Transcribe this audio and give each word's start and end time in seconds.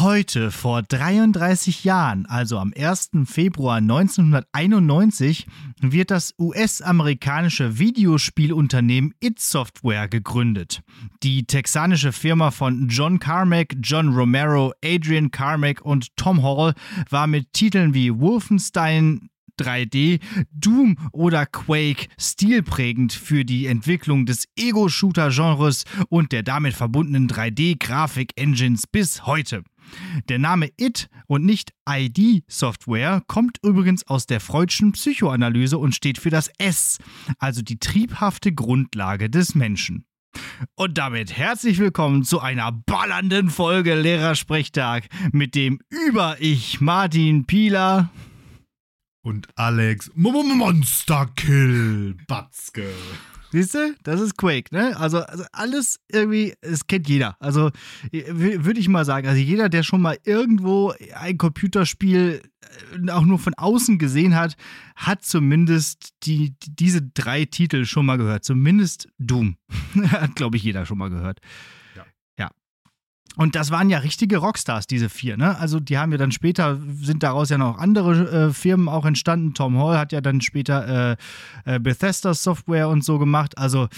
Heute, 0.00 0.50
vor 0.50 0.80
33 0.80 1.84
Jahren, 1.84 2.24
also 2.24 2.56
am 2.56 2.72
1. 2.74 3.10
Februar 3.26 3.76
1991, 3.76 5.46
wird 5.82 6.10
das 6.10 6.32
US-amerikanische 6.38 7.78
Videospielunternehmen 7.78 9.12
It 9.20 9.38
Software 9.40 10.08
gegründet. 10.08 10.80
Die 11.22 11.44
texanische 11.44 12.12
Firma 12.12 12.50
von 12.50 12.88
John 12.88 13.18
Carmack, 13.18 13.76
John 13.82 14.14
Romero, 14.14 14.72
Adrian 14.82 15.30
Carmack 15.30 15.82
und 15.82 16.16
Tom 16.16 16.42
Hall 16.42 16.72
war 17.10 17.26
mit 17.26 17.52
Titeln 17.52 17.92
wie 17.92 18.18
Wolfenstein, 18.18 19.28
3D, 19.60 20.20
Doom 20.52 20.96
oder 21.12 21.44
Quake 21.44 22.08
stilprägend 22.18 23.12
für 23.12 23.44
die 23.44 23.66
Entwicklung 23.66 24.24
des 24.24 24.46
Ego-Shooter-Genres 24.56 25.84
und 26.08 26.32
der 26.32 26.42
damit 26.42 26.72
verbundenen 26.72 27.28
3D-Grafik-Engines 27.28 28.86
bis 28.86 29.26
heute. 29.26 29.62
Der 30.28 30.38
Name 30.38 30.70
IT 30.76 31.08
und 31.26 31.44
nicht 31.44 31.72
ID-Software 31.88 33.22
kommt 33.26 33.58
übrigens 33.64 34.06
aus 34.06 34.26
der 34.26 34.40
Freudschen 34.40 34.92
Psychoanalyse 34.92 35.78
und 35.78 35.94
steht 35.94 36.18
für 36.18 36.30
das 36.30 36.50
S, 36.58 36.98
also 37.38 37.62
die 37.62 37.78
triebhafte 37.78 38.52
Grundlage 38.52 39.30
des 39.30 39.54
Menschen. 39.54 40.04
Und 40.74 40.98
damit 40.98 41.36
herzlich 41.36 41.78
willkommen 41.78 42.24
zu 42.24 42.40
einer 42.40 42.72
ballernden 42.72 43.50
Folge 43.50 43.94
Lehrersprechtag 43.94 45.08
mit 45.32 45.54
dem 45.54 45.80
Über-Ich 45.88 46.80
Martin 46.80 47.46
Pieler 47.46 48.10
und 49.22 49.48
Alex 49.56 50.10
Monsterkill 50.14 52.16
Batzke. 52.26 52.88
Siehst 53.52 53.74
du, 53.74 53.94
das 54.04 54.20
ist 54.20 54.36
Quake, 54.36 54.74
ne? 54.74 54.96
Also, 54.96 55.18
also 55.20 55.44
alles 55.52 55.98
irgendwie, 56.10 56.54
es 56.60 56.86
kennt 56.86 57.08
jeder. 57.08 57.36
Also 57.40 57.70
würde 58.12 58.78
ich 58.78 58.88
mal 58.88 59.04
sagen, 59.04 59.26
also 59.26 59.40
jeder, 59.40 59.68
der 59.68 59.82
schon 59.82 60.02
mal 60.02 60.18
irgendwo 60.24 60.94
ein 61.14 61.36
Computerspiel 61.36 62.42
äh, 63.04 63.10
auch 63.10 63.24
nur 63.24 63.38
von 63.38 63.54
außen 63.54 63.98
gesehen 63.98 64.36
hat, 64.36 64.56
hat 64.94 65.24
zumindest 65.24 66.10
die, 66.22 66.54
diese 66.66 67.02
drei 67.02 67.44
Titel 67.44 67.84
schon 67.84 68.06
mal 68.06 68.18
gehört. 68.18 68.44
Zumindest 68.44 69.08
Doom. 69.18 69.56
hat, 70.10 70.36
glaube 70.36 70.56
ich, 70.56 70.62
jeder 70.62 70.86
schon 70.86 70.98
mal 70.98 71.10
gehört. 71.10 71.40
Und 73.36 73.54
das 73.54 73.70
waren 73.70 73.88
ja 73.90 73.98
richtige 73.98 74.38
Rockstars, 74.38 74.86
diese 74.86 75.08
vier. 75.08 75.36
Ne? 75.36 75.56
Also 75.56 75.78
die 75.78 75.98
haben 75.98 76.10
ja 76.10 76.18
dann 76.18 76.32
später, 76.32 76.80
sind 77.00 77.22
daraus 77.22 77.48
ja 77.48 77.58
noch 77.58 77.78
andere 77.78 78.48
äh, 78.48 78.52
Firmen 78.52 78.88
auch 78.88 79.06
entstanden. 79.06 79.54
Tom 79.54 79.78
Hall 79.78 79.98
hat 79.98 80.12
ja 80.12 80.20
dann 80.20 80.40
später 80.40 81.16
äh, 81.64 81.76
äh, 81.76 81.78
Bethesda 81.78 82.34
Software 82.34 82.88
und 82.88 83.04
so 83.04 83.18
gemacht. 83.18 83.56
Also 83.56 83.88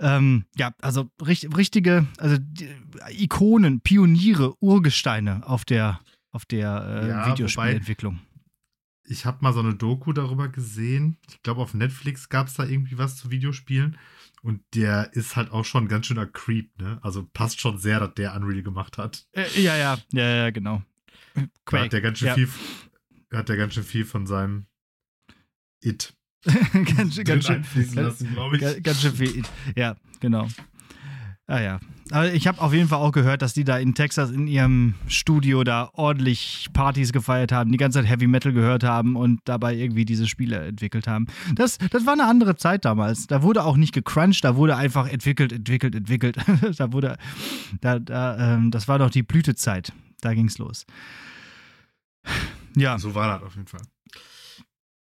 ähm, 0.00 0.44
ja, 0.56 0.72
also 0.80 1.10
richt, 1.24 1.54
richtige, 1.56 2.06
also 2.16 2.36
die, 2.40 2.68
Ikonen, 3.10 3.80
Pioniere, 3.80 4.54
Urgesteine 4.60 5.42
auf 5.46 5.64
der, 5.64 6.00
auf 6.32 6.46
der 6.46 7.02
äh, 7.04 7.08
ja, 7.08 7.30
Videospielentwicklung. 7.30 8.20
Ich 9.04 9.26
habe 9.26 9.38
mal 9.40 9.52
so 9.52 9.60
eine 9.60 9.74
Doku 9.74 10.12
darüber 10.12 10.48
gesehen. 10.48 11.18
Ich 11.28 11.42
glaube, 11.42 11.60
auf 11.60 11.74
Netflix 11.74 12.28
gab 12.28 12.48
es 12.48 12.54
da 12.54 12.64
irgendwie 12.64 12.98
was 12.98 13.16
zu 13.16 13.30
Videospielen. 13.30 13.96
Und 14.42 14.62
der 14.74 15.10
ist 15.14 15.36
halt 15.36 15.50
auch 15.50 15.64
schon 15.64 15.88
ganz 15.88 16.06
schöner 16.06 16.26
Creep, 16.26 16.78
ne? 16.80 16.98
Also 17.02 17.26
passt 17.32 17.60
schon 17.60 17.78
sehr, 17.78 18.00
dass 18.00 18.14
der 18.14 18.34
Unreal 18.34 18.62
gemacht 18.62 18.98
hat. 18.98 19.26
Äh, 19.32 19.46
ja, 19.60 19.76
ja, 19.76 19.98
ja, 20.12 20.36
ja, 20.36 20.50
genau. 20.50 20.82
Quake. 21.64 21.84
Hat 21.84 21.92
der 21.92 22.00
ganz 22.00 22.18
schön 22.18 22.28
ja. 22.28 22.34
viel, 22.34 22.48
hat 23.32 23.48
der 23.48 23.56
ganz 23.56 23.74
schön 23.74 23.84
viel 23.84 24.04
von 24.04 24.26
seinem 24.26 24.66
It. 25.82 26.14
ganz, 26.44 27.16
ganz, 27.24 27.46
schön, 27.46 27.64
lassen, 27.94 28.36
ganz, 28.58 28.82
ganz 28.82 29.00
schön 29.00 29.14
viel 29.14 29.38
It. 29.38 29.50
Ja, 29.76 29.96
genau. 30.20 30.48
Ah 31.46 31.60
ja. 31.60 31.80
Aber 32.10 32.32
ich 32.32 32.46
habe 32.46 32.60
auf 32.60 32.72
jeden 32.72 32.88
Fall 32.88 32.98
auch 32.98 33.12
gehört, 33.12 33.42
dass 33.42 33.52
die 33.52 33.64
da 33.64 33.78
in 33.78 33.94
Texas 33.94 34.30
in 34.30 34.46
ihrem 34.46 34.94
Studio 35.08 35.62
da 35.64 35.90
ordentlich 35.92 36.68
Partys 36.72 37.12
gefeiert 37.12 37.52
haben, 37.52 37.70
die 37.70 37.76
ganze 37.76 37.98
Zeit 37.98 38.08
Heavy 38.08 38.26
Metal 38.26 38.52
gehört 38.52 38.82
haben 38.82 39.16
und 39.16 39.40
dabei 39.44 39.74
irgendwie 39.74 40.04
diese 40.04 40.26
Spiele 40.26 40.66
entwickelt 40.66 41.06
haben. 41.06 41.26
Das, 41.54 41.78
das 41.90 42.06
war 42.06 42.14
eine 42.14 42.24
andere 42.24 42.56
Zeit 42.56 42.84
damals. 42.84 43.26
Da 43.26 43.42
wurde 43.42 43.64
auch 43.64 43.76
nicht 43.76 43.92
gecrunched, 43.92 44.44
da 44.44 44.56
wurde 44.56 44.76
einfach 44.76 45.08
entwickelt, 45.08 45.52
entwickelt, 45.52 45.94
entwickelt. 45.94 46.36
da 46.78 46.92
wurde, 46.92 47.18
da, 47.80 47.98
da, 47.98 48.54
ähm, 48.54 48.70
das 48.70 48.88
war 48.88 48.98
doch 48.98 49.10
die 49.10 49.22
Blütezeit. 49.22 49.92
Da 50.20 50.34
ging's 50.34 50.58
los. 50.58 50.86
Ja. 52.76 52.98
So 52.98 53.14
war 53.14 53.38
das 53.38 53.46
auf 53.46 53.54
jeden 53.54 53.66
Fall. 53.66 53.82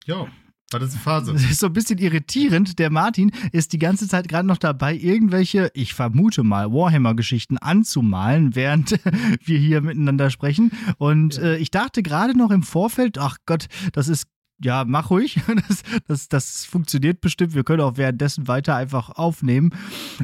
Ja. 0.07 0.27
Das 0.71 0.83
eine 0.83 1.01
Phase? 1.01 1.33
Das 1.33 1.45
ist 1.45 1.61
so 1.61 1.67
ein 1.67 1.73
bisschen 1.73 1.99
irritierend. 1.99 2.79
Der 2.81 2.91
Martin 2.91 3.31
ist 3.53 3.73
die 3.73 3.79
ganze 3.79 4.09
Zeit 4.09 4.29
gerade 4.29 4.49
noch 4.49 4.59
dabei, 4.59 4.97
irgendwelche, 4.97 5.71
ich 5.75 5.95
vermute 5.95 6.43
mal, 6.43 6.73
Warhammer-Geschichten 6.73 7.57
anzumalen, 7.57 8.57
während 8.57 8.99
wir 9.45 9.59
hier 9.59 9.81
miteinander 9.81 10.29
sprechen. 10.31 10.73
Und 10.99 11.37
ja. 11.37 11.43
äh, 11.43 11.57
ich 11.59 11.71
dachte 11.71 12.03
gerade 12.03 12.37
noch 12.37 12.51
im 12.51 12.65
Vorfeld, 12.65 13.19
ach 13.19 13.39
Gott, 13.47 13.67
das 13.93 14.09
ist 14.09 14.27
ja, 14.63 14.85
mach 14.87 15.11
ruhig. 15.11 15.41
Das, 15.69 15.83
das, 16.07 16.29
das 16.29 16.65
funktioniert 16.65 17.21
bestimmt. 17.21 17.55
Wir 17.55 17.65
können 17.65 17.81
auch 17.81 17.97
währenddessen 17.97 18.47
weiter 18.47 18.77
einfach 18.77 19.11
aufnehmen. 19.11 19.71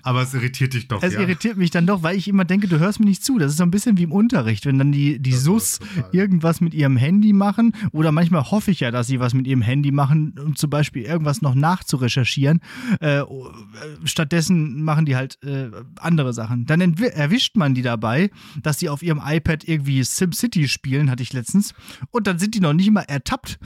Aber 0.03 0.23
es 0.23 0.35
irritiert 0.35 0.75
dich 0.75 0.87
doch. 0.87 1.03
Es 1.03 1.15
ja. 1.15 1.21
irritiert 1.21 1.57
mich 1.57 1.71
dann 1.71 1.87
doch, 1.87 2.03
weil 2.03 2.17
ich 2.17 2.29
immer 2.29 2.45
denke, 2.45 2.69
du 2.69 2.79
hörst 2.79 3.01
mir 3.01 3.07
nicht 3.07 3.25
zu. 3.25 3.39
Das 3.39 3.53
ist 3.53 3.57
so 3.57 3.63
ein 3.63 3.71
bisschen 3.71 3.97
wie 3.97 4.05
im 4.05 4.13
Unterricht, 4.13 4.67
wenn 4.67 4.79
dann 4.79 4.93
die, 4.93 5.19
die 5.19 5.33
SUS 5.33 5.81
irgendwas 6.13 6.61
mit 6.61 6.75
ihrem 6.75 6.97
Handy 6.97 7.33
machen. 7.33 7.73
Oder 7.93 8.13
manchmal 8.13 8.51
hoffe 8.51 8.71
ich 8.71 8.81
ja, 8.81 8.91
dass 8.91 9.07
sie 9.07 9.21
was 9.21 9.33
mit 9.35 9.47
ihrem 9.47 9.63
Handy 9.63 9.91
machen, 9.91 10.35
um 10.39 10.55
zum 10.55 10.71
Beispiel 10.71 11.03
irgendwas 11.03 11.41
noch 11.41 11.55
nachzurecherchieren. 11.55 12.61
Äh, 13.01 13.23
stattdessen 14.05 14.83
machen 14.85 15.07
die 15.07 15.17
halt 15.17 15.43
äh, 15.43 15.71
andere 15.97 16.33
Sachen. 16.33 16.67
Dann 16.67 16.81
erwischt 16.81 17.57
man 17.57 17.75
die 17.75 17.83
dabei, 17.83 18.31
dass 18.63 18.79
sie 18.79 18.89
auf 18.89 19.03
ihrem 19.03 19.21
iPad 19.25 19.67
irgendwie 19.67 20.05
SimCity 20.05 20.69
spielen, 20.69 21.11
hatte 21.11 21.23
ich 21.23 21.33
letztens. 21.33 21.75
Und 22.11 22.27
dann 22.27 22.39
sind 22.39 22.55
die 22.55 22.61
noch 22.61 22.75
nicht 22.75 22.91
mal 22.91 23.03
ertappt. 23.03 23.59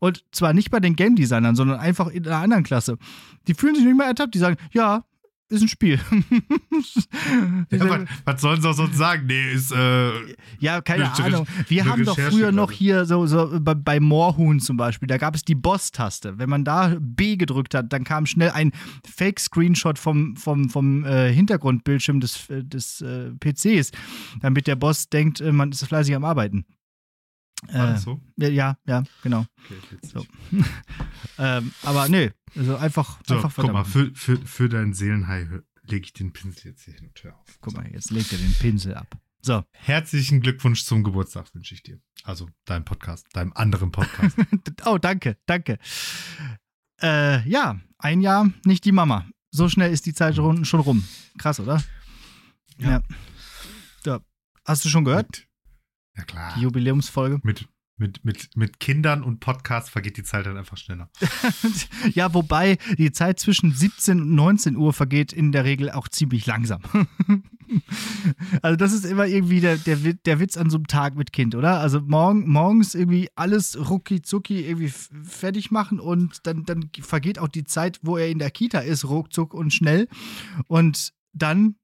Und 0.00 0.24
zwar 0.32 0.52
nicht 0.52 0.70
bei 0.70 0.80
den 0.80 0.96
Game 0.96 1.16
Designern, 1.16 1.56
sondern 1.56 1.78
einfach 1.78 2.08
in 2.08 2.26
einer 2.26 2.38
anderen 2.38 2.64
Klasse. 2.64 2.98
Die 3.46 3.54
fühlen 3.54 3.74
sich 3.74 3.84
nicht 3.84 3.96
mehr 3.96 4.06
ertappt, 4.06 4.34
die 4.34 4.38
sagen, 4.38 4.56
ja, 4.72 5.04
ist 5.50 5.62
ein 5.62 5.68
Spiel. 5.68 6.00
ja, 7.70 7.88
was, 7.88 8.08
was, 8.24 8.40
sollen 8.40 8.62
sie 8.62 8.68
auch 8.68 8.74
sonst 8.74 8.96
sagen? 8.96 9.26
Nee, 9.26 9.52
ist. 9.52 9.72
Äh, 9.72 10.10
ja, 10.58 10.80
keine 10.80 11.12
Ahnung. 11.12 11.46
Wir 11.68 11.84
haben 11.84 12.04
doch 12.04 12.18
früher 12.18 12.50
noch 12.50 12.70
hier 12.70 13.04
so, 13.04 13.26
so 13.26 13.58
bei, 13.60 13.74
bei 13.74 14.00
Moorhuhn 14.00 14.58
zum 14.60 14.76
Beispiel, 14.76 15.06
da 15.06 15.18
gab 15.18 15.34
es 15.34 15.44
die 15.44 15.54
Boss-Taste. 15.54 16.38
Wenn 16.38 16.48
man 16.48 16.64
da 16.64 16.96
B 16.98 17.36
gedrückt 17.36 17.74
hat, 17.74 17.92
dann 17.92 18.04
kam 18.04 18.26
schnell 18.26 18.50
ein 18.50 18.72
Fake-Screenshot 19.06 19.98
vom, 19.98 20.36
vom, 20.36 20.70
vom 20.70 21.04
äh, 21.04 21.32
Hintergrundbildschirm 21.32 22.20
des, 22.20 22.48
äh, 22.48 22.64
des 22.64 23.02
äh, 23.02 23.30
PCs, 23.38 23.92
damit 24.40 24.66
der 24.66 24.76
Boss 24.76 25.08
denkt, 25.08 25.40
äh, 25.40 25.52
man 25.52 25.72
ist 25.72 25.84
fleißig 25.84 26.16
am 26.16 26.24
Arbeiten. 26.24 26.64
Äh, 27.68 27.96
so? 27.96 28.20
Ja, 28.36 28.76
ja, 28.84 29.04
genau. 29.22 29.46
Okay, 29.64 29.98
so. 30.02 30.26
ähm, 31.38 31.72
aber 31.82 32.08
nö, 32.08 32.30
also 32.56 32.76
einfach. 32.76 33.20
So, 33.26 33.36
einfach 33.36 33.54
guck 33.56 33.72
mal, 33.72 33.84
für, 33.84 34.12
für, 34.14 34.36
für 34.38 34.68
deinen 34.68 34.92
Seelenhai 34.92 35.48
lege 35.82 36.04
ich 36.04 36.12
den 36.12 36.32
Pinsel 36.32 36.72
jetzt 36.72 36.84
hier 36.84 36.94
hin 36.94 37.08
und 37.08 37.24
her 37.24 37.36
auf. 37.38 37.58
Guck 37.60 37.74
mal, 37.74 37.90
jetzt 37.90 38.10
legt 38.10 38.32
er 38.32 38.38
den 38.38 38.52
Pinsel 38.54 38.94
ab. 38.94 39.16
So. 39.40 39.62
Herzlichen 39.72 40.40
Glückwunsch 40.40 40.84
zum 40.84 41.04
Geburtstag 41.04 41.54
wünsche 41.54 41.74
ich 41.74 41.82
dir. 41.82 42.00
Also 42.22 42.48
deinem 42.64 42.84
Podcast, 42.84 43.26
deinem 43.34 43.52
anderen 43.52 43.92
Podcast. 43.92 44.36
oh, 44.86 44.96
danke, 44.96 45.36
danke. 45.44 45.78
Äh, 47.02 47.46
ja, 47.46 47.78
ein 47.98 48.20
Jahr, 48.22 48.50
nicht 48.64 48.84
die 48.86 48.92
Mama. 48.92 49.26
So 49.50 49.68
schnell 49.68 49.92
ist 49.92 50.06
die 50.06 50.14
Zeit 50.14 50.36
schon, 50.36 50.64
schon 50.64 50.80
rum. 50.80 51.04
Krass, 51.38 51.60
oder? 51.60 51.82
Ja. 52.78 52.90
ja. 52.90 53.02
ja. 54.06 54.20
Hast 54.64 54.84
du 54.86 54.88
schon 54.88 55.04
gehört? 55.04 55.46
Ja, 56.16 56.24
klar. 56.24 56.52
Die 56.56 56.62
Jubiläumsfolge. 56.62 57.40
Mit, 57.42 57.68
mit, 57.96 58.24
mit, 58.24 58.56
mit 58.56 58.80
Kindern 58.80 59.22
und 59.22 59.40
Podcasts 59.40 59.90
vergeht 59.90 60.16
die 60.16 60.22
Zeit 60.24 60.46
dann 60.46 60.56
einfach 60.56 60.76
schneller. 60.76 61.10
ja, 62.12 62.34
wobei 62.34 62.76
die 62.98 63.12
Zeit 63.12 63.38
zwischen 63.38 63.72
17 63.72 64.20
und 64.20 64.34
19 64.34 64.76
Uhr 64.76 64.92
vergeht 64.92 65.32
in 65.32 65.52
der 65.52 65.64
Regel 65.64 65.90
auch 65.90 66.08
ziemlich 66.08 66.46
langsam. 66.46 66.82
also, 68.62 68.76
das 68.76 68.92
ist 68.92 69.04
immer 69.04 69.26
irgendwie 69.26 69.60
der, 69.60 69.76
der, 69.76 69.96
der 69.96 70.40
Witz 70.40 70.56
an 70.56 70.70
so 70.70 70.76
einem 70.76 70.86
Tag 70.86 71.16
mit 71.16 71.32
Kind, 71.32 71.54
oder? 71.54 71.80
Also, 71.80 72.00
morgen, 72.00 72.48
morgens 72.48 72.94
irgendwie 72.94 73.28
alles 73.36 73.78
rucki 73.88 74.22
zucki 74.22 74.66
irgendwie 74.66 74.92
fertig 75.22 75.70
machen 75.70 76.00
und 76.00 76.46
dann, 76.46 76.64
dann 76.64 76.90
vergeht 77.00 77.38
auch 77.38 77.48
die 77.48 77.64
Zeit, 77.64 78.00
wo 78.02 78.16
er 78.16 78.28
in 78.28 78.38
der 78.38 78.50
Kita 78.50 78.80
ist, 78.80 79.04
ruckzuck 79.04 79.54
und 79.54 79.72
schnell. 79.72 80.08
Und 80.66 81.12
dann 81.32 81.76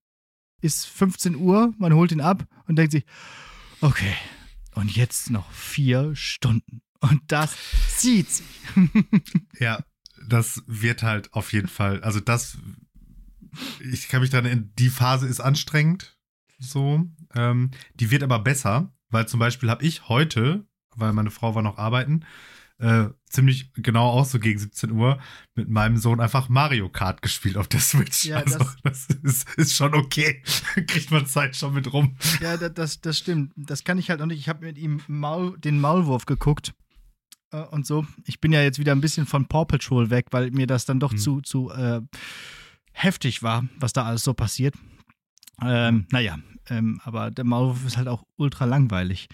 ist 0.61 0.87
15 0.87 1.37
Uhr, 1.37 1.73
man 1.79 1.95
holt 1.95 2.13
ihn 2.13 2.21
ab 2.21 2.45
und 2.67 2.77
denkt 2.77 2.93
sich, 2.93 3.05
Okay, 3.83 4.15
und 4.75 4.95
jetzt 4.95 5.31
noch 5.31 5.51
vier 5.53 6.15
Stunden. 6.15 6.83
Und 7.01 7.23
das 7.29 7.57
zieht 7.97 8.29
sich. 8.29 8.47
ja, 9.59 9.83
das 10.29 10.63
wird 10.67 11.03
halt 11.03 11.33
auf 11.33 11.55
jeden 11.55 11.69
Fall, 11.69 12.03
also 12.03 12.21
das, 12.21 12.59
ich 13.81 14.09
kann 14.09 14.21
mich 14.21 14.29
daran 14.29 14.45
erinnern, 14.45 14.73
die 14.79 14.91
Phase 14.91 15.27
ist 15.27 15.41
anstrengend, 15.41 16.19
so. 16.59 17.07
Ähm, 17.35 17.71
die 17.95 18.11
wird 18.11 18.23
aber 18.23 18.39
besser, 18.39 18.93
weil 19.09 19.27
zum 19.27 19.41
Beispiel 19.41 19.71
habe 19.71 19.85
ich 19.85 20.09
heute, 20.09 20.67
weil 20.95 21.15
meine 21.15 21.31
Frau 21.31 21.55
war 21.55 21.63
noch 21.63 21.79
arbeiten, 21.79 22.27
äh, 22.81 23.09
ziemlich 23.27 23.73
genau 23.75 24.09
auch 24.11 24.25
so 24.25 24.39
gegen 24.41 24.59
17 24.59 24.91
Uhr 24.93 25.19
mit 25.55 25.69
meinem 25.69 25.97
Sohn 25.99 26.19
einfach 26.21 26.49
Mario 26.49 26.89
Kart 26.89 27.23
gespielt 27.23 27.57
auf 27.57 27.69
der 27.69 27.81
Switch. 27.81 28.25
Ja, 28.25 28.39
also 28.39 28.59
das- 28.83 29.07
das, 29.07 29.07
ist, 29.23 29.49
ist 29.57 29.75
schon 29.77 29.95
okay. 29.95 30.43
Kriegt 30.87 31.11
man 31.11 31.27
Zeit 31.27 31.55
schon 31.57 31.75
mit 31.75 31.93
rum. 31.93 32.17
Ja, 32.41 32.57
da- 32.57 32.69
das, 32.69 33.01
das 33.01 33.19
stimmt. 33.19 33.53
Das 33.57 33.85
kann 33.85 33.99
ich 33.99 34.11
halt 34.11 34.21
noch 34.21 34.27
nicht. 34.27 34.39
Ich 34.41 34.49
habe 34.49 34.65
mit 34.65 34.79
ihm 34.79 35.01
Maul, 35.07 35.59
den 35.61 35.79
Maulwurf 35.81 36.27
geguckt 36.27 36.73
äh, 37.53 37.61
und 37.61 37.87
so. 37.87 38.07
Ich 38.25 38.41
bin 38.41 38.51
ja 38.53 38.63
jetzt 38.63 38.79
wieder 38.79 38.93
ein 38.93 39.01
bisschen 39.01 39.27
von 39.27 39.47
Paw 39.47 39.65
Patrol 39.67 40.11
weg, 40.11 40.27
weil 40.31 40.51
mir 40.51 40.67
das 40.67 40.85
dann 40.87 41.01
doch 41.01 41.13
Hm. 41.13 41.19
zu, 41.19 41.41
zu 41.43 41.71
äh, 41.71 42.01
heftig 42.93 43.43
war, 43.43 43.65
was 43.79 43.93
da 43.93 44.05
alles 44.05 44.25
so 44.25 44.35
passiert. 44.35 44.75
Ähm, 45.63 46.07
naja, 46.11 46.39
ähm, 46.69 47.01
aber 47.05 47.31
der 47.31 47.45
Maulwurf 47.45 47.85
ist 47.87 47.97
halt 47.99 48.09
auch 48.09 48.25
ultra 48.37 48.65
langweilig. 48.65 49.29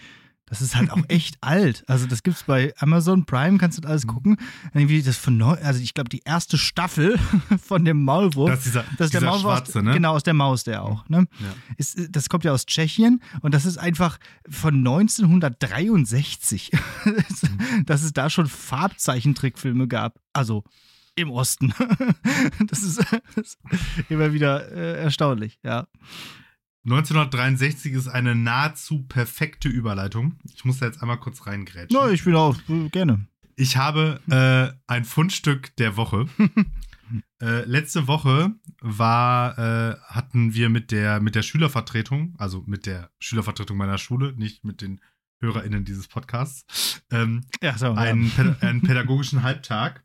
Das 0.49 0.63
ist 0.63 0.77
halt 0.77 0.91
auch 0.91 1.03
echt 1.09 1.39
alt. 1.41 1.83
Also 1.89 2.07
das 2.07 2.23
gibt's 2.23 2.45
bei 2.45 2.73
Amazon 2.79 3.27
Prime, 3.27 3.59
kannst 3.59 3.79
du 3.79 3.83
das 3.83 3.91
alles 3.91 4.07
gucken. 4.07 4.37
Irgendwie 4.75 5.03
das 5.03 5.17
von 5.17 5.37
neu, 5.37 5.57
also 5.63 5.81
ich 5.81 5.93
glaube 5.93 6.09
die 6.09 6.23
erste 6.25 6.57
Staffel 6.57 7.19
von 7.63 7.85
dem 7.85 8.05
Maulwurf. 8.05 8.51
Das 8.51 8.59
ist 8.61 8.67
dieser, 8.67 8.85
Das 8.97 9.07
ist 9.07 9.15
der 9.15 9.23
Maulwurf 9.23 9.41
Schwarze, 9.41 9.83
ne? 9.83 9.93
Genau, 9.93 10.15
aus 10.15 10.23
der 10.23 10.35
Maus, 10.35 10.65
der 10.65 10.85
auch. 10.85 11.09
Ne? 11.09 11.27
Ja. 11.41 11.55
Ist, 11.77 11.99
das 12.11 12.29
kommt 12.29 12.45
ja 12.45 12.53
aus 12.53 12.65
Tschechien 12.67 13.21
und 13.43 13.55
das 13.55 13.67
ist 13.67 13.79
einfach 13.79 14.19
von 14.49 14.77
1963, 14.77 16.71
dass 17.87 18.03
es 18.03 18.13
da 18.13 18.31
schon 18.31 18.47
Farbzeichentrickfilme 18.47 19.89
gab. 19.89 20.21
Also 20.33 20.65
im 21.17 21.31
Osten. 21.31 21.73
Das 22.67 22.83
ist, 22.83 22.99
das 23.35 23.47
ist 23.47 23.59
immer 24.09 24.33
wieder 24.33 24.71
äh, 24.71 25.03
erstaunlich, 25.03 25.59
ja. 25.63 25.87
1963 26.87 27.93
ist 27.93 28.07
eine 28.07 28.37
nahezu 28.37 29.03
perfekte 29.03 29.69
Überleitung. 29.69 30.37
Ich 30.55 30.65
muss 30.65 30.79
da 30.79 30.87
jetzt 30.87 31.03
einmal 31.03 31.19
kurz 31.19 31.45
reingrätschen. 31.47 31.99
Na, 32.01 32.11
ich 32.11 32.23
bin 32.23 32.37
auch 32.37 32.57
äh, 32.69 32.89
gerne. 32.91 33.27
Ich 33.57 33.77
habe 33.77 34.21
äh, 34.31 34.79
ein 34.87 35.05
Fundstück 35.05 35.75
der 35.77 35.97
Woche. 35.97 36.27
äh, 37.43 37.65
letzte 37.65 38.07
Woche 38.07 38.53
war, 38.81 39.59
äh, 39.59 39.97
hatten 40.05 40.55
wir 40.55 40.69
mit 40.69 40.93
der, 40.93 41.21
mit 41.21 41.35
der 41.35 41.43
Schülervertretung, 41.43 42.37
also 42.39 42.63
mit 42.67 42.87
der 42.87 43.11
Schülervertretung 43.19 43.77
meiner 43.77 43.99
Schule, 43.99 44.35
nicht 44.37 44.65
mit 44.65 44.81
den 44.81 45.01
HörerInnen 45.41 45.85
dieses 45.85 46.07
Podcasts, 46.07 47.03
ähm, 47.11 47.45
Ja, 47.61 47.77
so. 47.77 47.93
einen, 47.93 48.31
Päd 48.31 48.63
einen 48.63 48.83
pädagogischen 48.83 49.43
Halbtag. 49.43 50.03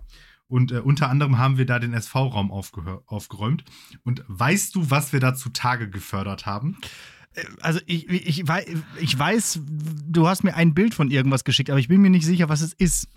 Und 0.52 0.72
äh, 0.74 0.80
unter 0.80 1.10
anderem 1.10 1.38
haben 1.38 1.58
wir 1.58 1.66
da 1.66 1.80
den 1.80 1.94
SV-Raum 1.94 2.52
aufgeräumt. 2.52 3.64
Und 4.04 4.24
weißt 4.28 4.76
du, 4.76 4.90
was 4.92 5.14
wir 5.14 5.20
da 5.22 5.34
zutage 5.34 5.90
gefördert 5.90 6.46
haben? 6.46 6.78
ja. 6.82 7.44
Also 7.62 7.80
ich, 7.86 8.10
ich, 8.10 8.46
wei- 8.50 8.66
ich 9.00 9.18
weiß, 9.18 9.62
du 9.66 10.28
hast 10.28 10.44
mir 10.44 10.54
ein 10.56 10.74
Bild 10.74 10.94
von 10.94 11.10
irgendwas 11.10 11.46
geschickt, 11.46 11.70
aber 11.70 11.80
ich 11.80 11.88
bin 11.88 12.02
mir 12.02 12.10
nicht 12.10 12.26
sicher, 12.26 12.50
was 12.50 12.60
es 12.60 12.74
ist. 12.74 13.08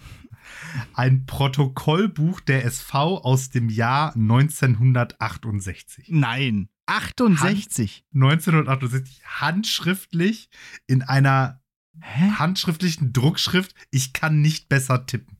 Ein 0.95 1.27
Protokollbuch 1.27 2.41
der 2.41 2.65
SV 2.65 3.19
aus 3.25 3.51
dem 3.51 3.69
Jahr 3.69 4.15
1968. 4.15 6.07
Nein. 6.11 6.69
68. 6.87 8.05
1968 8.15 9.23
handschriftlich 9.27 10.51
in 10.87 11.03
einer 11.03 11.61
Hä? 12.01 12.31
handschriftlichen 12.39 13.13
Druckschrift. 13.13 13.75
Ich 13.91 14.13
kann 14.13 14.41
nicht 14.43 14.69
besser 14.69 15.07
tippen. 15.07 15.39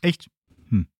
Echt? 0.00 0.30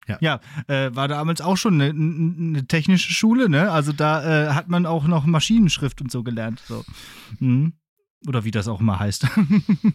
Hm. 0.07 0.17
Ja. 0.21 0.41
äh, 0.67 0.91
war 0.95 1.07
damals 1.09 1.41
auch 1.41 1.57
schon 1.57 1.81
eine, 1.81 1.91
eine 1.91 2.67
technische 2.67 3.13
Schule, 3.13 3.49
ne? 3.49 3.71
Also 3.71 3.93
da 3.93 4.49
äh, 4.51 4.53
hat 4.55 4.69
man 4.69 4.85
auch 4.87 5.07
noch 5.07 5.27
Maschinenschrift 5.27 6.01
und 6.01 6.11
so 6.11 6.23
gelernt. 6.23 6.61
So. 6.67 6.85
Mhm. 7.39 7.75
Oder 8.27 8.45
wie 8.45 8.51
das 8.53 8.69
auch 8.69 8.81
immer 8.81 8.99
heißt. 9.01 9.27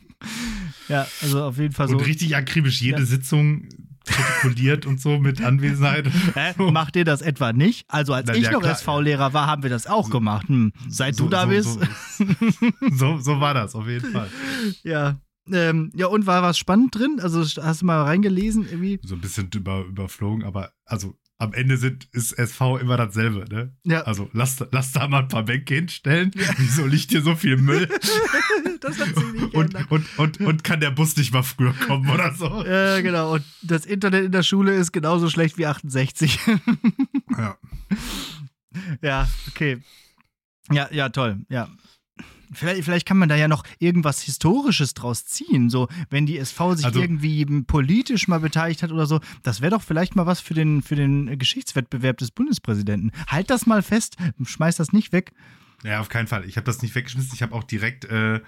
ja, 0.90 1.08
also 1.22 1.44
auf 1.44 1.58
jeden 1.58 1.74
Fall 1.74 1.88
so. 1.88 1.98
Und 1.98 2.06
richtig 2.06 2.36
akribisch 2.36 2.82
jede 2.82 3.00
Ja. 3.00 3.06
Sitzung 3.06 3.68
protokolliert 4.06 4.86
und 4.86 5.02
so 5.02 5.20
mit 5.20 5.42
Anwesenheit. 5.42 6.08
Hä? 6.34 6.54
Macht 6.72 6.96
ihr 6.96 7.04
das 7.06 7.22
etwa 7.22 7.52
nicht? 7.52 7.86
Also 7.90 8.14
als 8.14 8.28
Na, 8.28 8.36
ich 8.36 8.44
ja, 8.44 8.52
noch. 8.52 8.64
SV-Lehrer 8.64 9.34
war, 9.34 9.48
haben 9.48 9.64
wir 9.64 9.70
das 9.70 9.88
auch 9.88 10.06
So- 10.06 10.12
gemacht. 10.12 10.48
Hm. 10.48 10.72
Seit 10.88 11.16
So- 11.16 11.26
du 11.26 11.30
da 11.30 11.42
so- 11.44 11.48
bist. 11.50 11.80
So, 12.18 12.26
so, 12.92 13.18
so 13.20 13.40
war 13.42 13.54
das, 13.54 13.76
auf 13.76 13.88
jeden 13.88 14.12
Fall. 14.14 14.30
Ja. 14.84 15.18
Ähm, 15.52 15.92
ja, 15.96 16.08
und 16.08 16.26
war 16.26 16.42
was 16.44 16.58
spannend 16.58 16.96
drin? 16.96 17.20
Also 17.22 17.42
hast 17.62 17.82
du 17.82 17.86
mal 17.86 18.04
reingelesen 18.04 18.66
irgendwie? 18.66 19.00
So 19.04 19.16
ein 19.16 19.22
bisschen 19.22 19.50
über, 19.54 19.86
überflogen, 19.86 20.44
aber 20.44 20.74
also 20.86 21.16
am 21.40 21.54
Ende 21.54 21.78
sind, 21.78 22.08
ist 22.14 22.34
SV 22.34 22.78
immer 22.78 22.98
dasselbe, 22.98 23.46
ne? 23.54 23.72
Ja, 23.84 24.02
Also 24.02 24.30
lass, 24.34 24.58
lass 24.72 24.92
da 24.92 25.08
mal 25.08 25.20
ein 25.20 25.28
paar 25.28 25.44
Bänke 25.44 25.76
hinstellen. 25.76 26.32
Wieso 26.58 26.86
liegt 26.86 27.12
hier 27.12 27.22
so 27.22 27.36
viel 27.36 27.58
Müll? 27.58 27.88
das 28.82 29.00
hat 29.00 29.16
sich 29.16 29.34
nicht 29.34 29.54
und, 29.54 29.92
und, 29.92 30.20
und, 30.20 30.40
und 30.42 30.64
kann 30.64 30.80
der 30.80 30.92
Bus 30.92 31.16
nicht 31.16 31.32
mal 31.34 31.44
früher 31.44 31.74
kommen 31.74 32.10
oder 32.10 32.34
so? 32.34 32.66
Ja, 32.66 33.02
genau. 33.02 33.36
Und 33.36 33.44
das 33.62 33.86
Internet 33.86 34.26
in 34.26 34.32
der 34.32 34.44
Schule 34.44 34.74
ist 34.74 34.92
genauso 34.92 35.30
schlecht 35.30 35.58
wie 35.58 35.68
68. 35.68 36.40
Ja. 37.38 37.58
ja, 39.02 39.30
okay. 39.50 39.84
Ja, 40.72 40.90
ja, 40.92 41.10
toll. 41.10 41.46
Ja. 41.50 41.70
Vielleicht, 42.54 42.84
vielleicht 42.84 43.06
kann 43.08 43.18
man 43.18 43.30
da 43.30 43.36
ja 43.36 43.48
noch 43.48 43.64
irgendwas 43.80 44.22
Historisches 44.22 44.94
draus 44.94 45.26
ziehen. 45.26 45.70
So, 45.70 45.88
wenn 46.10 46.26
die 46.26 46.38
SV 46.38 46.76
sich 46.76 46.86
Also- 46.86 47.02
irgendwie 47.02 47.46
politisch 47.64 48.28
mal 48.28 48.40
beteiligt 48.40 48.84
hat 48.84 48.92
oder 48.92 49.06
so, 49.06 49.20
das 49.44 49.62
wäre 49.62 49.72
doch 49.72 49.82
vielleicht 49.82 50.16
mal 50.16 50.26
was 50.26 50.40
für 50.40 50.54
den, 50.54 50.82
für 50.82 50.96
den 50.96 51.38
Geschichtswettbewerb 51.38 52.18
des 52.18 52.32
Bundespräsidenten. 52.32 53.12
Halt 53.28 53.50
das 53.50 53.66
mal 53.66 53.82
fest, 53.82 54.16
schmeiß 54.44 54.78
das 54.78 54.94
nicht 54.94 55.12
weg. 55.12 55.32
Ja, 55.84 56.00
auf 56.00 56.10
keinen 56.10 56.28
Fall. 56.28 56.46
Ich 56.46 56.58
habe 56.58 56.66
das 56.66 56.82
nicht 56.82 56.96
weggeschmissen. 56.96 57.32
Ich 57.36 57.42
habe 57.44 57.54
auch 57.54 57.64
direkt 57.64 58.06
äh, 58.06 58.40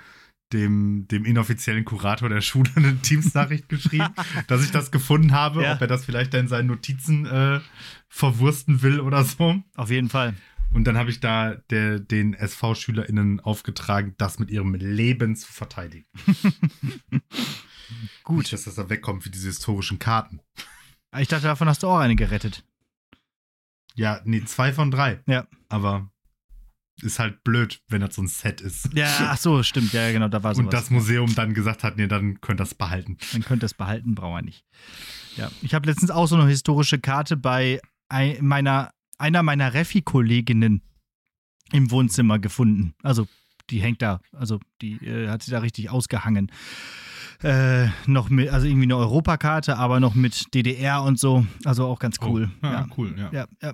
dem, 0.51 1.07
dem 1.07 1.25
inoffiziellen 1.25 1.85
Kurator 1.85 2.27
der 2.27 2.41
Schule 2.41 2.71
eine 2.75 2.97
Teams-Nachricht 3.01 3.69
geschrieben, 3.69 4.07
dass 4.47 4.63
ich 4.63 4.71
das 4.71 4.89
gefunden 4.91 5.31
habe, 5.31 5.61
Ja. 5.61 5.73
ob 5.75 5.81
er 5.81 5.87
das 5.87 6.05
vielleicht 6.05 6.33
da 6.33 6.39
in 6.39 6.47
seinen 6.47 6.67
Notizen 6.67 7.27
äh, 7.27 7.59
verwursten 8.07 8.81
will 8.81 8.99
oder 8.99 9.23
so. 9.23 9.61
Auf 9.75 9.91
jeden 9.91 10.09
Fall. 10.09 10.33
Und 10.71 10.85
dann 10.85 10.97
habe 10.97 11.09
ich 11.09 11.19
da 11.19 11.55
der, 11.69 11.99
den 11.99 12.33
SV-SchülerInnen 12.33 13.39
aufgetragen, 13.39 14.15
das 14.17 14.39
mit 14.39 14.51
ihrem 14.51 14.75
Leben 14.75 15.35
zu 15.35 15.51
verteidigen. 15.51 16.05
Gut. 18.23 18.39
Nicht, 18.39 18.53
dass 18.53 18.65
das 18.65 18.75
da 18.75 18.89
wegkommt 18.89 19.25
wie 19.25 19.31
diese 19.31 19.47
historischen 19.47 19.97
Karten. 19.97 20.41
Ich 21.17 21.27
dachte, 21.27 21.45
davon 21.45 21.67
hast 21.67 21.81
du 21.81 21.87
auch 21.87 21.97
eine 21.97 22.15
gerettet. 22.15 22.63
Ja, 23.95 24.21
nee, 24.25 24.43
zwei 24.45 24.71
von 24.71 24.91
drei. 24.91 25.21
Ja. 25.25 25.47
Aber 25.69 26.11
ist 27.01 27.19
halt 27.19 27.43
blöd, 27.43 27.81
wenn 27.87 28.01
das 28.01 28.15
so 28.15 28.21
ein 28.21 28.27
Set 28.27 28.61
ist. 28.61 28.93
Ja, 28.93 29.29
ach 29.31 29.37
so, 29.37 29.63
stimmt. 29.63 29.93
Ja, 29.93 30.11
genau, 30.11 30.27
da 30.27 30.43
war 30.43 30.53
sowas. 30.53 30.65
Und 30.65 30.73
das 30.73 30.89
Museum 30.89 31.33
dann 31.35 31.53
gesagt 31.53 31.83
hat, 31.83 31.97
nee, 31.97 32.07
dann 32.07 32.41
könnt 32.41 32.59
ihr 32.59 32.63
das 32.63 32.75
behalten. 32.75 33.17
Man 33.33 33.43
könnte 33.43 33.65
es 33.65 33.73
behalten, 33.73 34.15
braucht 34.15 34.33
man 34.33 34.45
nicht. 34.45 34.65
Ja, 35.35 35.49
ich 35.61 35.73
habe 35.73 35.87
letztens 35.87 36.11
auch 36.11 36.27
so 36.27 36.35
eine 36.35 36.47
historische 36.47 36.99
Karte 36.99 37.37
bei 37.37 37.79
ein, 38.09 38.45
meiner, 38.45 38.91
einer 39.19 39.43
meiner 39.43 39.73
Refi-Kolleginnen 39.73 40.81
im 41.71 41.91
Wohnzimmer 41.91 42.39
gefunden. 42.39 42.93
Also, 43.03 43.27
die 43.69 43.79
hängt 43.81 44.01
da, 44.01 44.21
also 44.33 44.59
die 44.81 44.93
äh, 45.05 45.29
hat 45.29 45.43
sie 45.43 45.51
da 45.51 45.59
richtig 45.59 45.89
ausgehangen. 45.91 46.51
Äh, 47.43 47.87
noch 48.05 48.29
mit, 48.29 48.49
also 48.49 48.67
irgendwie 48.67 48.85
eine 48.87 48.97
Europakarte, 48.97 49.77
aber 49.77 49.99
noch 49.99 50.15
mit 50.15 50.53
DDR 50.53 51.03
und 51.03 51.19
so. 51.19 51.45
Also 51.63 51.85
auch 51.85 51.99
ganz 51.99 52.17
cool. 52.21 52.51
Oh, 52.61 52.65
ja, 52.65 52.71
ja. 52.73 52.87
cool, 52.97 53.15
ja. 53.17 53.29
Ja, 53.31 53.45
ja. 53.61 53.73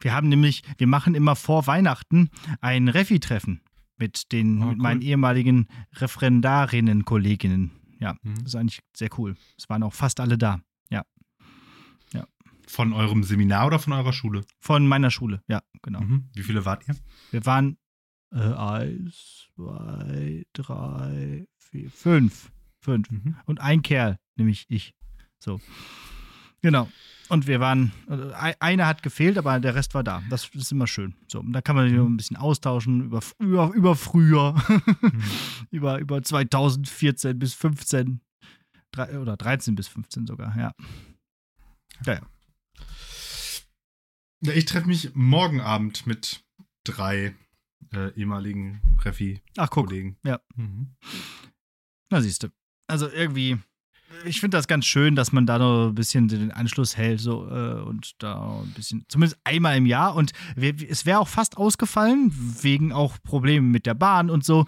Wir 0.00 0.12
haben 0.14 0.28
nämlich, 0.28 0.62
wir 0.78 0.86
machen 0.86 1.14
immer 1.14 1.36
vor 1.36 1.66
Weihnachten 1.66 2.30
ein 2.60 2.88
Refi-Treffen 2.88 3.60
mit 3.96 4.32
den 4.32 4.62
Oh, 4.62 4.66
mit 4.66 4.76
cool. 4.78 4.82
meinen 4.82 5.02
ehemaligen 5.02 5.68
Referendarinnen, 5.96 7.04
Kolleginnen. 7.04 7.70
Ja, 8.00 8.14
Mhm. 8.22 8.34
das 8.36 8.44
ist 8.46 8.54
eigentlich 8.56 8.80
sehr 8.94 9.10
cool. 9.18 9.36
Es 9.58 9.68
waren 9.68 9.82
auch 9.82 9.92
fast 9.94 10.20
alle 10.20 10.36
da. 10.38 10.60
Von 12.70 12.92
eurem 12.92 13.22
Seminar 13.24 13.66
oder 13.66 13.78
von 13.78 13.92
eurer 13.92 14.12
Schule? 14.12 14.42
Von 14.60 14.86
meiner 14.86 15.10
Schule, 15.10 15.42
ja, 15.48 15.62
genau. 15.82 16.00
Mhm. 16.02 16.28
Wie 16.34 16.42
viele 16.42 16.64
wart 16.64 16.86
ihr? 16.88 16.94
Wir 17.32 17.44
waren 17.44 17.76
äh, 18.32 18.38
eins, 18.38 19.48
zwei, 19.56 20.44
drei, 20.52 21.46
vier, 21.58 21.90
fünf. 21.90 22.52
Fünf. 22.80 23.10
Mhm. 23.10 23.36
Und 23.44 23.60
ein 23.60 23.82
Kerl, 23.82 24.18
nämlich 24.36 24.66
ich. 24.68 24.94
So. 25.38 25.60
Genau. 26.62 26.88
Und 27.28 27.46
wir 27.46 27.60
waren, 27.60 27.92
also 28.06 28.32
ei- 28.34 28.56
einer 28.60 28.86
hat 28.86 29.02
gefehlt, 29.02 29.36
aber 29.38 29.58
der 29.60 29.74
Rest 29.74 29.94
war 29.94 30.02
da. 30.04 30.22
Das 30.30 30.48
ist 30.48 30.72
immer 30.72 30.86
schön. 30.86 31.14
So, 31.28 31.40
und 31.40 31.52
da 31.52 31.60
kann 31.62 31.74
man 31.76 31.88
sich 31.88 31.96
noch 31.96 32.06
ein 32.06 32.16
bisschen 32.16 32.36
austauschen 32.36 33.02
über, 33.04 33.20
über, 33.38 33.72
über 33.74 33.96
früher, 33.96 34.54
über, 35.70 35.98
über 35.98 36.22
2014 36.22 37.38
bis 37.38 37.54
15 37.54 38.20
drei, 38.92 39.18
oder 39.18 39.36
13 39.36 39.74
bis 39.74 39.88
15 39.88 40.26
sogar, 40.26 40.56
ja. 40.56 40.72
Ja, 42.06 42.14
ja. 42.14 42.20
Ich 44.42 44.64
treffe 44.64 44.86
mich 44.86 45.10
morgen 45.14 45.60
Abend 45.60 46.06
mit 46.06 46.42
drei 46.84 47.34
äh, 47.92 48.10
ehemaligen 48.14 48.80
Refi-Kollegen. 49.04 49.42
Ach, 49.58 49.70
guck, 49.70 49.92
Ja. 49.92 50.30
Ja. 50.32 50.40
Mhm. 50.56 50.94
na 52.10 52.20
siehst 52.22 52.42
du. 52.44 52.48
Also 52.86 53.08
irgendwie, 53.10 53.58
ich 54.24 54.40
finde 54.40 54.56
das 54.56 54.66
ganz 54.66 54.86
schön, 54.86 55.14
dass 55.14 55.32
man 55.32 55.44
da 55.44 55.58
noch 55.58 55.88
ein 55.88 55.94
bisschen 55.94 56.28
den 56.28 56.52
Anschluss 56.52 56.96
hält 56.96 57.20
so, 57.20 57.46
äh, 57.48 57.82
und 57.82 58.14
da 58.22 58.62
ein 58.62 58.72
bisschen, 58.72 59.04
zumindest 59.08 59.38
einmal 59.44 59.76
im 59.76 59.84
Jahr. 59.84 60.14
Und 60.14 60.32
wir, 60.56 60.74
es 60.88 61.04
wäre 61.04 61.18
auch 61.18 61.28
fast 61.28 61.58
ausgefallen, 61.58 62.32
wegen 62.62 62.92
auch 62.92 63.18
Problemen 63.22 63.70
mit 63.70 63.84
der 63.84 63.94
Bahn 63.94 64.30
und 64.30 64.42
so. 64.44 64.64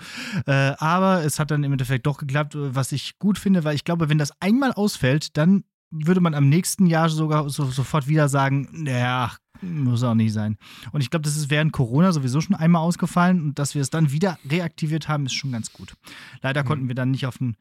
Äh, 0.46 0.74
aber 0.76 1.24
es 1.24 1.38
hat 1.38 1.50
dann 1.50 1.64
im 1.64 1.72
Endeffekt 1.72 2.06
doch 2.06 2.18
geklappt, 2.18 2.52
was 2.56 2.92
ich 2.92 3.18
gut 3.18 3.38
finde, 3.38 3.64
weil 3.64 3.74
ich 3.74 3.84
glaube, 3.84 4.10
wenn 4.10 4.18
das 4.18 4.32
einmal 4.40 4.72
ausfällt, 4.72 5.36
dann 5.38 5.64
würde 5.92 6.20
man 6.20 6.34
am 6.34 6.48
nächsten 6.48 6.86
Jahr 6.86 7.08
sogar 7.08 7.48
so, 7.50 7.66
sofort 7.66 8.08
wieder 8.08 8.28
sagen, 8.28 8.84
ja, 8.86 9.32
muss 9.60 10.02
auch 10.02 10.14
nicht 10.14 10.32
sein. 10.32 10.56
Und 10.90 11.02
ich 11.02 11.10
glaube, 11.10 11.22
das 11.22 11.36
ist 11.36 11.50
während 11.50 11.72
Corona 11.72 12.12
sowieso 12.12 12.40
schon 12.40 12.56
einmal 12.56 12.82
ausgefallen 12.82 13.40
und 13.40 13.58
dass 13.58 13.74
wir 13.74 13.82
es 13.82 13.90
dann 13.90 14.10
wieder 14.10 14.38
reaktiviert 14.48 15.08
haben, 15.08 15.26
ist 15.26 15.34
schon 15.34 15.52
ganz 15.52 15.72
gut. 15.72 15.94
Leider 16.40 16.64
mhm. 16.64 16.66
konnten 16.66 16.88
wir 16.88 16.94
dann 16.94 17.12
nicht 17.12 17.26
auf 17.26 17.38
den 17.38 17.56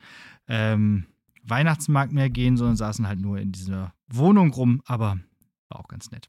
ähm, 0.48 1.06
Weihnachtsmarkt 1.44 2.12
mehr 2.12 2.30
gehen, 2.30 2.58
sondern 2.58 2.76
saßen 2.76 3.08
halt 3.08 3.20
nur 3.20 3.38
in 3.38 3.52
dieser 3.52 3.94
Wohnung 4.08 4.52
rum, 4.52 4.82
aber 4.86 5.20
war 5.70 5.80
auch 5.80 5.88
ganz 5.88 6.12
nett. 6.12 6.28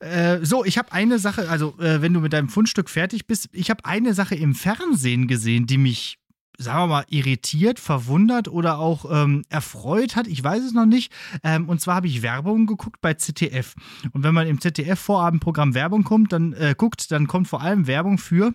Äh, 0.00 0.44
so, 0.44 0.64
ich 0.64 0.78
habe 0.78 0.92
eine 0.92 1.18
Sache, 1.18 1.48
also 1.48 1.76
äh, 1.78 2.00
wenn 2.02 2.12
du 2.12 2.20
mit 2.20 2.32
deinem 2.32 2.48
Fundstück 2.48 2.88
fertig 2.88 3.26
bist, 3.26 3.48
ich 3.52 3.70
habe 3.70 3.84
eine 3.84 4.14
Sache 4.14 4.34
im 4.34 4.54
Fernsehen 4.54 5.26
gesehen, 5.26 5.66
die 5.66 5.78
mich, 5.78 6.18
sagen 6.58 6.82
wir 6.82 6.86
mal, 6.88 7.04
irritiert, 7.08 7.78
verwundert 7.78 8.48
oder 8.48 8.78
auch 8.78 9.06
ähm, 9.10 9.44
erfreut 9.48 10.16
hat. 10.16 10.26
Ich 10.26 10.42
weiß 10.42 10.62
es 10.62 10.72
noch 10.72 10.86
nicht. 10.86 11.12
Ähm, 11.44 11.68
und 11.68 11.80
zwar 11.80 11.94
habe 11.94 12.08
ich 12.08 12.22
Werbung 12.22 12.66
geguckt 12.66 13.00
bei 13.00 13.14
ZDF. 13.14 13.74
Und 14.12 14.24
wenn 14.24 14.34
man 14.34 14.48
im 14.48 14.60
ZDF-Vorabendprogramm 14.60 15.74
Werbung 15.74 16.02
kommt, 16.02 16.32
dann 16.32 16.52
äh, 16.54 16.74
guckt, 16.76 17.10
dann 17.12 17.28
kommt 17.28 17.46
vor 17.46 17.62
allem 17.62 17.86
Werbung 17.86 18.18
für 18.18 18.52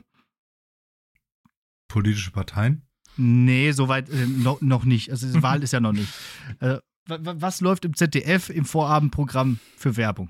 politische 1.87 2.31
Parteien. 2.31 2.81
Nee, 3.15 3.71
soweit 3.71 4.09
äh, 4.09 4.27
no, 4.27 4.57
noch 4.59 4.83
nicht. 4.83 5.09
Also 5.09 5.31
die 5.31 5.41
Wahl 5.43 5.63
ist 5.63 5.71
ja 5.71 5.79
noch 5.79 5.93
nicht. 5.93 6.11
Äh, 6.59 6.79
was 7.05 7.61
läuft 7.61 7.85
im 7.85 7.95
ZDF 7.95 8.49
im 8.49 8.65
Vorabendprogramm 8.65 9.59
für 9.77 9.97
Werbung? 9.97 10.29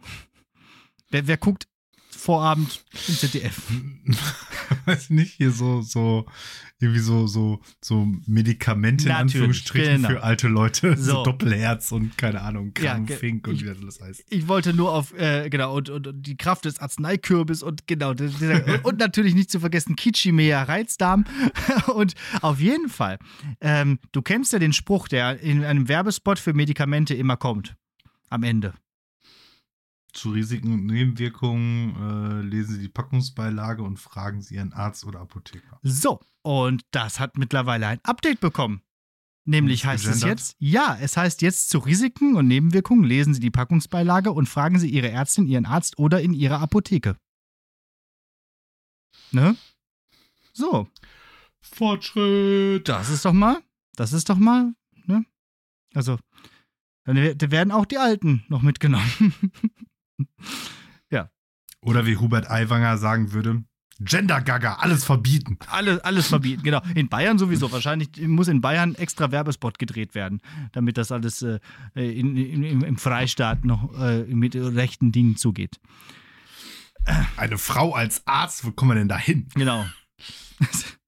Wer, 1.09 1.27
wer 1.27 1.37
guckt 1.37 1.67
Vorabend 2.23 2.85
im 3.09 3.15
ZDF? 3.15 3.61
Weiß 4.85 5.09
nicht, 5.09 5.33
hier 5.33 5.51
so, 5.51 5.81
so 5.81 6.25
irgendwie 6.79 7.01
so, 7.01 7.27
so, 7.27 7.59
so 7.81 8.07
Medikamente 8.25 9.09
in 9.09 9.15
Anführungsstrichen 9.15 9.95
genau. 9.97 10.07
für 10.07 10.23
alte 10.23 10.47
Leute. 10.47 10.95
So, 11.03 11.15
so 11.15 11.23
Doppelherz 11.23 11.91
und 11.91 12.17
keine 12.17 12.41
Ahnung, 12.41 12.73
Krampfink 12.73 13.45
ja, 13.45 13.51
und 13.51 13.61
wie 13.61 13.65
das 13.65 13.77
alles 13.77 13.99
heißt. 13.99 14.23
Ich 14.29 14.47
wollte 14.47 14.73
nur 14.73 14.93
auf, 14.93 15.13
äh, 15.19 15.49
genau, 15.49 15.75
und, 15.75 15.89
und, 15.89 16.07
und, 16.07 16.25
die 16.25 16.37
Kraft 16.37 16.63
des 16.63 16.79
Arzneikürbis 16.79 17.61
und 17.61 17.87
genau, 17.87 18.11
und, 18.11 18.21
und, 18.83 18.99
natürlich 18.99 19.35
nicht 19.35 19.51
zu 19.51 19.59
vergessen 19.59 19.97
Kichimea 19.97 20.63
Reizdarm. 20.63 21.25
und 21.93 22.13
auf 22.41 22.61
jeden 22.61 22.87
Fall, 22.87 23.19
ähm, 23.59 23.99
du 24.13 24.21
kennst 24.21 24.53
ja 24.53 24.59
den 24.59 24.71
Spruch, 24.71 25.09
der 25.09 25.41
in 25.41 25.65
einem 25.65 25.89
Werbespot 25.89 26.39
für 26.39 26.53
Medikamente 26.53 27.15
immer 27.15 27.35
kommt. 27.35 27.75
Am 28.29 28.43
Ende. 28.43 28.73
Zu 30.13 30.31
Risiken 30.31 30.73
und 30.73 30.85
Nebenwirkungen 30.85 31.95
äh, 31.95 32.41
lesen 32.41 32.75
Sie 32.75 32.81
die 32.81 32.89
Packungsbeilage 32.89 33.81
und 33.81 33.97
fragen 33.97 34.41
Sie 34.41 34.55
Ihren 34.55 34.71
Arzt 34.71 35.05
oder 35.05 35.19
Apotheker. 35.21 35.79
So, 35.81 36.19
und 36.43 36.83
das 36.91 37.19
hat 37.19 37.37
mittlerweile 37.37 37.87
ein 37.87 37.99
Update 38.03 38.39
bekommen. 38.39 38.83
Nämlich 39.45 39.85
heißt 39.85 40.05
es 40.05 40.23
jetzt, 40.23 40.55
ja, 40.59 40.97
es 41.01 41.17
heißt 41.17 41.41
jetzt 41.41 41.69
zu 41.69 41.79
Risiken 41.79 42.35
und 42.35 42.47
Nebenwirkungen 42.47 43.03
lesen 43.03 43.33
Sie 43.33 43.41
die 43.41 43.51
Packungsbeilage 43.51 44.31
und 44.31 44.47
fragen 44.47 44.79
Sie 44.79 44.89
Ihre 44.89 45.09
Ärztin, 45.09 45.47
Ihren 45.47 45.65
Arzt 45.65 45.97
oder 45.97 46.21
in 46.21 46.33
Ihrer 46.33 46.61
Apotheke. 46.61 47.17
Ne? 49.31 49.57
So. 50.53 50.87
Fortschritt. 51.59 52.87
Das 52.87 53.09
ist 53.09 53.25
doch 53.25 53.33
mal, 53.33 53.61
das 53.95 54.13
ist 54.13 54.29
doch 54.29 54.37
mal, 54.37 54.73
ne? 55.05 55.25
Also, 55.93 56.19
dann 57.05 57.17
werden 57.17 57.71
auch 57.71 57.85
die 57.85 57.97
Alten 57.97 58.45
noch 58.47 58.61
mitgenommen. 58.61 59.33
ja. 61.09 61.29
Oder 61.81 62.05
wie 62.05 62.17
Hubert 62.17 62.49
Aiwanger 62.49 62.97
sagen 62.97 63.33
würde, 63.33 63.63
Gender 63.99 64.41
Gaga, 64.41 64.75
alles 64.75 65.05
verbieten. 65.05 65.57
Alles, 65.67 65.99
alles 65.99 66.27
verbieten, 66.27 66.63
genau. 66.63 66.81
In 66.95 67.09
Bayern 67.09 67.37
sowieso. 67.37 67.71
Wahrscheinlich 67.71 68.09
muss 68.21 68.47
in 68.47 68.59
Bayern 68.59 68.95
extra 68.95 69.31
Werbespot 69.31 69.77
gedreht 69.77 70.15
werden, 70.15 70.41
damit 70.71 70.97
das 70.97 71.11
alles 71.11 71.41
äh, 71.43 71.59
in, 71.93 72.35
in, 72.35 72.81
im 72.81 72.97
Freistaat 72.97 73.65
noch 73.65 73.93
äh, 73.99 74.23
mit 74.23 74.55
rechten 74.55 75.11
Dingen 75.11 75.35
zugeht. 75.35 75.79
Eine 77.37 77.57
Frau 77.57 77.93
als 77.93 78.25
Arzt, 78.25 78.65
wo 78.65 78.71
kommen 78.71 78.91
wir 78.91 78.95
denn 78.95 79.09
da 79.09 79.17
hin? 79.17 79.47
Genau. 79.53 79.85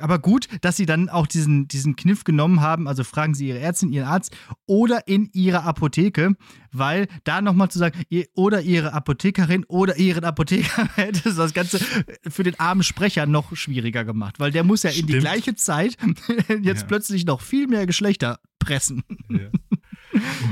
aber 0.00 0.18
gut, 0.18 0.48
dass 0.60 0.76
sie 0.76 0.86
dann 0.86 1.08
auch 1.08 1.26
diesen, 1.26 1.68
diesen 1.68 1.96
Kniff 1.96 2.24
genommen 2.24 2.60
haben. 2.60 2.88
Also 2.88 3.04
fragen 3.04 3.34
sie 3.34 3.48
ihre 3.48 3.58
Ärztin, 3.58 3.92
ihren 3.92 4.06
Arzt 4.06 4.36
oder 4.66 5.06
in 5.06 5.30
ihrer 5.32 5.64
Apotheke, 5.64 6.34
weil 6.72 7.08
da 7.24 7.40
nochmal 7.40 7.70
zu 7.70 7.78
sagen, 7.78 8.02
oder 8.34 8.62
ihre 8.62 8.92
Apothekerin 8.92 9.64
oder 9.64 9.96
ihren 9.96 10.24
Apotheker 10.24 10.88
hätte 10.96 11.32
das 11.34 11.54
Ganze 11.54 11.80
für 12.28 12.42
den 12.42 12.58
armen 12.58 12.82
Sprecher 12.82 13.26
noch 13.26 13.56
schwieriger 13.56 14.04
gemacht, 14.04 14.40
weil 14.40 14.50
der 14.50 14.64
muss 14.64 14.82
ja 14.82 14.90
Stimmt. 14.90 15.10
in 15.10 15.14
die 15.16 15.20
gleiche 15.20 15.54
Zeit 15.54 15.96
jetzt 16.62 16.82
ja. 16.82 16.86
plötzlich 16.86 17.24
noch 17.24 17.40
viel 17.40 17.66
mehr 17.66 17.86
Geschlechter 17.86 18.40
pressen. 18.58 19.02
Ja. 19.28 19.50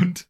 Und 0.01 0.27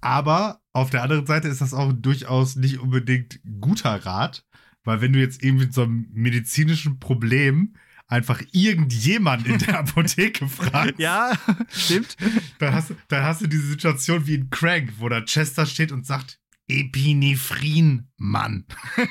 aber 0.00 0.60
auf 0.72 0.90
der 0.90 1.02
anderen 1.02 1.26
Seite 1.26 1.48
ist 1.48 1.60
das 1.60 1.74
auch 1.74 1.92
durchaus 1.92 2.56
nicht 2.56 2.80
unbedingt 2.80 3.40
guter 3.60 4.04
Rat, 4.04 4.44
weil 4.84 5.00
wenn 5.00 5.12
du 5.12 5.20
jetzt 5.20 5.42
eben 5.44 5.58
mit 5.58 5.72
so 5.72 5.82
einem 5.82 6.08
medizinischen 6.12 6.98
Problem 6.98 7.74
einfach 8.12 8.42
irgendjemand 8.52 9.46
in 9.46 9.58
der 9.58 9.78
Apotheke 9.80 10.46
fragst. 10.46 10.98
Ja, 10.98 11.32
stimmt. 11.70 12.16
Dann 12.58 12.74
hast, 12.74 12.92
dann 13.08 13.24
hast 13.24 13.40
du 13.40 13.46
diese 13.46 13.66
Situation 13.66 14.26
wie 14.26 14.34
in 14.34 14.50
Crank, 14.50 14.92
wo 14.98 15.08
da 15.08 15.22
Chester 15.22 15.66
steht 15.66 15.90
und 15.90 16.06
sagt, 16.06 16.38
Epinephrin, 16.68 18.08
Mann. 18.16 18.66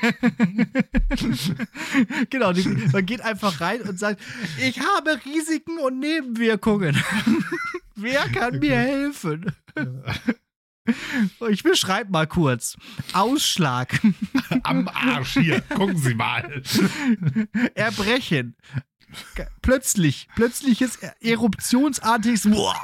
genau, 2.30 2.52
die, 2.52 2.66
man 2.92 3.06
geht 3.06 3.20
einfach 3.20 3.60
rein 3.60 3.82
und 3.82 3.98
sagt, 3.98 4.20
ich 4.60 4.80
habe 4.80 5.20
Risiken 5.24 5.78
und 5.78 5.98
Nebenwirkungen. 5.98 6.96
Wer 7.94 8.28
kann 8.30 8.58
mir 8.58 8.76
helfen? 8.76 9.52
Ich 11.50 11.62
beschreibe 11.62 12.10
mal 12.10 12.26
kurz. 12.26 12.76
Ausschlag. 13.12 14.00
Am 14.64 14.88
Arsch 14.88 15.34
hier. 15.34 15.60
Gucken 15.60 15.98
Sie 15.98 16.14
mal. 16.14 16.62
Erbrechen. 17.74 18.56
Plötzlich, 19.62 20.28
plötzliches 20.34 20.98
eruptionsartiges. 21.20 22.44
ja. 22.44 22.74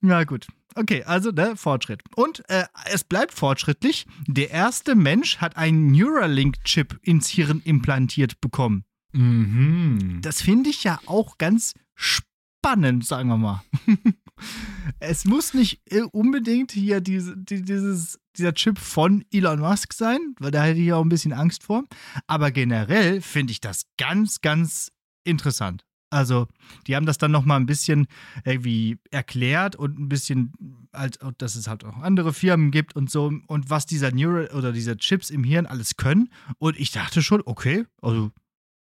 Na 0.00 0.24
gut. 0.24 0.46
Okay, 0.76 1.04
also 1.04 1.30
ne, 1.30 1.56
Fortschritt. 1.56 2.02
Und 2.16 2.48
äh, 2.50 2.64
es 2.90 3.04
bleibt 3.04 3.32
fortschrittlich. 3.32 4.06
Der 4.26 4.50
erste 4.50 4.96
Mensch 4.96 5.38
hat 5.38 5.56
einen 5.56 5.92
Neuralink-Chip 5.92 6.98
ins 7.02 7.28
Hirn 7.28 7.62
implantiert 7.64 8.40
bekommen. 8.40 8.84
Mhm. 9.12 10.18
Das 10.20 10.42
finde 10.42 10.70
ich 10.70 10.82
ja 10.82 10.98
auch 11.06 11.38
ganz 11.38 11.74
spannend, 11.94 13.06
sagen 13.06 13.28
wir 13.28 13.36
mal. 13.36 13.62
es 14.98 15.24
muss 15.24 15.54
nicht 15.54 15.80
äh, 15.90 16.02
unbedingt 16.02 16.72
hier 16.72 17.00
diese, 17.00 17.36
dieses 17.36 18.18
dieser 18.38 18.54
Chip 18.54 18.78
von 18.78 19.24
Elon 19.32 19.60
Musk 19.60 19.92
sein, 19.92 20.34
weil 20.38 20.50
da 20.50 20.62
hätte 20.62 20.80
ich 20.80 20.92
auch 20.92 21.02
ein 21.02 21.08
bisschen 21.08 21.32
Angst 21.32 21.64
vor. 21.64 21.84
Aber 22.26 22.50
generell 22.50 23.20
finde 23.20 23.52
ich 23.52 23.60
das 23.60 23.86
ganz, 23.96 24.40
ganz 24.40 24.92
interessant. 25.24 25.84
Also, 26.10 26.46
die 26.86 26.94
haben 26.94 27.06
das 27.06 27.18
dann 27.18 27.32
noch 27.32 27.44
mal 27.44 27.56
ein 27.56 27.66
bisschen 27.66 28.06
irgendwie 28.44 28.98
erklärt 29.10 29.74
und 29.74 29.98
ein 29.98 30.08
bisschen, 30.08 30.52
halt, 30.92 31.18
dass 31.38 31.56
es 31.56 31.66
halt 31.66 31.84
auch 31.84 31.96
andere 31.98 32.32
Firmen 32.32 32.70
gibt 32.70 32.94
und 32.94 33.10
so 33.10 33.32
und 33.48 33.68
was 33.68 33.84
dieser 33.84 34.12
Neural 34.12 34.48
oder 34.54 34.70
diese 34.70 34.96
Chips 34.96 35.30
im 35.30 35.42
Hirn 35.42 35.66
alles 35.66 35.96
können. 35.96 36.28
Und 36.58 36.78
ich 36.78 36.92
dachte 36.92 37.20
schon, 37.20 37.42
okay, 37.46 37.84
also 38.00 38.30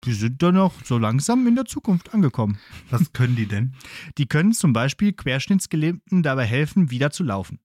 die 0.03 0.13
sind 0.13 0.43
dann 0.43 0.55
noch 0.55 0.73
so 0.83 0.97
langsam 0.97 1.47
in 1.47 1.55
der 1.55 1.65
Zukunft 1.65 2.13
angekommen. 2.13 2.59
Was 2.89 3.13
können 3.13 3.37
die 3.37 3.47
denn? 3.47 3.75
Die 4.17 4.27
können 4.27 4.51
zum 4.51 4.73
Beispiel 4.73 5.13
Querschnittsgelähmten 5.13 6.21
dabei 6.21 6.45
helfen, 6.45 6.91
wieder 6.91 7.11
zu 7.11 7.23
laufen. 7.23 7.59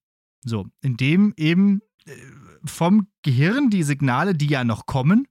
So, 0.44 0.66
indem 0.80 1.35
eben 1.37 1.80
äh, 2.06 2.12
vom 2.64 3.09
Gehirn 3.23 3.70
die 3.70 3.82
Signale, 3.82 4.35
die 4.35 4.47
ja 4.47 4.64
noch 4.64 4.87
kommen, 4.87 5.26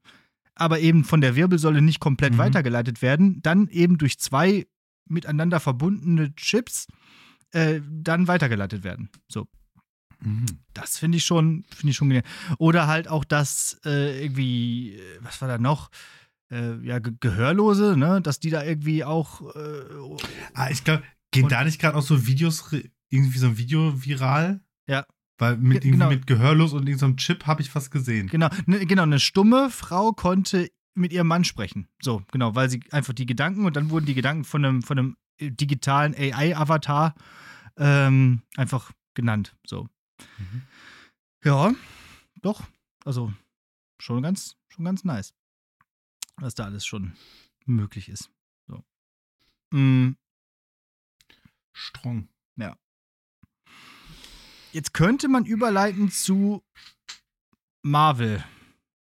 aber 0.56 0.80
eben 0.80 1.04
von 1.04 1.22
der 1.22 1.36
Wirbelsäule 1.36 1.82
nicht 1.82 2.00
komplett 2.00 2.34
mhm. 2.34 2.40
weitergeleitet 2.40 3.02
werden, 3.02 3.42
dann 3.42 3.68
eben 3.68 3.98
durch 3.98 4.20
zwei 4.20 4.68
miteinander 5.06 5.60
verbundene 5.60 6.36
Chips 6.36 6.88
äh, 7.52 7.82
dann 7.90 8.28
weitergeleitet 8.28 8.84
werden. 8.84 9.10
So. 9.28 9.48
Mhm. 10.22 10.46
Das 10.74 10.98
finde 10.98 11.18
ich 11.18 11.26
schon, 11.26 11.64
finde 11.70 11.92
ich 11.92 11.98
schon 11.98 12.22
Oder 12.58 12.88
halt 12.88 13.08
auch 13.08 13.24
das 13.24 13.80
äh, 13.86 14.24
irgendwie, 14.24 14.96
äh, 14.96 15.18
was 15.22 15.42
war 15.42 15.48
da 15.48 15.58
noch? 15.58 15.90
Äh, 16.52 16.84
ja, 16.86 17.00
Ge 17.00 17.14
Gehörlose, 17.20 17.96
ne, 17.98 18.22
dass 18.22 18.40
die 18.40 18.50
da 18.50 18.64
irgendwie 18.64 19.04
auch. 19.04 19.56
Äh, 19.56 19.84
ah, 20.54 20.70
ich 20.70 20.84
glaube, 20.84 21.04
gehen 21.32 21.48
da 21.48 21.64
nicht 21.64 21.80
gerade 21.80 21.98
auch 21.98 22.02
so 22.02 22.28
Videos, 22.28 22.72
irgendwie 23.10 23.38
so 23.38 23.48
ein 23.48 23.58
Video 23.58 24.04
viral? 24.04 24.62
Ja. 24.90 25.06
Weil 25.38 25.56
mit, 25.58 25.84
genau. 25.84 26.10
mit 26.10 26.28
Gehörlos 26.28 26.74
und 26.74 26.88
irgendeinem 26.88 27.16
Chip 27.16 27.46
habe 27.46 27.62
ich 27.62 27.74
was 27.74 27.92
gesehen. 27.92 28.28
Genau, 28.28 28.50
ne, 28.66 28.86
genau, 28.86 29.04
eine 29.04 29.20
stumme 29.20 29.70
Frau 29.70 30.12
konnte 30.12 30.70
mit 30.96 31.14
ihrem 31.14 31.28
Mann 31.28 31.46
sprechen. 31.46 31.88
So, 32.02 32.24
genau, 32.32 32.56
weil 32.56 32.70
sie 32.70 32.82
einfach 32.92 33.14
die 33.14 33.26
Gedanken 33.26 33.66
und 33.66 33.76
dann 33.76 33.90
wurden 33.90 34.06
die 34.06 34.16
Gedanken 34.16 34.44
von 34.44 34.66
einem, 34.66 34.82
von 34.82 35.00
einem 35.00 35.18
digitalen 35.40 36.14
AI-Avatar 36.14 37.16
ähm, 37.78 38.42
einfach 38.58 38.92
genannt. 39.14 39.56
So. 39.66 39.84
Mhm. 40.38 40.64
Ja, 41.46 41.72
doch. 42.42 42.64
Also 43.06 43.32
schon 44.00 44.24
ganz, 44.24 44.58
schon 44.68 44.84
ganz 44.84 45.06
nice. 45.06 45.34
Was 46.36 46.56
da 46.56 46.66
alles 46.66 46.86
schon 46.86 47.14
möglich 47.66 48.10
ist. 48.10 48.30
So. 48.68 48.84
Mm, 49.72 50.16
Strong. 51.72 52.28
Jetzt 54.72 54.94
könnte 54.94 55.28
man 55.28 55.46
überleiten 55.46 56.12
zu 56.12 56.64
Marvel. 57.82 58.44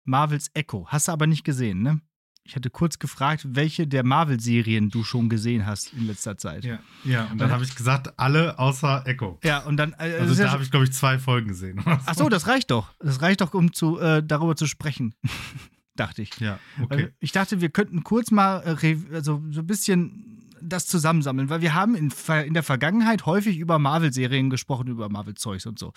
Marvels 0.04 0.50
Echo. 0.54 0.88
Hast 0.88 1.08
du 1.08 1.12
aber 1.12 1.28
nicht 1.28 1.44
gesehen, 1.44 1.82
ne? 1.82 2.02
Ich 2.44 2.56
hatte 2.56 2.70
kurz 2.70 2.98
gefragt, 2.98 3.46
welche 3.50 3.86
der 3.88 4.04
Marvel-Serien 4.04 4.90
du 4.90 5.04
schon 5.04 5.30
gesehen 5.30 5.66
hast 5.66 5.94
in 5.94 6.08
letzter 6.08 6.38
Zeit. 6.38 6.66
Ja, 6.66 6.80
ja 7.04 7.26
und 7.26 7.38
dann 7.38 7.52
habe 7.52 7.64
ich 7.64 7.76
gesagt, 7.76 8.18
alle 8.18 8.58
außer 8.58 9.04
Echo. 9.06 9.40
Ja, 9.44 9.60
und 9.60 9.78
dann. 9.78 9.94
Äh, 9.94 10.18
Also 10.20 10.34
ist 10.34 10.40
ja 10.40 10.46
da 10.46 10.52
habe 10.54 10.64
ich, 10.64 10.72
glaube 10.72 10.86
ich, 10.86 10.92
zwei 10.92 11.20
Folgen 11.20 11.50
gesehen. 11.50 11.82
Ach 11.86 12.16
so, 12.16 12.30
das 12.30 12.48
reicht 12.48 12.72
doch. 12.72 12.94
Das 13.00 13.22
reicht 13.22 13.42
doch, 13.42 13.54
um 13.54 13.74
zu, 13.74 14.00
äh, 14.00 14.24
darüber 14.26 14.56
zu 14.56 14.66
sprechen. 14.66 15.14
Dachte 15.96 16.24
ich. 16.24 16.40
Ja, 16.40 16.58
okay. 16.82 17.10
Ich 17.20 17.32
dachte, 17.32 17.62
wir 17.62 17.70
könnten 17.70 18.04
kurz 18.04 18.32
mal 18.32 18.64
äh, 18.66 18.98
also 19.14 19.44
so 19.52 19.60
ein 19.60 19.68
bisschen 19.68 20.50
das 20.62 20.88
zusammensammeln, 20.88 21.50
weil 21.50 21.62
wir 21.62 21.74
haben 21.74 21.96
in, 21.96 22.14
in 22.46 22.54
der 22.54 22.64
Vergangenheit 22.64 23.26
häufig 23.26 23.58
über 23.58 23.80
Marvel-Serien 23.80 24.50
gesprochen, 24.50 24.88
über 24.88 25.10
Marvel-Zeugs 25.10 25.66
und 25.66 25.80
so. 25.80 25.94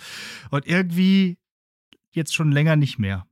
Und 0.50 0.66
irgendwie 0.66 1.38
jetzt 2.12 2.35
schon 2.35 2.52
länger 2.52 2.76
nicht 2.76 2.99
mehr. 2.99 3.26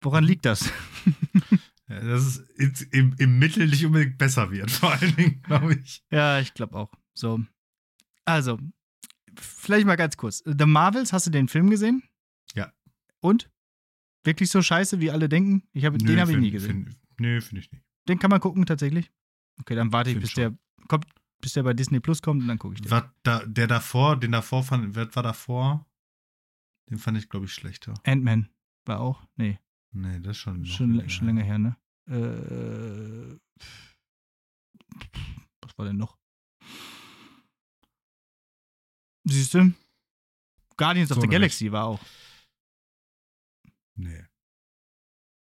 Woran 0.00 0.24
liegt 0.24 0.44
das? 0.44 0.70
Ja, 1.92 2.00
dass 2.00 2.42
es 2.56 2.82
im, 2.82 3.14
im 3.18 3.38
Mittel 3.38 3.66
nicht 3.66 3.84
unbedingt 3.84 4.16
besser 4.16 4.50
wird, 4.50 4.70
vor 4.70 4.92
allen 4.92 5.14
Dingen, 5.16 5.42
glaube 5.42 5.74
ich. 5.74 6.02
Ja, 6.10 6.38
ich 6.38 6.54
glaube 6.54 6.76
auch. 6.76 6.90
So. 7.12 7.40
Also, 8.24 8.58
vielleicht 9.34 9.86
mal 9.86 9.96
ganz 9.96 10.16
kurz. 10.16 10.42
The 10.46 10.64
Marvels, 10.64 11.12
hast 11.12 11.26
du 11.26 11.30
den 11.30 11.48
Film 11.48 11.68
gesehen? 11.68 12.02
Ja. 12.54 12.72
Und? 13.20 13.50
Wirklich 14.24 14.48
so 14.50 14.62
scheiße, 14.62 15.00
wie 15.00 15.10
alle 15.10 15.28
denken? 15.28 15.64
Ich 15.72 15.84
hab, 15.84 15.98
den 15.98 16.20
habe 16.20 16.32
ich 16.32 16.38
nie 16.38 16.50
gesehen. 16.50 16.86
Find, 16.86 16.96
nö, 17.18 17.40
finde 17.40 17.60
ich 17.60 17.72
nicht. 17.72 17.84
Den 18.08 18.18
kann 18.18 18.30
man 18.30 18.40
gucken 18.40 18.64
tatsächlich. 18.64 19.10
Okay, 19.60 19.74
dann 19.74 19.92
warte 19.92 20.10
ich, 20.10 20.18
bis 20.20 20.30
schon. 20.32 20.42
der 20.42 20.86
kommt, 20.88 21.06
bis 21.40 21.52
der 21.52 21.62
bei 21.62 21.74
Disney 21.74 22.00
Plus 22.00 22.22
kommt 22.22 22.42
und 22.42 22.48
dann 22.48 22.58
gucke 22.58 22.74
ich 22.74 22.80
den. 22.82 22.90
Was 22.90 23.04
da, 23.22 23.44
der 23.46 23.66
davor, 23.66 24.18
den 24.18 24.32
davor 24.32 24.62
fand, 24.64 24.94
wer 24.94 25.14
war 25.14 25.22
davor? 25.22 25.86
Den 26.90 26.98
fand 26.98 27.16
ich, 27.18 27.28
glaube 27.28 27.46
ich, 27.46 27.52
schlechter. 27.54 27.94
Ant-Man 28.04 28.48
war 28.84 29.00
auch. 29.00 29.22
Nee, 29.36 29.58
Nee, 29.94 30.20
das 30.20 30.32
ist 30.32 30.42
schon. 30.42 30.64
schon, 30.64 30.94
länger. 30.94 31.08
schon 31.10 31.26
länger 31.26 31.42
her, 31.44 31.58
ne? 31.58 31.76
Äh, 32.08 33.38
was 35.60 35.78
war 35.78 35.84
denn 35.86 35.96
noch? 35.98 36.18
Siehst 39.24 39.54
du? 39.54 39.72
Guardians 40.76 41.10
of 41.12 41.16
So 41.16 41.20
the 41.20 41.26
eine 41.28 41.32
Galaxy 41.34 41.70
war 41.70 41.84
auch. 41.84 42.00
Nee. 43.94 44.24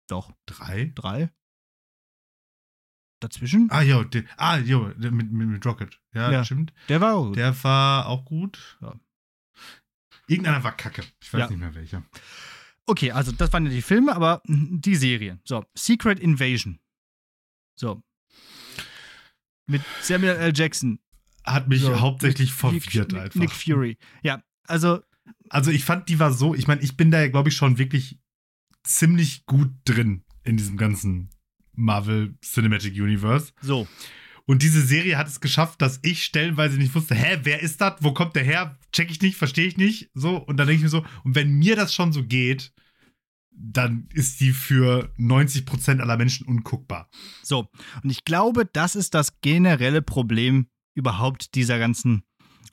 Doch. 0.09 0.33
Drei? 0.47 0.93
Drei? 0.95 1.33
Dazwischen? 3.23 3.69
Ah, 3.71 3.83
jo, 3.83 4.03
der, 4.05 4.25
ah, 4.37 4.59
jo, 4.59 4.93
mit, 4.99 5.13
mit, 5.13 5.31
mit 5.33 5.65
Rocket. 5.67 5.99
Ja, 6.15 6.31
Ja. 6.31 6.45
stimmt. 6.45 6.73
Der 6.89 7.01
war 7.01 7.15
auch 7.15 7.27
gut. 7.27 7.37
Der 7.37 7.65
war 7.65 8.07
auch 8.07 8.25
gut. 8.25 8.79
Ja. 8.83 8.95
Irgendeiner 10.27 10.63
war 10.65 10.77
kacke. 10.77 11.03
Ich 11.23 11.33
weiß 11.33 11.41
Ja. 11.41 11.51
nicht 11.51 11.59
mehr 11.61 11.75
welcher. 11.75 12.03
Okay, 12.87 13.13
also 13.13 13.31
das 13.33 13.53
waren 13.53 13.65
ja 13.67 13.71
die 13.71 13.83
Filme, 13.83 14.15
aber 14.15 14.43
die 14.47 14.97
Serien. 14.97 15.41
So, 15.45 15.65
Secret 15.77 16.19
Invasion. 16.21 16.81
So. 17.79 18.03
Mit 19.67 19.83
Samuel 20.01 20.37
L. 20.37 20.53
Jackson. 20.55 20.99
Hat 21.45 21.69
mich 21.69 21.81
So, 21.83 22.01
hauptsächlich 22.01 22.51
Nick- 22.51 22.59
verwirrt 22.59 23.13
Nick, 23.13 23.21
einfach. 23.23 23.41
Nick 23.41 23.51
Fury. 23.53 23.99
Ja, 24.23 24.43
also, 24.67 25.01
Also 25.51 25.71
ich 25.71 25.85
fand, 25.85 26.09
die 26.09 26.19
war 26.19 26.33
so, 26.33 26.55
ich 26.55 26.67
meine, 26.67 26.81
ich 26.83 26.97
bin 26.97 27.11
da 27.13 27.21
ja, 27.21 27.29
glaube 27.29 27.49
ich, 27.49 27.57
schon 27.57 27.79
wirklich 27.79 28.19
ziemlich 28.85 29.47
gut 29.47 29.71
drin 29.85 30.25
in 30.45 30.57
diesem 30.57 30.77
ganzen 30.77 31.31
Marvel 31.75 32.35
Cinematic 32.43 32.95
Universe. 32.95 33.53
so. 33.61 33.87
Und 34.45 34.63
diese 34.63 34.83
Serie 34.83 35.19
hat 35.19 35.29
es 35.29 35.41
geschafft, 35.41 35.81
dass 35.81 36.01
ich 36.03 36.25
stellenweise 36.25 36.77
nicht 36.77 36.95
wusste, 36.97 37.15
hä, 37.15 37.39
wer 37.45 37.63
ist 37.63 37.81
das? 37.81 37.95
Wo 38.01 38.13
kommt 38.13 38.35
der 38.35 38.43
her? 38.43 38.77
Check 38.93 39.09
ich 39.09 39.23
nicht, 39.23 39.37
verstehe 39.37 39.67
ich 39.67 39.77
nicht. 39.77 40.11
So, 40.15 40.37
und 40.37 40.57
dann 40.57 40.67
denke 40.67 40.79
ich 40.79 40.83
mir 40.83 40.89
so, 40.89 41.05
und 41.23 41.37
wenn 41.37 41.53
mir 41.53 41.77
das 41.77 41.95
schon 41.95 42.13
so 42.13 42.25
geht, 42.25 42.73
dann 43.55 44.09
ist 44.13 44.41
die 44.41 44.51
für 44.51 45.13
90% 45.19 46.01
aller 46.01 46.17
Menschen 46.17 46.47
unguckbar. 46.47 47.09
So. 47.43 47.69
Und 48.03 48.11
ich 48.11 48.25
glaube, 48.25 48.69
das 48.71 48.97
ist 48.97 49.15
das 49.15 49.41
generelle 49.41 50.03
Problem 50.03 50.67
überhaupt 50.95 51.55
dieser 51.55 51.79
ganzen 51.79 52.25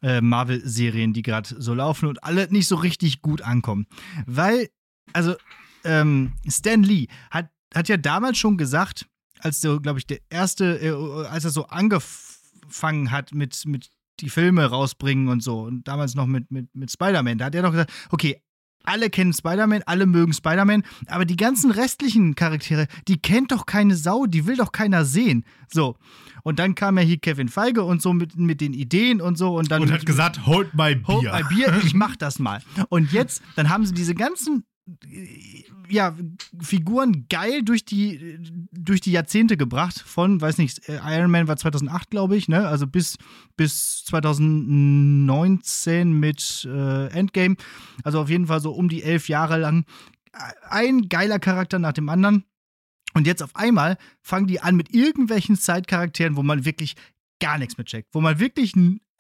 äh, 0.02 0.21
Marvel-Serien, 0.21 1.13
die 1.13 1.21
gerade 1.21 1.50
so 1.62 1.73
laufen 1.73 2.08
und 2.08 2.23
alle 2.23 2.52
nicht 2.52 2.67
so 2.67 2.76
richtig 2.76 3.21
gut 3.21 3.41
ankommen. 3.41 3.86
Weil, 4.26 4.69
also, 5.13 5.36
ähm, 5.84 6.34
Stan 6.47 6.82
Lee 6.82 7.08
hat, 7.32 7.50
hat 7.73 7.89
ja 7.89 7.97
damals 7.97 8.38
schon 8.38 8.58
gesagt, 8.58 9.08
als 9.39 9.62
so, 9.62 9.79
glaube 9.79 9.99
ich, 9.99 10.08
der 10.08 10.19
erste, 10.29 10.79
äh, 10.82 11.27
als 11.27 11.45
er 11.45 11.51
so 11.51 11.67
angefangen 11.67 13.12
hat 13.12 13.34
mit, 13.34 13.65
mit 13.65 13.89
die 14.19 14.29
Filme 14.29 14.65
rausbringen 14.65 15.29
und 15.29 15.41
so, 15.41 15.62
und 15.62 15.88
damals 15.88 16.15
noch 16.15 16.25
mit, 16.25 16.51
mit, 16.51 16.73
mit 16.75 16.91
Spider-Man, 16.91 17.38
da 17.38 17.45
hat 17.45 17.55
er 17.55 17.62
doch 17.63 17.71
gesagt, 17.71 17.93
okay, 18.10 18.41
alle 18.84 19.10
kennen 19.10 19.34
Spider-Man, 19.34 19.84
alle 19.86 20.05
mögen 20.05 20.34
Spider-Man, 20.34 20.84
aber 21.08 21.25
die 21.25 21.36
ganzen 21.36 21.71
restlichen 21.71 22.36
Charaktere, 22.36 22.88
die 23.08 23.21
kennt 23.21 23.51
doch 23.51 23.65
keine 23.65 23.95
Sau, 23.95 24.25
die 24.25 24.45
will 24.45 24.55
doch 24.55 24.71
keiner 24.71 25.05
sehen. 25.05 25.45
So. 25.71 25.97
Und 26.43 26.60
dann 26.60 26.75
kam 26.75 26.97
ja 26.97 27.03
hier 27.03 27.17
Kevin 27.17 27.49
Feige 27.49 27.84
und 27.84 28.01
so 28.01 28.13
mit, 28.13 28.38
mit 28.38 28.62
den 28.62 28.73
Ideen 28.73 29.19
und 29.21 29.38
so 29.38 29.58
und 29.58 29.69
dann. 29.69 29.82
Und 29.82 29.91
hat 29.91 30.05
gesagt, 30.05 30.45
hold 30.45 30.73
my 30.73 30.95
beer. 30.95 31.08
Hold 31.08 31.23
my 31.23 31.43
Bier, 31.55 31.82
ich 31.84 31.93
mach 31.93 32.15
das 32.15 32.39
mal. 32.39 32.62
Und 32.88 33.12
jetzt, 33.12 33.41
dann 33.55 33.69
haben 33.69 33.86
sie 33.86 33.93
diese 33.93 34.15
ganzen 34.15 34.63
ja, 35.89 36.15
Figuren 36.62 37.25
geil 37.30 37.63
durch 37.63 37.86
die, 37.86 38.38
durch 38.71 39.02
die 39.02 39.12
Jahrzehnte 39.12 39.58
gebracht. 39.58 39.99
Von, 39.99 40.41
weiß 40.41 40.58
nicht, 40.58 40.89
äh, 40.89 40.99
Iron 41.04 41.30
Man 41.32 41.47
war 41.47 41.58
2008, 41.58 42.10
glaube 42.10 42.38
ich, 42.38 42.47
ne? 42.47 42.67
Also 42.67 42.88
bis, 42.88 43.17
bis 43.58 44.04
2019 44.06 46.12
mit 46.12 46.67
äh, 46.69 47.08
Endgame. 47.08 47.56
Also 48.04 48.21
auf 48.21 48.30
jeden 48.30 48.47
Fall 48.47 48.62
so 48.62 48.71
um 48.71 48.89
die 48.89 49.04
elf 49.04 49.30
Jahre 49.30 49.58
lang. 49.58 49.86
Ein 50.69 51.10
geiler 51.10 51.39
Charakter 51.39 51.80
nach 51.80 51.93
dem 51.93 52.10
anderen. 52.10 52.45
Und 53.13 53.25
jetzt 53.25 53.41
auf 53.41 53.56
einmal 53.56 53.97
fangen 54.21 54.47
die 54.47 54.62
an 54.62 54.75
mit 54.75 54.93
irgendwelchen 54.93 55.58
Zeitcharakteren, 55.58 56.36
wo 56.36 56.43
man 56.43 56.65
wirklich 56.65 56.95
gar 57.39 57.58
nichts 57.58 57.78
mit 57.78 57.88
checkt. 57.88 58.10
Wo 58.13 58.21
man 58.21 58.39
wirklich 58.39 58.73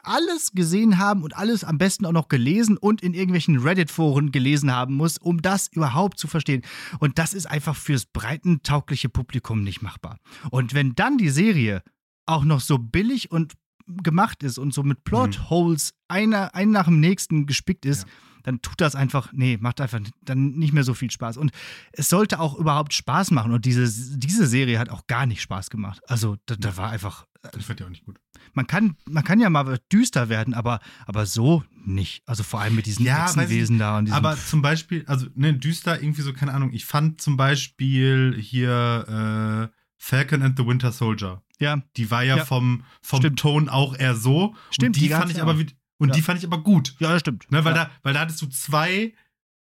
alles 0.03 0.51
gesehen 0.53 0.97
haben 0.97 1.23
und 1.23 1.35
alles 1.35 1.63
am 1.63 1.77
besten 1.77 2.05
auch 2.05 2.11
noch 2.11 2.27
gelesen 2.27 2.77
und 2.77 3.01
in 3.01 3.13
irgendwelchen 3.13 3.59
Reddit-Foren 3.59 4.31
gelesen 4.31 4.71
haben 4.71 4.95
muss, 4.95 5.17
um 5.17 5.41
das 5.41 5.67
überhaupt 5.67 6.17
zu 6.19 6.27
verstehen. 6.27 6.63
Und 6.99 7.17
das 7.19 7.33
ist 7.33 7.45
einfach 7.45 7.75
fürs 7.75 8.05
breitentaugliche 8.05 9.09
Publikum 9.09 9.63
nicht 9.63 9.81
machbar. 9.81 10.17
Und 10.51 10.73
wenn 10.73 10.95
dann 10.95 11.17
die 11.17 11.29
Serie 11.29 11.83
auch 12.25 12.43
noch 12.43 12.61
so 12.61 12.77
billig 12.77 13.31
und 13.31 13.53
gemacht 13.87 14.43
ist 14.43 14.57
und 14.57 14.73
so 14.73 14.83
mit 14.83 15.03
Plotholes 15.03 15.93
einer, 16.07 16.53
ein 16.53 16.71
nach 16.71 16.85
dem 16.85 16.99
nächsten 16.99 17.45
gespickt 17.45 17.85
ist, 17.85 18.03
Ja. 18.03 18.09
Dann 18.49 18.61
tut 18.61 18.81
das 18.81 18.95
einfach, 18.95 19.31
nee, 19.33 19.57
macht 19.61 19.79
einfach 19.81 19.99
dann 20.23 20.51
nicht 20.51 20.73
mehr 20.73 20.83
so 20.83 20.93
viel 20.93 21.11
Spaß. 21.11 21.37
Und 21.37 21.51
es 21.91 22.09
sollte 22.09 22.39
auch 22.39 22.55
überhaupt 22.57 22.93
Spaß 22.93 23.31
machen. 23.31 23.51
Und 23.51 23.65
diese, 23.65 24.17
diese 24.17 24.47
Serie 24.47 24.79
hat 24.79 24.89
auch 24.89 25.05
gar 25.07 25.25
nicht 25.25 25.41
Spaß 25.41 25.69
gemacht. 25.69 26.01
Also, 26.07 26.37
da, 26.47 26.55
da 26.55 26.75
war 26.77 26.89
einfach, 26.89 27.25
Ich 27.57 27.65
fand 27.65 27.79
die 27.79 27.83
auch 27.83 27.89
nicht 27.89 28.05
gut. 28.05 28.19
man 28.53 28.65
kann, 28.67 28.95
man 29.09 29.23
kann 29.23 29.39
ja 29.39 29.49
mal 29.49 29.77
düster 29.91 30.29
werden, 30.29 30.53
aber, 30.53 30.79
aber 31.05 31.25
so 31.25 31.63
nicht. 31.85 32.23
Also 32.25 32.43
vor 32.43 32.59
allem 32.59 32.75
mit 32.75 32.85
diesen 32.87 33.05
Ja, 33.05 33.25
ich 33.25 33.37
Echsenwesen 33.37 33.77
da 33.77 33.97
und. 33.97 34.11
Aber 34.11 34.35
zum 34.37 34.61
Beispiel, 34.61 35.03
also, 35.07 35.27
ne, 35.35 35.53
düster, 35.53 36.01
irgendwie 36.01 36.21
so, 36.23 36.33
keine 36.33 36.53
Ahnung. 36.53 36.71
Ich 36.73 36.85
fand 36.85 37.21
zum 37.21 37.37
Beispiel 37.37 38.35
hier 38.39 39.69
äh, 39.71 39.75
Falcon 39.97 40.41
and 40.43 40.57
the 40.57 40.65
Winter 40.65 40.91
Soldier. 40.91 41.41
ja, 41.59 41.81
Die 41.97 42.09
war 42.09 42.23
ja, 42.23 42.37
Ja. 42.37 42.45
vom, 42.45 42.83
vom 43.01 43.19
Stimmt. 43.19 43.39
Ton 43.39 43.69
auch 43.69 43.95
eher 43.97 44.15
so. 44.15 44.55
Stimmt, 44.71 44.89
Und 44.89 44.95
die, 44.95 45.07
die 45.07 45.09
fand 45.09 45.31
ich 45.31 45.41
aber 45.41 45.53
auch. 45.53 45.59
Und 45.99 46.09
Ja. 46.09 46.15
die 46.15 46.21
fand 46.23 46.39
ich 46.39 46.45
aber 46.45 46.63
gut. 46.63 46.95
ja, 46.99 47.11
das 47.11 47.19
stimmt. 47.21 47.51
Ne, 47.51 47.63
weil, 47.63 47.75
ja. 47.75 47.85
da, 47.85 47.91
weil 48.01 48.13
da 48.15 48.21
hattest 48.21 48.41
du 48.41 48.47
zwei 48.47 49.13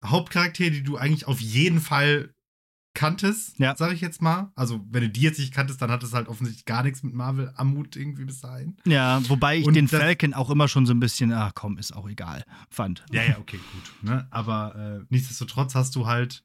Hauptcharaktere, 0.04 0.70
die 0.70 0.82
du 0.82 0.96
eigentlich 0.96 1.26
auf 1.26 1.40
jeden 1.40 1.80
Fall 1.80 2.32
kanntest, 2.94 3.58
Ja. 3.58 3.76
sag 3.76 3.92
ich 3.92 4.00
jetzt 4.00 4.22
mal. 4.22 4.50
Also, 4.56 4.84
wenn 4.90 5.02
du 5.02 5.08
die 5.10 5.20
jetzt 5.20 5.38
nicht 5.38 5.52
kanntest, 5.54 5.80
dann 5.80 5.90
hat 5.90 6.02
es 6.02 6.14
halt 6.14 6.26
offensichtlich 6.28 6.64
gar 6.64 6.82
nichts 6.82 7.02
mit 7.04 7.14
Marvel 7.14 7.52
am 7.56 7.74
Hut 7.76 7.94
irgendwie 7.96 8.24
bis 8.24 8.40
dahin. 8.40 8.76
ja, 8.86 9.20
wobei 9.28 9.58
ich 9.58 9.66
Und 9.66 9.74
den 9.74 9.86
Falcon 9.88 10.34
auch 10.34 10.50
immer 10.50 10.66
schon 10.68 10.84
so 10.86 10.92
ein 10.94 10.98
bisschen, 11.00 11.32
ach 11.32 11.52
komm, 11.54 11.78
ist 11.78 11.94
auch 11.94 12.08
egal, 12.08 12.44
fand. 12.70 13.04
Ja, 13.12 13.22
ja, 13.22 13.38
okay, 13.38 13.58
gut. 13.72 13.92
Ne? 14.02 14.26
Aber 14.30 14.74
äh, 14.74 15.04
nichtsdestotrotz 15.10 15.74
hast 15.76 15.94
du 15.94 16.06
halt 16.06 16.44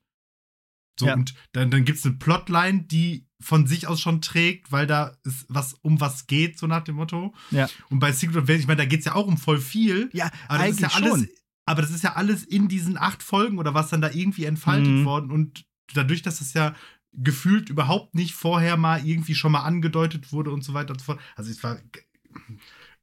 so 0.99 1.07
Ja. 1.07 1.15
und 1.15 1.33
dann, 1.53 1.71
dann 1.71 1.85
gibt 1.85 1.97
es 1.99 2.05
eine 2.05 2.15
Plotline, 2.15 2.83
die 2.83 3.25
von 3.43 3.67
sich 3.67 3.87
aus 3.87 4.01
schon 4.01 4.21
trägt, 4.21 4.71
weil 4.71 4.87
da 4.87 5.15
ist 5.23 5.45
was 5.49 5.73
um 5.75 5.99
was 5.99 6.27
geht, 6.27 6.57
so 6.57 6.67
nach 6.67 6.83
dem 6.83 6.95
Motto. 6.95 7.33
Ja. 7.51 7.69
Und 7.89 7.99
bei 7.99 8.11
Secret 8.11 8.37
Invasion, 8.37 8.59
ich 8.61 8.67
meine, 8.67 8.77
da 8.77 8.85
geht 8.85 8.99
es 8.99 9.05
ja 9.05 9.15
auch 9.15 9.27
um 9.27 9.37
voll 9.37 9.59
viel. 9.59 10.09
Ja, 10.13 10.31
Aber 10.47 10.57
das 10.59 10.67
eigentlich 10.67 10.71
ist 10.75 10.81
ja 10.81 10.89
alles, 11.01 11.09
schon. 11.19 11.29
aber 11.65 11.81
das 11.81 11.91
ist 11.91 12.03
ja 12.03 12.13
alles 12.13 12.43
in 12.43 12.67
diesen 12.67 12.97
acht 12.97 13.21
Folgen 13.23 13.57
oder 13.59 13.73
was 13.73 13.89
dann 13.89 14.01
da 14.01 14.09
irgendwie 14.11 14.45
entfaltet 14.45 14.87
Mhm. 14.87 15.05
worden. 15.05 15.31
Und 15.31 15.65
dadurch, 15.93 16.21
dass 16.21 16.39
das 16.39 16.53
ja 16.53 16.73
gefühlt 17.11 17.69
überhaupt 17.69 18.15
nicht 18.15 18.33
vorher 18.33 18.75
mal 18.77 19.05
irgendwie 19.05 19.35
schon 19.35 19.51
mal 19.51 19.61
angedeutet 19.63 20.31
wurde 20.31 20.51
und 20.51 20.63
so 20.63 20.73
weiter 20.73 20.93
und 20.93 20.99
so 20.99 21.05
fort. 21.05 21.19
Also 21.35 21.51
es 21.51 21.61
war 21.63 21.77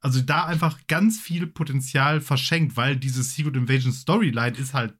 also 0.01 0.19
da 0.21 0.45
einfach 0.45 0.79
ganz 0.87 1.19
viel 1.19 1.45
Potenzial 1.47 2.21
verschenkt, 2.21 2.75
weil 2.75 2.97
diese 2.97 3.23
Secret 3.23 3.55
Invasion 3.55 3.93
Storyline 3.93 4.57
ist 4.57 4.73
halt 4.73 4.95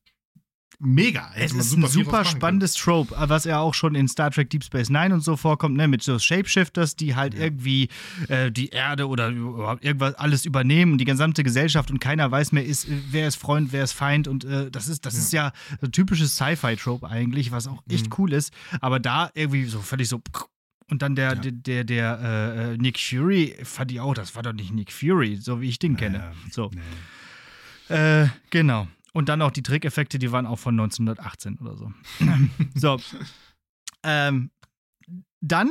mega. 0.82 1.32
Es 1.36 1.54
ist 1.54 1.70
super 1.72 1.88
ein 1.88 1.90
super 1.90 2.26
spannendes. 2.26 2.74
Trope, 2.74 3.14
was 3.18 3.46
ja 3.46 3.60
auch 3.60 3.74
schon 3.74 3.96
in 3.96 4.08
Star 4.08 4.32
Trek 4.32 4.50
Deep 4.50 4.64
Space 4.64 4.90
Nine 4.90 5.14
und 5.14 5.22
so 5.22 5.38
vorkommt, 5.38 5.78
ne, 5.78 5.88
mit 5.88 6.02
so 6.04 6.18
Shapeshifters, 6.18 6.96
die 6.96 7.16
halt 7.16 7.34
ja. 7.34 7.42
irgendwie 7.42 7.90
äh, 8.28 8.52
die 8.52 8.70
Erde 8.70 9.08
oder 9.08 9.30
überhaupt 9.30 9.84
irgendwas 9.84 10.16
alles 10.16 10.46
übernehmen 10.46 10.94
und 10.94 10.98
die 10.98 11.06
gesamte 11.06 11.44
Gesellschaft 11.44 11.92
und 11.92 12.00
keiner 12.00 12.30
weiß 12.30 12.52
mehr, 12.52 12.66
ist, 12.66 12.88
wer 13.12 13.28
ist 13.28 13.36
Freund, 13.36 13.72
wer 13.72 13.84
ist 13.84 13.94
Feind 13.94 14.28
und 14.28 14.44
äh, 14.44 14.72
das 14.72 14.88
ist, 14.88 15.06
das 15.06 15.14
ja. 15.14 15.20
ist 15.20 15.34
ja 15.34 15.52
ein 15.82 15.92
typisches 15.92 16.36
Sci-Fi-Trope 16.36 17.08
eigentlich, 17.08 17.52
was 17.52 17.68
auch 17.68 17.84
echt 17.90 18.08
mhm. 18.08 18.16
cool 18.18 18.34
ist. 18.34 18.54
Aber 18.80 19.00
da 19.00 19.30
irgendwie 19.34 19.66
so 19.66 19.80
völlig 19.80 20.10
so 20.10 20.22
und 20.90 21.02
dann 21.02 21.16
der, 21.16 21.36
ja. 21.36 21.36
der, 21.36 21.52
der, 21.52 21.84
der 21.86 22.74
äh, 22.74 22.78
Nick 22.78 23.00
Fury 23.00 23.56
fand 23.64 23.94
ich 23.94 24.02
auch, 24.02 24.14
das 24.14 24.36
war 24.36 24.44
doch 24.44 24.52
nicht 24.52 24.74
Nick 24.74 24.92
Fury, 24.92 25.38
so 25.38 25.62
wie 25.62 25.70
ich 25.70 25.80
den 25.80 25.96
kenne. 25.96 26.18
Naja, 26.18 26.34
so. 26.52 26.70
Nee. 26.74 27.96
Äh, 27.96 28.28
genau. 28.50 28.88
Und 29.14 29.28
dann 29.30 29.42
auch 29.42 29.52
die 29.52 29.64
Trickeffekte, 29.64 30.20
die 30.20 30.32
waren 30.32 30.46
auch 30.46 30.60
von 30.60 30.80
1918 30.80 31.60
oder 31.60 31.76
so. 31.76 31.92
so. 32.76 33.00
Ähm, 34.04 34.52
dann, 35.42 35.70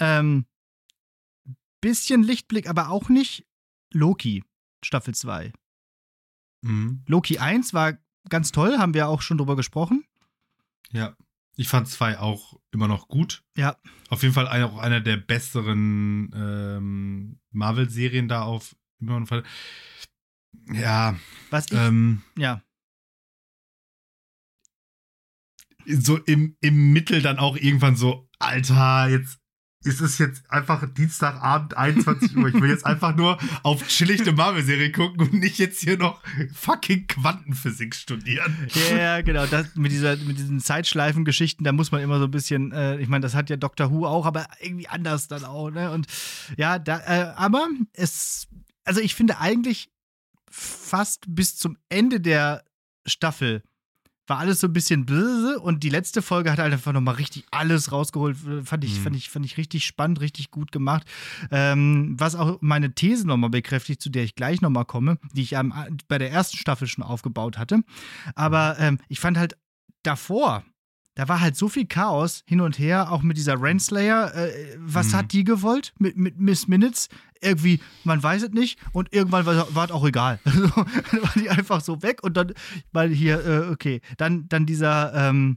ähm, 0.00 0.46
bisschen 1.80 2.22
Lichtblick, 2.22 2.68
aber 2.68 2.90
auch 2.90 3.08
nicht 3.08 3.46
Loki, 3.92 4.42
Staffel 4.84 5.14
2. 5.14 5.52
Mhm. 6.62 7.02
Loki 7.06 7.38
1 7.38 7.72
war 7.74 7.98
ganz 8.28 8.50
toll, 8.50 8.78
haben 8.78 8.94
wir 8.94 9.08
auch 9.08 9.22
schon 9.22 9.38
drüber 9.38 9.56
gesprochen. 9.56 10.04
Ja. 10.90 11.16
Ich 11.58 11.68
fand 11.68 11.88
2 11.88 12.18
auch 12.18 12.60
immer 12.70 12.86
noch 12.86 13.08
gut. 13.08 13.42
Ja. 13.56 13.76
Auf 14.10 14.22
jeden 14.22 14.34
Fall 14.34 14.46
auch 14.46 14.76
einer 14.76 15.00
der 15.00 15.16
besseren 15.16 16.30
ähm, 16.34 17.40
Marvel-Serien 17.50 18.28
da 18.28 18.42
auf. 18.42 18.76
Ja. 20.72 21.16
Was 21.50 21.66
ich, 21.66 21.78
ähm, 21.78 22.22
ja. 22.36 22.62
So 25.86 26.16
im, 26.18 26.56
im 26.60 26.92
Mittel 26.92 27.22
dann 27.22 27.38
auch 27.38 27.56
irgendwann 27.56 27.96
so, 27.96 28.28
Alter, 28.38 29.08
jetzt 29.08 29.38
ist 29.86 30.00
es 30.00 30.18
jetzt 30.18 30.50
einfach 30.50 30.84
Dienstagabend 30.94 31.76
21 31.76 32.36
Uhr. 32.36 32.48
Ich 32.48 32.54
will 32.54 32.68
jetzt 32.68 32.84
einfach 32.84 33.14
nur 33.14 33.38
auf 33.62 33.86
chillig 33.86 34.20
eine 34.22 34.32
Marvel-Serie 34.32 34.90
gucken 34.90 35.20
und 35.20 35.32
nicht 35.34 35.58
jetzt 35.58 35.80
hier 35.80 35.96
noch 35.96 36.20
fucking 36.52 37.06
Quantenphysik 37.06 37.94
studieren. 37.94 38.68
Ja, 38.90 38.96
yeah, 38.96 39.20
genau. 39.22 39.46
Das, 39.46 39.76
mit, 39.76 39.92
dieser, 39.92 40.16
mit 40.16 40.38
diesen 40.38 40.60
Zeitschleifen-Geschichten, 40.60 41.62
da 41.62 41.72
muss 41.72 41.92
man 41.92 42.00
immer 42.00 42.18
so 42.18 42.24
ein 42.24 42.30
bisschen, 42.30 42.72
äh, 42.72 42.98
ich 42.98 43.08
meine, 43.08 43.22
das 43.22 43.34
hat 43.34 43.48
ja 43.48 43.56
Doctor 43.56 43.90
Who 43.90 44.06
auch, 44.06 44.26
aber 44.26 44.46
irgendwie 44.60 44.88
anders 44.88 45.28
dann 45.28 45.44
auch, 45.44 45.70
ne? 45.70 45.92
Und 45.92 46.06
ja, 46.56 46.78
da, 46.78 46.98
äh, 47.06 47.32
aber 47.36 47.68
es, 47.92 48.48
also 48.84 49.00
ich 49.00 49.14
finde 49.14 49.38
eigentlich 49.38 49.90
fast 50.50 51.24
bis 51.28 51.56
zum 51.56 51.76
Ende 51.88 52.20
der 52.20 52.64
Staffel 53.06 53.62
war 54.26 54.38
alles 54.38 54.60
so 54.60 54.66
ein 54.66 54.72
bisschen 54.72 55.06
böse 55.06 55.60
und 55.60 55.82
die 55.82 55.88
letzte 55.88 56.20
Folge 56.20 56.50
hat 56.50 56.58
halt 56.58 56.72
einfach 56.72 56.92
nochmal 56.92 57.14
richtig 57.14 57.44
alles 57.50 57.92
rausgeholt. 57.92 58.36
Fand 58.64 58.84
ich, 58.84 58.98
mhm. 58.98 59.02
fand 59.02 59.16
ich, 59.16 59.30
fand 59.30 59.46
ich 59.46 59.56
richtig 59.56 59.84
spannend, 59.84 60.20
richtig 60.20 60.50
gut 60.50 60.72
gemacht. 60.72 61.06
Ähm, 61.50 62.16
was 62.18 62.34
auch 62.34 62.58
meine 62.60 62.92
These 62.92 63.26
nochmal 63.26 63.50
bekräftigt, 63.50 64.02
zu 64.02 64.10
der 64.10 64.24
ich 64.24 64.34
gleich 64.34 64.60
nochmal 64.60 64.84
komme, 64.84 65.18
die 65.32 65.42
ich 65.42 65.52
ähm, 65.52 65.72
bei 66.08 66.18
der 66.18 66.30
ersten 66.30 66.56
Staffel 66.56 66.88
schon 66.88 67.04
aufgebaut 67.04 67.58
hatte. 67.58 67.80
Aber 68.34 68.76
ähm, 68.78 68.98
ich 69.08 69.20
fand 69.20 69.38
halt 69.38 69.56
davor, 70.02 70.64
da 71.16 71.28
war 71.28 71.40
halt 71.40 71.56
so 71.56 71.68
viel 71.68 71.86
Chaos 71.86 72.44
hin 72.46 72.60
und 72.60 72.78
her, 72.78 73.10
auch 73.10 73.22
mit 73.22 73.38
dieser 73.38 73.60
Renslayer. 73.60 74.34
Äh, 74.34 74.76
was 74.78 75.08
mhm. 75.08 75.12
hat 75.16 75.32
die 75.32 75.44
gewollt 75.44 75.94
mit, 75.98 76.16
mit 76.16 76.38
Miss 76.38 76.68
Minutes? 76.68 77.08
Irgendwie, 77.40 77.80
man 78.04 78.22
weiß 78.22 78.42
es 78.44 78.50
nicht. 78.50 78.78
Und 78.92 79.12
irgendwann 79.14 79.46
war, 79.46 79.84
es 79.84 79.90
auch 79.90 80.06
egal. 80.06 80.38
dann 80.44 80.72
war 81.22 81.32
die 81.34 81.48
einfach 81.48 81.80
so 81.80 82.02
weg 82.02 82.22
und 82.22 82.36
dann, 82.36 82.52
weil 82.92 83.10
hier, 83.10 83.44
äh, 83.46 83.70
okay. 83.70 84.02
Dann, 84.18 84.46
dann 84.48 84.66
dieser, 84.66 85.14
ähm, 85.14 85.56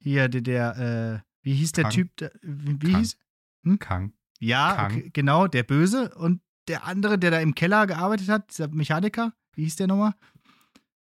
hier, 0.00 0.28
der, 0.28 0.40
der 0.40 1.22
äh, 1.22 1.26
wie 1.42 1.54
hieß 1.54 1.72
der 1.72 1.84
Kang. 1.84 1.92
Typ? 1.92 2.16
Der, 2.16 2.32
wie, 2.42 2.82
wie 2.82 2.96
hieß? 2.96 3.16
Hm? 3.62 3.78
Kang. 3.78 4.12
Ja, 4.40 4.74
Kang. 4.74 4.90
Okay, 4.90 5.10
genau, 5.12 5.46
der 5.46 5.62
Böse. 5.62 6.12
Und 6.16 6.40
der 6.66 6.84
andere, 6.84 7.16
der 7.16 7.30
da 7.30 7.38
im 7.38 7.54
Keller 7.54 7.86
gearbeitet 7.86 8.28
hat, 8.28 8.50
dieser 8.50 8.66
Mechaniker, 8.68 9.32
wie 9.54 9.62
hieß 9.62 9.76
der 9.76 9.86
nochmal? 9.86 10.14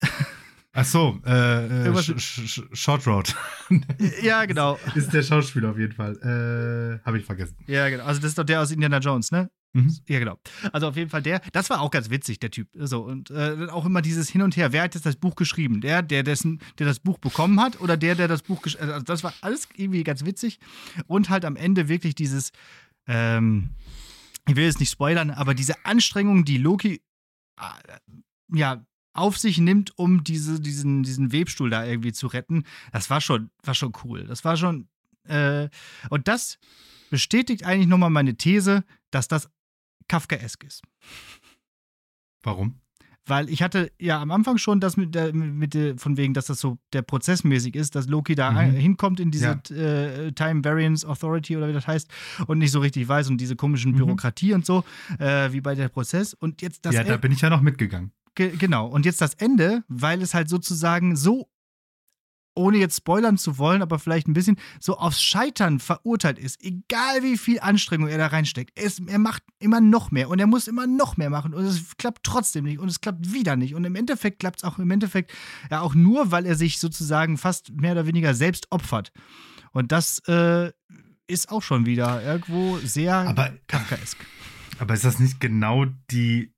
Ach 0.78 0.84
so, 0.84 1.18
äh, 1.26 1.88
äh 1.88 2.04
Sh 2.04 2.20
Sh 2.20 2.62
Short 2.74 3.08
Road. 3.08 3.34
ja, 4.22 4.44
genau. 4.44 4.78
Ist 4.94 5.14
der 5.14 5.24
Schauspieler 5.24 5.72
auf 5.72 5.78
jeden 5.78 5.94
Fall. 5.94 6.18
Äh, 7.02 7.06
Habe 7.06 7.18
ich 7.18 7.26
vergessen. 7.26 7.56
Ja, 7.66 7.88
genau. 7.88 8.04
Also 8.04 8.20
das 8.20 8.32
ist 8.32 8.38
doch 8.38 8.44
der 8.44 8.62
aus 8.62 8.72
Indiana 8.72 8.98
Jones, 8.98 9.32
ne? 9.32 9.50
Mhm. 9.72 9.98
Ja, 10.10 10.20
genau. 10.20 10.38
Also 10.74 10.90
auf 10.90 10.98
jeden 10.98 11.10
Fall 11.10 11.22
der, 11.22 11.40
das 11.54 11.70
war 11.70 11.80
auch 11.80 11.92
ganz 11.92 12.10
witzig, 12.10 12.40
der 12.40 12.52
Typ. 12.52 12.68
So, 12.74 13.04
und 13.06 13.32
äh, 13.32 13.68
auch 13.72 13.86
immer 13.86 14.02
dieses 14.02 14.28
Hin 14.28 14.42
und 14.42 14.58
Her. 14.58 14.74
Wer 14.74 14.84
hat 14.84 14.96
jetzt 14.96 15.06
das 15.06 15.16
Buch 15.16 15.36
geschrieben? 15.36 15.80
Der, 15.80 16.02
der 16.02 16.24
dessen, 16.24 16.60
der 16.78 16.88
das 16.88 17.00
Buch 17.00 17.20
bekommen 17.20 17.62
hat 17.62 17.80
oder 17.80 17.96
der, 17.96 18.16
der 18.16 18.28
das 18.28 18.42
Buch 18.42 18.62
geschrieben 18.62 18.88
hat? 18.88 18.94
Also 18.96 19.06
das 19.06 19.24
war 19.24 19.34
alles 19.40 19.70
irgendwie 19.78 20.04
ganz 20.04 20.26
witzig. 20.26 20.60
Und 21.08 21.30
halt 21.30 21.46
am 21.46 21.56
Ende 21.56 21.88
wirklich 21.88 22.16
dieses, 22.16 22.52
ähm, 23.08 23.70
ich 24.46 24.58
will 24.58 24.66
jetzt 24.66 24.82
nicht 24.82 24.92
spoilern, 24.92 25.32
aber 25.32 25.54
diese 25.54 25.86
Anstrengung, 25.86 26.44
die 26.44 26.58
Loki 26.58 27.02
äh, 27.58 27.98
ja, 28.54 28.86
auf 29.16 29.38
sich 29.38 29.58
nimmt, 29.58 29.98
um 29.98 30.24
diese, 30.24 30.60
diesen, 30.60 31.04
diesen 31.04 31.32
Webstuhl 31.32 31.70
da 31.70 31.86
irgendwie 31.86 32.14
zu 32.14 32.28
retten, 32.28 32.64
das 32.92 33.10
war 33.10 33.22
schon, 33.22 33.50
war 33.64 33.74
schon 33.74 33.94
cool. 34.04 34.26
Das 34.26 34.44
war 34.44 34.58
schon. 34.58 34.88
Äh, 35.24 35.70
und 36.10 36.28
das 36.28 36.60
bestätigt 37.10 37.64
eigentlich 37.64 37.88
nochmal 37.88 38.10
meine 38.10 38.36
These, 38.36 38.84
dass 39.12 39.28
das 39.28 39.50
Kafkaesk 40.08 40.64
ist. 40.64 40.84
Warum? 42.44 42.80
Weil 43.26 43.50
ich 43.50 43.64
hatte 43.64 43.92
ja 44.00 44.22
am 44.22 44.32
Anfang 44.32 44.58
schon 44.58 44.80
das 44.80 44.98
mit 44.98 45.16
der, 45.16 45.34
mit 45.34 45.74
der, 45.74 45.98
von 45.98 46.16
wegen, 46.16 46.34
dass 46.34 46.46
das 46.46 46.60
so 46.60 46.78
der 46.94 47.02
prozessmäßig 47.02 47.76
ist, 47.76 47.96
dass 47.96 48.08
Loki 48.08 48.36
da 48.36 48.52
mhm. 48.52 48.72
hinkommt 48.74 49.20
in 49.20 49.32
diese 49.32 49.60
ja. 49.70 49.76
äh, 49.76 50.32
Time 50.32 50.64
Variance 50.64 51.08
Authority 51.08 51.58
oder 51.58 51.68
wie 51.68 51.74
das 51.74 51.88
heißt 51.88 52.10
und 52.48 52.60
nicht 52.60 52.72
so 52.72 52.80
richtig 52.80 53.08
weiß 53.08 53.30
und 53.30 53.38
diese 53.38 53.56
komischen 53.56 53.94
mhm. 53.94 53.98
Bürokratie 53.98 54.54
und 54.54 54.66
so, 54.66 54.84
äh, 55.20 55.52
wie 55.52 55.62
bei 55.62 55.74
der 55.74 55.90
Prozess. 55.90 56.34
Und 56.34 56.62
jetzt 56.62 56.86
das. 56.86 56.94
Ja, 56.94 57.04
da 57.04 57.18
bin 57.18 57.32
ich 57.32 57.42
ja 57.42 57.50
noch 57.50 57.62
mitgegangen. 57.62 58.12
Ge 58.36 58.54
genau. 58.58 58.88
Und 58.88 59.06
jetzt 59.06 59.22
das 59.22 59.34
Ende, 59.34 59.84
weil 59.88 60.22
es 60.22 60.34
halt 60.34 60.50
sozusagen 60.50 61.16
so, 61.16 61.50
ohne 62.56 62.78
jetzt 62.78 62.98
spoilern 62.98 63.38
zu 63.38 63.58
wollen, 63.58 63.82
aber 63.82 64.00
vielleicht 64.00 64.28
ein 64.28 64.34
bisschen, 64.34 64.58
so 64.80 64.98
aufs 64.98 65.22
Scheitern 65.22 65.80
verurteilt 65.80 66.40
ist. 66.40 66.64
Egal 66.64 67.22
wie 67.22 67.38
viel 67.38 67.60
Anstrengung 67.60 68.08
er 68.08 68.18
da 68.18 68.28
reinsteckt. 68.28 68.72
Er, 68.76 68.86
ist, 68.86 69.02
er 69.08 69.20
macht 69.20 69.44
immer 69.60 69.82
noch 69.82 70.12
mehr 70.12 70.30
und 70.30 70.40
er 70.40 70.48
muss 70.48 70.68
immer 70.68 70.88
noch 70.88 71.18
mehr 71.18 71.30
machen. 71.30 71.54
Und 71.54 71.66
es 71.66 71.98
klappt 71.98 72.24
trotzdem 72.24 72.64
nicht 72.64 72.80
und 72.80 72.90
es 72.90 73.02
klappt 73.02 73.32
wieder 73.34 73.56
nicht. 73.56 73.76
Und 73.76 73.84
im 73.84 73.96
Endeffekt 73.96 74.40
klappt 74.40 74.60
es 74.60 74.64
auch 74.64 74.80
im 74.80 74.90
Endeffekt 74.90 75.32
ja 75.70 75.82
auch 75.82 75.96
nur, 75.96 76.32
weil 76.32 76.46
er 76.46 76.56
sich 76.56 76.80
sozusagen 76.80 77.38
fast 77.38 77.72
mehr 77.72 77.92
oder 77.92 78.08
weniger 78.08 78.34
selbst 78.34 78.68
opfert. 78.72 79.12
Und 79.72 79.92
das 79.92 80.20
äh, 80.28 80.72
ist 81.28 81.52
auch 81.52 81.62
schon 81.62 81.86
wieder 81.86 82.24
irgendwo 82.24 82.78
sehr 82.78 83.16
aber, 83.16 83.54
Kafkaesk. 83.68 84.18
Aber 84.80 84.94
ist 84.94 85.06
das 85.06 85.20
nicht 85.20 85.40
genau 85.40 85.86
die 86.12 86.54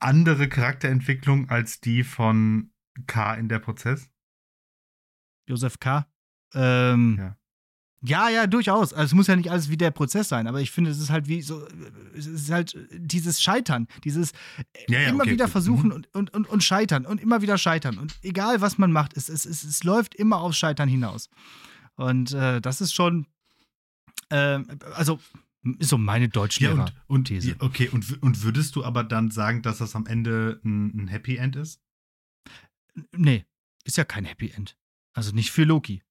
andere 0.00 0.48
Charakterentwicklung 0.48 1.48
als 1.48 1.80
die 1.80 2.02
von 2.02 2.72
K 3.06 3.34
in 3.34 3.48
der 3.48 3.58
Prozess? 3.58 4.11
Josef 5.46 5.78
K. 5.78 6.06
Ähm, 6.54 7.16
ja. 7.18 7.36
Ja, 8.04 8.28
ja, 8.28 8.48
durchaus. 8.48 8.92
Also 8.92 9.06
es 9.06 9.14
muss 9.14 9.28
ja 9.28 9.36
nicht 9.36 9.50
alles 9.50 9.68
wie 9.68 9.76
der 9.76 9.92
Prozess 9.92 10.28
sein, 10.28 10.48
aber 10.48 10.60
ich 10.60 10.72
finde, 10.72 10.90
es 10.90 10.98
ist 10.98 11.10
halt 11.10 11.28
wie 11.28 11.40
so, 11.40 11.64
es 12.16 12.26
ist 12.26 12.50
halt 12.50 12.76
dieses 12.90 13.40
Scheitern, 13.40 13.86
dieses 14.02 14.32
ja, 14.88 15.02
ja, 15.02 15.08
immer 15.08 15.22
okay, 15.22 15.32
wieder 15.32 15.44
okay. 15.44 15.52
versuchen 15.52 15.86
mhm. 15.86 15.92
und, 15.92 16.14
und, 16.14 16.34
und, 16.34 16.48
und 16.48 16.64
scheitern 16.64 17.06
und 17.06 17.20
immer 17.20 17.42
wieder 17.42 17.58
scheitern. 17.58 17.98
Und 17.98 18.16
egal 18.22 18.60
was 18.60 18.76
man 18.76 18.90
macht, 18.90 19.16
es, 19.16 19.28
es, 19.28 19.44
es, 19.44 19.62
es 19.62 19.84
läuft 19.84 20.16
immer 20.16 20.40
aufs 20.40 20.58
Scheitern 20.58 20.88
hinaus. 20.88 21.30
Und 21.94 22.32
äh, 22.32 22.60
das 22.60 22.80
ist 22.80 22.92
schon, 22.92 23.28
äh, 24.30 24.58
also 24.94 25.20
ist 25.78 25.90
so 25.90 25.98
meine 25.98 26.28
Deutschlehrer. 26.28 26.76
Ja, 26.76 26.84
und, 27.06 27.18
und 27.18 27.24
These. 27.26 27.54
Okay, 27.60 27.88
und, 27.88 28.20
und 28.20 28.42
würdest 28.42 28.74
du 28.74 28.84
aber 28.84 29.04
dann 29.04 29.30
sagen, 29.30 29.62
dass 29.62 29.78
das 29.78 29.94
am 29.94 30.06
Ende 30.06 30.60
ein, 30.64 31.04
ein 31.04 31.08
Happy 31.08 31.36
End 31.36 31.54
ist? 31.54 31.80
Nee, 33.16 33.44
ist 33.84 33.96
ja 33.96 34.04
kein 34.04 34.24
Happy 34.24 34.50
End. 34.50 34.76
Also 35.12 35.32
nicht 35.32 35.50
für 35.50 35.64
Loki. 35.64 36.02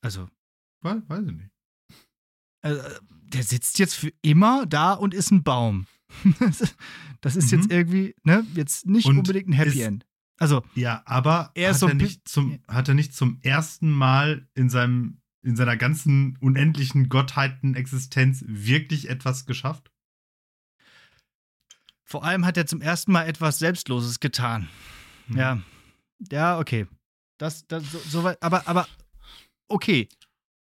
Also. 0.00 0.28
Weiß, 0.82 1.02
weiß 1.06 1.26
ich 1.26 1.32
nicht. 1.32 1.50
Also, 2.60 2.82
der 3.08 3.42
sitzt 3.42 3.78
jetzt 3.78 3.94
für 3.94 4.12
immer 4.22 4.66
da 4.66 4.92
und 4.92 5.14
ist 5.14 5.30
ein 5.30 5.42
Baum. 5.42 5.86
das 7.20 7.36
ist 7.36 7.52
mhm. 7.52 7.58
jetzt 7.58 7.70
irgendwie, 7.72 8.14
ne, 8.24 8.46
jetzt 8.54 8.86
nicht 8.86 9.06
und 9.06 9.18
unbedingt 9.18 9.48
ein 9.48 9.52
Happy 9.52 9.80
ist, 9.80 9.86
End. 9.86 10.06
Also. 10.38 10.62
Ja, 10.74 11.02
aber 11.06 11.50
er 11.54 11.70
hat, 11.70 11.78
so 11.78 11.88
er 11.88 11.94
nicht 11.94 12.28
zum, 12.28 12.60
hat 12.68 12.88
er 12.88 12.94
nicht 12.94 13.14
zum 13.14 13.38
ersten 13.42 13.90
Mal 13.90 14.48
in 14.54 14.68
seinem 14.68 15.22
in 15.42 15.56
seiner 15.56 15.76
ganzen 15.76 16.36
unendlichen 16.38 17.08
Gottheiten-Existenz 17.08 18.44
wirklich 18.46 19.08
etwas 19.10 19.44
geschafft? 19.44 19.90
Vor 22.04 22.24
allem 22.24 22.46
hat 22.46 22.56
er 22.56 22.66
zum 22.66 22.80
ersten 22.80 23.12
Mal 23.12 23.26
etwas 23.26 23.58
Selbstloses 23.58 24.20
getan. 24.20 24.68
Hm. 25.26 25.36
Ja. 25.36 25.62
Ja, 26.30 26.58
okay. 26.58 26.86
Das, 27.42 27.66
das, 27.66 27.82
so, 27.90 27.98
so 27.98 28.22
weit, 28.22 28.40
aber, 28.40 28.68
aber 28.68 28.86
okay. 29.68 30.08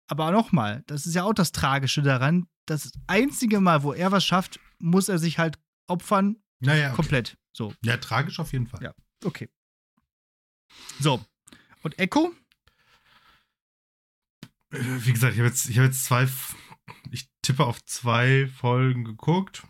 Aber 0.09 0.31
nochmal, 0.31 0.83
das 0.87 1.05
ist 1.05 1.13
ja 1.15 1.23
auch 1.23 1.31
das 1.33 1.53
Tragische 1.53 2.01
daran. 2.01 2.45
Das 2.65 2.91
einzige 3.07 3.61
Mal, 3.61 3.83
wo 3.83 3.93
er 3.93 4.11
was 4.11 4.25
schafft, 4.25 4.59
muss 4.77 5.07
er 5.07 5.17
sich 5.17 5.39
halt 5.39 5.57
opfern, 5.87 6.35
Naja, 6.59 6.87
okay. 6.87 6.95
komplett. 6.97 7.37
So, 7.55 7.73
Ja, 7.85 7.95
tragisch 7.95 8.39
auf 8.41 8.51
jeden 8.51 8.67
Fall. 8.67 8.83
Ja. 8.83 8.93
okay. 9.23 9.49
So. 10.99 11.23
Und 11.83 11.97
Echo? 11.99 12.33
Äh, 14.73 14.77
Wie 14.79 15.13
gesagt, 15.13 15.33
ich 15.35 15.39
habe 15.39 15.47
jetzt, 15.47 15.69
ich 15.69 15.77
hab 15.77 15.85
jetzt 15.85 16.03
zwei, 16.03 16.27
ich 17.11 17.29
tippe 17.41 17.65
auf 17.65 17.81
zwei 17.85 18.47
Folgen 18.47 19.05
geguckt. 19.05 19.63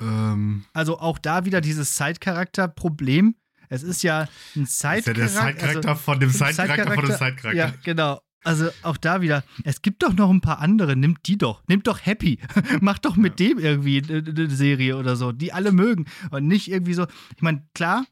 Ähm, 0.00 0.64
Also 0.72 0.98
auch 0.98 1.18
da 1.18 1.44
wieder 1.44 1.60
dieses 1.60 1.98
Side-Charakter-Problem. 1.98 3.36
Es 3.72 3.82
ist 3.82 4.02
ja 4.02 4.28
ein 4.56 4.62
ist 4.64 4.82
ja 4.82 4.98
der 4.98 5.28
Side-Charakter. 5.28 5.28
Side-Charakter 5.28 5.88
also, 5.90 6.00
von 6.00 6.20
dem 6.20 6.30
Side-Charakter 6.30 6.92
von 6.92 7.04
dem 7.04 7.12
Side-Charakter- 7.14 7.18
Side-Charakter. 7.18 7.54
Ja, 7.54 7.74
genau. 7.82 8.20
Also 8.44 8.68
auch 8.82 8.96
da 8.96 9.20
wieder, 9.20 9.44
es 9.62 9.82
gibt 9.82 10.02
doch 10.02 10.12
noch 10.14 10.28
ein 10.28 10.40
paar 10.40 10.58
andere, 10.58 10.96
nimmt 10.96 11.26
die 11.26 11.38
doch. 11.38 11.62
Nimmt 11.68 11.86
doch 11.86 12.04
Happy. 12.04 12.38
Macht 12.80 13.04
doch 13.04 13.16
mit 13.16 13.38
dem 13.38 13.58
irgendwie 13.58 14.02
eine 14.02 14.50
Serie 14.50 14.96
oder 14.96 15.14
so, 15.14 15.30
die 15.32 15.52
alle 15.52 15.70
mögen. 15.70 16.06
Und 16.30 16.48
nicht 16.48 16.68
irgendwie 16.70 16.94
so, 16.94 17.06
ich 17.36 17.42
meine, 17.42 17.64
klar, 17.72 18.04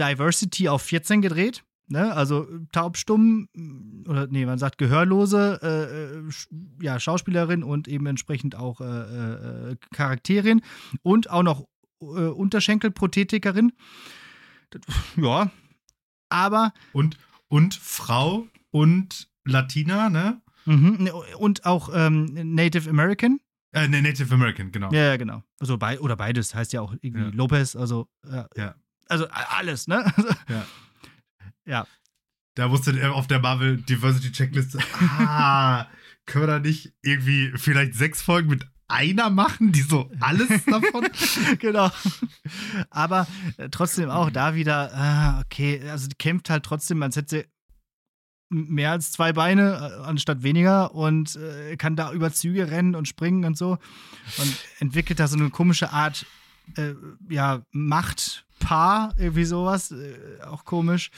Diversity 0.00 0.68
auf 0.68 0.80
14 0.82 1.20
gedreht. 1.20 1.62
Ne? 1.88 2.12
Also 2.12 2.48
taubstumm 2.72 3.48
oder 4.08 4.26
nee, 4.26 4.44
man 4.46 4.58
sagt 4.58 4.78
gehörlose 4.78 5.60
äh, 5.62 5.66
äh, 5.68 6.30
Sch- 6.30 6.48
ja, 6.82 6.98
Schauspielerin 6.98 7.62
und 7.62 7.86
eben 7.86 8.06
entsprechend 8.06 8.56
auch 8.56 8.80
äh, 8.80 8.84
äh, 8.84 9.70
äh, 9.72 9.76
Charakterin 9.94 10.62
und 11.02 11.30
auch 11.30 11.42
noch 11.44 11.68
äh, 12.00 12.04
Unterschenkelprothetikerin. 12.06 13.72
Ja, 15.16 15.50
aber 16.28 16.72
Und, 16.92 17.18
und 17.48 17.74
Frau 17.74 18.46
und 18.70 19.28
Latina, 19.44 20.10
ne? 20.10 20.40
Mhm, 20.64 20.96
ne, 21.04 21.14
und 21.14 21.64
auch 21.64 21.90
ähm, 21.94 22.26
Native 22.54 22.90
American. 22.90 23.38
Äh, 23.72 23.86
ne, 23.88 24.02
Native 24.02 24.32
American, 24.34 24.72
genau. 24.72 24.90
Ja, 24.92 25.16
genau. 25.16 25.42
Also 25.60 25.78
bei, 25.78 26.00
oder 26.00 26.16
beides 26.16 26.54
heißt 26.54 26.72
ja 26.72 26.80
auch 26.80 26.92
irgendwie 27.00 27.22
Ja. 27.22 27.28
Lopez, 27.28 27.76
also 27.76 28.08
ja. 28.28 28.48
Ja. 28.56 28.74
Also 29.08 29.28
alles, 29.28 29.86
ne? 29.86 30.04
Also, 30.16 30.28
Ja. 30.48 30.66
ja. 31.64 31.86
Da 32.54 32.70
wusste 32.70 32.98
er 32.98 33.14
auf 33.14 33.26
der 33.26 33.38
Marvel 33.38 33.76
Diversity 33.82 34.32
Checkliste, 34.32 34.78
ah, 35.18 35.86
können 36.24 36.44
wir 36.44 36.48
da 36.48 36.58
nicht 36.58 36.92
irgendwie 37.02 37.52
vielleicht 37.56 37.94
sechs 37.94 38.22
Folgen 38.22 38.48
mit 38.48 38.66
einer 38.88 39.30
machen, 39.30 39.72
die 39.72 39.82
so 39.82 40.10
alles 40.20 40.48
davon? 40.66 41.06
genau. 41.58 41.90
Aber 42.90 43.26
äh, 43.56 43.68
trotzdem 43.70 44.10
auch 44.10 44.30
da 44.30 44.54
wieder, 44.54 44.92
ah, 44.94 45.40
okay, 45.40 45.80
also 45.90 46.08
die 46.08 46.16
kämpft 46.16 46.50
halt 46.50 46.64
trotzdem, 46.64 47.02
als 47.02 47.16
hätte 47.16 47.28
sie 47.38 47.44
mehr 48.48 48.92
als 48.92 49.10
zwei 49.10 49.32
Beine 49.32 49.72
äh, 50.00 50.04
anstatt 50.06 50.44
weniger 50.44 50.94
und 50.94 51.34
äh, 51.36 51.76
kann 51.76 51.96
da 51.96 52.12
über 52.12 52.32
Züge 52.32 52.70
rennen 52.70 52.94
und 52.94 53.08
springen 53.08 53.44
und 53.44 53.58
so 53.58 53.72
und 54.38 54.56
entwickelt 54.78 55.18
da 55.18 55.26
so 55.26 55.36
eine 55.36 55.50
komische 55.50 55.90
Art, 55.92 56.24
äh, 56.76 56.94
ja, 57.28 57.62
Machtpaar, 57.72 59.14
irgendwie 59.18 59.44
sowas, 59.44 59.90
äh, 59.90 60.42
auch 60.44 60.64
komisch. 60.64 61.10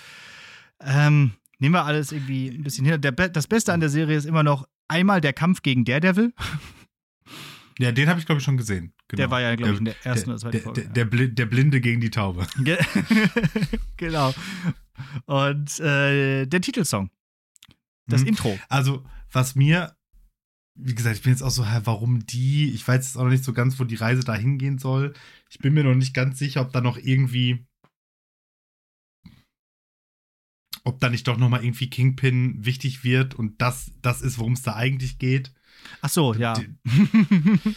Ähm, 0.81 1.33
nehmen 1.59 1.75
wir 1.75 1.85
alles 1.85 2.13
irgendwie 2.13 2.49
ein 2.49 2.63
bisschen 2.63 2.87
hin. 2.87 2.99
Be- 3.01 3.31
das 3.31 3.47
Beste 3.47 3.75
an 3.75 3.81
der 3.81 3.91
Serie 3.91 4.17
ist 4.17 4.25
immer 4.25 4.43
noch 4.43 4.67
einmal 4.89 5.21
der 5.21 5.35
Kampf 5.35 5.61
gegen 5.61 5.85
Daredevil. 5.85 6.33
Ja, 7.79 7.93
den 7.93 8.09
habe 8.09 8.19
ich, 8.19 8.27
glaube 8.27 8.39
ich, 8.41 8.45
schon 8.45 8.57
gesehen. 8.57 8.93
Genau. 9.09 9.19
Der 9.21 9.31
war 9.31 9.41
ja, 9.41 9.55
glaube 9.55 9.73
ich, 9.75 9.79
in 9.79 9.85
Der- 9.87 10.07
ersten 10.07 10.27
der, 10.31 10.35
oder 10.35 10.41
zweiten 10.41 10.61
Folge. 10.63 10.81
der, 10.81 10.87
ja. 10.89 10.93
der, 10.95 11.05
Bli- 11.11 11.35
der 11.35 11.47
Blinde 11.47 11.81
gegen 11.81 12.01
die 12.01 12.11
Taube. 12.11 12.47
Ge 12.65 12.77
genau. 13.97 14.35
Und 15.27 15.79
äh, 15.81 16.47
der 16.47 16.61
Titelsong. 16.61 17.11
Das 18.07 18.23
Mhm. 18.23 18.29
Intro. 18.29 18.59
Also, 18.69 19.05
was 19.31 19.55
mir, 19.55 19.97
wie 20.75 20.95
gesagt, 20.95 21.17
ich 21.17 21.23
bin 21.23 21.33
jetzt 21.33 21.43
auch 21.43 21.51
so, 21.51 21.63
warum 21.85 22.27
die? 22.27 22.71
Ich 22.73 22.87
weiß 22.89 23.05
jetzt 23.07 23.17
auch 23.17 23.25
noch 23.25 23.31
nicht 23.31 23.45
so 23.45 23.53
ganz, 23.53 23.79
wo 23.79 23.85
die 23.85 23.95
Reise 23.97 24.23
da 24.25 24.35
hingehen 24.35 24.79
soll. 24.79 25.13
Ich 25.51 25.59
bin 25.59 25.75
mir 25.75 25.85
noch 25.85 25.95
nicht 25.95 26.15
ganz 26.15 26.39
sicher, 26.39 26.63
ob 26.63 26.73
da 26.73 26.81
noch 26.81 26.97
irgendwie, 26.97 27.65
ob 30.85 31.01
da 31.01 31.11
nicht 31.11 31.27
doch 31.29 31.37
noch 31.37 31.49
mal 31.49 31.63
irgendwie 31.63 31.91
Kingpin 31.91 32.65
wichtig 32.65 33.05
wird 33.05 33.35
und 33.35 33.61
das, 33.61 33.93
das 34.03 34.23
ist, 34.23 34.39
worum 34.39 34.55
es 34.55 34.63
da 34.63 34.75
eigentlich 34.75 35.19
geht. 35.19 35.53
Ach 36.01 36.09
so, 36.09 36.35
ja. 36.35 36.55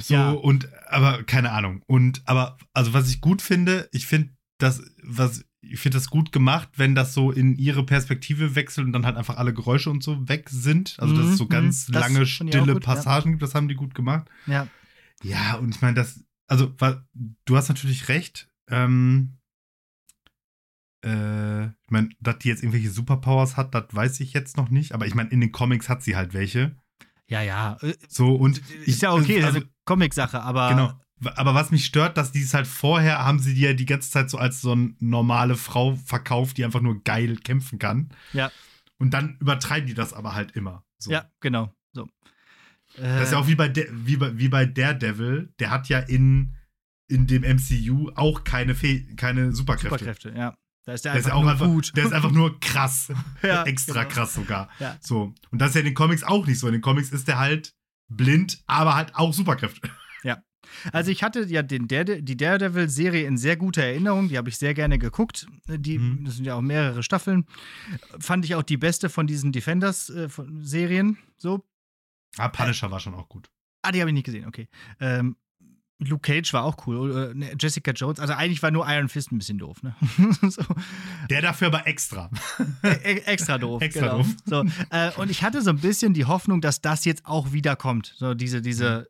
So, 0.00 0.14
Ja. 0.14 0.30
und, 0.32 0.68
aber 0.88 1.22
keine 1.22 1.52
Ahnung. 1.52 1.82
Und, 1.86 2.22
aber, 2.26 2.58
also, 2.74 2.92
was 2.92 3.08
ich 3.08 3.20
gut 3.20 3.40
finde, 3.42 3.88
ich 3.92 4.06
finde 4.06 4.30
das, 4.58 4.82
was, 5.02 5.44
ich 5.60 5.80
finde 5.80 5.96
das 5.98 6.10
gut 6.10 6.32
gemacht, 6.32 6.68
wenn 6.76 6.94
das 6.94 7.14
so 7.14 7.30
in 7.30 7.56
ihre 7.56 7.84
Perspektive 7.86 8.54
wechselt 8.54 8.86
und 8.86 8.92
dann 8.92 9.06
halt 9.06 9.16
einfach 9.16 9.36
alle 9.36 9.54
Geräusche 9.54 9.90
und 9.90 10.02
so 10.02 10.28
weg 10.28 10.48
sind. 10.50 10.96
Also, 10.98 11.16
dass 11.16 11.26
es 11.26 11.38
so 11.38 11.44
Mhm, 11.44 11.48
ganz 11.48 11.88
mhm. 11.88 11.92
Das 11.92 12.02
lange, 12.02 12.26
stille 12.26 12.60
gut, 12.60 12.68
ja. 12.68 12.94
Passagen 12.94 13.32
gibt, 13.32 13.42
das 13.42 13.54
haben 13.54 13.68
die 13.68 13.74
gut 13.76 13.94
gemacht. 13.94 14.28
ja. 14.46 14.66
Ja, 15.24 15.54
und 15.54 15.72
ich 15.72 15.80
meine, 15.80 15.94
das, 15.94 16.24
also, 16.48 16.74
du 17.44 17.56
hast 17.56 17.68
natürlich 17.68 18.08
recht. 18.08 18.48
Ähm, 18.68 19.34
äh, 21.04 21.66
ich 21.66 21.90
meine, 21.90 22.10
dass 22.20 22.38
die 22.38 22.48
jetzt 22.48 22.62
irgendwelche 22.62 22.90
Superpowers 22.90 23.56
hat, 23.56 23.74
das 23.74 23.84
weiß 23.90 24.20
ich 24.20 24.32
jetzt 24.32 24.56
noch 24.56 24.70
nicht. 24.70 24.92
Aber 24.92 25.06
ich 25.06 25.14
meine, 25.14 25.30
in 25.30 25.40
den 25.40 25.52
Comics 25.52 25.88
hat 25.88 26.02
sie 26.02 26.16
halt 26.16 26.34
welche. 26.34 26.76
Ja, 27.28 27.42
ja. 27.42 27.76
Äh, 27.80 27.94
So, 28.08 28.34
und 28.34 28.58
Ist 28.84 29.02
ja 29.02 29.12
okay, 29.12 29.42
also, 29.42 29.58
eine 29.60 29.68
Comic-Sache, 29.84 30.42
aber. 30.42 30.68
Genau. 30.70 30.92
Aber 31.36 31.54
was 31.54 31.70
mich 31.70 31.84
stört, 31.84 32.16
dass 32.16 32.32
die 32.32 32.42
es 32.42 32.52
halt 32.52 32.66
vorher 32.66 33.24
haben 33.24 33.38
sie 33.38 33.54
die 33.54 33.60
ja 33.60 33.74
die 33.74 33.86
ganze 33.86 34.10
Zeit 34.10 34.28
so 34.28 34.38
als 34.38 34.60
so 34.60 34.72
eine 34.72 34.94
normale 34.98 35.54
Frau 35.54 35.94
verkauft, 35.94 36.58
die 36.58 36.64
einfach 36.64 36.80
nur 36.80 37.00
geil 37.04 37.36
kämpfen 37.36 37.78
kann. 37.78 38.10
Ja. 38.32 38.50
Und 38.98 39.14
dann 39.14 39.36
übertreiben 39.40 39.86
die 39.86 39.94
das 39.94 40.12
aber 40.12 40.34
halt 40.34 40.52
immer. 40.52 40.84
So. 40.98 41.12
Ja, 41.12 41.30
genau. 41.40 41.72
So. 41.92 42.08
Äh, 42.96 43.02
Das 43.02 43.24
ist 43.24 43.32
ja 43.32 43.38
auch 43.38 43.46
wie 43.46 43.54
bei, 43.54 43.68
der, 43.68 43.86
wie 43.90 44.16
bei, 44.16 44.36
wie 44.36 44.48
bei 44.48 44.66
Daredevil, 44.66 45.52
der 45.60 45.70
hat 45.70 45.88
ja 45.88 46.00
in, 46.00 46.56
in 47.06 47.28
dem 47.28 47.42
MCU 47.42 48.10
auch 48.16 48.42
keine, 48.42 48.74
Fe 48.74 49.04
keine 49.16 49.52
Superkräfte. 49.52 49.98
Superkräfte, 49.98 50.34
ja. 50.36 50.56
Da 50.84 50.92
ist 50.94 51.04
der, 51.04 51.12
Der 51.12 51.20
ist 51.20 51.26
einfach 51.26 51.28
ja 51.28 51.34
auch 51.38 51.42
nur 51.42 51.52
einfach, 51.52 51.66
gut. 51.66 51.92
der 51.96 52.04
ist 52.06 52.12
einfach 52.12 52.30
nur 52.32 52.58
krass. 52.60 53.12
Ja, 53.42 53.62
Extra 53.64 54.02
genau. 54.04 54.14
krass 54.14 54.34
sogar. 54.34 54.68
Ja. 54.80 54.96
So. 55.00 55.32
Und 55.50 55.58
das 55.60 55.70
ist 55.70 55.74
ja 55.76 55.80
in 55.80 55.86
den 55.86 55.94
Comics 55.94 56.22
auch 56.24 56.46
nicht 56.46 56.58
so. 56.58 56.66
In 56.66 56.72
den 56.72 56.82
Comics 56.82 57.10
ist 57.10 57.28
der 57.28 57.38
halt 57.38 57.74
blind, 58.08 58.62
aber 58.66 58.94
halt 58.94 59.14
auch 59.14 59.32
Superkräfte. 59.32 59.88
Also 60.92 61.10
ich 61.10 61.22
hatte 61.22 61.42
ja 61.44 61.62
den 61.62 61.86
Dare, 61.86 62.22
die 62.22 62.36
Daredevil-Serie 62.36 63.26
in 63.26 63.36
sehr 63.36 63.56
guter 63.56 63.82
Erinnerung, 63.82 64.28
die 64.28 64.38
habe 64.38 64.48
ich 64.48 64.56
sehr 64.56 64.72
gerne 64.72 64.98
geguckt. 64.98 65.46
Die, 65.68 65.98
Mhm. 65.98 66.24
Das 66.24 66.36
sind 66.36 66.46
ja 66.46 66.54
auch 66.54 66.62
mehrere 66.62 67.02
Staffeln. 67.02 67.44
Fand 68.18 68.46
ich 68.46 68.54
auch 68.54 68.62
die 68.62 68.78
beste 68.78 69.10
von 69.10 69.26
diesen 69.26 69.52
Defenders-Serien. 69.52 71.18
so. 71.36 71.66
Ah, 72.38 72.48
Punisher 72.48 72.90
war 72.90 73.00
schon 73.00 73.14
auch 73.14 73.28
gut. 73.28 73.50
Ah, 73.82 73.92
die 73.92 74.00
habe 74.00 74.08
ich 74.10 74.14
nicht 74.14 74.24
gesehen, 74.24 74.46
okay. 74.46 74.68
Ähm, 74.98 75.36
Luke 76.04 76.20
Cage 76.32 76.52
war 76.52 76.64
auch 76.64 76.86
cool. 76.86 77.32
Ne, 77.34 77.52
Jessica 77.58 77.92
Jones. 77.92 78.18
Also 78.20 78.34
eigentlich 78.34 78.62
war 78.62 78.70
nur 78.70 78.86
Iron 78.88 79.08
Fist 79.08 79.32
ein 79.32 79.38
bisschen 79.38 79.58
doof, 79.58 79.82
ne? 79.82 79.94
so. 80.48 80.62
Der 81.30 81.42
dafür 81.42 81.68
aber 81.68 81.86
extra. 81.86 82.30
E- 82.82 82.88
e- 82.88 83.18
extra 83.26 83.58
doof. 83.58 83.80
Extra 83.82 84.00
genau. 84.06 84.18
doof. 84.18 84.26
So, 84.44 84.64
äh, 84.90 85.10
und 85.16 85.30
ich 85.30 85.42
hatte 85.42 85.62
so 85.62 85.70
ein 85.70 85.78
bisschen 85.78 86.14
die 86.14 86.24
Hoffnung, 86.24 86.60
dass 86.60 86.80
das 86.80 87.04
jetzt 87.04 87.24
auch 87.26 87.52
wieder 87.52 87.76
kommt. 87.76 88.14
So 88.16 88.34
diese, 88.34 88.60
diese 88.62 89.08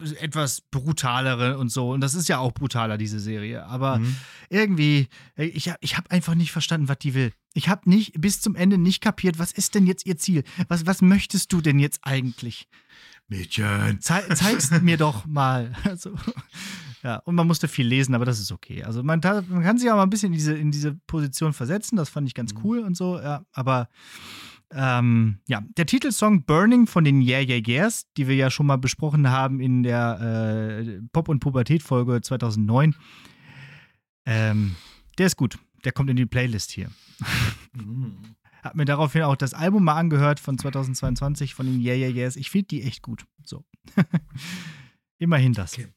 äh, 0.00 0.14
etwas 0.20 0.60
brutalere 0.60 1.58
und 1.58 1.70
so. 1.70 1.90
Und 1.90 2.00
das 2.00 2.14
ist 2.14 2.28
ja 2.28 2.38
auch 2.38 2.52
brutaler, 2.52 2.98
diese 2.98 3.18
Serie. 3.20 3.64
Aber 3.66 3.98
Mhm. 3.98 4.16
irgendwie, 4.48 5.08
äh, 5.36 5.44
ich, 5.46 5.72
ich 5.80 5.96
habe 5.96 6.10
einfach 6.10 6.34
nicht 6.34 6.52
verstanden, 6.52 6.88
was 6.88 6.98
die 6.98 7.14
will. 7.14 7.32
Ich 7.54 7.68
habe 7.68 7.88
nicht 7.90 8.12
bis 8.20 8.40
zum 8.40 8.54
Ende 8.54 8.78
nicht 8.78 9.00
kapiert, 9.02 9.38
was 9.38 9.50
ist 9.50 9.74
denn 9.74 9.86
jetzt 9.86 10.06
ihr 10.06 10.16
Ziel? 10.16 10.44
Was, 10.68 10.86
was 10.86 11.02
möchtest 11.02 11.52
du 11.52 11.60
denn 11.60 11.78
jetzt 11.80 12.00
eigentlich? 12.02 12.68
Mädchen. 13.28 14.00
Zei 14.00 14.22
zeig's 14.34 14.70
mir 14.80 14.96
doch 14.96 15.26
mal. 15.26 15.72
Also, 15.84 16.14
ja, 17.02 17.16
und 17.16 17.34
man 17.36 17.46
musste 17.46 17.68
viel 17.68 17.86
lesen, 17.86 18.14
aber 18.14 18.24
das 18.24 18.40
ist 18.40 18.50
okay. 18.50 18.82
Also 18.82 19.02
man, 19.02 19.20
man 19.22 19.62
kann 19.62 19.78
sich 19.78 19.88
auch 19.90 19.96
mal 19.96 20.02
ein 20.02 20.10
bisschen 20.10 20.32
in 20.32 20.38
diese, 20.38 20.54
in 20.54 20.70
diese 20.72 20.94
Position 21.06 21.52
versetzen, 21.52 21.96
das 21.96 22.08
fand 22.08 22.26
ich 22.26 22.34
ganz 22.34 22.52
Mhm. 22.54 22.60
cool 22.64 22.78
und 22.80 22.96
so, 22.96 23.18
ja, 23.20 23.44
aber 23.52 23.88
ähm, 24.72 25.38
ja, 25.48 25.62
der 25.76 25.86
Titelsong 25.86 26.44
Burning 26.44 26.86
von 26.86 27.04
den 27.04 27.22
Yeah 27.22 27.40
Yeah 27.40 27.62
Yeahs, 27.66 28.06
die 28.16 28.26
wir 28.28 28.34
ja 28.34 28.50
schon 28.50 28.66
mal 28.66 28.76
besprochen 28.78 29.30
haben 29.30 29.60
in 29.60 29.82
der 29.82 30.80
äh, 30.84 31.00
Pop- 31.12 31.28
und 31.28 31.40
Pubertät-Folge 31.40 32.20
2009, 32.20 32.94
ähm, 34.26 34.74
der 35.18 35.26
ist 35.26 35.36
gut. 35.36 35.58
Der 35.84 35.92
kommt 35.92 36.10
in 36.10 36.16
die 36.16 36.26
Playlist 36.26 36.72
hier. 36.72 36.90
Mhm. 37.74 38.16
Hab 38.62 38.74
mir 38.74 38.84
daraufhin 38.84 39.22
auch 39.22 39.36
das 39.36 39.54
Album 39.54 39.84
mal 39.84 39.96
angehört 39.96 40.40
von 40.40 40.58
2022 40.58 41.54
von 41.54 41.66
den 41.66 41.80
Yeah 41.80 41.94
Yeah 41.96 42.08
Yeahs. 42.10 42.36
Ich 42.36 42.50
finde 42.50 42.68
die 42.68 42.82
echt 42.82 43.02
gut. 43.02 43.24
So. 43.44 43.64
Immerhin 45.18 45.52
das. 45.52 45.74
Okay. 45.74 45.88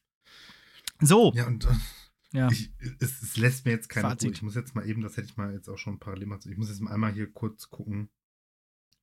So. 1.02 1.34
Ja, 1.36 1.48
und 1.48 1.66
äh, 1.66 1.70
Ja. 2.34 2.50
ich, 2.52 2.72
es, 3.00 3.22
es 3.22 3.38
lässt 3.38 3.66
mir 3.66 3.72
jetzt 3.72 3.90
keine 3.90 4.08
Fazit. 4.10 4.30
Ruhe. 4.30 4.34
Ich 4.34 4.42
muss 4.42 4.56
jetzt 4.56 4.76
mal 4.76 4.88
eben, 4.88 5.02
das 5.02 5.18
hätte 5.18 5.28
ich 5.28 5.38
mal 5.38 5.54
jetzt 5.54 5.68
auch 5.70 5.78
schon 5.78 6.00
parallel 6.00 6.26
gemacht. 6.26 6.46
Ich 6.46 6.58
muss 6.58 6.70
jetzt 6.70 6.82
mal 6.82 6.92
einmal 6.94 7.14
hier 7.14 7.32
kurz 7.32 7.70
gucken, 7.70 8.10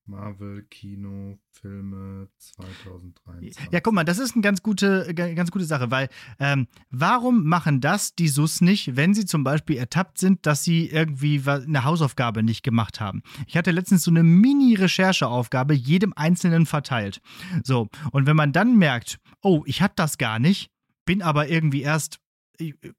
Marvel 0.08 0.62
Kino 0.70 1.38
Filme 1.52 2.28
2023. 2.38 3.72
Ja, 3.72 3.80
guck 3.80 3.92
mal, 3.92 4.04
das 4.04 4.18
ist 4.18 4.34
eine 4.34 4.42
ganz 4.42 4.62
gute, 4.62 5.12
ganz 5.14 5.50
gute 5.50 5.64
Sache, 5.64 5.90
weil 5.90 6.08
ähm, 6.38 6.66
warum 6.90 7.44
machen 7.44 7.80
das 7.80 8.14
die 8.14 8.28
SUS 8.28 8.60
nicht, 8.60 8.96
wenn 8.96 9.14
sie 9.14 9.26
zum 9.26 9.44
Beispiel 9.44 9.76
ertappt 9.76 10.18
sind, 10.18 10.46
dass 10.46 10.64
sie 10.64 10.86
irgendwie 10.86 11.42
eine 11.46 11.84
Hausaufgabe 11.84 12.42
nicht 12.42 12.62
gemacht 12.62 13.00
haben? 13.00 13.22
Ich 13.46 13.56
hatte 13.56 13.70
letztens 13.70 14.04
so 14.04 14.10
eine 14.10 14.22
Mini-Rechercheaufgabe 14.22 15.74
jedem 15.74 16.12
Einzelnen 16.16 16.66
verteilt. 16.66 17.20
So, 17.62 17.88
und 18.12 18.26
wenn 18.26 18.36
man 18.36 18.52
dann 18.52 18.76
merkt, 18.78 19.18
oh, 19.42 19.62
ich 19.66 19.82
hatte 19.82 19.94
das 19.96 20.18
gar 20.18 20.38
nicht, 20.38 20.70
bin 21.04 21.22
aber 21.22 21.48
irgendwie 21.48 21.82
erst 21.82 22.20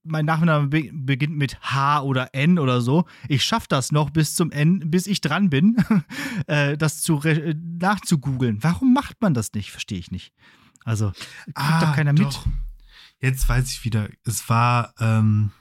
mein 0.03 0.25
Nachname 0.25 0.67
beginnt 0.67 1.37
mit 1.37 1.59
H 1.61 2.01
oder 2.01 2.33
N 2.33 2.59
oder 2.59 2.81
so. 2.81 3.05
Ich 3.27 3.43
schaffe 3.43 3.67
das 3.69 3.91
noch 3.91 4.09
bis 4.09 4.35
zum 4.35 4.51
N, 4.51 4.89
bis 4.91 5.07
ich 5.07 5.21
dran 5.21 5.49
bin, 5.49 5.77
äh, 6.47 6.77
das 6.77 7.01
zu 7.01 7.21
nachzugoogeln. 7.79 8.63
Warum 8.63 8.93
macht 8.93 9.21
man 9.21 9.33
das 9.33 9.53
nicht? 9.53 9.71
Verstehe 9.71 9.99
ich 9.99 10.11
nicht. 10.11 10.33
Also, 10.85 11.11
kriegt 11.11 11.57
ah, 11.57 11.79
doch 11.81 11.95
keiner 11.95 12.13
doch. 12.13 12.45
mit. 12.45 12.55
Jetzt 13.21 13.49
weiß 13.49 13.69
ich 13.71 13.83
wieder. 13.83 14.09
Es 14.23 14.47
war 14.49 14.93
ähm, 14.99 15.51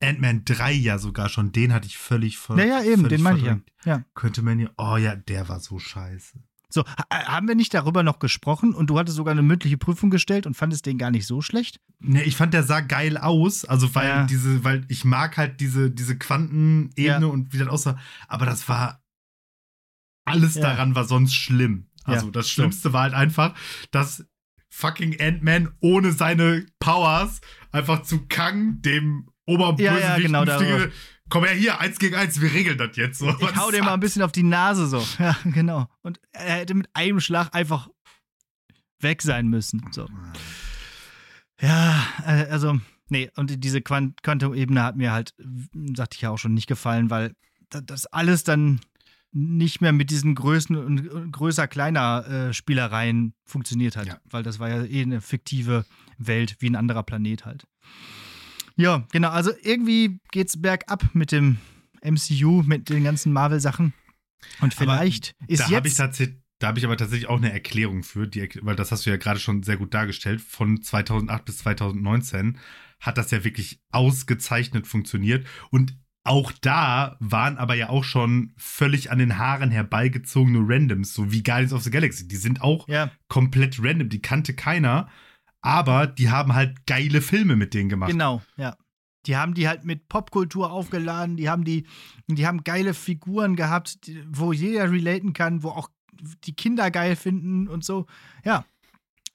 Ant-Man 0.00 0.44
3 0.44 0.72
ja 0.72 0.98
sogar 0.98 1.28
schon. 1.28 1.52
Den 1.52 1.72
hatte 1.72 1.86
ich 1.86 1.98
völlig 1.98 2.38
ver 2.38 2.56
Ja, 2.56 2.64
ja, 2.64 2.82
eben, 2.82 3.08
den 3.08 3.22
meine 3.22 3.38
ich 3.38 3.44
ja. 3.44 3.60
ja. 3.84 4.04
Könnte 4.14 4.42
man 4.42 4.58
ja. 4.58 4.70
Oh 4.78 4.96
ja, 4.96 5.16
der 5.16 5.48
war 5.48 5.60
so 5.60 5.78
scheiße. 5.78 6.40
So, 6.70 6.84
haben 7.10 7.48
wir 7.48 7.54
nicht 7.54 7.72
darüber 7.72 8.02
noch 8.02 8.18
gesprochen 8.18 8.74
und 8.74 8.90
du 8.90 8.98
hattest 8.98 9.16
sogar 9.16 9.32
eine 9.32 9.42
mündliche 9.42 9.78
Prüfung 9.78 10.10
gestellt 10.10 10.46
und 10.46 10.54
fandest 10.54 10.84
den 10.84 10.98
gar 10.98 11.10
nicht 11.10 11.26
so 11.26 11.40
schlecht? 11.40 11.80
Nee, 11.98 12.22
ich 12.22 12.36
fand 12.36 12.52
der 12.52 12.62
sah 12.62 12.80
geil 12.80 13.16
aus, 13.16 13.64
also 13.64 13.94
weil 13.94 14.08
ja. 14.08 14.24
diese, 14.24 14.64
weil 14.64 14.84
ich 14.88 15.04
mag 15.04 15.38
halt 15.38 15.60
diese, 15.60 15.90
diese 15.90 16.18
Quantenebene 16.18 17.26
ja. 17.26 17.26
und 17.26 17.54
wie 17.54 17.58
das 17.58 17.68
aussah, 17.68 17.98
aber 18.28 18.44
das 18.44 18.68
war 18.68 19.02
alles 20.26 20.56
ja. 20.56 20.62
daran 20.62 20.94
war 20.94 21.04
sonst 21.04 21.34
schlimm. 21.34 21.86
Also 22.04 22.30
das 22.30 22.48
Schlimmste 22.48 22.92
war 22.92 23.02
halt 23.02 23.14
einfach, 23.14 23.54
dass 23.90 24.24
fucking 24.70 25.20
Ant-Man 25.20 25.72
ohne 25.80 26.12
seine 26.12 26.66
Powers 26.80 27.40
einfach 27.72 28.02
zu 28.02 28.26
Kang, 28.28 28.80
dem 28.82 29.28
Oberbösewicht, 29.46 30.00
ja, 30.00 30.16
ja, 30.16 30.18
genau, 30.18 30.44
komm 31.28 31.44
her 31.44 31.54
hier, 31.54 31.80
eins 31.80 31.98
gegen 31.98 32.14
eins, 32.14 32.40
wir 32.40 32.52
regeln 32.52 32.78
das 32.78 32.96
jetzt. 32.96 33.18
So. 33.18 33.28
Ich 33.28 33.56
hau 33.56 33.70
dir 33.70 33.82
mal 33.82 33.94
ein 33.94 34.00
bisschen 34.00 34.22
auf 34.22 34.32
die 34.32 34.42
Nase 34.42 34.86
so. 34.86 35.04
Ja, 35.18 35.36
genau. 35.44 35.86
Und 36.02 36.20
er 36.32 36.56
hätte 36.56 36.74
mit 36.74 36.88
einem 36.94 37.20
Schlag 37.20 37.54
einfach 37.54 37.88
weg 39.00 39.22
sein 39.22 39.48
müssen. 39.48 39.88
So. 39.92 40.08
Ja, 41.60 42.02
äh, 42.24 42.46
also, 42.50 42.80
nee, 43.08 43.30
und 43.36 43.62
diese 43.64 43.80
Quantum-Ebene 43.80 44.82
hat 44.82 44.96
mir 44.96 45.12
halt, 45.12 45.34
sagte 45.94 46.16
ich 46.16 46.22
ja 46.22 46.30
auch 46.30 46.38
schon, 46.38 46.54
nicht 46.54 46.66
gefallen, 46.66 47.10
weil 47.10 47.34
das 47.70 48.06
alles 48.06 48.44
dann 48.44 48.80
nicht 49.30 49.80
mehr 49.80 49.92
mit 49.92 50.10
diesen 50.10 50.34
Größen 50.34 50.74
und 50.76 51.32
größer-kleiner 51.32 52.48
äh, 52.48 52.54
Spielereien 52.54 53.34
funktioniert 53.44 53.96
hat. 53.96 54.06
Ja. 54.06 54.18
Weil 54.24 54.42
das 54.42 54.58
war 54.58 54.68
ja 54.68 54.84
eh 54.84 55.02
eine 55.02 55.20
fiktive 55.20 55.84
Welt, 56.16 56.56
wie 56.60 56.70
ein 56.70 56.76
anderer 56.76 57.02
Planet 57.02 57.44
halt. 57.44 57.66
Ja, 58.78 59.06
genau. 59.12 59.30
Also 59.30 59.50
irgendwie 59.62 60.20
geht's 60.30 60.60
bergab 60.60 61.14
mit 61.14 61.32
dem 61.32 61.58
MCU, 62.02 62.62
mit 62.62 62.88
den 62.88 63.04
ganzen 63.04 63.32
Marvel-Sachen. 63.32 63.92
Und 64.60 64.72
vielleicht 64.72 65.34
aber 65.40 65.50
ist 65.50 65.60
da 65.60 65.64
jetzt. 65.64 66.00
Hab 66.00 66.20
ich 66.20 66.34
da 66.60 66.68
habe 66.68 66.78
ich 66.78 66.84
aber 66.84 66.96
tatsächlich 66.96 67.28
auch 67.28 67.36
eine 67.36 67.52
Erklärung 67.52 68.02
für, 68.02 68.26
die, 68.26 68.48
weil 68.62 68.74
das 68.74 68.90
hast 68.90 69.06
du 69.06 69.10
ja 69.10 69.16
gerade 69.16 69.38
schon 69.38 69.62
sehr 69.62 69.76
gut 69.76 69.94
dargestellt. 69.94 70.40
Von 70.40 70.82
2008 70.82 71.44
bis 71.44 71.58
2019 71.58 72.58
hat 73.00 73.16
das 73.16 73.30
ja 73.30 73.44
wirklich 73.44 73.80
ausgezeichnet 73.92 74.86
funktioniert. 74.86 75.46
Und 75.70 75.96
auch 76.24 76.50
da 76.60 77.16
waren 77.20 77.58
aber 77.58 77.74
ja 77.74 77.88
auch 77.88 78.02
schon 78.02 78.52
völlig 78.56 79.10
an 79.12 79.18
den 79.18 79.38
Haaren 79.38 79.70
herbeigezogene 79.70 80.58
Randoms, 80.62 81.14
so 81.14 81.30
wie 81.30 81.44
Guardians 81.44 81.72
of 81.72 81.84
the 81.84 81.90
Galaxy. 81.90 82.26
Die 82.26 82.36
sind 82.36 82.60
auch 82.60 82.88
ja. 82.88 83.10
komplett 83.28 83.78
random, 83.80 84.08
die 84.08 84.20
kannte 84.20 84.52
keiner 84.52 85.08
aber 85.60 86.06
die 86.06 86.30
haben 86.30 86.54
halt 86.54 86.86
geile 86.86 87.20
Filme 87.20 87.56
mit 87.56 87.74
denen 87.74 87.88
gemacht. 87.88 88.10
Genau, 88.10 88.42
ja. 88.56 88.76
Die 89.26 89.36
haben 89.36 89.54
die 89.54 89.68
halt 89.68 89.84
mit 89.84 90.08
Popkultur 90.08 90.70
aufgeladen, 90.70 91.36
die 91.36 91.50
haben 91.50 91.64
die, 91.64 91.86
die 92.28 92.46
haben 92.46 92.64
geile 92.64 92.94
Figuren 92.94 93.56
gehabt, 93.56 94.06
die, 94.06 94.24
wo 94.28 94.52
jeder 94.52 94.90
relaten 94.90 95.32
kann, 95.32 95.62
wo 95.62 95.70
auch 95.70 95.90
die 96.44 96.54
Kinder 96.54 96.90
geil 96.90 97.16
finden 97.16 97.68
und 97.68 97.84
so. 97.84 98.06
Ja, 98.44 98.64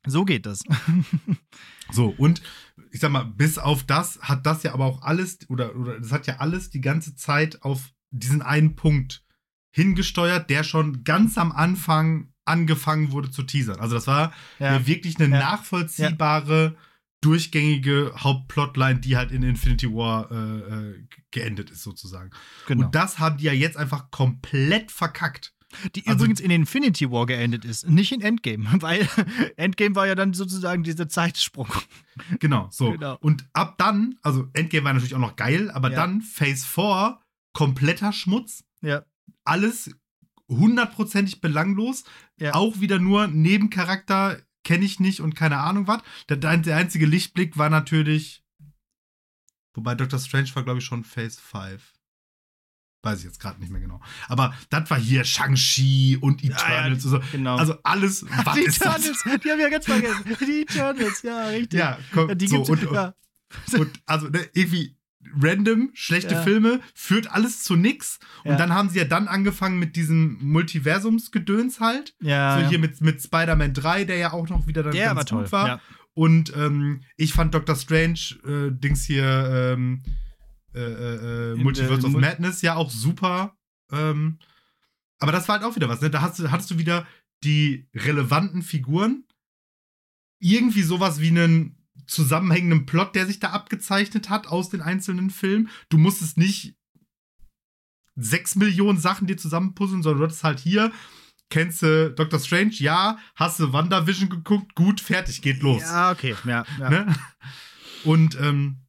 so 0.05 0.25
geht 0.25 0.45
das. 0.45 0.63
so, 1.91 2.13
und 2.17 2.41
ich 2.91 2.99
sag 2.99 3.11
mal, 3.11 3.23
bis 3.23 3.57
auf 3.57 3.83
das 3.83 4.19
hat 4.21 4.45
das 4.45 4.63
ja 4.63 4.73
aber 4.73 4.85
auch 4.85 5.01
alles, 5.01 5.39
oder, 5.49 5.75
oder 5.75 5.99
das 5.99 6.11
hat 6.11 6.27
ja 6.27 6.37
alles 6.37 6.69
die 6.69 6.81
ganze 6.81 7.15
Zeit 7.15 7.61
auf 7.61 7.93
diesen 8.11 8.41
einen 8.41 8.75
Punkt 8.75 9.23
hingesteuert, 9.71 10.49
der 10.49 10.63
schon 10.63 11.03
ganz 11.03 11.37
am 11.37 11.51
Anfang 11.51 12.32
angefangen 12.45 13.11
wurde 13.11 13.31
zu 13.31 13.43
teasern. 13.43 13.79
Also 13.79 13.95
das 13.95 14.07
war 14.07 14.33
ja. 14.59 14.85
wirklich 14.85 15.19
eine 15.19 15.33
ja. 15.33 15.41
nachvollziehbare, 15.41 16.63
ja. 16.63 16.81
durchgängige 17.21 18.13
Hauptplotline, 18.17 18.99
die 18.99 19.15
halt 19.17 19.31
in 19.31 19.43
Infinity 19.43 19.87
War 19.93 20.31
äh, 20.31 20.35
äh, 20.35 21.07
geendet 21.31 21.69
ist 21.69 21.83
sozusagen. 21.83 22.31
Genau. 22.67 22.85
Und 22.85 22.95
das 22.95 23.19
haben 23.19 23.37
die 23.37 23.45
ja 23.45 23.53
jetzt 23.53 23.77
einfach 23.77 24.11
komplett 24.11 24.91
verkackt. 24.91 25.53
Die 25.95 26.05
also, 26.05 26.19
übrigens 26.19 26.39
in 26.39 26.51
Infinity 26.51 27.09
War 27.09 27.25
geendet 27.25 27.65
ist, 27.65 27.87
nicht 27.87 28.11
in 28.11 28.21
Endgame, 28.21 28.67
weil 28.81 29.07
Endgame 29.57 29.95
war 29.95 30.07
ja 30.07 30.15
dann 30.15 30.33
sozusagen 30.33 30.83
dieser 30.83 31.09
Zeitsprung. 31.09 31.67
Genau, 32.39 32.67
so. 32.71 32.91
Genau. 32.91 33.17
Und 33.21 33.45
ab 33.53 33.75
dann, 33.77 34.15
also 34.21 34.47
Endgame 34.53 34.85
war 34.85 34.93
natürlich 34.93 35.15
auch 35.15 35.19
noch 35.19 35.35
geil, 35.35 35.71
aber 35.71 35.89
dann 35.89 36.21
Phase 36.21 36.65
4, 36.65 37.19
kompletter 37.53 38.13
Schmutz. 38.13 38.63
Ja. 38.81 39.03
Alles 39.45 39.95
hundertprozentig 40.57 41.41
belanglos. 41.41 42.03
Ja. 42.39 42.53
Auch 42.53 42.79
wieder 42.79 42.99
nur 42.99 43.27
Nebencharakter, 43.27 44.41
kenne 44.63 44.85
ich 44.85 44.99
nicht 44.99 45.19
und 45.19 45.35
keine 45.35 45.59
Ahnung 45.59 45.87
was. 45.87 46.01
Der, 46.29 46.37
der 46.37 46.77
einzige 46.77 47.05
Lichtblick 47.05 47.57
war 47.57 47.69
natürlich. 47.69 48.43
Wobei 49.73 49.95
Doctor 49.95 50.19
Strange 50.19 50.49
war, 50.55 50.63
glaube 50.63 50.79
ich, 50.79 50.85
schon 50.85 51.03
Phase 51.03 51.39
5. 51.41 51.81
Weiß 53.05 53.19
ich 53.19 53.25
jetzt 53.25 53.39
gerade 53.39 53.59
nicht 53.59 53.69
mehr 53.69 53.81
genau. 53.81 53.99
Aber 54.29 54.55
das 54.69 54.89
war 54.89 54.97
hier 54.97 55.25
Shang-Chi 55.25 56.17
und 56.21 56.41
Eternals. 56.41 57.03
Ja, 57.03 57.17
ja, 57.17 57.23
genau. 57.33 57.57
Also 57.57 57.75
alles, 57.83 58.25
was 58.45 58.55
die 58.55 58.65
Eternals, 58.65 59.23
das? 59.23 59.41
die 59.41 59.51
haben 59.51 59.57
wir 59.57 59.65
ja 59.65 59.69
ganz 59.69 59.85
vergessen. 59.85 60.23
Die 60.39 60.61
Eternals, 60.61 61.21
ja, 61.21 61.47
richtig. 61.47 61.79
Ja, 61.79 61.99
komm, 62.13 62.29
ja, 62.29 62.35
die 62.35 62.47
so, 62.47 62.63
und, 62.63 62.85
und, 62.87 63.13
und, 63.73 64.03
also 64.05 64.29
ne, 64.29 64.49
irgendwie 64.53 64.95
random, 65.39 65.91
schlechte 65.93 66.35
ja. 66.35 66.41
Filme, 66.41 66.79
führt 66.93 67.31
alles 67.31 67.63
zu 67.63 67.75
nix. 67.75 68.19
Und 68.43 68.51
ja. 68.51 68.57
dann 68.57 68.73
haben 68.73 68.89
sie 68.89 68.99
ja 68.99 69.05
dann 69.05 69.27
angefangen 69.27 69.79
mit 69.79 69.95
diesem 69.95 70.37
Multiversumsgedöns 70.41 71.79
halt. 71.79 72.15
Ja. 72.21 72.59
So 72.59 72.69
hier 72.69 72.79
mit, 72.79 73.01
mit 73.01 73.21
Spider-Man 73.21 73.73
3, 73.73 74.05
der 74.05 74.17
ja 74.17 74.33
auch 74.33 74.49
noch 74.49 74.67
wieder 74.67 74.83
dann 74.83 74.93
der 74.93 75.13
ganz 75.13 75.29
gut 75.29 75.51
war. 75.51 75.67
Ja. 75.67 75.81
Und 76.13 76.55
ähm, 76.55 77.01
ich 77.17 77.33
fand 77.33 77.53
Doctor 77.53 77.75
Strange, 77.75 78.19
äh, 78.45 78.71
Dings 78.71 79.03
hier, 79.03 79.73
ähm, 79.73 80.03
äh, 80.73 80.79
äh, 80.79 81.53
äh 81.53 81.55
Multiverse 81.55 82.05
of 82.05 82.13
Madness 82.13 82.61
ja 82.61 82.75
auch 82.75 82.91
super. 82.91 83.57
Ähm, 83.91 84.37
aber 85.19 85.31
das 85.31 85.47
war 85.47 85.55
halt 85.57 85.65
auch 85.65 85.75
wieder 85.75 85.89
was, 85.89 86.01
ne? 86.01 86.09
Da 86.09 86.21
hast 86.21 86.39
du, 86.39 86.51
hattest 86.51 86.69
du 86.71 86.77
wieder 86.77 87.07
die 87.43 87.87
relevanten 87.95 88.61
Figuren. 88.61 89.23
Irgendwie 90.39 90.81
sowas 90.81 91.19
wie 91.19 91.29
einen 91.29 91.82
zusammenhängenden 92.07 92.85
Plot, 92.85 93.15
der 93.15 93.25
sich 93.25 93.39
da 93.39 93.51
abgezeichnet 93.51 94.29
hat 94.29 94.47
aus 94.47 94.69
den 94.69 94.81
einzelnen 94.81 95.29
Filmen. 95.29 95.69
Du 95.89 95.97
musstest 95.97 96.37
nicht 96.37 96.75
sechs 98.15 98.55
Millionen 98.55 98.99
Sachen 98.99 99.27
dir 99.27 99.37
zusammenpuzzeln, 99.37 100.03
sondern 100.03 100.19
du 100.19 100.25
hattest 100.25 100.43
halt 100.43 100.59
hier, 100.59 100.91
kennst 101.49 101.81
du 101.81 102.11
Doctor 102.11 102.39
Strange? 102.39 102.73
Ja. 102.73 103.17
Hast 103.35 103.59
du 103.59 103.73
WandaVision 103.73 104.29
geguckt? 104.29 104.75
Gut, 104.75 105.01
fertig, 105.01 105.41
geht 105.41 105.61
los. 105.61 105.81
Ja, 105.81 106.11
okay. 106.11 106.35
Ja, 106.45 106.65
ja. 106.79 106.89
Ne? 106.89 107.15
Und 108.03 108.39
ähm, 108.39 108.81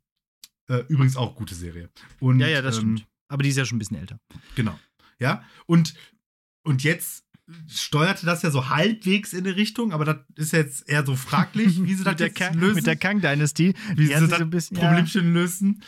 äh, 0.69 0.85
übrigens 0.89 1.17
auch 1.17 1.37
gute 1.37 1.55
Serie. 1.55 1.91
Und, 2.21 2.41
ja, 2.41 2.49
ja, 2.49 2.63
das 2.63 2.77
ähm, 2.77 2.97
stimmt. 2.97 3.09
Aber 3.29 3.43
die 3.43 3.49
ist 3.49 3.57
ja 3.57 3.65
schon 3.65 3.77
ein 3.77 3.79
bisschen 3.79 3.99
älter. 3.99 4.19
Genau. 4.55 4.79
Ja. 5.19 5.45
Und, 5.67 5.95
und 6.65 6.83
jetzt 6.85 7.24
steuerte 7.69 8.27
das 8.27 8.43
ja 8.43 8.51
so 8.51 8.69
halbwegs 8.69 9.33
in 9.33 9.47
eine 9.47 9.57
Richtung, 9.57 9.93
aber 9.93 10.05
das 10.05 10.17
ist 10.37 10.53
jetzt 10.53 10.89
eher 10.89 11.05
so 11.05 11.17
fraglich, 11.17 11.83
wie 11.85 11.95
sie 11.95 12.05
das 12.05 12.19
jetzt 12.19 12.37
Kang, 12.37 12.55
lösen. 12.55 12.77
Mit 12.77 12.87
der 12.87 12.97
Kang-Dynasty. 12.97 13.75
Wie 13.97 14.07
sie 14.07 14.13
das 14.13 14.31
so 14.31 14.37
ein 14.37 14.51
bisschen, 14.51 14.77
Problemchen 14.77 15.25
ja. 15.27 15.33
lösen. 15.33 15.83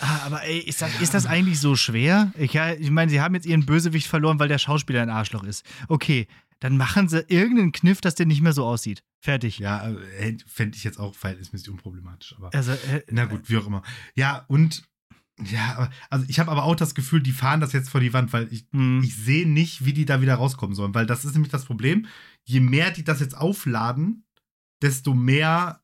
Ah, 0.00 0.20
aber 0.26 0.44
ey, 0.44 0.60
ist 0.60 0.80
das, 0.80 1.00
ist 1.00 1.14
das 1.14 1.26
eigentlich 1.26 1.58
so 1.58 1.74
schwer? 1.74 2.32
Ich, 2.38 2.54
ich 2.54 2.90
meine, 2.90 3.10
sie 3.10 3.20
haben 3.20 3.34
jetzt 3.34 3.46
ihren 3.46 3.66
Bösewicht 3.66 4.06
verloren, 4.06 4.38
weil 4.38 4.46
der 4.46 4.58
Schauspieler 4.58 5.02
ein 5.02 5.10
Arschloch 5.10 5.42
ist. 5.42 5.64
Okay, 5.88 6.28
dann 6.60 6.76
machen 6.76 7.08
sie 7.08 7.24
irgendeinen 7.28 7.72
Kniff, 7.72 8.00
dass 8.00 8.14
der 8.14 8.26
nicht 8.26 8.40
mehr 8.40 8.52
so 8.52 8.64
aussieht. 8.64 9.02
Fertig. 9.20 9.58
Ja, 9.58 9.90
äh, 9.90 10.36
fände 10.46 10.76
ich 10.76 10.84
jetzt 10.84 10.98
auch 10.98 11.14
verhältnismäßig 11.14 11.70
unproblematisch. 11.70 12.36
Aber 12.36 12.54
also, 12.54 12.72
äh, 12.72 13.02
na 13.10 13.24
gut, 13.24 13.48
wie 13.50 13.56
auch 13.56 13.66
immer. 13.66 13.82
Ja, 14.14 14.44
und 14.48 14.84
ja, 15.44 15.90
also 16.10 16.24
ich 16.28 16.40
habe 16.40 16.50
aber 16.50 16.64
auch 16.64 16.74
das 16.74 16.94
Gefühl, 16.94 17.22
die 17.22 17.32
fahren 17.32 17.60
das 17.60 17.72
jetzt 17.72 17.90
vor 17.90 18.00
die 18.00 18.12
Wand, 18.12 18.32
weil 18.32 18.52
ich, 18.52 18.66
mhm. 18.72 19.02
ich 19.02 19.16
sehe 19.16 19.48
nicht, 19.48 19.84
wie 19.84 19.92
die 19.92 20.04
da 20.04 20.20
wieder 20.20 20.34
rauskommen 20.34 20.74
sollen. 20.74 20.94
Weil 20.94 21.06
das 21.06 21.24
ist 21.24 21.34
nämlich 21.34 21.52
das 21.52 21.64
Problem. 21.64 22.06
Je 22.44 22.60
mehr 22.60 22.90
die 22.90 23.04
das 23.04 23.20
jetzt 23.20 23.36
aufladen, 23.36 24.24
desto 24.82 25.14
mehr 25.14 25.82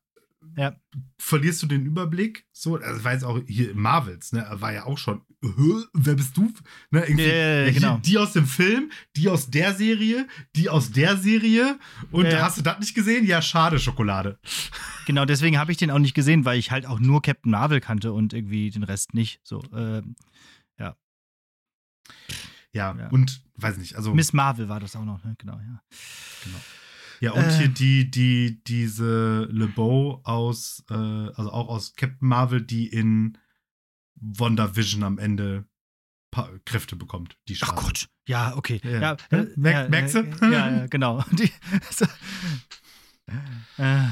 Ja. 0.57 0.75
verlierst 1.19 1.61
du 1.63 1.67
den 1.67 1.85
Überblick. 1.85 2.45
So, 2.53 2.77
das 2.77 3.03
war 3.03 3.11
jetzt 3.13 3.23
auch 3.25 3.39
hier 3.45 3.71
in 3.71 3.79
Marvels, 3.79 4.31
ne? 4.31 4.47
War 4.53 4.71
ja 4.71 4.85
auch 4.85 4.97
schon, 4.97 5.21
"Hä, 5.41 5.49
wer 5.93 6.13
bist 6.15 6.37
du? 6.37 6.51
Ne, 6.91 7.09
Ja, 7.09 7.15
ja, 7.17 7.25
ja, 7.25 7.63
hier, 7.65 7.73
genau. 7.73 7.97
Die 7.97 8.17
aus 8.17 8.31
dem 8.33 8.45
Film, 8.45 8.89
die 9.17 9.27
aus 9.27 9.49
der 9.49 9.73
Serie, 9.73 10.27
die 10.55 10.69
aus 10.69 10.91
der 10.91 11.17
Serie. 11.17 11.77
Und 12.11 12.25
Ja, 12.25 12.31
ja. 12.31 12.41
hast 12.45 12.57
du 12.57 12.61
das 12.61 12.79
nicht 12.79 12.95
gesehen? 12.95 13.25
Ja, 13.25 13.41
schade, 13.41 13.79
Schokolade. 13.79 14.39
Genau, 15.07 15.23
deswegen 15.25 15.59
habe 15.59 15.71
ich 15.71 15.77
den 15.77 15.91
auch 15.91 15.99
nicht 15.99 16.15
gesehen, 16.15 16.45
weil 16.45 16.57
ich 16.57 16.71
halt 16.71 16.87
auch 16.87 16.99
nur 16.99 17.21
Captain 17.21 17.51
Marvel 17.51 17.79
kannte 17.79 18.11
und 18.11 18.33
irgendwie 18.33 18.71
den 18.71 18.81
Rest 18.83 19.13
nicht. 19.13 19.39
So, 19.43 19.61
ähm, 19.73 20.15
Ja, 22.73 22.93
Ja. 22.93 23.07
und 23.07 23.41
weiß 23.55 23.77
nicht, 23.77 23.95
also. 23.95 24.13
Miss 24.13 24.33
Marvel 24.33 24.67
war 24.67 24.79
das 24.81 24.95
auch 24.97 25.05
noch, 25.05 25.23
ne? 25.23 25.35
Genau, 25.37 25.53
ja. 25.53 25.81
Genau. 26.43 26.57
Ja, 27.21 27.31
und 27.33 27.43
Äh. 27.45 27.57
hier 27.57 27.67
die, 27.69 28.11
die, 28.11 28.63
diese 28.65 29.47
LeBeau 29.51 30.21
aus, 30.23 30.83
äh, 30.89 30.93
also 30.93 31.51
auch 31.51 31.69
aus 31.69 31.95
Captain 31.95 32.27
Marvel, 32.27 32.61
die 32.61 32.87
in 32.87 33.37
WandaVision 34.15 35.03
am 35.03 35.17
Ende 35.17 35.65
Kräfte 36.65 36.95
bekommt. 36.97 37.37
Die 37.47 37.57
Ach. 37.61 37.75
Gott. 37.75 38.09
Ja, 38.27 38.57
okay. 38.57 38.81
Ja. 38.83 38.89
Ja, 38.91 39.17
Ja, 39.31 39.37
äh, 39.39 39.47
merk- 39.55 39.73
ja, 39.83 39.89
merkst 39.89 40.15
du? 40.15 40.19
äh, 40.19 40.51
Ja, 40.51 40.69
ja, 40.77 40.85
genau. 40.87 41.23
Die, 41.31 41.49
so, 41.91 42.05
äh, 43.77 44.07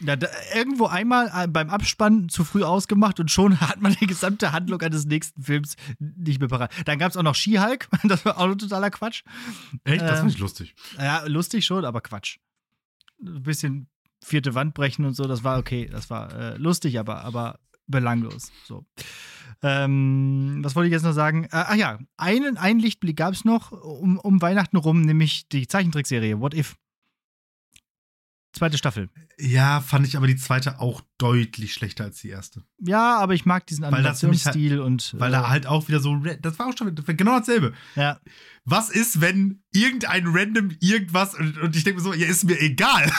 ja, 0.00 0.16
da, 0.16 0.28
irgendwo 0.54 0.86
einmal 0.86 1.30
äh, 1.34 1.48
beim 1.48 1.70
Abspann 1.70 2.28
zu 2.28 2.44
früh 2.44 2.62
ausgemacht 2.62 3.20
und 3.20 3.30
schon 3.30 3.60
hat 3.60 3.80
man 3.80 3.94
die 4.00 4.06
gesamte 4.06 4.52
Handlung 4.52 4.80
eines 4.82 5.06
nächsten 5.06 5.42
Films 5.42 5.76
nicht 5.98 6.40
mehr 6.40 6.48
parat. 6.48 6.72
Dann 6.84 6.98
gab 6.98 7.10
es 7.10 7.16
auch 7.16 7.22
noch 7.22 7.34
She-Hulk, 7.34 7.88
das 8.04 8.24
war 8.24 8.38
auch 8.38 8.54
totaler 8.54 8.90
Quatsch. 8.90 9.22
Echt? 9.84 10.02
Das 10.02 10.12
Äh, 10.12 10.16
finde 10.16 10.32
ich 10.32 10.38
lustig. 10.38 10.74
Ja, 10.98 11.24
lustig 11.26 11.64
schon, 11.64 11.84
aber 11.84 12.00
Quatsch. 12.00 12.38
Ein 13.20 13.42
bisschen 13.42 13.88
vierte 14.22 14.54
Wand 14.54 14.74
brechen 14.74 15.04
und 15.04 15.14
so, 15.14 15.24
das 15.24 15.44
war 15.44 15.58
okay. 15.58 15.88
Das 15.90 16.10
war 16.10 16.32
äh, 16.32 16.56
lustig, 16.56 16.98
aber, 16.98 17.24
aber 17.24 17.60
belanglos. 17.86 18.50
So. 18.64 18.84
Ähm, 19.62 20.58
was 20.62 20.74
wollte 20.76 20.88
ich 20.88 20.92
jetzt 20.92 21.04
noch 21.04 21.12
sagen? 21.12 21.44
Äh, 21.44 21.48
ach 21.52 21.74
ja, 21.74 21.98
einen, 22.16 22.56
einen 22.56 22.80
Lichtblick 22.80 23.16
gab 23.16 23.32
es 23.32 23.44
noch 23.44 23.72
um, 23.72 24.18
um 24.18 24.42
Weihnachten 24.42 24.76
rum, 24.76 25.02
nämlich 25.02 25.48
die 25.48 25.66
Zeichentrickserie 25.66 26.40
What 26.40 26.54
If. 26.54 26.76
Zweite 28.56 28.78
Staffel. 28.78 29.10
Ja, 29.38 29.80
fand 29.82 30.06
ich 30.06 30.16
aber 30.16 30.26
die 30.26 30.36
zweite 30.36 30.80
auch 30.80 31.02
deutlich 31.18 31.74
schlechter 31.74 32.04
als 32.04 32.20
die 32.22 32.30
erste. 32.30 32.62
Ja, 32.80 33.18
aber 33.18 33.34
ich 33.34 33.44
mag 33.44 33.66
diesen 33.66 33.84
halt- 33.84 33.94
Animationsstil 33.94 34.80
und. 34.80 35.14
Weil 35.18 35.28
äh, 35.28 35.32
da 35.36 35.48
halt 35.50 35.66
auch 35.66 35.88
wieder 35.88 36.00
so, 36.00 36.16
das 36.40 36.58
war 36.58 36.68
auch 36.68 36.76
schon 36.76 36.94
genau 36.94 37.38
dasselbe. 37.38 37.74
Ja, 37.96 38.18
Was 38.64 38.88
ist, 38.88 39.20
wenn 39.20 39.62
irgendein 39.72 40.24
random 40.28 40.70
irgendwas 40.80 41.34
und, 41.34 41.58
und 41.58 41.76
ich 41.76 41.84
denke 41.84 41.98
mir 42.00 42.04
so, 42.04 42.14
ja, 42.14 42.26
ist 42.26 42.44
mir 42.44 42.58
egal. 42.60 43.12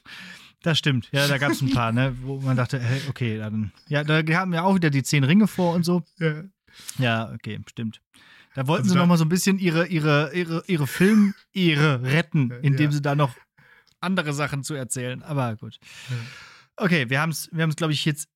das 0.62 0.78
stimmt. 0.78 1.08
Ja, 1.12 1.26
da 1.28 1.38
gab 1.38 1.52
es 1.52 1.62
ein 1.62 1.70
paar, 1.70 1.92
ne, 1.92 2.14
wo 2.22 2.40
man 2.40 2.56
dachte, 2.56 2.78
hey, 2.78 3.00
okay, 3.08 3.38
dann. 3.38 3.72
Ja, 3.88 4.04
da 4.04 4.16
haben 4.38 4.52
wir 4.52 4.64
auch 4.64 4.74
wieder 4.74 4.90
die 4.90 5.02
zehn 5.02 5.24
Ringe 5.24 5.46
vor 5.46 5.74
und 5.74 5.84
so. 5.84 6.02
Ja. 6.18 6.42
Ja, 6.98 7.32
okay, 7.32 7.58
stimmt. 7.70 8.00
Da 8.54 8.66
wollten 8.66 8.82
Also 8.82 8.90
sie 8.92 8.94
da- 8.96 9.00
noch 9.02 9.08
mal 9.08 9.16
so 9.16 9.24
ein 9.24 9.28
bisschen 9.30 9.58
ihre, 9.58 9.86
ihre, 9.86 10.30
ihre, 10.34 10.62
ihre 10.66 10.86
Film-Ehre 10.86 12.02
retten, 12.02 12.50
indem 12.62 12.90
Ja. 12.90 12.92
sie 12.92 13.02
da 13.02 13.14
noch 13.14 13.34
andere 14.04 14.32
Sachen 14.32 14.62
zu 14.62 14.74
erzählen. 14.74 15.22
Aber 15.22 15.56
gut. 15.56 15.78
Okay, 16.76 17.10
wir 17.10 17.20
haben 17.20 17.30
es, 17.30 17.48
wir 17.52 17.66
glaube 17.68 17.92
ich, 17.92 18.04
jetzt 18.04 18.28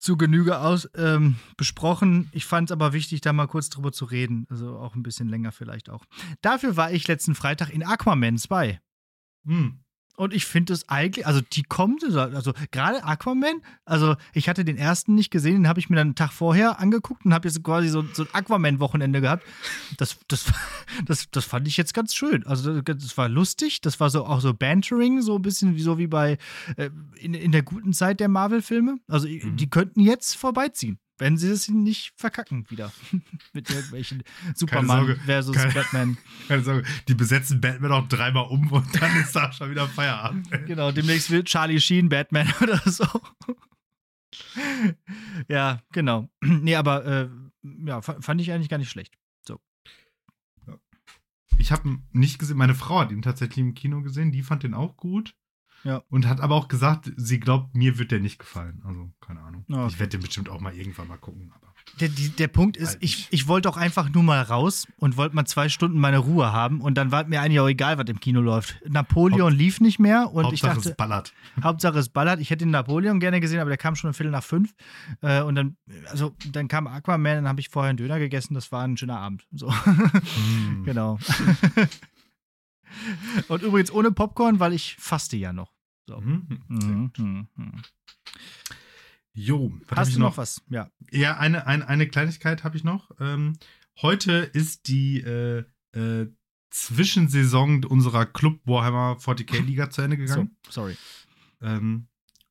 zu 0.00 0.16
Genüge 0.16 0.58
aus, 0.58 0.88
ähm, 0.94 1.36
besprochen. 1.56 2.30
Ich 2.32 2.46
fand 2.46 2.70
es 2.70 2.72
aber 2.72 2.92
wichtig, 2.92 3.20
da 3.20 3.32
mal 3.32 3.46
kurz 3.46 3.68
drüber 3.68 3.92
zu 3.92 4.06
reden. 4.06 4.46
Also 4.48 4.78
auch 4.78 4.94
ein 4.94 5.02
bisschen 5.02 5.28
länger 5.28 5.52
vielleicht 5.52 5.90
auch. 5.90 6.04
Dafür 6.40 6.76
war 6.76 6.90
ich 6.90 7.06
letzten 7.06 7.34
Freitag 7.34 7.70
in 7.70 7.84
Aquaman 7.84 8.38
2. 8.38 8.80
Hm. 9.46 9.84
Und 10.20 10.34
ich 10.34 10.44
finde 10.44 10.74
es 10.74 10.86
eigentlich, 10.86 11.26
also 11.26 11.40
die 11.40 11.62
kommt, 11.62 12.04
also 12.04 12.52
gerade 12.72 13.02
Aquaman, 13.04 13.62
also 13.86 14.16
ich 14.34 14.50
hatte 14.50 14.66
den 14.66 14.76
ersten 14.76 15.14
nicht 15.14 15.30
gesehen, 15.30 15.54
den 15.54 15.66
habe 15.66 15.80
ich 15.80 15.88
mir 15.88 15.96
dann 15.96 16.08
einen 16.08 16.14
Tag 16.14 16.30
vorher 16.34 16.78
angeguckt 16.78 17.24
und 17.24 17.32
habe 17.32 17.48
jetzt 17.48 17.64
quasi 17.64 17.88
so, 17.88 18.04
so 18.12 18.24
ein 18.24 18.28
Aquaman-Wochenende 18.34 19.22
gehabt. 19.22 19.46
Das, 19.96 20.18
das, 20.28 20.44
das, 21.06 21.30
das 21.30 21.46
fand 21.46 21.66
ich 21.68 21.78
jetzt 21.78 21.94
ganz 21.94 22.14
schön. 22.14 22.46
Also 22.46 22.82
das, 22.82 22.98
das 22.98 23.16
war 23.16 23.30
lustig, 23.30 23.80
das 23.80 23.98
war 23.98 24.10
so 24.10 24.26
auch 24.26 24.42
so 24.42 24.52
Bantering, 24.52 25.22
so 25.22 25.36
ein 25.36 25.42
bisschen 25.42 25.74
wie 25.76 25.80
so 25.80 25.96
wie 25.96 26.06
bei 26.06 26.36
äh, 26.76 26.90
in, 27.16 27.32
in 27.32 27.50
der 27.50 27.62
guten 27.62 27.94
Zeit 27.94 28.20
der 28.20 28.28
Marvel-Filme. 28.28 28.98
Also 29.08 29.26
Mhm. 29.26 29.56
die 29.56 29.70
könnten 29.70 30.00
jetzt 30.00 30.36
vorbeiziehen. 30.36 30.98
Wenn 31.20 31.36
sie 31.36 31.48
es 31.50 31.68
nicht 31.68 32.12
verkacken 32.16 32.68
wieder. 32.70 32.92
Mit 33.52 33.70
irgendwelchen 33.70 34.22
Superman 34.54 35.06
Sorge. 35.06 35.20
versus 35.24 35.54
Keine- 35.56 35.72
Batman. 35.74 36.18
Keine 36.48 36.62
Sorge, 36.64 36.84
die 37.08 37.14
besetzen 37.14 37.60
Batman 37.60 37.92
auch 37.92 38.08
dreimal 38.08 38.46
um 38.48 38.72
und 38.72 39.00
dann 39.02 39.14
ist 39.20 39.36
da 39.36 39.52
schon 39.52 39.70
wieder 39.70 39.86
Feierabend. 39.86 40.48
Genau, 40.66 40.90
demnächst 40.92 41.30
wird 41.30 41.46
Charlie 41.48 41.80
Sheen 41.80 42.08
Batman 42.08 42.52
oder 42.60 42.78
so. 42.86 43.04
ja, 45.48 45.80
genau. 45.92 46.28
nee, 46.40 46.74
aber 46.74 47.04
äh, 47.06 47.28
ja, 47.86 48.00
fa- 48.02 48.20
fand 48.20 48.40
ich 48.40 48.50
eigentlich 48.52 48.68
gar 48.68 48.78
nicht 48.78 48.90
schlecht. 48.90 49.14
Ich 51.58 51.72
habe 51.72 51.86
ihn 51.90 52.02
nicht 52.12 52.38
gesehen, 52.38 52.56
meine 52.56 52.74
Frau 52.74 53.00
hat 53.00 53.12
ihn 53.12 53.20
tatsächlich 53.20 53.58
im 53.58 53.74
Kino 53.74 54.00
gesehen, 54.00 54.32
die 54.32 54.42
fand 54.42 54.62
den 54.62 54.72
auch 54.72 54.96
gut. 54.96 55.34
Ja. 55.84 56.02
Und 56.10 56.28
hat 56.28 56.40
aber 56.40 56.54
auch 56.54 56.68
gesagt, 56.68 57.10
sie 57.16 57.40
glaubt, 57.40 57.74
mir 57.74 57.98
wird 57.98 58.10
der 58.10 58.20
nicht 58.20 58.38
gefallen. 58.38 58.82
Also, 58.84 59.10
keine 59.20 59.40
Ahnung. 59.40 59.64
Ah, 59.70 59.84
okay. 59.84 59.86
Ich 59.88 59.98
werde 59.98 60.10
den 60.10 60.20
bestimmt 60.20 60.48
auch 60.48 60.60
mal 60.60 60.74
irgendwann 60.74 61.08
mal 61.08 61.16
gucken. 61.16 61.52
Aber 61.54 61.72
Der, 62.00 62.08
die, 62.08 62.28
der 62.28 62.48
Punkt 62.48 62.76
ist, 62.76 62.90
Halt 62.90 62.98
ich, 63.00 63.28
ich 63.30 63.48
wollte 63.48 63.68
auch 63.68 63.76
einfach 63.78 64.10
nur 64.10 64.22
mal 64.22 64.42
raus 64.42 64.86
und 64.98 65.16
wollte 65.16 65.34
mal 65.34 65.46
zwei 65.46 65.68
Stunden 65.70 65.98
meine 65.98 66.18
Ruhe 66.18 66.52
haben 66.52 66.80
und 66.82 66.94
dann 66.96 67.10
war 67.10 67.24
mir 67.24 67.40
eigentlich 67.40 67.60
auch 67.60 67.68
egal, 67.68 67.96
was 67.98 68.06
im 68.08 68.20
Kino 68.20 68.40
läuft. 68.40 68.76
Napoleon 68.88 69.52
lief 69.52 69.80
nicht 69.80 69.98
mehr 69.98 70.30
und 70.32 70.44
Hauptsache 70.44 70.54
ich 70.54 70.76
dachte, 70.76 70.90
es 70.90 70.96
ballert. 70.96 71.32
Hauptsache 71.62 71.98
es 71.98 72.08
ballert. 72.10 72.40
Ich 72.40 72.50
hätte 72.50 72.64
den 72.64 72.70
Napoleon 72.72 73.18
gerne 73.18 73.40
gesehen, 73.40 73.60
aber 73.60 73.70
der 73.70 73.78
kam 73.78 73.96
schon 73.96 74.08
um 74.08 74.14
Viertel 74.14 74.30
nach 74.30 74.44
fünf. 74.44 74.74
Äh, 75.22 75.40
und 75.42 75.54
dann, 75.54 75.76
also 76.10 76.34
dann 76.52 76.68
kam 76.68 76.86
Aquaman, 76.86 77.36
dann 77.36 77.48
habe 77.48 77.60
ich 77.60 77.70
vorher 77.70 77.88
einen 77.88 77.96
Döner 77.96 78.18
gegessen. 78.18 78.52
Das 78.54 78.70
war 78.70 78.84
ein 78.84 78.96
schöner 78.98 79.18
Abend. 79.18 79.46
So. 79.52 79.72
Hm. 79.84 80.84
Genau. 80.84 81.18
Und 83.48 83.62
übrigens 83.62 83.90
ohne 83.92 84.10
Popcorn, 84.12 84.60
weil 84.60 84.72
ich 84.72 84.96
faste 84.98 85.36
ja 85.36 85.52
noch. 85.52 85.72
So. 86.06 86.20
Mhm. 86.20 86.62
Mhm, 86.68 87.10
mhm. 87.56 87.82
Jo, 89.32 89.72
Hast 89.94 90.14
du 90.14 90.18
noch 90.18 90.36
was? 90.36 90.62
Ja. 90.68 90.90
Ja, 91.10 91.36
eine, 91.38 91.66
eine, 91.66 91.86
eine 91.88 92.08
Kleinigkeit 92.08 92.64
habe 92.64 92.76
ich 92.76 92.84
noch. 92.84 93.10
Ähm, 93.20 93.56
heute 94.02 94.32
ist 94.32 94.88
die 94.88 95.20
äh, 95.20 95.64
äh, 95.92 96.26
Zwischensaison 96.70 97.84
unserer 97.84 98.26
Club 98.26 98.60
Warhammer 98.64 99.18
40k 99.18 99.60
Liga 99.64 99.90
zu 99.90 100.02
Ende 100.02 100.16
So, 100.16 100.22
gegangen. 100.22 100.56
sorry. 100.68 100.96
Ähm, 101.60 102.08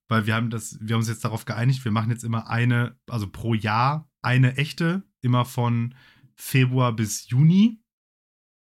weil 0.08 0.26
wir 0.26 0.36
haben 0.36 0.50
das, 0.50 0.78
wir 0.82 0.94
haben 0.96 1.02
uns 1.02 1.10
jetzt 1.10 1.24
darauf 1.26 1.46
geeinigt, 1.46 1.84
wir 1.86 1.92
machen 1.92 2.12
jetzt 2.12 2.24
immer 2.24 2.50
eine, 2.50 2.98
also 3.08 3.28
pro 3.30 3.54
Jahr 3.54 4.10
eine 4.22 4.58
echte, 4.58 5.04
immer 5.22 5.46
von 5.46 5.96
Februar 6.36 6.94
bis 6.94 7.30
Juni. 7.30 7.82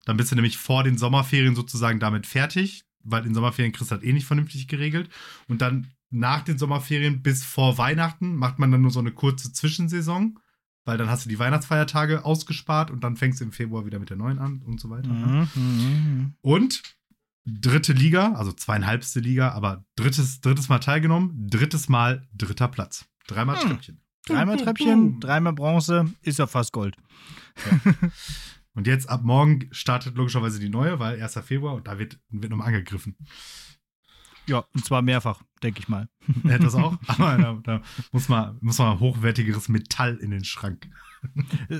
Dann 0.05 0.17
bist 0.17 0.31
du 0.31 0.35
nämlich 0.37 0.57
vor 0.59 0.83
den 0.85 0.99
Sommerferien 0.99 1.55
sozusagen 1.55 2.01
damit 2.01 2.27
fertig, 2.27 2.85
weil 3.03 3.27
in 3.27 3.35
Sommerferien 3.35 3.73
kriegst 3.73 3.91
du 3.91 3.95
halt 3.95 4.05
eh 4.05 4.13
nicht 4.13 4.27
vernünftig 4.27 4.69
geregelt. 4.69 5.09
Und 5.49 5.63
dann 5.63 5.89
nach 6.11 6.43
den 6.43 6.59
Sommerferien 6.59 7.23
bis 7.23 7.45
vor 7.45 7.79
Weihnachten 7.79 8.35
macht 8.35 8.59
man 8.59 8.71
dann 8.73 8.83
nur 8.83 8.91
so 8.91 9.01
eine 9.01 9.13
kurze 9.13 9.53
Zwischensaison, 9.53 10.39
weil 10.85 10.99
dann 10.99 11.09
hast 11.09 11.25
du 11.25 11.29
die 11.29 11.39
Weihnachtsfeiertage 11.39 12.25
ausgespart 12.25 12.91
und 12.91 13.05
dann 13.05 13.17
fängst 13.17 13.41
du 13.41 13.45
im 13.45 13.53
Februar 13.53 13.87
wieder 13.87 13.99
mit 13.99 14.11
der 14.11 14.17
neuen 14.17 14.39
an 14.39 14.63
und 14.67 14.81
so 14.81 14.91
weiter. 14.91 15.09
ne? 15.09 15.49
Mhm, 15.55 15.63
mhm, 15.63 16.35
Und 16.41 16.83
dritte 17.47 17.93
Liga, 17.93 18.33
also 18.35 18.53
zweieinhalbste 18.53 19.21
Liga, 19.21 19.53
aber 19.53 19.85
drittes, 19.97 20.41
drittes 20.41 20.69
Mal 20.69 20.79
teilgenommen, 20.81 21.47
drittes 21.49 21.89
Mal 21.89 22.27
dritter 22.35 22.69
Platz. 22.69 23.07
Dreimal 23.27 23.61
Hm. 23.61 23.69
Treppchen. 23.69 24.01
Dreimal 24.27 24.57
Treppchen, 24.59 25.21
dreimal 25.21 25.53
Bronze, 25.55 26.13
ist 26.23 26.39
ja 26.39 26.47
fast 26.47 26.73
Gold. 26.73 26.97
Und 28.75 28.87
jetzt 28.87 29.09
ab 29.09 29.23
morgen 29.25 29.68
startet 29.73 30.16
logischerweise 30.16 30.61
die 30.61 30.68
neue, 30.68 30.99
weil 30.99 31.21
1. 31.21 31.39
Februar 31.45 31.75
und 31.75 31.87
da 31.87 31.99
wird, 31.99 32.18
wird 32.29 32.51
nochmal 32.51 32.68
angegriffen. 32.68 33.16
Ja, 34.47 34.64
und 34.75 34.85
zwar 34.85 35.03
mehrfach, 35.03 35.43
denke 35.62 35.81
ich 35.81 35.89
mal. 35.89 36.09
Hat 36.49 36.62
das 36.62 36.75
auch, 36.75 36.97
aber 37.07 37.39
da, 37.39 37.61
da 37.62 37.83
muss, 38.12 38.29
man, 38.29 38.59
muss 38.61 38.79
man 38.79 38.99
hochwertigeres 38.99 39.68
Metall 39.68 40.16
in 40.16 40.31
den 40.31 40.45
Schrank. 40.45 40.89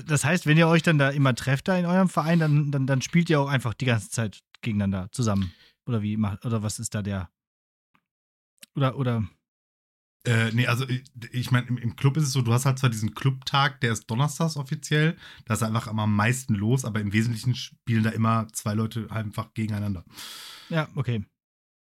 Das 0.05 0.23
heißt, 0.23 0.45
wenn 0.45 0.57
ihr 0.57 0.67
euch 0.67 0.83
dann 0.83 0.97
da 0.97 1.09
immer 1.09 1.33
trefft 1.33 1.67
da 1.67 1.77
in 1.77 1.85
eurem 1.85 2.09
Verein, 2.09 2.39
dann, 2.39 2.71
dann, 2.71 2.87
dann 2.87 3.01
spielt 3.01 3.29
ihr 3.29 3.41
auch 3.41 3.49
einfach 3.49 3.73
die 3.73 3.85
ganze 3.85 4.09
Zeit 4.09 4.41
gegeneinander 4.61 5.09
zusammen. 5.11 5.51
Oder 5.85 6.01
wie 6.01 6.15
macht, 6.15 6.45
oder 6.45 6.63
was 6.63 6.79
ist 6.79 6.93
da 6.93 7.01
der? 7.01 7.29
Oder, 8.75 8.97
oder. 8.97 9.27
Äh, 10.23 10.51
nee, 10.51 10.67
also 10.67 10.87
ich, 10.87 11.03
ich 11.31 11.49
meine, 11.51 11.67
im, 11.67 11.77
im 11.77 11.95
Club 11.95 12.15
ist 12.17 12.23
es 12.25 12.31
so, 12.33 12.41
du 12.43 12.53
hast 12.53 12.65
halt 12.65 12.77
zwar 12.77 12.91
diesen 12.91 13.15
Clubtag, 13.15 13.81
der 13.81 13.91
ist 13.91 14.05
donnerstags 14.05 14.55
offiziell, 14.55 15.17
da 15.45 15.55
ist 15.55 15.63
einfach 15.63 15.87
immer 15.87 16.03
am 16.03 16.15
meisten 16.15 16.53
los, 16.53 16.85
aber 16.85 16.99
im 17.01 17.11
Wesentlichen 17.11 17.55
spielen 17.55 18.03
da 18.03 18.11
immer 18.11 18.47
zwei 18.53 18.73
Leute 18.75 19.09
einfach 19.11 19.53
gegeneinander. 19.55 20.05
Ja, 20.69 20.89
okay. 20.95 21.25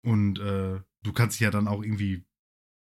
Und 0.02 0.38
äh, 0.40 0.80
du 1.02 1.12
kannst 1.12 1.36
dich 1.36 1.44
ja 1.44 1.50
dann 1.50 1.68
auch 1.68 1.82
irgendwie 1.82 2.24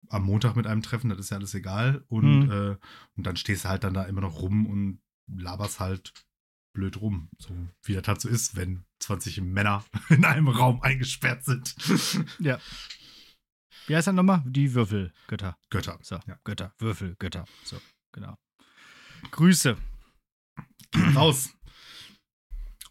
am 0.10 0.24
Montag 0.26 0.56
mit 0.56 0.68
einem 0.68 0.82
treffen, 0.82 1.10
das 1.10 1.20
ist 1.20 1.30
ja 1.32 1.38
alles 1.38 1.54
egal. 1.54 2.04
Und, 2.08 2.46
Mhm. 2.46 2.52
äh, 2.52 2.78
und 3.16 3.26
dann 3.26 3.38
stehst 3.38 3.64
du 3.66 3.70
halt 3.70 3.84
dann 3.84 3.94
da 3.94 4.04
immer 4.04 4.22
noch 4.22 4.42
rum 4.42 4.66
und 4.66 5.00
laberst 5.28 5.80
halt 5.80 6.14
blöd 6.74 7.00
rum. 7.02 7.30
So 7.40 7.50
wie 7.84 7.94
das 7.94 8.08
halt 8.08 8.22
so 8.22 8.30
ist, 8.30 8.56
wenn 8.56 8.84
20 9.00 9.42
Männer 9.42 9.84
in 10.10 10.26
einem 10.26 10.48
Raum 10.50 10.82
eingesperrt 10.82 11.46
sind. 11.46 11.76
Ja. 12.40 12.60
Wie 13.88 13.96
heißt 13.96 14.08
das 14.08 14.14
nochmal? 14.16 14.44
Die 14.46 14.74
Würfelgötter. 14.74 15.58
Götter. 15.70 15.98
So, 16.02 16.20
Ja. 16.28 16.38
Götter, 16.44 16.74
Würfel, 16.78 17.16
Götter. 17.20 17.46
So, 17.64 17.78
genau. 18.12 18.36
Grüße. 19.32 19.78
Raus. 21.16 21.50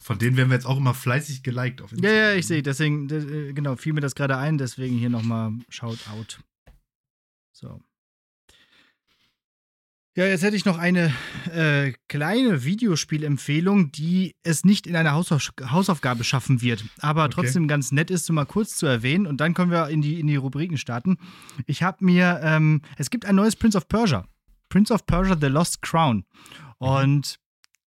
Von 0.01 0.18
denen 0.18 0.36
werden 0.36 0.51
wir 0.51 0.55
jetzt 0.57 0.66
auch 0.66 0.76
immer 0.76 0.94
fleißig 0.94 1.42
geliked 1.42 1.82
auf 1.82 1.90
Ja, 1.90 1.97
Instagram. 1.97 2.16
ja, 2.18 2.34
ich 2.34 2.47
sehe, 2.47 2.62
deswegen, 2.62 3.09
äh, 3.11 3.53
genau, 3.53 3.76
fiel 3.76 3.92
mir 3.92 4.01
das 4.01 4.14
gerade 4.14 4.36
ein, 4.36 4.57
deswegen 4.57 4.97
hier 4.97 5.11
nochmal 5.11 5.53
Shoutout. 5.68 6.38
So. 7.53 7.80
Ja, 10.17 10.25
jetzt 10.25 10.43
hätte 10.43 10.57
ich 10.57 10.64
noch 10.64 10.79
eine 10.79 11.12
äh, 11.53 11.93
kleine 12.09 12.64
Videospielempfehlung, 12.64 13.93
die 13.93 14.35
es 14.45 14.64
nicht 14.64 14.87
in 14.87 14.97
einer 14.97 15.12
Hausauf 15.12 15.53
Hausaufgabe 15.62 16.25
schaffen 16.25 16.62
wird, 16.62 16.85
aber 17.01 17.25
Okay. 17.25 17.35
trotzdem 17.35 17.69
ganz 17.69 17.93
nett 17.93 18.11
ist, 18.11 18.25
so 18.25 18.33
mal 18.33 18.47
kurz 18.47 18.77
zu 18.77 18.87
erwähnen 18.87 19.27
und 19.27 19.43
dann 19.43 19.53
können 19.53 19.71
wir 19.71 19.89
in 19.89 20.01
die, 20.01 20.19
in 20.19 20.27
die 20.27 20.37
Rubriken 20.37 20.79
starten. 20.79 21.19
Ich 21.67 21.83
habe 21.83 22.03
mir, 22.03 22.41
ähm, 22.43 22.81
es 22.97 23.11
gibt 23.11 23.27
ein 23.27 23.35
neues 23.35 23.57
Prince 23.57 23.77
of 23.77 23.89
Persia. 23.89 24.27
Prince 24.71 24.93
of 24.93 25.05
Persia 25.05 25.37
The 25.39 25.49
Lost 25.49 25.83
Crown. 25.83 26.25
Und 26.79 27.39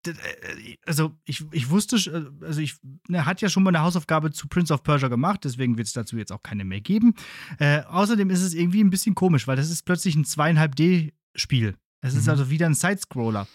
d- 0.05 0.11
äh, 0.11 0.77
also 0.85 1.15
ich, 1.25 1.43
ich 1.51 1.69
wusste, 1.71 1.95
äh, 1.95 2.45
also 2.45 2.61
ich 2.61 2.75
ne, 3.07 3.25
hat 3.25 3.41
ja 3.41 3.49
schon 3.49 3.63
mal 3.63 3.71
eine 3.75 3.81
Hausaufgabe 3.83 4.31
zu 4.31 4.47
Prince 4.47 4.71
of 4.71 4.83
Persia 4.83 5.07
gemacht, 5.07 5.41
deswegen 5.45 5.77
wird 5.79 5.87
es 5.87 5.93
dazu 5.93 6.15
jetzt 6.15 6.31
auch 6.31 6.43
keine 6.43 6.63
mehr 6.63 6.79
geben. 6.81 7.15
Äh, 7.57 7.81
außerdem 7.85 8.29
ist 8.29 8.43
es 8.43 8.53
irgendwie 8.53 8.83
ein 8.83 8.91
bisschen 8.91 9.15
komisch, 9.15 9.47
weil 9.47 9.57
das 9.57 9.71
ist 9.71 9.83
plötzlich 9.83 10.15
ein 10.15 10.25
2,5D-Spiel. 10.25 11.75
Es 12.01 12.15
ist 12.15 12.25
Mhm. 12.25 12.29
also 12.31 12.49
wieder 12.49 12.65
ein 12.65 12.75
Sidescroller. 12.75 13.47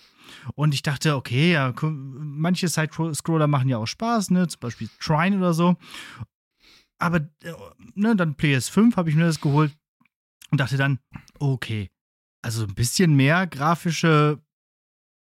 Und 0.54 0.74
ich 0.74 0.82
dachte, 0.82 1.16
okay, 1.16 1.52
ja, 1.52 1.72
manche 1.82 2.68
Side-Scroller 2.68 3.46
machen 3.46 3.68
ja 3.68 3.78
auch 3.78 3.86
Spaß, 3.86 4.30
ne? 4.30 4.48
Zum 4.48 4.60
Beispiel 4.60 4.88
Trine 4.98 5.36
oder 5.38 5.54
so. 5.54 5.76
Aber 6.98 7.18
äh, 7.42 7.52
ne, 7.94 8.16
dann 8.16 8.34
PS5 8.34 8.96
habe 8.96 9.10
ich 9.10 9.16
mir 9.16 9.26
das 9.26 9.40
geholt 9.40 9.76
und 10.50 10.58
dachte 10.60 10.76
dann, 10.76 10.98
okay, 11.38 11.90
also 12.42 12.64
ein 12.64 12.74
bisschen 12.74 13.14
mehr 13.14 13.46
grafische 13.46 14.42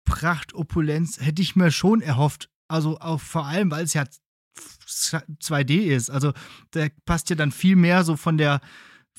Pracht, 0.04 0.54
Opulenz 0.54 1.20
hätte 1.20 1.42
ich 1.42 1.56
mir 1.56 1.70
schon 1.70 2.00
erhofft. 2.00 2.50
Also 2.68 2.98
auch 3.00 3.20
vor 3.20 3.46
allem, 3.46 3.70
weil 3.70 3.84
es 3.84 3.94
ja 3.94 4.04
2D 4.56 5.70
ist. 5.94 6.10
Also 6.10 6.32
da 6.72 6.86
passt 7.04 7.30
ja 7.30 7.36
dann 7.36 7.52
viel 7.52 7.76
mehr 7.76 8.04
so 8.04 8.16
von 8.16 8.38
der 8.38 8.60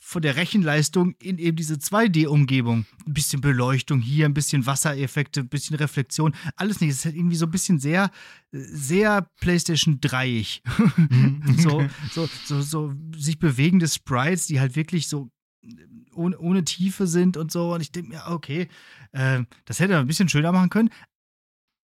von 0.07 0.21
der 0.21 0.35
Rechenleistung 0.35 1.15
in 1.19 1.39
eben 1.39 1.57
diese 1.57 1.75
2D-Umgebung. 1.75 2.85
Ein 3.07 3.13
bisschen 3.13 3.41
Beleuchtung 3.41 3.99
hier, 4.01 4.27
ein 4.27 4.35
bisschen 4.35 4.67
Wassereffekte, 4.67 5.39
ein 5.39 5.49
bisschen 5.49 5.75
Reflexion. 5.77 6.35
Alles 6.55 6.79
nicht. 6.79 6.91
Es 6.91 6.97
ist 6.97 7.05
halt 7.05 7.15
irgendwie 7.15 7.35
so 7.37 7.45
ein 7.47 7.51
bisschen 7.51 7.79
sehr, 7.79 8.11
sehr 8.51 9.27
PlayStation 9.39 9.99
3-ig. 9.99 10.61
Mhm. 11.09 11.41
so, 11.57 11.83
so, 12.11 12.29
so, 12.45 12.61
so 12.61 12.93
sich 13.17 13.39
bewegende 13.39 13.87
Sprites, 13.87 14.45
die 14.45 14.59
halt 14.59 14.75
wirklich 14.75 15.07
so 15.07 15.31
ohne, 16.13 16.37
ohne 16.37 16.63
Tiefe 16.63 17.07
sind 17.07 17.35
und 17.35 17.51
so. 17.51 17.73
Und 17.73 17.81
ich 17.81 17.91
denke 17.91 18.09
mir, 18.11 18.23
okay, 18.27 18.67
äh, 19.11 19.43
das 19.65 19.79
hätte 19.79 19.93
man 19.93 20.01
ein 20.01 20.07
bisschen 20.07 20.29
schöner 20.29 20.51
machen 20.51 20.69
können. 20.69 20.89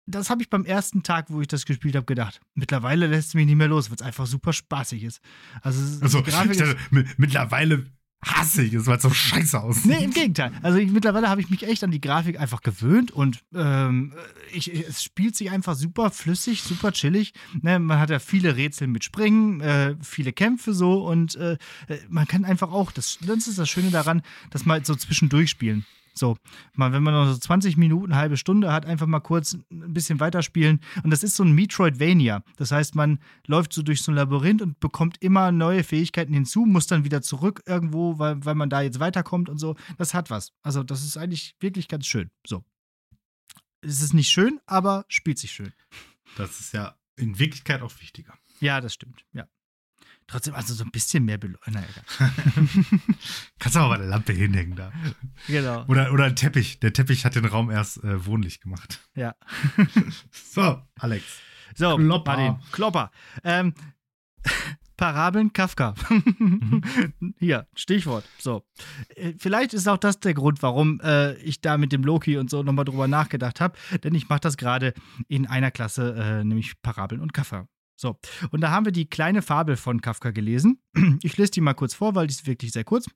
Das 0.08 0.30
habe 0.30 0.42
ich 0.42 0.50
beim 0.50 0.66
ersten 0.66 1.04
Tag, 1.04 1.28
wo 1.30 1.40
ich 1.40 1.48
das 1.48 1.66
gespielt 1.66 1.96
habe, 1.96 2.06
gedacht. 2.06 2.42
Mittlerweile 2.54 3.08
lässt 3.08 3.30
es 3.30 3.34
mich 3.36 3.46
nicht 3.46 3.56
mehr 3.56 3.68
los, 3.70 3.90
weil 3.90 3.96
es 3.96 4.02
einfach 4.02 4.26
super 4.26 4.52
spaßig 4.52 5.04
ist. 5.04 5.22
Also, 5.62 5.82
ist- 5.82 6.04
Also, 6.04 6.22
Grafik 6.22 6.52
ist, 6.52 6.60
dachte, 6.62 6.78
mi- 6.92 7.06
mittlerweile 7.18 7.86
hasse 8.24 8.64
ich 8.64 8.74
es, 8.74 8.86
weil 8.86 9.00
so 9.00 9.10
scheiße 9.10 9.62
aussieht. 9.62 9.86
Nee, 9.86 10.04
im 10.04 10.12
Gegenteil. 10.12 10.52
Also 10.62 10.78
ich, 10.78 10.92
mittlerweile 10.92 11.30
habe 11.30 11.42
ich 11.42 11.50
mich 11.50 11.64
echt 11.64 11.84
an 11.84 11.92
die 11.92 12.02
Grafik 12.02 12.40
einfach 12.40 12.62
gewöhnt 12.62 13.12
und 13.12 13.44
ähm, 13.54 14.14
ich, 14.52 14.74
es 14.74 15.04
spielt 15.04 15.36
sich 15.36 15.52
einfach 15.52 15.76
super 15.76 16.12
flüssig, 16.12 16.64
super 16.64 16.92
chillig. 16.92 17.34
Ne, 17.62 17.80
man 17.80 18.00
hat 18.00 18.10
ja 18.10 18.20
viele 18.20 18.56
Rätsel 18.56 18.88
mit 18.88 19.04
Springen, 19.04 19.62
äh, 19.62 19.96
viele 20.02 20.34
Kämpfe 20.34 20.74
so 20.74 21.06
und 21.06 21.36
äh, 21.36 21.58
man 22.10 22.28
kann 22.28 22.44
einfach 22.44 22.72
auch, 22.72 22.92
das, 22.92 23.20
das 23.22 23.48
ist 23.48 23.58
das 23.58 23.70
Schöne 23.70 23.92
daran, 23.92 24.22
dass 24.50 24.66
mal 24.66 24.84
so 24.84 24.96
zwischendurch 24.96 25.50
spielen. 25.50 25.86
So, 26.20 26.38
mal, 26.74 26.92
wenn 26.92 27.02
man 27.02 27.14
noch 27.14 27.32
so 27.32 27.38
20 27.38 27.78
Minuten, 27.78 28.12
eine 28.12 28.22
halbe 28.22 28.38
Stunde 28.38 28.72
hat, 28.72 28.86
einfach 28.86 29.08
mal 29.08 29.22
kurz 29.22 29.54
ein 29.72 29.94
bisschen 29.94 30.20
weiterspielen. 30.20 30.82
Und 31.04 31.12
das 31.12 31.24
ist 31.24 31.36
so 31.36 31.44
ein 31.44 31.54
Metroidvania. 31.54 32.44
Das 32.58 32.72
heißt, 32.72 32.96
man 32.96 33.20
läuft 33.48 33.74
so 33.74 33.82
durch 33.82 34.02
so 34.02 34.12
ein 34.12 34.16
Labyrinth 34.16 34.62
und 34.62 34.80
bekommt 34.80 35.18
immer 35.22 35.52
neue 35.52 35.84
Fähigkeiten 35.84 36.34
hinzu, 36.34 36.66
muss 36.66 36.88
dann 36.88 37.06
wieder 37.06 37.22
zurück 37.22 37.64
irgendwo, 37.66 38.20
weil, 38.20 38.44
weil 38.44 38.56
man 38.56 38.70
da 38.70 38.82
jetzt 38.82 39.00
weiterkommt 39.00 39.50
und 39.50 39.58
so. 39.58 39.76
Das 39.98 40.14
hat 40.14 40.30
was. 40.30 40.52
Also, 40.62 40.84
das 40.84 41.04
ist 41.04 41.18
eigentlich 41.18 41.56
wirklich 41.60 41.88
ganz 41.88 42.06
schön. 42.06 42.30
So. 42.46 42.64
Es 43.82 44.02
ist 44.02 44.14
nicht 44.14 44.30
schön, 44.30 44.60
aber 44.66 45.06
spielt 45.08 45.40
sich 45.40 45.52
schön. 45.52 45.72
Das 46.36 46.60
ist 46.60 46.74
ja 46.74 46.96
in 47.16 47.40
Wirklichkeit 47.40 47.82
auch 47.82 47.94
wichtiger. 48.02 48.34
Ja, 48.60 48.82
das 48.82 48.94
stimmt. 48.94 49.26
Ja. 49.32 49.48
Trotzdem, 50.30 50.54
also 50.54 50.76
so 50.76 50.84
ein 50.84 50.92
bisschen 50.92 51.26
mehr 51.26 51.40
Beleuchtung. 51.40 51.74
Na 51.74 51.82
egal. 51.82 52.32
Kannst 53.60 53.76
du 53.76 53.80
aber 53.80 53.96
eine 53.96 54.06
Lampe 54.06 54.32
hinhängen 54.32 54.76
da. 54.76 54.92
Genau. 55.48 55.86
Oder, 55.88 56.14
oder 56.14 56.26
ein 56.26 56.36
Teppich. 56.36 56.80
Der 56.80 56.94
Teppich 56.94 57.26
hat 57.26 57.36
den 57.36 57.46
Raum 57.46 57.72
erst 57.72 58.04
äh, 58.04 58.26
wohnlich 58.26 58.62
gemacht. 58.62 59.00
Ja. 59.16 59.36
So, 60.32 60.82
Alex. 61.00 61.24
So, 61.76 61.96
Klopper. 61.96 62.38
Martin, 62.38 62.64
Klopper. 62.72 63.12
Ähm, 63.44 63.74
Parabeln 64.98 65.54
Kafka. 65.54 65.96
Hier, 67.40 67.68
Stichwort. 67.74 68.26
So. 68.38 68.64
Äh, 69.16 69.34
Vielleicht 69.38 69.74
ist 69.74 69.88
auch 69.88 69.98
das 69.98 70.20
der 70.20 70.34
Grund, 70.34 70.62
warum 70.62 71.00
äh, 71.02 71.36
ich 71.36 71.62
da 71.62 71.78
mit 71.78 71.92
dem 71.92 72.04
Loki 72.04 72.38
und 72.38 72.50
so 72.50 72.64
nochmal 72.64 72.86
drüber 72.86 73.08
nachgedacht 73.08 73.62
habe. 73.62 73.78
Denn 74.04 74.14
ich 74.14 74.30
mache 74.30 74.42
das 74.42 74.58
gerade 74.58 74.94
in 75.28 75.48
einer 75.48 75.72
Klasse, 75.72 76.16
äh, 76.16 76.44
nämlich 76.44 76.82
Parabeln 76.82 77.22
und 77.22 77.34
Kafka. 77.34 77.68
So, 78.02 78.18
und 78.52 78.62
da 78.62 78.72
haben 78.72 78.86
wir 78.86 78.94
die 78.94 79.10
kleine 79.10 79.42
Fabel 79.42 79.76
von 79.76 80.00
Kafka 80.00 80.32
gelesen. 80.32 80.80
Ich 81.22 81.36
lese 81.36 81.52
die 81.52 81.60
mal 81.60 81.74
kurz 81.74 81.94
vor, 81.94 82.16
weil 82.16 82.28
die 82.28 82.34
ist 82.34 82.48
wirklich 82.48 82.72
sehr 82.72 82.86
kurz. 82.86 83.08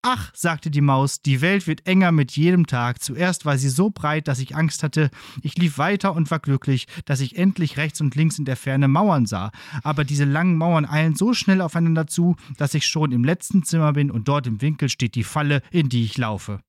Ach, 0.00 0.32
sagte 0.34 0.70
die 0.70 0.80
Maus, 0.80 1.20
die 1.20 1.42
Welt 1.42 1.66
wird 1.66 1.86
enger 1.86 2.10
mit 2.10 2.32
jedem 2.32 2.66
Tag. 2.66 3.02
Zuerst 3.02 3.44
war 3.44 3.58
sie 3.58 3.68
so 3.68 3.90
breit, 3.90 4.28
dass 4.28 4.38
ich 4.38 4.56
Angst 4.56 4.82
hatte. 4.82 5.10
Ich 5.42 5.58
lief 5.58 5.76
weiter 5.76 6.14
und 6.14 6.30
war 6.30 6.38
glücklich, 6.38 6.86
dass 7.04 7.20
ich 7.20 7.36
endlich 7.36 7.76
rechts 7.76 8.00
und 8.00 8.14
links 8.14 8.38
in 8.38 8.46
der 8.46 8.56
Ferne 8.56 8.88
Mauern 8.88 9.26
sah. 9.26 9.50
Aber 9.82 10.04
diese 10.04 10.24
langen 10.24 10.56
Mauern 10.56 10.86
eilen 10.86 11.16
so 11.16 11.34
schnell 11.34 11.60
aufeinander 11.60 12.06
zu, 12.06 12.36
dass 12.56 12.72
ich 12.72 12.86
schon 12.86 13.12
im 13.12 13.24
letzten 13.24 13.62
Zimmer 13.62 13.92
bin 13.92 14.10
und 14.10 14.26
dort 14.26 14.46
im 14.46 14.62
Winkel 14.62 14.88
steht 14.88 15.16
die 15.16 15.24
Falle, 15.24 15.60
in 15.70 15.90
die 15.90 16.04
ich 16.04 16.16
laufe. 16.16 16.62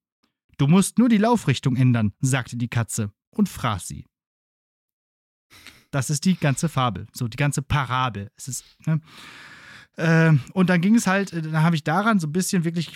Du 0.58 0.68
musst 0.68 1.00
nur 1.00 1.08
die 1.08 1.18
Laufrichtung 1.18 1.78
ändern, 1.78 2.12
sagte 2.20 2.58
die 2.58 2.68
Katze 2.68 3.14
und 3.30 3.48
fraß 3.48 3.88
sie. 3.88 4.11
Das 5.92 6.10
ist 6.10 6.26
die 6.26 6.36
ganze 6.36 6.70
Fabel, 6.70 7.08
so 7.14 7.28
die 7.28 7.38
ganze 7.38 7.62
Parabel. 7.62 8.32
Es 8.38 8.48
ist, 8.48 8.66
ne? 8.86 9.02
äh, 9.98 10.34
und 10.54 10.70
dann 10.70 10.82
ging 10.82 10.96
es 10.96 11.06
halt, 11.06 11.34
äh, 11.34 11.42
dann 11.42 11.62
habe 11.62 11.76
ich 11.76 11.84
daran 11.84 12.20
so 12.20 12.28
ein 12.28 12.32
bisschen 12.32 12.64
wirklich 12.64 12.96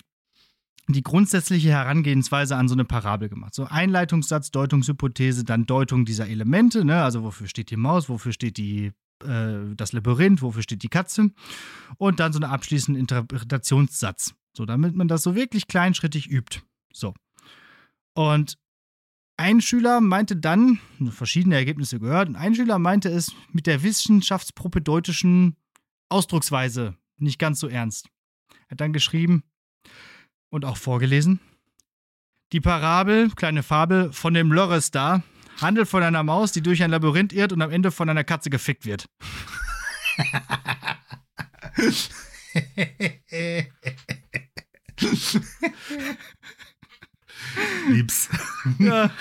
die 0.88 1.02
grundsätzliche 1.02 1.70
Herangehensweise 1.70 2.56
an 2.56 2.68
so 2.68 2.74
eine 2.74 2.84
Parabel 2.84 3.28
gemacht. 3.28 3.54
So 3.54 3.64
Einleitungssatz, 3.64 4.50
Deutungshypothese, 4.50 5.44
dann 5.44 5.66
Deutung 5.66 6.04
dieser 6.04 6.28
Elemente, 6.28 6.84
ne? 6.84 7.02
also 7.02 7.22
wofür 7.22 7.48
steht 7.48 7.70
die 7.70 7.76
Maus, 7.76 8.08
wofür 8.08 8.32
steht 8.32 8.56
die, 8.56 8.92
äh, 9.24 9.74
das 9.74 9.92
Labyrinth, 9.92 10.42
wofür 10.42 10.62
steht 10.62 10.82
die 10.82 10.88
Katze 10.88 11.30
und 11.98 12.20
dann 12.20 12.32
so 12.32 12.38
eine 12.38 12.50
abschließende 12.50 13.00
Interpretationssatz. 13.00 14.34
So, 14.56 14.64
damit 14.64 14.94
man 14.94 15.08
das 15.08 15.22
so 15.22 15.34
wirklich 15.34 15.66
kleinschrittig 15.66 16.30
übt. 16.30 16.62
So. 16.92 17.14
Und 18.14 18.56
ein 19.36 19.60
Schüler 19.60 20.00
meinte 20.00 20.36
dann, 20.36 20.80
verschiedene 21.10 21.56
Ergebnisse 21.56 21.98
gehört, 22.00 22.28
und 22.28 22.36
ein 22.36 22.54
Schüler 22.54 22.78
meinte 22.78 23.08
es 23.08 23.32
mit 23.52 23.66
der 23.66 23.82
wissenschaftspropedeutischen 23.82 25.56
Ausdrucksweise 26.08 26.96
nicht 27.18 27.38
ganz 27.38 27.60
so 27.60 27.68
ernst. 27.68 28.08
Er 28.68 28.72
hat 28.72 28.80
dann 28.80 28.92
geschrieben 28.92 29.42
und 30.50 30.64
auch 30.64 30.76
vorgelesen: 30.76 31.40
Die 32.52 32.60
Parabel, 32.60 33.30
kleine 33.30 33.62
Fabel 33.62 34.12
von 34.12 34.34
dem 34.34 34.52
Lörres 34.52 34.90
da, 34.90 35.22
handelt 35.60 35.88
von 35.88 36.02
einer 36.02 36.22
Maus, 36.22 36.52
die 36.52 36.62
durch 36.62 36.82
ein 36.82 36.90
Labyrinth 36.90 37.32
irrt 37.32 37.52
und 37.52 37.62
am 37.62 37.70
Ende 37.70 37.90
von 37.90 38.08
einer 38.08 38.24
Katze 38.24 38.50
gefickt 38.50 38.86
wird. 38.86 39.08
Liebs. 47.88 48.28
Ja. 48.78 49.10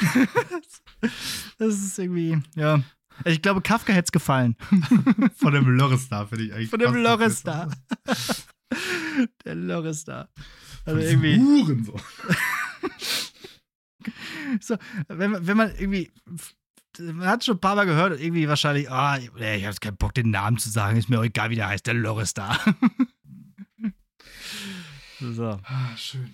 Das 1.59 1.75
ist 1.75 1.99
irgendwie, 1.99 2.41
ja. 2.55 2.81
Ich 3.25 3.41
glaube, 3.41 3.61
Kafka 3.61 3.93
hätte 3.93 4.05
es 4.07 4.11
gefallen. 4.11 4.55
Von 5.37 5.53
dem 5.53 5.69
Lorestar 5.69 6.27
finde 6.27 6.45
ich 6.45 6.53
eigentlich. 6.53 6.69
Von 6.69 6.79
dem 6.79 6.95
da. 7.43 7.69
Der 9.45 9.55
Lörres 9.55 10.03
da. 10.03 10.27
Also 10.83 10.99
Von 10.99 11.07
irgendwie. 11.07 11.37
Hurensohn. 11.39 12.01
So, 14.59 14.77
wenn, 15.07 15.31
man- 15.31 15.47
wenn 15.47 15.57
man 15.57 15.75
irgendwie. 15.75 16.11
Man 16.99 17.27
hat 17.27 17.43
schon 17.43 17.57
ein 17.57 17.61
paar 17.61 17.75
Mal 17.75 17.85
gehört 17.85 18.13
und 18.13 18.21
irgendwie 18.21 18.47
wahrscheinlich, 18.47 18.89
ah, 18.89 19.17
ich, 19.17 19.25
ich 19.25 19.31
habe 19.33 19.41
jetzt 19.57 19.81
keinen 19.81 19.97
Bock, 19.97 20.13
den 20.13 20.31
Namen 20.31 20.57
zu 20.57 20.69
sagen, 20.69 20.97
ist 20.97 21.09
mir 21.09 21.19
auch 21.19 21.23
egal, 21.25 21.49
wie 21.49 21.55
der 21.55 21.67
heißt, 21.67 21.85
der 21.85 21.93
Loris 21.93 22.33
da. 22.33 22.57
so. 25.19 25.59
Ah, 25.63 25.95
schön. 25.97 26.33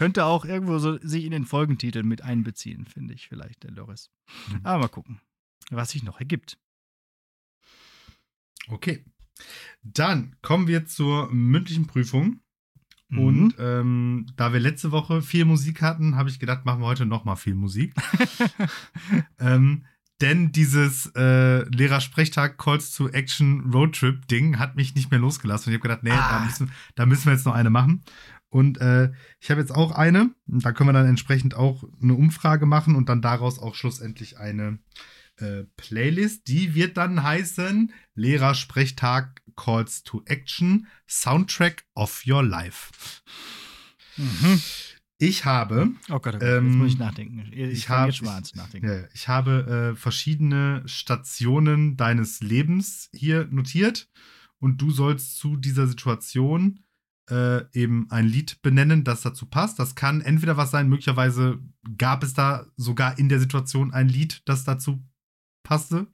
Könnte 0.00 0.24
auch 0.24 0.46
irgendwo 0.46 0.78
so 0.78 0.98
sich 1.02 1.26
in 1.26 1.30
den 1.30 1.44
Folgentitel 1.44 2.02
mit 2.04 2.22
einbeziehen, 2.22 2.86
finde 2.86 3.12
ich 3.12 3.28
vielleicht, 3.28 3.64
der 3.64 3.72
Loris. 3.72 4.08
Mhm. 4.48 4.60
Aber 4.62 4.78
mal 4.78 4.88
gucken, 4.88 5.20
was 5.70 5.90
sich 5.90 6.02
noch 6.02 6.18
ergibt. 6.20 6.56
Okay. 8.68 9.04
Dann 9.82 10.36
kommen 10.40 10.68
wir 10.68 10.86
zur 10.86 11.30
mündlichen 11.30 11.86
Prüfung. 11.86 12.40
Mhm. 13.10 13.18
Und 13.18 13.54
ähm, 13.58 14.26
da 14.36 14.54
wir 14.54 14.60
letzte 14.60 14.90
Woche 14.90 15.20
viel 15.20 15.44
Musik 15.44 15.82
hatten, 15.82 16.16
habe 16.16 16.30
ich 16.30 16.38
gedacht, 16.38 16.64
machen 16.64 16.80
wir 16.80 16.86
heute 16.86 17.04
noch 17.04 17.26
mal 17.26 17.36
viel 17.36 17.54
Musik. 17.54 17.92
ähm, 19.38 19.84
denn 20.22 20.50
dieses 20.50 21.12
äh, 21.14 21.64
Lehrersprechtag 21.68 22.56
Calls 22.56 22.94
to 22.94 23.08
Action 23.10 23.70
Roadtrip 23.70 24.26
Ding 24.28 24.58
hat 24.58 24.76
mich 24.76 24.94
nicht 24.94 25.10
mehr 25.10 25.20
losgelassen. 25.20 25.68
Und 25.68 25.74
ich 25.74 25.78
habe 25.78 25.88
gedacht, 25.88 26.04
nee, 26.04 26.10
Ah. 26.10 26.38
da, 26.38 26.44
müssen, 26.46 26.72
da 26.94 27.04
müssen 27.04 27.26
wir 27.26 27.32
jetzt 27.34 27.44
noch 27.44 27.54
eine 27.54 27.68
machen. 27.68 28.02
Und 28.50 28.78
äh, 28.80 29.12
ich 29.40 29.50
habe 29.50 29.60
jetzt 29.60 29.72
auch 29.74 29.92
eine. 29.92 30.30
Da 30.46 30.72
können 30.72 30.88
wir 30.88 30.92
dann 30.92 31.06
entsprechend 31.06 31.54
auch 31.54 31.84
eine 32.02 32.14
Umfrage 32.14 32.66
machen 32.66 32.96
und 32.96 33.08
dann 33.08 33.22
daraus 33.22 33.58
auch 33.58 33.74
schlussendlich 33.76 34.38
eine 34.38 34.78
äh, 35.36 35.62
Playlist. 35.76 36.48
Die 36.48 36.74
wird 36.74 36.96
dann 36.96 37.22
heißen 37.22 37.92
Lehrersprechtag 38.14 39.40
Calls 39.56 40.02
to 40.02 40.22
Action 40.26 40.86
Soundtrack 41.08 41.84
of 41.94 42.22
Your 42.26 42.42
Life. 42.42 42.90
Mhm. 44.16 44.60
Ich 45.18 45.44
habe 45.44 45.90
Oh 46.08 46.18
Gott, 46.18 46.34
oh 46.36 46.38
Gott 46.38 46.42
Ähm, 46.42 46.66
jetzt 46.66 46.76
muss 46.76 46.92
ich 46.92 46.98
nachdenken. 46.98 47.48
Ich, 47.52 47.58
ich 47.58 47.86
fange 47.86 48.00
hab- 48.00 48.06
jetzt 48.08 48.16
schon 48.16 48.26
mal 48.26 48.36
an 48.36 48.44
zu 48.44 48.56
nachdenken. 48.56 48.88
Ja, 48.88 49.04
ich 49.12 49.28
habe 49.28 49.92
äh, 49.92 49.96
verschiedene 49.96 50.82
Stationen 50.86 51.96
deines 51.96 52.40
Lebens 52.40 53.10
hier 53.12 53.46
notiert 53.50 54.08
und 54.58 54.80
du 54.80 54.90
sollst 54.90 55.36
zu 55.38 55.56
dieser 55.56 55.86
Situation 55.86 56.80
äh, 57.30 57.64
eben 57.72 58.10
ein 58.10 58.26
Lied 58.26 58.60
benennen, 58.62 59.04
das 59.04 59.22
dazu 59.22 59.46
passt. 59.46 59.78
Das 59.78 59.94
kann 59.94 60.20
entweder 60.20 60.56
was 60.56 60.70
sein, 60.70 60.88
möglicherweise 60.88 61.60
gab 61.96 62.22
es 62.22 62.34
da 62.34 62.66
sogar 62.76 63.18
in 63.18 63.28
der 63.28 63.40
Situation 63.40 63.92
ein 63.92 64.08
Lied, 64.08 64.42
das 64.46 64.64
dazu 64.64 65.02
passte, 65.62 66.08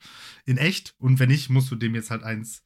in 0.45 0.59
echt. 0.59 0.95
Und 0.99 1.19
wenn 1.19 1.29
nicht, 1.29 1.49
musst 1.51 1.71
du 1.71 1.77
dem 1.77 1.95
jetzt 1.95 2.11
halt 2.11 2.23
eins 2.23 2.63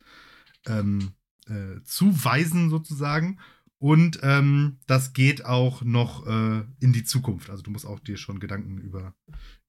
ähm, 0.66 1.12
äh, 1.46 1.80
zuweisen 1.84 2.70
sozusagen. 2.70 3.38
Und 3.78 4.18
ähm, 4.22 4.78
das 4.86 5.14
geht 5.14 5.46
auch 5.46 5.82
noch 5.82 6.26
äh, 6.26 6.64
in 6.80 6.92
die 6.92 7.04
Zukunft. 7.04 7.48
Also 7.48 7.62
du 7.62 7.70
musst 7.70 7.86
auch 7.86 7.98
dir 7.98 8.18
schon 8.18 8.38
Gedanken 8.38 8.76
über, 8.78 9.14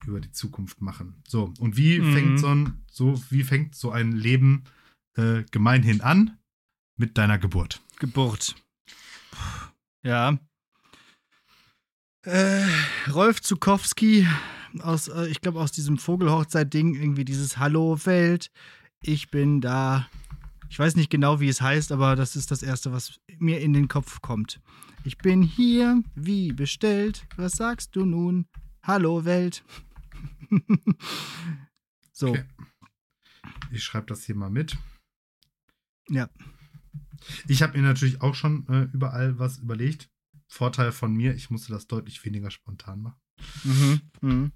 über 0.06 0.20
die 0.20 0.32
Zukunft 0.32 0.82
machen. 0.82 1.22
So, 1.26 1.54
und 1.58 1.78
wie 1.78 1.98
Mhm. 1.98 2.12
fängt 2.12 2.38
so 2.40 2.48
ein, 2.48 2.82
so, 2.90 3.22
wie 3.30 3.42
fängt 3.42 3.74
so 3.74 3.90
ein 3.90 4.12
Leben 4.12 4.64
äh, 5.16 5.44
gemeinhin 5.50 6.02
an? 6.02 6.36
Mit 6.98 7.16
deiner 7.16 7.38
Geburt. 7.38 7.80
Geburt. 7.98 8.54
Ja. 10.04 10.38
Äh, 12.24 12.64
Rolf 13.12 13.40
Zukowski 13.40 14.26
aus, 14.80 15.08
äh, 15.08 15.26
ich 15.28 15.40
glaube, 15.40 15.60
aus 15.60 15.72
diesem 15.72 15.98
Vogelhochzeit-Ding, 15.98 16.94
irgendwie 16.94 17.24
dieses 17.24 17.58
Hallo 17.58 17.98
Welt, 18.04 18.50
ich 19.00 19.30
bin 19.30 19.60
da. 19.60 20.08
Ich 20.70 20.78
weiß 20.78 20.96
nicht 20.96 21.10
genau, 21.10 21.40
wie 21.40 21.48
es 21.48 21.60
heißt, 21.60 21.92
aber 21.92 22.16
das 22.16 22.34
ist 22.34 22.50
das 22.50 22.62
Erste, 22.62 22.92
was 22.92 23.20
mir 23.38 23.60
in 23.60 23.74
den 23.74 23.88
Kopf 23.88 24.22
kommt. 24.22 24.60
Ich 25.04 25.18
bin 25.18 25.42
hier, 25.42 26.02
wie 26.14 26.52
bestellt. 26.52 27.26
Was 27.36 27.52
sagst 27.52 27.94
du 27.94 28.06
nun? 28.06 28.46
Hallo 28.82 29.24
Welt. 29.26 29.64
so. 32.12 32.28
Okay. 32.28 32.44
Ich 33.70 33.84
schreibe 33.84 34.06
das 34.06 34.24
hier 34.24 34.34
mal 34.34 34.48
mit. 34.48 34.78
Ja. 36.08 36.28
Ich 37.48 37.62
habe 37.62 37.76
mir 37.78 37.82
natürlich 37.84 38.20
auch 38.20 38.34
schon 38.34 38.66
äh, 38.68 38.88
überall 38.92 39.38
was 39.38 39.58
überlegt. 39.58 40.08
Vorteil 40.48 40.92
von 40.92 41.14
mir, 41.14 41.34
ich 41.34 41.50
musste 41.50 41.72
das 41.72 41.86
deutlich 41.86 42.24
weniger 42.24 42.50
spontan 42.50 43.00
machen. 43.00 43.20
Mhm. 43.64 44.00
Mhm. 44.20 44.52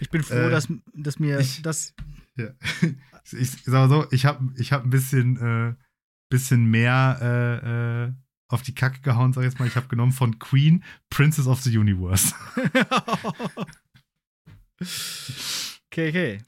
Ich 0.00 0.10
bin 0.10 0.22
froh, 0.22 0.34
Äh, 0.34 0.50
dass, 0.50 0.68
dass 0.94 1.18
mir 1.18 1.38
ich- 1.40 1.62
das. 1.62 1.94
Ja. 2.38 2.50
Ich, 3.24 3.32
ich 3.32 3.50
sag 3.64 3.72
mal 3.72 3.88
so, 3.88 4.06
ich 4.10 4.26
habe 4.26 4.52
ich 4.58 4.72
hab 4.72 4.84
ein 4.84 4.90
bisschen, 4.90 5.38
äh, 5.38 5.74
bisschen 6.28 6.66
mehr 6.66 7.18
äh, 7.22 8.04
äh, 8.08 8.12
auf 8.48 8.60
die 8.60 8.74
Kacke 8.74 9.00
gehauen, 9.00 9.32
sag 9.32 9.40
ich 9.42 9.46
jetzt 9.50 9.58
mal. 9.58 9.66
Ich 9.66 9.74
habe 9.76 9.88
genommen 9.88 10.12
von 10.12 10.38
Queen 10.38 10.84
Princess 11.08 11.46
of 11.46 11.62
the 11.62 11.78
Universe. 11.78 12.34
okay, 15.90 16.08
okay. 16.10 16.38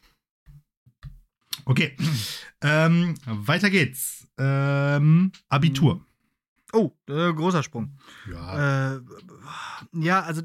Okay. 1.68 1.94
ähm, 2.62 3.14
weiter 3.26 3.68
geht's. 3.68 4.26
Ähm, 4.38 5.32
Abitur. 5.50 6.00
Oh, 6.72 6.92
äh, 7.08 7.32
großer 7.32 7.62
Sprung. 7.62 7.98
Ja. 8.30 8.94
Äh, 8.96 9.00
ja, 9.92 10.22
also 10.22 10.42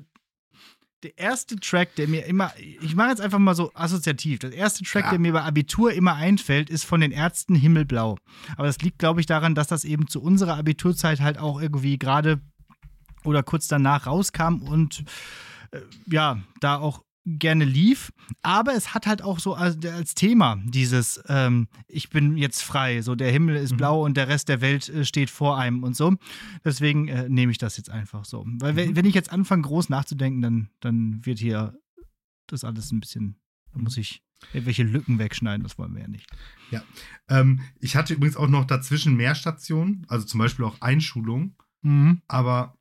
der 1.04 1.18
erste 1.18 1.56
Track, 1.58 1.96
der 1.96 2.08
mir 2.10 2.26
immer, 2.26 2.52
ich 2.58 2.96
mache 2.96 3.10
jetzt 3.10 3.22
einfach 3.22 3.40
mal 3.40 3.56
so 3.56 3.72
assoziativ, 3.74 4.40
der 4.40 4.54
erste 4.54 4.84
Track, 4.84 5.06
Ja. 5.06 5.10
der 5.12 5.20
mir 5.20 5.32
bei 5.34 5.44
Abitur 5.44 5.94
immer 5.94 6.16
einfällt, 6.16 6.70
ist 6.70 6.84
von 6.86 7.00
den 7.02 7.12
Ärzten 7.12 7.56
Himmelblau. 7.56 8.18
Aber 8.58 8.68
das 8.68 8.80
liegt, 8.80 9.00
glaube 9.00 9.20
ich, 9.22 9.26
daran, 9.26 9.56
dass 9.56 9.68
das 9.68 9.86
eben 9.86 10.08
zu 10.08 10.22
unserer 10.22 10.58
Abiturzeit 10.58 11.22
halt 11.22 11.38
auch 11.38 11.62
irgendwie 11.62 11.98
gerade 11.98 12.42
oder 13.24 13.44
kurz 13.44 13.68
danach 13.70 14.08
rauskam 14.08 14.62
und 14.62 15.04
äh, 15.72 15.80
ja, 16.08 16.42
da 16.60 16.78
auch 16.78 17.02
gerne 17.26 17.64
lief. 17.66 18.12
Aber 18.42 18.74
es 18.74 18.94
hat 18.94 19.08
halt 19.08 19.22
auch 19.22 19.40
so 19.40 19.54
als, 19.54 19.84
als 19.86 20.14
Thema 20.14 20.62
dieses, 20.66 21.22
ähm, 21.28 21.68
ich 21.88 22.10
bin 22.10 22.36
jetzt 22.38 22.62
frei, 22.64 23.02
so 23.02 23.16
der 23.16 23.32
Himmel 23.32 23.56
ist 23.56 23.72
Mhm. 23.74 23.78
blau 23.78 24.04
und 24.06 24.18
der 24.18 24.28
Rest 24.28 24.50
der 24.50 24.60
Welt 24.62 24.90
äh, 24.90 25.06
steht 25.06 25.30
vor 25.30 25.58
einem 25.58 25.84
und 25.84 25.96
so. 25.96 26.16
Deswegen 26.66 27.08
äh, 27.08 27.30
nehme 27.30 27.52
ich 27.52 27.58
das 27.58 27.78
jetzt 27.78 27.90
einfach 27.90 28.26
so. 28.26 28.46
Weil 28.60 28.76
wenn, 28.76 28.90
Mhm. 28.90 28.96
wenn 28.98 29.06
ich 29.06 29.16
jetzt 29.16 29.32
anfange, 29.32 29.62
groß 29.64 29.90
nachzudenken, 29.90 30.42
dann, 30.42 30.70
dann 30.82 31.26
wird 31.26 31.40
hier 31.40 31.78
das 32.48 32.64
alles 32.66 32.92
ein 32.92 33.00
bisschen, 33.00 33.40
da 33.72 33.80
muss 33.80 33.96
ich 33.98 34.22
irgendwelche 34.52 34.84
Lücken 34.84 35.20
wegschneiden, 35.20 35.64
das 35.64 35.78
wollen 35.78 35.94
wir 35.96 36.02
ja 36.02 36.08
nicht. 36.10 36.30
Ähm, 37.30 37.62
ich 37.80 37.96
hatte 37.96 38.14
übrigens 38.14 38.36
auch 38.36 38.50
noch 38.50 38.66
dazwischen 38.66 39.16
mehr 39.16 39.36
Stationen, 39.36 40.06
also 40.10 40.26
zum 40.26 40.40
Beispiel 40.40 40.66
auch 40.66 40.82
Einschulung, 40.82 41.56
Mhm. 41.84 42.22
aber 42.28 42.78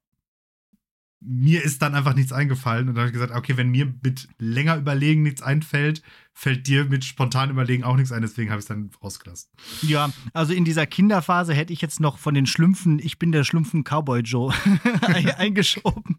mir 1.25 1.63
ist 1.63 1.83
dann 1.83 1.95
einfach 1.95 2.15
nichts 2.15 2.33
eingefallen 2.33 2.89
und 2.89 2.95
dann 2.95 3.03
habe 3.03 3.09
ich 3.09 3.13
gesagt, 3.13 3.33
okay, 3.33 3.57
wenn 3.57 3.71
mir 3.71 3.93
mit 4.03 4.29
länger 4.39 4.77
Überlegen 4.77 5.23
nichts 5.23 5.43
einfällt, 5.43 6.03
fällt 6.35 6.67
dir 6.67 6.85
mit 6.87 7.05
spontan 7.05 7.51
Überlegen 7.51 7.85
auch 7.85 7.97
nichts 7.97 8.11
ein, 8.13 8.23
deswegen 8.23 8.51
habe 8.51 8.59
ich 8.59 8.65
es 8.65 8.69
dann 8.69 8.91
rausgelassen. 9.03 9.51
Ja, 9.83 10.11
also 10.33 10.53
in 10.53 10.65
dieser 10.65 10.87
Kinderphase 10.87 11.55
hätte 11.55 11.73
ich 11.73 11.81
jetzt 11.81 12.01
noch 12.01 12.19
von 12.19 12.35
den 12.35 12.47
Schlümpfen, 12.47 12.99
ich 12.99 13.19
bin 13.19 13.33
der 13.33 13.45
Schlumpfen 13.45 13.85
Cowboy 13.85 14.21
Joe 14.23 14.53
ein- 15.03 15.31
eingeschoben. 15.31 16.19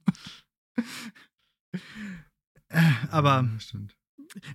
Aber 3.11 3.47
Ja, 3.51 3.59
stimmt. 3.59 3.95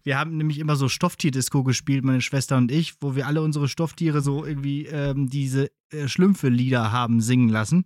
Wir 0.03 0.19
haben 0.19 0.37
nämlich 0.37 0.59
immer 0.59 0.77
so 0.77 0.89
Stofftierdisco 0.89 1.63
gespielt, 1.63 2.05
meine 2.05 2.21
Schwester 2.21 2.57
und 2.57 2.71
ich, 2.73 2.95
wo 3.01 3.15
wir 3.15 3.27
alle 3.27 3.43
unsere 3.43 3.69
Stofftiere 3.69 4.21
so 4.23 4.45
irgendwie 4.45 4.87
ähm, 4.87 5.29
diese 5.29 5.71
äh, 5.91 6.09
Schlümpfe-Lieder 6.09 6.91
haben 6.93 7.21
singen 7.21 7.49
lassen. 7.49 7.85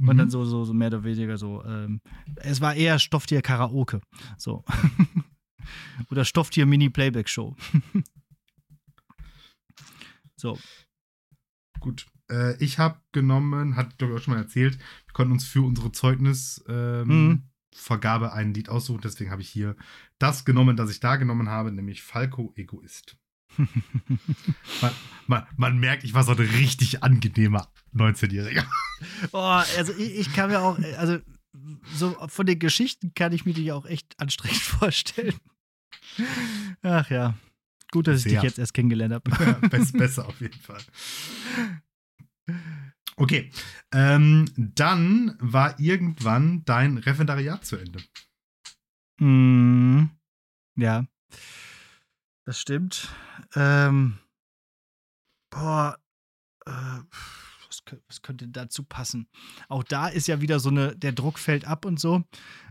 Und 0.00 0.14
Mhm. 0.14 0.18
dann 0.18 0.30
so, 0.30 0.44
so, 0.44 0.64
so 0.64 0.72
mehr 0.72 0.88
oder 0.88 1.04
weniger 1.04 1.36
so. 1.38 1.62
Ähm, 1.64 2.00
es 2.36 2.60
war 2.60 2.74
eher 2.74 2.98
Stofftier-Karaoke. 2.98 4.00
So. 4.38 4.64
oder 6.10 6.24
Stofftier-Mini-Playback-Show. 6.24 7.54
so. 10.36 10.58
Gut. 11.80 12.06
Äh, 12.30 12.56
ich 12.62 12.78
habe 12.78 13.00
genommen, 13.12 13.76
hat 13.76 13.98
glaube 13.98 14.14
ich 14.14 14.20
auch 14.20 14.24
schon 14.24 14.34
mal 14.34 14.40
erzählt, 14.40 14.78
wir 14.78 15.12
konnten 15.12 15.32
uns 15.32 15.44
für 15.44 15.62
unsere 15.62 15.92
Zeugnisvergabe 15.92 17.02
ähm, 17.08 17.28
Mhm. 17.28 17.42
Vergabe 17.76 18.32
ein 18.32 18.54
Lied 18.54 18.68
aussuchen, 18.68 19.00
deswegen 19.02 19.32
habe 19.32 19.42
ich 19.42 19.48
hier 19.50 19.74
das 20.24 20.46
genommen, 20.46 20.74
das 20.74 20.90
ich 20.90 21.00
da 21.00 21.16
genommen 21.16 21.50
habe, 21.50 21.70
nämlich 21.70 22.02
Falco 22.02 22.54
Egoist. 22.56 23.18
Man, 24.80 24.92
man, 25.28 25.46
man 25.56 25.78
merkt, 25.78 26.02
ich 26.02 26.12
war 26.12 26.24
so 26.24 26.32
ein 26.32 26.38
richtig 26.38 27.04
angenehmer 27.04 27.70
19-Jähriger. 27.94 28.64
Oh, 29.32 29.38
also 29.38 29.92
ich, 29.92 30.18
ich 30.18 30.32
kann 30.34 30.50
mir 30.50 30.60
auch, 30.60 30.78
äh, 30.78 30.94
also 30.94 31.18
so 31.94 32.16
von 32.28 32.46
den 32.46 32.58
Geschichten 32.58 33.12
kann 33.14 33.32
ich 33.32 33.44
mir 33.44 33.54
die 33.54 33.70
auch 33.70 33.86
echt 33.86 34.18
anstrengend 34.18 34.60
vorstellen. 34.62 35.34
Ach 36.82 37.08
ja. 37.10 37.34
Gut, 37.92 38.08
dass 38.08 38.16
ich 38.16 38.22
Sehr. 38.24 38.32
dich 38.32 38.42
jetzt 38.42 38.58
erst 38.58 38.74
kennengelernt 38.74 39.14
habe. 39.14 39.68
Bess, 39.68 39.92
besser 39.92 40.26
auf 40.26 40.40
jeden 40.40 40.60
Fall. 40.60 40.82
Okay, 43.16 43.50
ähm, 43.92 44.50
dann 44.56 45.36
war 45.38 45.78
irgendwann 45.78 46.64
dein 46.64 46.98
Referendariat 46.98 47.64
zu 47.64 47.76
Ende. 47.76 48.00
Mm, 49.18 50.04
ja. 50.76 51.04
Das 52.44 52.60
stimmt. 52.60 53.08
Ähm, 53.54 54.18
boah, 55.50 55.98
äh, 56.66 56.70
was, 56.70 57.84
kö- 57.86 58.00
was 58.06 58.22
könnte 58.22 58.48
dazu 58.48 58.82
passen? 58.84 59.28
Auch 59.68 59.82
da 59.84 60.08
ist 60.08 60.28
ja 60.28 60.40
wieder 60.40 60.60
so 60.60 60.68
eine, 60.68 60.94
der 60.96 61.12
Druck 61.12 61.38
fällt 61.38 61.64
ab 61.66 61.84
und 61.84 61.98
so. 61.98 62.22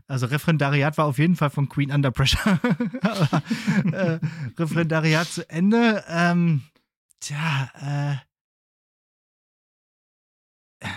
Also 0.08 0.28
Referendariat 0.28 0.98
war 0.98 1.06
auf 1.06 1.18
jeden 1.18 1.36
Fall 1.36 1.50
von 1.50 1.70
Queen 1.70 1.91
Under 1.91 2.12
Pressure. 2.12 2.60
Aber, 3.02 3.44
äh, 3.91 4.20
Referendariat 4.58 5.28
zu 5.28 5.50
Ende. 5.50 6.04
Ähm, 6.08 6.64
tja, 7.20 8.20
äh, 10.82 10.88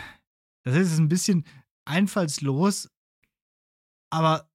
das 0.64 0.76
ist 0.76 0.98
ein 0.98 1.08
bisschen 1.08 1.46
einfallslos, 1.84 2.90
aber 4.10 4.50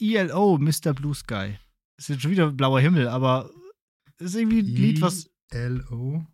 ELO, 0.00 0.58
Mr. 0.58 0.92
Blue 0.94 1.14
Sky. 1.14 1.58
Ist 1.96 2.08
jetzt 2.08 2.22
schon 2.22 2.30
wieder 2.30 2.50
blauer 2.52 2.80
Himmel, 2.80 3.08
aber 3.08 3.50
ist 4.18 4.34
irgendwie 4.36 4.60
ein 4.60 4.66
Lied, 4.66 5.00
was 5.00 5.28
L.O. 5.50 6.24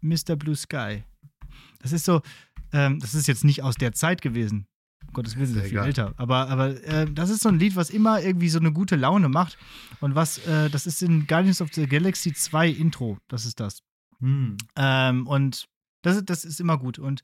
Mr. 0.00 0.36
Blue 0.36 0.56
Sky. 0.56 1.04
Das 1.80 1.92
ist 1.92 2.04
so, 2.04 2.22
Ähm, 2.72 3.00
das 3.00 3.14
ist 3.14 3.26
jetzt 3.28 3.44
nicht 3.44 3.62
aus 3.62 3.74
der 3.76 3.92
Zeit 3.92 4.22
gewesen. 4.22 4.66
Um 5.08 5.12
Gottes 5.14 5.34
Willen, 5.36 5.44
Ist 5.48 5.52
sehr 5.54 5.62
viel 5.64 5.72
egal. 5.72 5.86
älter. 5.88 6.14
Aber, 6.16 6.48
aber 6.48 6.82
äh, 6.84 7.10
das 7.12 7.28
ist 7.30 7.42
so 7.42 7.48
ein 7.50 7.58
Lied, 7.58 7.76
was 7.76 7.90
immer 7.90 8.22
irgendwie 8.22 8.48
so 8.48 8.58
eine 8.58 8.72
gute 8.72 8.96
Laune 8.96 9.28
macht. 9.28 9.58
Und 10.00 10.14
was, 10.14 10.38
äh, 10.46 10.70
das 10.70 10.86
ist 10.86 11.02
in 11.02 11.26
Guardians 11.26 11.60
of 11.60 11.72
the 11.74 11.86
Galaxy 11.86 12.32
2 12.32 12.68
Intro. 12.70 13.18
Das 13.28 13.44
ist 13.44 13.60
das. 13.60 13.82
Hm. 14.20 14.56
Ähm, 14.76 15.26
und 15.26 15.66
das, 16.02 16.16
ist- 16.16 16.30
das 16.30 16.44
ist 16.44 16.60
immer 16.60 16.78
gut. 16.78 16.98
Und 16.98 17.22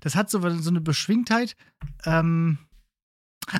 das 0.00 0.14
hat 0.16 0.28
so, 0.28 0.40
so 0.58 0.70
eine 0.70 0.80
Beschwingtheit. 0.82 1.56
Ähm, 2.04 2.58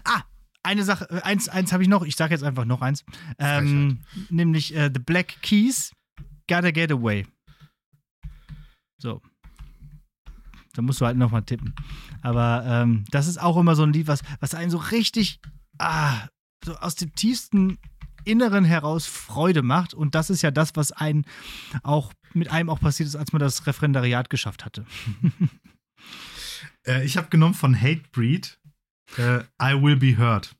ah, 0.04 0.24
eine 0.64 0.82
Sache, 0.84 1.08
äh, 1.10 1.22
eins, 1.22 1.48
eins 1.48 1.72
habe 1.72 1.82
ich 1.82 1.88
noch, 1.88 2.02
ich 2.02 2.16
sage 2.16 2.34
jetzt 2.34 2.42
einfach 2.42 2.64
noch 2.64 2.82
eins. 2.82 3.04
Ähm, 3.38 4.00
nämlich 4.30 4.74
äh, 4.74 4.90
The 4.92 5.00
Black 5.00 5.40
Keys, 5.42 5.92
Gotta 6.48 6.70
Get 6.70 6.90
Away. 6.90 7.26
So. 8.98 9.22
Da 10.72 10.82
musst 10.82 11.00
du 11.00 11.06
halt 11.06 11.16
nochmal 11.16 11.42
tippen. 11.42 11.74
Aber 12.22 12.64
ähm, 12.66 13.04
das 13.10 13.28
ist 13.28 13.40
auch 13.40 13.56
immer 13.56 13.76
so 13.76 13.84
ein 13.84 13.92
Lied, 13.92 14.08
was, 14.08 14.22
was 14.40 14.54
einen 14.54 14.70
so 14.70 14.78
richtig 14.78 15.40
ah, 15.78 16.28
so 16.64 16.74
aus 16.76 16.94
dem 16.96 17.14
tiefsten 17.14 17.78
Inneren 18.24 18.64
heraus 18.64 19.06
Freude 19.06 19.62
macht. 19.62 19.94
Und 19.94 20.14
das 20.14 20.30
ist 20.30 20.42
ja 20.42 20.50
das, 20.50 20.74
was 20.74 20.92
einen 20.92 21.26
auch 21.82 22.12
mit 22.32 22.50
einem 22.50 22.70
auch 22.70 22.80
passiert 22.80 23.06
ist, 23.06 23.16
als 23.16 23.32
man 23.32 23.40
das 23.40 23.66
Referendariat 23.66 24.30
geschafft 24.30 24.64
hatte. 24.64 24.84
Äh, 26.86 27.06
ich 27.06 27.16
habe 27.16 27.28
genommen 27.28 27.54
von 27.54 27.74
Hatebreed 27.74 28.58
äh, 29.16 29.40
I 29.60 29.80
Will 29.80 29.96
Be 29.96 30.16
Heard. 30.18 30.54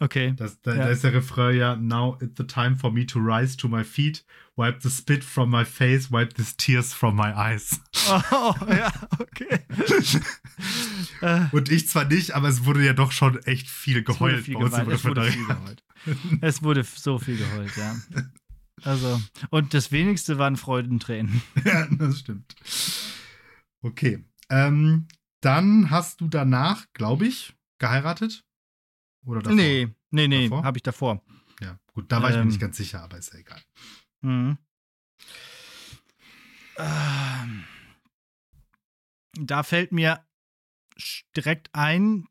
Okay. 0.00 0.32
Das, 0.36 0.60
da, 0.60 0.74
Ja. 0.74 0.84
da 0.84 0.88
ist 0.90 1.02
der 1.02 1.12
Refrain 1.12 1.56
ja, 1.56 1.74
now 1.74 2.16
it's 2.20 2.34
the 2.36 2.46
time 2.46 2.76
for 2.76 2.92
me 2.92 3.04
to 3.04 3.18
rise 3.18 3.56
to 3.56 3.66
my 3.68 3.82
feet, 3.82 4.24
wipe 4.56 4.78
the 4.80 4.90
spit 4.90 5.24
from 5.24 5.50
my 5.50 5.64
face, 5.64 6.12
wipe 6.12 6.34
the 6.36 6.44
tears 6.56 6.94
from 6.94 7.16
my 7.16 7.32
eyes. 7.34 7.80
Oh, 8.30 8.54
ja, 8.68 8.92
okay. 9.18 9.58
Und 11.52 11.68
ich 11.70 11.88
zwar 11.88 12.04
nicht, 12.04 12.32
aber 12.36 12.48
es 12.48 12.64
wurde 12.64 12.84
ja 12.84 12.92
doch 12.92 13.10
schon 13.10 13.38
echt 13.44 13.68
viel 13.68 14.04
geheult 14.04 14.44
viel 14.44 14.54
bei 14.54 14.60
uns 14.60 14.78
im 14.78 14.84
geweint. 14.84 14.92
Es 14.98 15.04
wurde 15.04 15.22
viel 15.24 15.42
Referendariat. 15.42 15.82
geheult. 16.06 16.42
Es 16.42 16.62
wurde 16.62 16.84
so 16.84 17.18
viel 17.18 17.36
geheult, 17.36 17.76
ja. 17.76 17.96
Also, 18.84 19.20
und 19.50 19.74
das 19.74 19.90
wenigste 19.90 20.38
waren 20.38 20.56
Freudentränen. 20.56 21.42
ja, 21.64 21.88
das 21.90 22.20
stimmt. 22.20 22.54
Okay. 23.82 24.24
Ähm, 24.50 25.08
dann 25.40 25.90
hast 25.90 26.20
du 26.20 26.28
danach, 26.28 26.86
glaube 26.92 27.26
ich, 27.26 27.54
geheiratet? 27.78 28.44
Oder 29.24 29.40
davor? 29.42 29.56
Nee, 29.56 29.88
nee, 30.10 30.28
nee, 30.28 30.50
habe 30.50 30.78
ich 30.78 30.82
davor. 30.82 31.22
Ja, 31.60 31.78
gut, 31.92 32.10
da 32.10 32.22
war 32.22 32.30
ich 32.30 32.36
mir 32.36 32.42
Ähm. 32.42 32.48
nicht 32.48 32.60
ganz 32.60 32.76
sicher, 32.76 33.02
aber 33.02 33.18
ist 33.18 33.32
ja 33.32 33.40
egal. 33.40 33.60
Mhm. 34.22 34.58
Ähm, 36.76 37.64
da 39.34 39.62
fällt 39.62 39.92
mir 39.92 40.24
direkt 41.36 41.70
ein, 41.72 42.28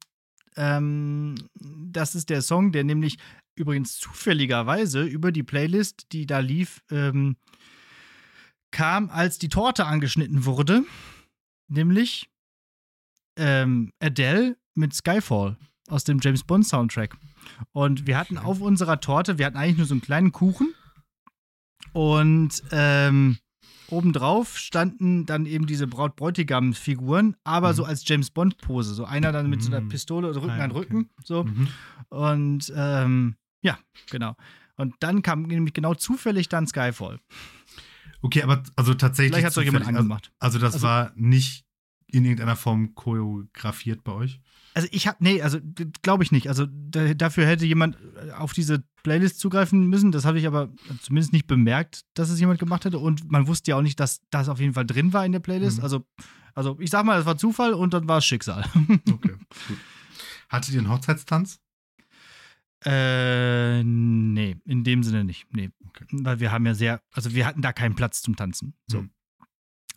ähm, 0.56 1.36
das 1.56 2.16
ist 2.16 2.30
der 2.30 2.41
Song, 2.41 2.72
der 2.72 2.84
nämlich 2.84 3.18
übrigens 3.56 3.98
zufälligerweise 3.98 5.04
über 5.04 5.32
die 5.32 5.43
Playlist, 5.43 6.12
die 6.12 6.26
da 6.26 6.39
lief, 6.39 6.82
ähm, 6.91 7.38
kam, 8.72 9.10
als 9.10 9.39
die 9.39 9.50
Torte 9.50 9.86
angeschnitten 9.86 10.45
wurde, 10.45 10.84
nämlich 11.68 12.30
ähm, 13.38 13.91
Adele 14.00 14.58
mit 14.78 14.93
Skyfall 14.93 15.57
aus 15.89 16.03
dem 16.03 16.19
James 16.21 16.43
Bond 16.43 16.65
Soundtrack. 16.67 17.17
Und 17.71 18.07
wir 18.07 18.17
hatten 18.17 18.38
auf 18.38 18.61
unserer 18.61 18.99
Torte, 18.99 19.38
wir 19.38 19.45
hatten 19.45 19.57
eigentlich 19.57 19.78
nur 19.78 19.86
so 19.88 19.93
einen 19.93 20.01
kleinen 20.01 20.32
Kuchen 20.32 20.73
und 21.93 22.63
ähm, 22.71 23.38
obendrauf 23.89 24.57
standen 24.57 25.25
dann 25.25 25.45
eben 25.45 25.65
diese 25.65 25.88
Braut-Bräutigam-Figuren, 25.88 27.36
aber 27.43 27.69
Mhm. 27.69 27.75
so 27.75 27.84
als 27.86 28.07
James 28.07 28.30
Bond-Pose. 28.32 28.93
So 28.93 29.05
einer 29.05 29.32
dann 29.32 29.49
mit 29.49 29.63
so 29.63 29.69
einer 29.71 29.82
Mhm. 29.82 29.89
Pistole 29.89 30.30
oder 30.30 30.41
Rücken 30.41 30.51
Ah, 30.59 30.63
an 30.65 30.71
okay. 30.71 30.80
Rücken. 30.80 31.09
So. 31.23 31.43
Mhm. 31.45 31.67
Und 32.09 32.73
ähm, 32.75 33.36
ja, 33.61 33.80
genau. 34.09 34.36
Und 34.75 34.95
dann 34.99 35.21
kam 35.21 35.43
nämlich 35.43 35.73
genau 35.73 35.93
zufällig 35.95 36.49
dann 36.49 36.67
Skyfall. 36.67 37.19
Okay, 38.21 38.43
aber 38.43 38.61
also 38.75 38.93
tatsächlich. 38.93 39.32
Vielleicht 39.34 39.45
hat 39.45 39.51
es 39.51 39.55
doch 39.55 39.63
jemand 39.63 39.86
zufällig- 39.86 39.97
angemacht. 39.99 40.32
Also, 40.39 40.57
also 40.57 40.65
das 40.65 40.73
Also- 40.75 40.88
war 40.88 41.11
nicht 41.15 41.65
in 42.07 42.23
irgendeiner 42.25 42.55
Form 42.55 42.93
choreografiert 42.95 44.03
bei 44.03 44.11
euch? 44.13 44.39
Also 44.78 44.89
ich 44.91 45.07
habe, 45.07 45.17
nee, 45.21 45.41
also 45.41 45.57
glaube 46.03 46.23
ich 46.23 46.32
nicht. 46.32 46.49
Also 46.49 46.67
da, 46.69 47.15
dafür 47.15 47.47
hätte 47.47 47.65
jemand 47.65 47.97
äh, 48.15 48.32
auf 48.32 48.53
diese 48.53 48.84
Playlist 49.01 49.39
zugreifen 49.39 49.88
müssen. 49.88 50.11
Das 50.11 50.23
habe 50.23 50.38
ich 50.38 50.45
aber 50.45 50.69
zumindest 51.01 51.34
nicht 51.34 51.47
bemerkt, 51.47 52.01
dass 52.13 52.30
es 52.30 52.39
jemand 52.39 52.59
gemacht 52.59 52.86
hätte. 52.86 52.99
Und 52.99 53.32
man 53.32 53.47
wusste 53.47 53.71
ja 53.71 53.78
auch 53.78 53.82
nicht, 53.82 53.99
dass 53.99 54.21
das 54.30 54.49
auf 54.49 54.59
jeden 54.59 54.75
Fall 54.75 54.86
drin 54.86 55.13
war 55.13 55.25
in 55.25 55.32
der 55.32 55.39
Playlist. 55.39 55.80
Mhm. 55.80 55.84
Also, 55.84 56.05
also 56.53 56.78
ich 56.80 56.91
sag 56.91 57.05
mal, 57.05 57.17
das 57.17 57.25
war 57.25 57.38
Zufall 57.39 57.73
und 57.73 57.95
dann 57.95 58.07
war 58.07 58.19
es 58.19 58.25
Schicksal. 58.25 58.65
Okay, 58.89 59.32
gut. 59.32 59.78
Hattet 60.49 60.75
ihr 60.75 60.80
einen 60.80 60.89
Hochzeitstanz? 60.89 61.59
äh, 62.86 63.84
nee, 63.84 64.55
in 64.65 64.84
dem 64.84 65.01
Sinne 65.03 65.23
nicht. 65.23 65.47
Nee. 65.51 65.71
Okay. 65.88 66.05
Weil 66.11 66.39
wir 66.39 66.51
haben 66.51 66.65
ja 66.65 66.75
sehr, 66.75 67.01
also 67.11 67.34
wir 67.34 67.45
hatten 67.45 67.61
da 67.61 67.73
keinen 67.73 67.95
Platz 67.95 68.21
zum 68.21 68.36
Tanzen. 68.36 68.75
So. 68.86 69.01
Mhm. 69.01 69.09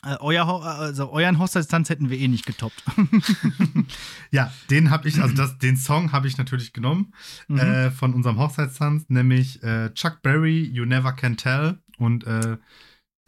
Äh, 0.02 0.16
euer, 0.20 0.46
Ho- 0.46 0.60
also 0.60 1.10
euren 1.12 1.38
Hochzeitstanz 1.38 1.90
hätten 1.90 2.08
wir 2.08 2.18
eh 2.18 2.28
nicht 2.28 2.46
getoppt. 2.46 2.82
ja, 4.30 4.52
den 4.70 4.90
habe 4.90 5.08
ich, 5.08 5.20
also 5.20 5.34
das, 5.34 5.58
den 5.58 5.76
Song 5.76 6.12
habe 6.12 6.26
ich 6.28 6.38
natürlich 6.38 6.72
genommen 6.72 7.12
Mhm. 7.48 7.58
äh, 7.58 7.90
von 7.90 8.14
unserem 8.14 8.38
Hochzeitstanz, 8.38 9.04
nämlich 9.08 9.62
äh, 9.62 9.92
Chuck 9.94 10.22
Berry, 10.22 10.62
You 10.64 10.84
Never 10.86 11.12
Can 11.12 11.36
Tell. 11.36 11.78
Und 11.98 12.24
äh, 12.24 12.56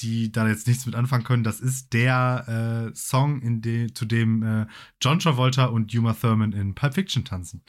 die 0.00 0.32
da 0.32 0.48
jetzt 0.48 0.66
nichts 0.66 0.86
mit 0.86 0.94
anfangen 0.94 1.24
können, 1.24 1.44
das 1.44 1.60
ist 1.60 1.92
der 1.92 2.90
äh, 2.90 2.96
Song, 2.96 3.42
in 3.42 3.60
de, 3.60 3.92
zu 3.92 4.06
dem 4.06 4.42
äh, 4.42 4.66
John 5.02 5.18
Travolta 5.18 5.66
und 5.66 5.94
Uma 5.94 6.14
Thurman 6.14 6.52
in 6.52 6.74
Pulp 6.74 6.94
Fiction 6.94 7.24
tanzen. 7.24 7.62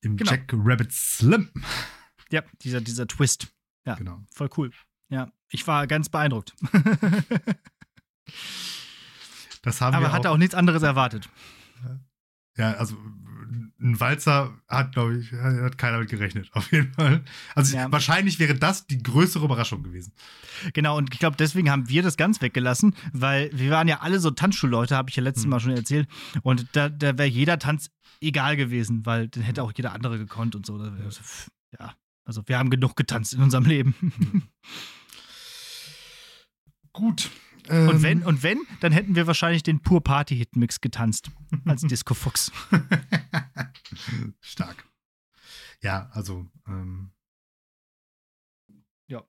Im 0.00 0.16
Genau. 0.16 0.30
Jack 0.30 0.50
Rabbit 0.54 0.90
Slim. 0.92 1.50
ja, 2.32 2.42
dieser, 2.62 2.80
dieser 2.80 3.06
Twist. 3.06 3.48
Ja. 3.84 3.94
Genau. 3.96 4.22
Voll 4.34 4.48
cool. 4.56 4.70
Ja, 5.10 5.30
ich 5.50 5.66
war 5.66 5.86
ganz 5.86 6.08
beeindruckt. 6.08 6.54
Das 9.62 9.80
haben 9.80 9.94
Aber 9.94 10.06
wir 10.06 10.12
hatte 10.12 10.30
auch, 10.30 10.34
auch 10.34 10.38
nichts 10.38 10.54
anderes 10.54 10.82
erwartet. 10.82 11.28
Ja, 12.56 12.72
also 12.74 12.96
ein 13.82 13.98
Walzer 13.98 14.58
hat, 14.68 14.92
glaube 14.92 15.18
ich, 15.18 15.32
hat 15.32 15.78
keiner 15.78 15.98
mit 15.98 16.10
gerechnet, 16.10 16.50
auf 16.52 16.70
jeden 16.72 16.92
Fall. 16.92 17.24
Also 17.54 17.76
Ja. 17.76 17.90
wahrscheinlich 17.90 18.38
wäre 18.38 18.54
das 18.54 18.86
die 18.86 19.02
größere 19.02 19.44
Überraschung 19.44 19.82
gewesen. 19.82 20.12
Genau, 20.74 20.96
und 20.98 21.12
ich 21.14 21.18
glaube, 21.20 21.36
deswegen 21.38 21.70
haben 21.70 21.88
wir 21.88 22.02
das 22.02 22.16
ganz 22.16 22.40
weggelassen, 22.42 22.94
weil 23.12 23.50
wir 23.54 23.70
waren 23.70 23.88
ja 23.88 24.00
alle 24.00 24.20
so 24.20 24.30
Tanzschulleute, 24.30 24.96
habe 24.96 25.08
ich 25.10 25.16
ja 25.16 25.22
letztes 25.22 25.44
Hm. 25.44 25.50
Mal 25.50 25.60
schon 25.60 25.72
erzählt. 25.72 26.08
Und 26.42 26.66
da, 26.72 26.88
da 26.88 27.16
wäre 27.16 27.28
jeder 27.28 27.58
Tanz 27.58 27.90
egal 28.20 28.56
gewesen, 28.56 29.06
weil 29.06 29.28
dann 29.28 29.42
hätte 29.42 29.62
auch 29.62 29.72
jeder 29.74 29.92
andere 29.92 30.18
gekonnt 30.18 30.54
und 30.54 30.66
so. 30.66 30.78
Pff, 31.08 31.48
Ja, 31.78 31.94
also 32.24 32.42
wir 32.46 32.58
haben 32.58 32.68
genug 32.70 32.96
getanzt 32.96 33.32
in 33.32 33.40
unserem 33.42 33.64
Leben. 33.64 33.94
Gut. 36.92 37.30
Und 37.68 37.76
Ähm, 37.96 38.02
wenn, 38.02 38.22
und 38.22 38.42
wenn, 38.42 38.58
dann 38.80 38.92
hätten 38.92 39.14
wir 39.14 39.26
wahrscheinlich 39.26 39.62
den 39.62 39.80
Pur 39.80 40.02
Party 40.02 40.36
Hit 40.36 40.56
Mix 40.56 40.80
getanzt 40.80 41.30
als 41.66 41.82
Disco 41.86 42.14
Fuchs. 42.14 42.50
Stark. 44.40 44.84
Ja, 45.82 46.08
also. 46.12 46.46
Ähm, 46.66 47.12
Ja. 49.08 49.22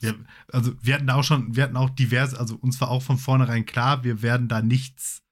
ja. 0.00 0.14
Also 0.52 0.74
wir 0.82 0.94
hatten 0.94 1.10
auch 1.10 1.24
schon, 1.24 1.54
wir 1.56 1.62
hatten 1.64 1.76
auch 1.76 1.90
diverse, 1.90 2.38
also 2.38 2.56
uns 2.56 2.80
war 2.80 2.88
auch 2.90 3.02
von 3.02 3.18
vornherein 3.18 3.64
klar, 3.66 4.04
wir 4.04 4.22
werden 4.22 4.48
da 4.48 4.60
nichts, 4.62 5.22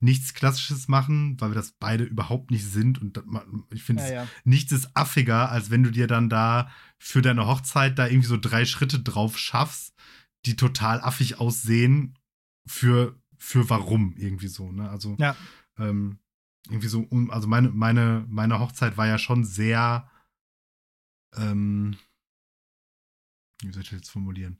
nichts 0.00 0.34
Klassisches 0.34 0.86
machen, 0.88 1.40
weil 1.40 1.50
wir 1.50 1.54
das 1.56 1.72
beide 1.72 2.04
überhaupt 2.04 2.50
nicht 2.50 2.64
sind. 2.64 3.00
Und 3.00 3.20
ich 3.72 3.82
finde, 3.82 4.02
es- 4.04 4.10
ja. 4.10 4.28
nichts 4.44 4.72
ist 4.72 4.90
affiger, 4.96 5.50
als 5.50 5.70
wenn 5.70 5.82
du 5.82 5.90
dir 5.90 6.06
dann 6.06 6.28
da 6.28 6.70
für 6.98 7.22
deine 7.22 7.46
Hochzeit 7.46 7.98
da 7.98 8.06
irgendwie 8.06 8.28
so 8.28 8.36
drei 8.36 8.64
Schritte 8.64 9.00
drauf 9.00 9.38
schaffst, 9.38 9.94
die 10.46 10.56
total 10.56 11.00
affig 11.00 11.40
aussehen 11.40 12.18
für, 12.66 13.20
für 13.38 13.68
warum 13.70 14.14
irgendwie 14.16 14.48
so, 14.48 14.70
ne? 14.72 14.88
Also 14.90 15.16
Ja. 15.18 15.36
ähm, 15.78 16.18
irgendwie 16.68 16.88
so, 16.88 17.06
also 17.30 17.48
meine, 17.48 17.70
meine, 17.70 18.26
meine 18.28 18.58
Hochzeit 18.60 18.96
war 18.96 19.06
ja 19.06 19.18
schon 19.18 19.44
sehr, 19.44 20.10
ähm, 21.36 21.96
wie 23.62 23.72
soll 23.72 23.82
ich 23.82 23.90
das 23.90 24.00
jetzt 24.00 24.10
formulieren? 24.10 24.56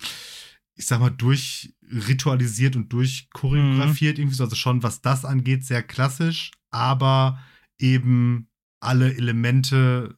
Ich 0.75 0.87
sag 0.87 1.01
mal, 1.01 1.11
durchritualisiert 1.11 2.77
und 2.77 2.93
durchchoreografiert, 2.93 4.19
irgendwie 4.19 4.37
so, 4.37 4.45
also 4.45 4.57
schon, 4.57 4.83
was 4.83 5.01
das 5.03 5.25
angeht, 5.25 5.65
sehr 5.65 5.83
klassisch, 5.83 6.53
aber 6.71 7.39
eben 7.79 8.49
alle 8.81 9.15
Elemente 9.15 10.17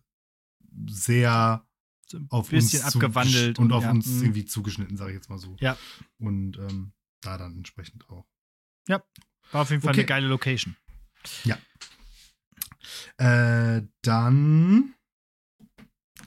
sehr 0.86 1.66
auf 2.28 2.50
bisschen 2.50 2.82
uns 2.84 2.94
abgewandelt. 2.94 3.56
zugesch- 3.56 3.61
und 3.61 3.72
auf 3.72 3.82
ja, 3.84 3.90
uns 3.90 4.06
mm. 4.06 4.22
irgendwie 4.22 4.44
zugeschnitten, 4.44 4.96
sage 4.96 5.11
ich 5.11 5.16
jetzt 5.16 5.28
mal 5.28 5.38
so. 5.38 5.56
Ja. 5.61 5.76
Und 6.18 6.58
ähm, 6.58 6.92
da 7.20 7.38
dann 7.38 7.56
entsprechend 7.56 8.08
auch. 8.08 8.26
War 9.52 9.62
auf 9.62 9.70
jeden 9.70 9.82
Fall 9.82 9.90
Okay. 9.90 10.00
eine 10.00 10.06
geile 10.06 10.26
Location. 10.28 10.76
Äh, 13.16 13.82
dann 14.02 14.94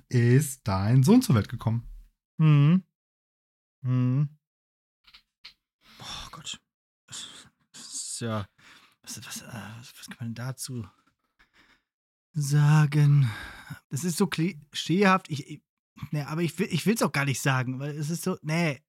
ist 0.10 0.62
dein 0.68 1.04
Sohn 1.04 1.22
zur 1.22 1.36
Welt 1.36 1.50
gekommen. 1.50 1.88
Mhm. 2.38 2.84
Mhm. 3.82 4.30
Oh 6.00 6.28
Gott. 6.32 6.62
Es 7.08 8.20
ja. 8.20 8.48
Was, 9.02 9.26
was, 9.26 9.42
äh, 9.42 9.72
was 9.98 10.08
kann 10.08 10.18
man 10.20 10.34
dazu 10.34 10.88
sagen? 12.32 13.30
Das 13.90 14.04
ist 14.04 14.18
so 14.18 14.28
klischeehaft. 14.28 15.30
Ich 15.30 15.62
Nee, 16.12 16.22
aber 16.24 16.42
ich 16.42 16.58
will 16.60 16.68
ich 16.70 16.86
es 16.86 17.02
auch 17.02 17.12
gar 17.12 17.26
nicht 17.26 17.42
sagen, 17.42 17.80
weil 17.80 17.92
es 17.96 18.10
ist 18.10 18.24
so, 18.24 18.38
nee. 18.42 18.80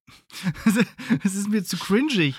Es 1.25 1.35
ist 1.35 1.49
mir 1.49 1.65
zu 1.65 1.77
cringig. 1.77 2.35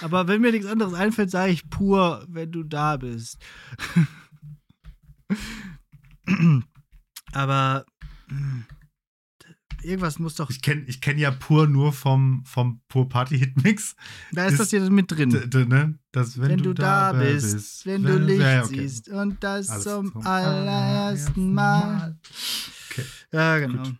Aber 0.00 0.28
wenn 0.28 0.40
mir 0.40 0.52
nichts 0.52 0.66
anderes 0.66 0.94
einfällt, 0.94 1.30
sage 1.30 1.52
ich 1.52 1.68
pur, 1.68 2.24
wenn 2.28 2.52
du 2.52 2.62
da 2.62 2.96
bist. 2.96 3.38
aber 7.32 7.84
hm, 8.28 8.64
irgendwas 9.82 10.18
muss 10.18 10.34
doch. 10.34 10.50
Ich 10.50 10.62
kenne 10.62 10.84
ich 10.86 11.00
kenn 11.00 11.18
ja 11.18 11.30
pur 11.30 11.66
nur 11.66 11.92
vom, 11.92 12.44
vom 12.44 12.80
Pur 12.88 13.08
Party 13.08 13.38
Hitmix. 13.38 13.94
Da 14.32 14.46
ist, 14.46 14.52
ist 14.52 14.60
das 14.60 14.70
jetzt 14.72 14.90
mit 14.90 15.10
drin. 15.10 15.30
Ne? 15.30 15.98
Das, 16.12 16.38
wenn, 16.40 16.50
wenn 16.50 16.58
du, 16.58 16.74
du, 16.74 16.74
da 16.74 17.12
bist, 17.12 17.54
bist 17.54 17.86
wenn, 17.86 18.04
wenn, 18.04 18.12
du 18.12 18.18
Licht 18.18 18.40
ja, 18.40 18.64
okay. 18.64 18.80
siehst 18.80 19.08
und 19.08 19.42
das 19.42 19.68
Alles 19.68 19.84
zum, 19.84 20.12
zum 20.12 20.26
allerersten 20.26 21.52
Mal. 21.52 22.18
Okay. 22.90 23.04
Ja, 23.32 23.58
genau. 23.58 23.82
Gut. 23.82 23.94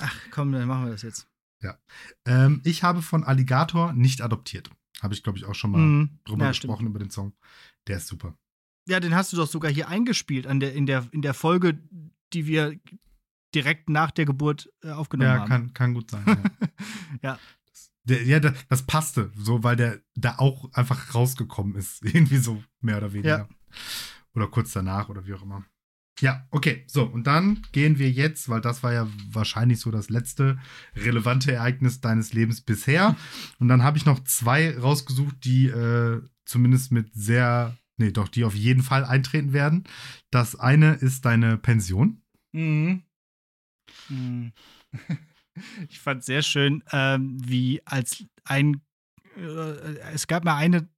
Ach 0.00 0.16
komm, 0.30 0.52
dann 0.52 0.66
machen 0.66 0.86
wir 0.86 0.92
das 0.92 1.02
jetzt. 1.02 1.28
Ja. 1.62 1.78
Ähm, 2.24 2.60
ich 2.64 2.82
habe 2.82 3.02
von 3.02 3.24
Alligator 3.24 3.92
nicht 3.92 4.22
adoptiert. 4.22 4.70
Habe 5.02 5.14
ich, 5.14 5.22
glaube 5.22 5.38
ich, 5.38 5.44
auch 5.44 5.54
schon 5.54 5.70
mal 5.70 5.78
mhm. 5.78 6.18
drüber 6.24 6.44
ja, 6.44 6.50
gesprochen, 6.50 6.80
stimmt. 6.80 6.90
über 6.90 6.98
den 6.98 7.10
Song. 7.10 7.34
Der 7.86 7.98
ist 7.98 8.06
super. 8.06 8.36
Ja, 8.88 9.00
den 9.00 9.14
hast 9.14 9.32
du 9.32 9.36
doch 9.36 9.46
sogar 9.46 9.70
hier 9.70 9.88
eingespielt 9.88 10.46
an 10.46 10.60
der, 10.60 10.74
in, 10.74 10.86
der, 10.86 11.06
in 11.12 11.22
der 11.22 11.34
Folge, 11.34 11.78
die 12.32 12.46
wir 12.46 12.78
direkt 13.54 13.88
nach 13.88 14.10
der 14.10 14.24
Geburt 14.24 14.70
äh, 14.82 14.90
aufgenommen 14.90 15.30
ja, 15.30 15.40
haben. 15.40 15.50
Ja, 15.50 15.56
kann, 15.56 15.74
kann 15.74 15.94
gut 15.94 16.10
sein. 16.10 16.24
Ja. 16.26 16.42
ja. 17.22 17.38
Der, 18.04 18.24
ja, 18.24 18.40
das, 18.40 18.54
das, 18.68 18.86
passte, 18.86 19.30
so, 19.36 19.62
weil 19.62 19.76
der 19.76 20.00
da 20.14 20.38
auch 20.38 20.72
einfach 20.72 21.14
rausgekommen 21.14 21.76
ist. 21.76 22.02
Irgendwie 22.04 22.38
so, 22.38 22.62
mehr 22.80 22.96
oder 22.96 23.12
weniger. 23.12 23.38
Ja. 23.38 23.48
Oder 24.34 24.48
kurz 24.48 24.72
danach 24.72 25.08
oder 25.08 25.26
wie 25.26 25.34
auch 25.34 25.42
immer. 25.42 25.64
Ja, 26.20 26.46
okay. 26.50 26.84
So, 26.86 27.04
und 27.04 27.26
dann 27.26 27.62
gehen 27.72 27.98
wir 27.98 28.10
jetzt, 28.10 28.48
weil 28.48 28.60
das 28.60 28.82
war 28.82 28.92
ja 28.92 29.08
wahrscheinlich 29.30 29.80
so 29.80 29.90
das 29.90 30.10
letzte 30.10 30.58
relevante 30.94 31.52
Ereignis 31.52 32.00
deines 32.00 32.32
Lebens 32.32 32.60
bisher. 32.60 33.16
Und 33.58 33.68
dann 33.68 33.82
habe 33.82 33.96
ich 33.98 34.04
noch 34.04 34.22
zwei 34.24 34.76
rausgesucht, 34.76 35.44
die 35.44 35.66
äh, 35.66 36.22
zumindest 36.44 36.92
mit 36.92 37.14
sehr, 37.14 37.76
nee, 37.96 38.10
doch, 38.10 38.28
die 38.28 38.44
auf 38.44 38.54
jeden 38.54 38.82
Fall 38.82 39.04
eintreten 39.04 39.52
werden. 39.52 39.84
Das 40.30 40.56
eine 40.56 40.94
ist 40.94 41.24
deine 41.24 41.56
Pension. 41.56 42.22
Mhm. 42.52 43.02
mhm. 44.08 44.52
Ich 45.90 45.98
fand 46.00 46.24
sehr 46.24 46.42
schön, 46.42 46.82
ähm, 46.90 47.36
wie 47.44 47.82
als 47.84 48.24
ein, 48.44 48.80
äh, 49.36 49.98
es 50.14 50.26
gab 50.26 50.44
mal 50.44 50.56
eine 50.56 50.88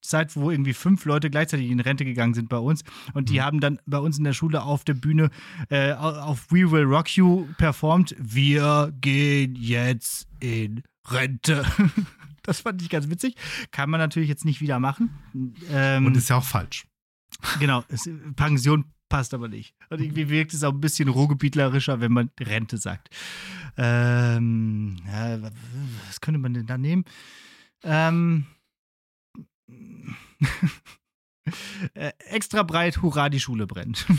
Zeit, 0.00 0.36
wo 0.36 0.50
irgendwie 0.50 0.72
fünf 0.72 1.04
Leute 1.04 1.30
gleichzeitig 1.30 1.70
in 1.70 1.80
Rente 1.80 2.04
gegangen 2.04 2.34
sind 2.34 2.48
bei 2.48 2.58
uns. 2.58 2.82
Und 3.14 3.28
die 3.28 3.38
mhm. 3.38 3.42
haben 3.42 3.60
dann 3.60 3.78
bei 3.86 3.98
uns 3.98 4.18
in 4.18 4.24
der 4.24 4.32
Schule 4.32 4.62
auf 4.62 4.84
der 4.84 4.94
Bühne 4.94 5.30
äh, 5.68 5.92
auf 5.92 6.50
We 6.50 6.70
Will 6.70 6.84
Rock 6.84 7.16
You 7.16 7.46
performt. 7.58 8.14
Wir 8.18 8.92
gehen 9.00 9.54
jetzt 9.54 10.26
in 10.40 10.82
Rente. 11.06 11.64
das 12.42 12.60
fand 12.60 12.82
ich 12.82 12.88
ganz 12.88 13.08
witzig. 13.08 13.34
Kann 13.70 13.90
man 13.90 14.00
natürlich 14.00 14.28
jetzt 14.28 14.44
nicht 14.44 14.60
wieder 14.60 14.78
machen. 14.78 15.10
Ähm, 15.70 16.06
Und 16.06 16.16
ist 16.16 16.30
ja 16.30 16.36
auch 16.36 16.44
falsch. 16.44 16.86
Genau, 17.60 17.84
es, 17.88 18.08
Pension 18.36 18.84
passt 19.08 19.32
aber 19.34 19.48
nicht. 19.48 19.74
Und 19.90 20.00
irgendwie 20.00 20.28
wirkt 20.28 20.52
es 20.52 20.64
auch 20.64 20.72
ein 20.72 20.80
bisschen 20.80 21.08
ruhrgebietlerischer, 21.08 22.00
wenn 22.00 22.12
man 22.12 22.30
Rente 22.40 22.78
sagt. 22.78 23.08
Ähm, 23.76 24.96
ja, 25.06 25.38
was 26.06 26.20
könnte 26.20 26.40
man 26.40 26.54
denn 26.54 26.66
da 26.66 26.78
nehmen? 26.78 27.04
Ähm, 27.82 28.46
äh, 31.94 32.12
extra 32.30 32.62
breit, 32.62 33.02
hurra, 33.02 33.28
die 33.28 33.40
Schule 33.40 33.66
brennt. 33.66 34.06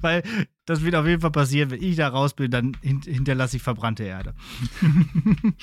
Weil 0.00 0.22
das 0.66 0.82
wird 0.82 0.94
auf 0.94 1.06
jeden 1.06 1.22
Fall 1.22 1.30
passieren, 1.30 1.70
wenn 1.70 1.82
ich 1.82 1.96
da 1.96 2.08
raus 2.08 2.34
bin, 2.34 2.50
dann 2.50 2.76
hinterlasse 2.82 3.56
ich 3.56 3.62
verbrannte 3.62 4.04
Erde. 4.04 4.34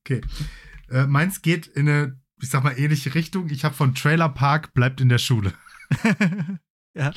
okay. 0.00 0.20
Äh, 0.88 1.06
meins 1.06 1.42
geht 1.42 1.66
in 1.66 1.88
eine, 1.88 2.20
ich 2.40 2.48
sag 2.48 2.62
mal, 2.62 2.78
ähnliche 2.78 3.14
Richtung. 3.14 3.48
Ich 3.50 3.64
habe 3.64 3.74
von 3.74 3.94
Trailer 3.94 4.28
Park 4.28 4.72
bleibt 4.74 5.00
in 5.00 5.08
der 5.08 5.18
Schule. 5.18 5.52
ja. 6.94 7.12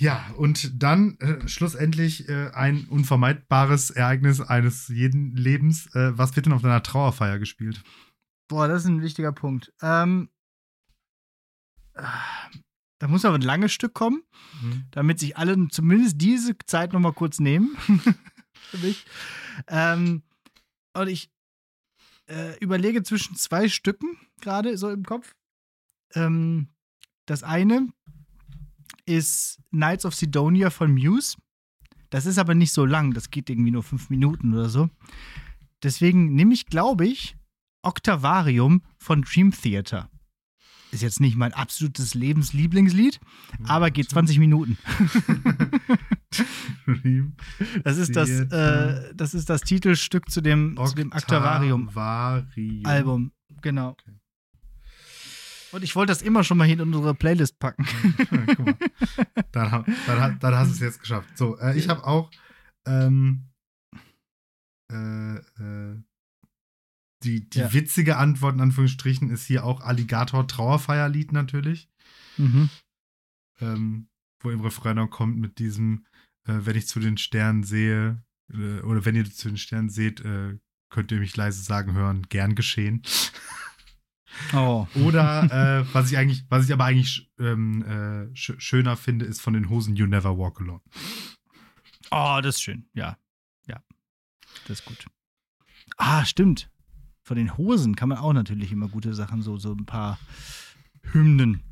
Ja, 0.00 0.24
und 0.38 0.82
dann 0.82 1.18
äh, 1.18 1.46
schlussendlich 1.46 2.26
äh, 2.26 2.50
ein 2.54 2.86
unvermeidbares 2.88 3.90
Ereignis 3.90 4.40
eines 4.40 4.88
jeden 4.88 5.36
Lebens. 5.36 5.94
Äh, 5.94 6.16
was 6.16 6.34
wird 6.36 6.46
denn 6.46 6.54
auf 6.54 6.62
deiner 6.62 6.82
Trauerfeier 6.82 7.38
gespielt? 7.38 7.82
Boah, 8.48 8.66
das 8.66 8.82
ist 8.82 8.88
ein 8.88 9.02
wichtiger 9.02 9.32
Punkt. 9.32 9.74
Ähm, 9.82 10.30
da 11.92 13.08
muss 13.08 13.26
aber 13.26 13.34
ein 13.34 13.42
langes 13.42 13.72
Stück 13.72 13.92
kommen, 13.92 14.22
mhm. 14.62 14.84
damit 14.90 15.20
sich 15.20 15.36
alle 15.36 15.68
zumindest 15.68 16.18
diese 16.18 16.56
Zeit 16.64 16.94
noch 16.94 17.00
mal 17.00 17.12
kurz 17.12 17.38
nehmen. 17.38 17.76
Für 18.54 18.78
mich. 18.78 19.04
Ähm, 19.68 20.22
und 20.94 21.08
ich 21.08 21.30
äh, 22.26 22.58
überlege 22.60 23.02
zwischen 23.02 23.36
zwei 23.36 23.68
Stücken 23.68 24.16
gerade 24.40 24.78
so 24.78 24.88
im 24.88 25.04
Kopf. 25.04 25.34
Ähm, 26.14 26.68
das 27.26 27.42
eine 27.42 27.88
ist 29.10 29.60
Knights 29.70 30.04
of 30.04 30.14
Sidonia 30.14 30.70
von 30.70 30.92
Muse. 30.92 31.36
Das 32.10 32.26
ist 32.26 32.38
aber 32.38 32.54
nicht 32.54 32.72
so 32.72 32.84
lang, 32.84 33.12
das 33.12 33.30
geht 33.30 33.50
irgendwie 33.50 33.70
nur 33.70 33.82
fünf 33.82 34.10
Minuten 34.10 34.54
oder 34.54 34.68
so. 34.68 34.90
Deswegen 35.82 36.34
nehme 36.34 36.54
ich, 36.54 36.66
glaube 36.66 37.06
ich, 37.06 37.36
Octavarium 37.82 38.82
von 38.98 39.22
Dream 39.22 39.52
Theater. 39.52 40.10
Ist 40.92 41.02
jetzt 41.02 41.20
nicht 41.20 41.36
mein 41.36 41.52
absolutes 41.52 42.14
Lebenslieblingslied, 42.14 43.20
aber 43.64 43.92
geht 43.92 44.10
20 44.10 44.40
Minuten. 44.40 44.76
das 47.84 47.96
ist 47.96 48.16
das, 48.16 48.28
äh, 48.28 49.14
das 49.14 49.34
ist 49.34 49.48
das 49.48 49.60
Titelstück 49.60 50.28
zu 50.30 50.40
dem, 50.40 50.76
Octavarium. 50.76 50.88
zu 50.88 50.94
dem 50.96 51.12
Octavarium-Album. 51.12 53.30
Genau. 53.62 53.90
Okay. 53.90 54.19
Und 55.72 55.84
ich 55.84 55.94
wollte 55.94 56.10
das 56.10 56.22
immer 56.22 56.44
schon 56.44 56.58
mal 56.58 56.64
hier 56.64 56.80
in 56.80 56.80
unsere 56.80 57.14
Playlist 57.14 57.58
packen. 57.58 57.86
Guck 58.46 58.58
mal. 58.58 58.76
Dann, 59.52 59.84
dann, 60.06 60.38
dann, 60.38 60.54
hast 60.54 60.68
du 60.68 60.74
es 60.74 60.80
jetzt 60.80 61.00
geschafft. 61.00 61.36
So, 61.36 61.58
äh, 61.58 61.76
ich 61.76 61.88
habe 61.88 62.04
auch 62.04 62.30
ähm, 62.86 63.50
äh, 64.90 65.36
äh, 65.36 66.02
die, 67.22 67.48
die 67.48 67.58
ja. 67.58 67.72
witzige 67.72 68.16
Antwort 68.16 68.54
in 68.54 68.60
Anführungsstrichen 68.60 69.30
ist 69.30 69.46
hier 69.46 69.64
auch 69.64 69.80
Alligator 69.82 70.46
Trauerfeierlied 70.46 71.32
natürlich. 71.32 71.88
Mhm. 72.36 72.70
Ähm, 73.60 74.08
wo 74.42 74.50
im 74.50 74.60
Refrain 74.60 74.96
dann 74.96 75.10
kommt 75.10 75.36
mit 75.36 75.58
diesem, 75.58 76.06
äh, 76.46 76.60
wenn 76.60 76.76
ich 76.76 76.86
zu 76.86 76.98
den 76.98 77.18
Sternen 77.18 77.62
sehe, 77.62 78.22
äh, 78.52 78.80
oder 78.80 79.04
wenn 79.04 79.16
ihr 79.16 79.30
zu 79.30 79.48
den 79.48 79.58
Sternen 79.58 79.90
seht, 79.90 80.22
könnt 80.90 81.12
ihr 81.12 81.20
mich 81.20 81.36
leise 81.36 81.62
sagen 81.62 81.92
hören, 81.92 82.26
gern 82.28 82.54
geschehen. 82.54 83.02
Oh. 84.52 84.86
Oder 84.94 85.80
äh, 85.80 85.94
was 85.94 86.10
ich 86.10 86.18
eigentlich, 86.18 86.44
was 86.48 86.66
ich 86.66 86.72
aber 86.72 86.84
eigentlich 86.84 87.30
ähm, 87.38 87.82
äh, 87.82 88.36
sch 88.36 88.54
schöner 88.58 88.96
finde, 88.96 89.24
ist 89.24 89.40
von 89.40 89.52
den 89.52 89.68
Hosen 89.68 89.96
You 89.96 90.06
Never 90.06 90.36
Walk 90.38 90.60
Alone. 90.60 90.80
Oh, 92.10 92.40
das 92.42 92.56
ist 92.56 92.62
schön. 92.62 92.88
Ja. 92.94 93.18
Ja. 93.66 93.82
Das 94.66 94.80
ist 94.80 94.84
gut. 94.84 95.06
Ah, 95.96 96.24
stimmt. 96.24 96.70
Von 97.22 97.36
den 97.36 97.56
Hosen 97.56 97.94
kann 97.94 98.08
man 98.08 98.18
auch 98.18 98.32
natürlich 98.32 98.72
immer 98.72 98.88
gute 98.88 99.14
Sachen, 99.14 99.42
so, 99.42 99.56
so 99.58 99.72
ein 99.72 99.86
paar 99.86 100.18
Hymnen 101.12 101.62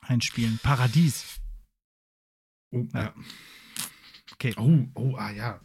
einspielen. 0.00 0.58
Paradies. 0.62 1.40
Oh, 2.70 2.86
ja. 2.92 3.02
ja. 3.02 3.14
Okay. 4.38 4.54
Oh, 4.58 4.84
oh, 4.94 5.16
ah 5.16 5.30
ja. 5.30 5.60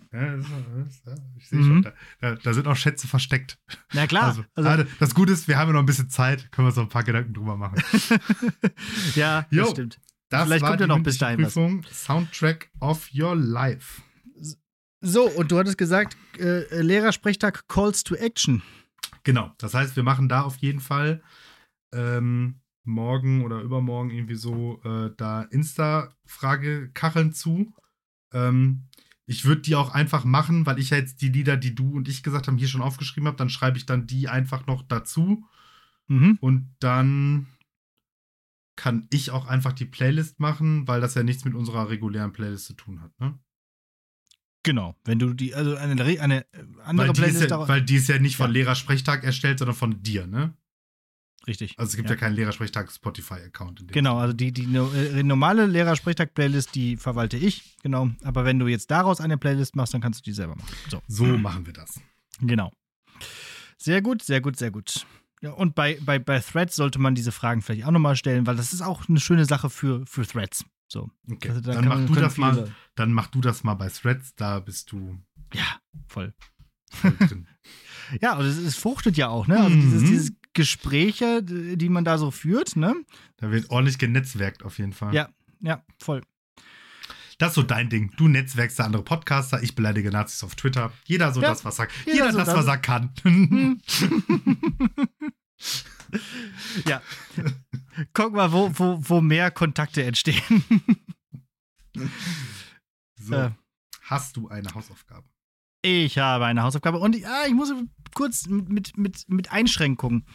ich 1.38 1.48
sehe 1.50 1.60
mhm. 1.60 1.84
schon, 1.84 1.94
da, 2.22 2.36
da, 2.36 2.54
sind 2.54 2.68
auch 2.68 2.76
Schätze 2.78 3.06
versteckt. 3.06 3.60
Na 3.94 4.08
klar. 4.08 4.30
Also, 4.30 4.44
also, 4.56 4.86
das 4.98 5.14
Gute 5.14 5.34
ist, 5.34 5.50
wir 5.50 5.58
haben 5.58 5.68
ja 5.68 5.74
noch 5.74 5.82
ein 5.82 5.86
bisschen 5.86 6.10
Zeit, 6.10 6.50
können 6.54 6.66
wir 6.66 6.70
uns 6.70 6.78
noch 6.78 6.84
ein 6.84 6.90
paar 6.90 7.04
Gedanken 7.04 7.34
drüber 7.34 7.58
machen. 7.58 7.84
ja, 9.16 9.46
jo, 9.50 9.64
das 9.64 9.72
stimmt. 9.72 10.00
Das 10.30 10.44
Vielleicht 10.46 10.66
kommt 10.66 10.80
ja 10.80 10.88
noch 10.88 11.04
bis 11.04 11.18
dahin 11.18 11.42
Prüfung, 11.42 11.84
was. 11.84 12.06
Soundtrack 12.06 12.70
of 12.80 13.10
Your 13.14 13.36
Life. 13.36 14.02
So, 15.02 15.30
und 15.30 15.52
du 15.52 15.60
hattest 15.60 15.78
gesagt, 15.78 16.16
äh, 16.40 16.82
Lehrersprechtag 16.82 17.68
Calls 17.68 18.06
to 18.06 18.16
Action. 18.16 18.62
Genau, 19.24 19.52
das 19.58 19.74
heißt, 19.74 19.98
wir 19.98 20.04
machen 20.04 20.30
da 20.30 20.44
auf 20.44 20.56
jeden 20.58 20.80
Fall 20.80 21.22
ähm, 21.94 22.62
morgen 22.86 23.44
oder 23.44 23.60
übermorgen 23.62 24.12
irgendwie 24.12 24.36
so 24.36 24.80
äh, 24.86 25.10
da 25.18 25.42
Insta-Frage-Kacheln 25.42 27.34
zu. 27.34 27.74
Ähm, 28.34 28.88
ich 29.26 29.46
würde 29.46 29.62
die 29.62 29.76
auch 29.76 29.92
einfach 29.92 30.26
machen, 30.26 30.66
weil 30.66 30.80
ich 30.80 30.90
ja 30.90 30.98
jetzt 30.98 31.22
die 31.22 31.30
Lieder, 31.30 31.58
die 31.58 31.74
du 31.74 31.96
und 31.96 32.08
ich 32.08 32.24
gesagt 32.24 32.48
haben, 32.48 32.58
hier 32.58 32.68
schon 32.68 32.82
aufgeschrieben 32.82 33.28
habe. 33.28 33.38
Dann 33.38 33.50
schreibe 33.50 33.78
ich 33.78 33.86
dann 33.86 34.08
die 34.08 34.28
einfach 34.28 34.68
noch 34.68 34.82
dazu. 34.84 35.46
Mhm. 36.08 36.38
Und 36.42 36.76
dann 36.80 37.48
kann 38.76 39.08
ich 39.12 39.32
auch 39.32 39.46
einfach 39.46 39.74
die 39.74 39.86
Playlist 39.86 40.40
machen, 40.40 40.88
weil 40.88 41.02
das 41.02 41.14
ja 41.14 41.24
nichts 41.24 41.46
mit 41.46 41.54
unserer 41.54 41.90
regulären 41.90 42.34
Playlist 42.34 42.66
zu 42.66 42.74
tun 42.74 43.02
hat. 43.02 43.18
Ne? 43.20 43.38
Genau, 44.64 44.96
wenn 45.06 45.20
du 45.20 45.34
die, 45.34 45.56
also 45.56 45.76
eine, 45.76 46.02
eine 46.04 46.46
andere 46.84 47.08
weil, 47.08 47.14
Playlist 47.14 47.44
ist 47.44 47.52
ja, 47.52 47.68
weil 47.68 47.82
die 47.82 47.96
ist 47.96 48.10
ja 48.10 48.20
nicht 48.20 48.38
von 48.38 48.52
Lehrersprechtag 48.52 49.24
erstellt, 49.24 49.60
sondern 49.60 49.76
von 49.76 50.04
dir, 50.04 50.28
ne? 50.28 50.56
Richtig. 51.48 51.78
Also 51.78 51.90
es 51.90 51.96
gibt 51.96 52.10
ja, 52.10 52.16
ja 52.16 52.20
keinen 52.20 52.36
Lehrersprechtag 52.36 52.92
Spotify-Account. 52.92 53.88
Genau, 53.92 54.18
also 54.18 54.34
die, 54.34 54.52
die, 54.52 54.68
die 54.68 55.24
normale 55.24 55.66
Lehrersprechtag-Playlist, 55.66 56.76
die 56.76 56.98
verwalte 56.98 57.38
ich, 57.38 57.78
genau. 57.82 58.10
Aber 58.24 58.46
wenn 58.46 58.60
du 58.60 58.68
jetzt 58.68 58.92
daraus 58.92 59.20
eine 59.22 59.38
Playlist 59.38 59.76
machst, 59.76 59.94
dann 59.94 60.02
kannst 60.02 60.20
du 60.20 60.24
die 60.24 60.34
selber 60.34 60.56
machen. 60.56 60.74
So, 60.90 61.02
so 61.08 61.26
machen 61.38 61.66
wir 61.66 61.74
das. 61.74 62.00
Genau. 62.42 62.72
Sehr 63.78 64.02
gut, 64.02 64.22
sehr 64.22 64.42
gut, 64.42 64.58
sehr 64.58 64.70
gut. 64.70 65.06
Ja, 65.42 65.52
und 65.52 65.74
bei, 65.74 65.98
bei, 66.02 66.20
bei 66.20 66.40
Threads 66.40 66.76
sollte 66.76 67.00
man 67.00 67.16
diese 67.16 67.32
Fragen 67.32 67.64
vielleicht 67.64 67.86
auch 67.86 67.92
nochmal 67.92 68.16
stellen, 68.16 68.46
weil 68.46 68.56
das 68.56 68.74
ist 68.74 68.82
auch 68.82 69.10
eine 69.10 69.20
schöne 69.20 69.46
Sache 69.46 69.72
für, 69.72 70.06
für 70.06 70.26
Threads. 70.26 70.64
So. 70.88 71.10
Okay. 71.32 71.50
Also, 71.50 71.62
da 71.62 71.74
dann, 71.74 71.88
mach 71.88 71.96
man, 71.96 72.08
du 72.08 72.14
das 72.16 72.38
mal, 72.38 72.72
dann 72.96 73.14
mach 73.14 73.28
du 73.28 73.42
das 73.42 73.64
mal 73.64 73.74
bei 73.74 73.90
Threads, 73.90 74.36
da 74.36 74.60
bist 74.60 74.92
du. 74.92 75.18
Ja, 75.54 75.80
voll. 76.08 76.36
voll 76.92 77.16
drin. 77.18 77.48
ja, 78.22 78.38
und 78.38 78.46
es, 78.46 78.58
es, 78.58 78.76
fruchtet 78.76 79.18
ja 79.18 79.30
auch, 79.30 79.48
ne? 79.48 79.58
Also 79.58 79.76
mhm. 79.76 79.82
dieses, 79.82 80.04
dieses 80.04 80.32
Gespräche, 80.54 81.42
die 81.44 81.90
man 81.90 82.04
da 82.04 82.18
so 82.18 82.32
führt, 82.32 82.76
ne? 82.76 82.96
Da 83.38 83.52
wird 83.52 83.70
ordentlich 83.70 83.98
genetzwerkt 83.98 84.64
auf 84.64 84.78
jeden 84.78 84.94
Fall. 84.94 85.14
Ja, 85.14 85.30
ja, 85.62 85.84
voll. 85.98 86.22
Das 87.38 87.50
ist 87.50 87.56
so 87.56 87.64
dein 87.64 87.90
Ding. 87.90 88.12
Du 88.18 88.28
netzwerkst 88.28 88.78
da 88.78 88.84
andere 88.84 89.04
Podcaster, 89.04 89.64
ich 89.64 89.74
beleidige 89.74 90.12
Nazis 90.12 90.44
auf 90.44 90.56
Twitter. 90.56 90.92
Jeder 91.06 91.34
so 91.34 91.42
ja, 91.42 91.50
das, 91.50 91.66
was 91.66 91.80
er, 91.80 91.88
jeder, 92.06 92.16
jeder 92.16 92.32
so 92.34 92.38
das, 92.38 92.48
das, 92.50 92.58
was 92.58 92.68
er 92.68 92.78
kann. 92.78 93.14
ja. 96.88 97.02
Guck 98.14 98.34
mal, 98.34 98.52
wo, 98.52 98.70
wo, 98.74 99.00
wo 99.02 99.22
mehr 99.22 99.50
Kontakte 99.50 100.04
entstehen. 100.04 100.64
so. 103.16 103.34
Äh. 103.34 103.52
Hast 104.04 104.36
du 104.36 104.50
eine 104.50 104.72
Hausaufgabe? 104.74 105.31
Ich 105.82 106.18
habe 106.18 106.46
eine 106.46 106.64
Hausaufgabe 106.64 107.00
und 107.00 107.16
ja, 107.16 107.46
ich 107.48 107.54
muss 107.54 107.74
kurz 108.14 108.48
mit, 108.48 108.98
mit, 108.98 109.26
mit 109.28 109.52
Einschränkungen. 109.52 110.26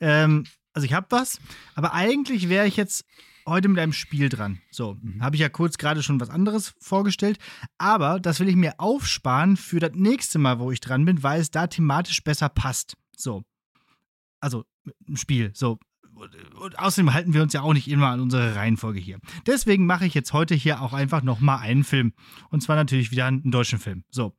Ähm, 0.00 0.44
also 0.74 0.86
ich 0.86 0.92
habe 0.92 1.06
was, 1.10 1.40
aber 1.74 1.92
eigentlich 1.92 2.48
wäre 2.48 2.66
ich 2.66 2.76
jetzt 2.76 3.04
heute 3.46 3.68
mit 3.68 3.78
einem 3.78 3.92
Spiel 3.92 4.28
dran. 4.28 4.60
So, 4.70 4.96
mhm. 5.00 5.22
habe 5.22 5.36
ich 5.36 5.40
ja 5.40 5.48
kurz 5.48 5.78
gerade 5.78 6.02
schon 6.02 6.20
was 6.20 6.30
anderes 6.30 6.74
vorgestellt, 6.80 7.38
aber 7.78 8.20
das 8.20 8.40
will 8.40 8.48
ich 8.48 8.56
mir 8.56 8.74
aufsparen 8.78 9.56
für 9.56 9.80
das 9.80 9.92
nächste 9.94 10.38
Mal, 10.38 10.58
wo 10.58 10.70
ich 10.70 10.80
dran 10.80 11.04
bin, 11.04 11.22
weil 11.22 11.40
es 11.40 11.50
da 11.50 11.66
thematisch 11.66 12.22
besser 12.22 12.48
passt. 12.48 12.96
So. 13.16 13.42
Also, 14.40 14.64
ein 15.08 15.16
Spiel. 15.16 15.50
So. 15.54 15.78
Und 16.60 16.78
außerdem 16.78 17.12
halten 17.12 17.34
wir 17.34 17.42
uns 17.42 17.52
ja 17.52 17.62
auch 17.62 17.72
nicht 17.72 17.88
immer 17.88 18.08
an 18.08 18.20
unsere 18.20 18.54
Reihenfolge 18.54 19.00
hier. 19.00 19.18
Deswegen 19.46 19.86
mache 19.86 20.06
ich 20.06 20.14
jetzt 20.14 20.32
heute 20.32 20.54
hier 20.54 20.80
auch 20.80 20.92
einfach 20.92 21.22
nochmal 21.22 21.58
einen 21.58 21.84
Film. 21.84 22.12
Und 22.50 22.62
zwar 22.62 22.76
natürlich 22.76 23.10
wieder 23.10 23.26
einen 23.26 23.50
deutschen 23.50 23.78
Film. 23.78 24.04
So. 24.10 24.36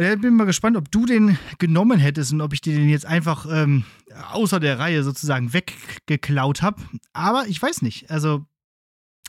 Ich 0.00 0.20
bin 0.20 0.36
mal 0.36 0.44
gespannt, 0.44 0.76
ob 0.76 0.92
du 0.92 1.06
den 1.06 1.36
genommen 1.58 1.98
hättest 1.98 2.32
und 2.32 2.40
ob 2.40 2.52
ich 2.52 2.60
dir 2.60 2.76
den 2.76 2.88
jetzt 2.88 3.04
einfach 3.04 3.46
ähm, 3.50 3.84
außer 4.30 4.60
der 4.60 4.78
Reihe 4.78 5.02
sozusagen 5.02 5.52
weggeklaut 5.52 6.62
habe. 6.62 6.80
Aber 7.12 7.48
ich 7.48 7.60
weiß 7.60 7.82
nicht. 7.82 8.08
Also, 8.08 8.46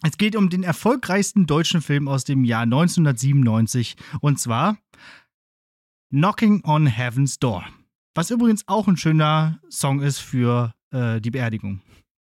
es 0.04 0.18
geht 0.18 0.36
um 0.36 0.52
den 0.52 0.62
erfolgreichsten 0.62 1.48
deutschen 1.48 1.82
Film 1.82 2.08
aus 2.08 2.24
dem 2.24 2.44
Jahr 2.44 2.64
1997 2.64 3.96
und 4.22 4.40
zwar 4.40 4.78
Knocking 6.12 6.64
on 6.64 6.86
Heaven's 6.86 7.40
Door. 7.40 7.66
Was 8.14 8.30
übrigens 8.30 8.68
auch 8.68 8.88
ein 8.88 8.98
schöner 8.98 9.60
Song 9.70 10.02
ist 10.02 10.20
für 10.20 10.76
äh, 10.92 11.20
die 11.20 11.32
Beerdigung. 11.32 11.82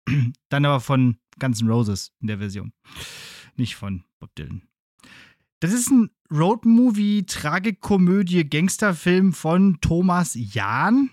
Dann 0.49 0.65
aber 0.65 0.81
von 0.81 1.17
Guns 1.39 1.61
N' 1.61 1.69
Roses 1.69 2.11
in 2.21 2.27
der 2.27 2.37
Version. 2.37 2.73
Nicht 3.55 3.75
von 3.75 4.03
Bob 4.19 4.35
Dylan. 4.35 4.61
Das 5.65 5.73
ist 5.73 5.89
ein 5.89 6.11
Roadmovie, 6.29 7.25
Tragikomödie, 7.25 8.47
Gangsterfilm 8.47 9.33
von 9.33 9.79
Thomas 9.81 10.35
Jahn, 10.35 11.09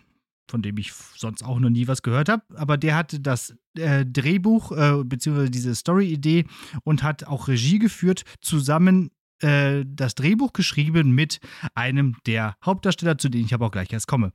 von 0.47 0.61
dem 0.61 0.77
ich 0.77 0.93
sonst 0.93 1.43
auch 1.43 1.59
noch 1.59 1.71
nie 1.71 1.89
was 1.89 2.03
gehört 2.03 2.29
habe. 2.29 2.43
Aber 2.57 2.77
der 2.77 2.95
hatte 2.95 3.19
das 3.19 3.57
äh, 3.79 4.05
Drehbuch 4.05 4.73
äh, 4.73 5.05
bzw. 5.05 5.49
diese 5.49 5.75
Story-Idee 5.75 6.45
und 6.85 7.03
hat 7.03 7.25
auch 7.25 7.49
Regie 7.49 7.79
geführt, 7.79 8.25
zusammen 8.43 9.11
äh, 9.41 9.87
das 9.87 10.17
Drehbuch 10.17 10.53
geschrieben 10.53 11.13
mit 11.13 11.41
einem 11.75 12.17
der 12.27 12.55
Hauptdarsteller, 12.63 13.17
zu 13.17 13.31
denen 13.31 13.47
ich 13.47 13.55
aber 13.55 13.69
auch 13.69 13.73
gleich 13.73 13.91
erst 13.91 14.07
komme. 14.07 14.33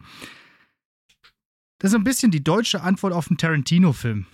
Das 1.78 1.92
ist 1.92 1.96
ein 1.96 2.04
bisschen 2.04 2.32
die 2.32 2.44
deutsche 2.44 2.82
Antwort 2.82 3.14
auf 3.14 3.30
einen 3.30 3.38
Tarantino-Film. 3.38 4.26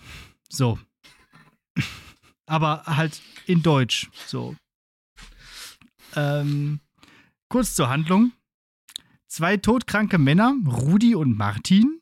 So. 0.47 0.79
aber 2.45 2.83
halt 2.85 3.21
in 3.47 3.63
Deutsch. 3.63 4.09
So. 4.27 4.55
Ähm, 6.15 6.79
kurz 7.49 7.75
zur 7.75 7.89
Handlung. 7.89 8.31
Zwei 9.27 9.57
todkranke 9.57 10.17
Männer, 10.17 10.55
Rudi 10.67 11.15
und 11.15 11.35
Martin, 11.35 11.99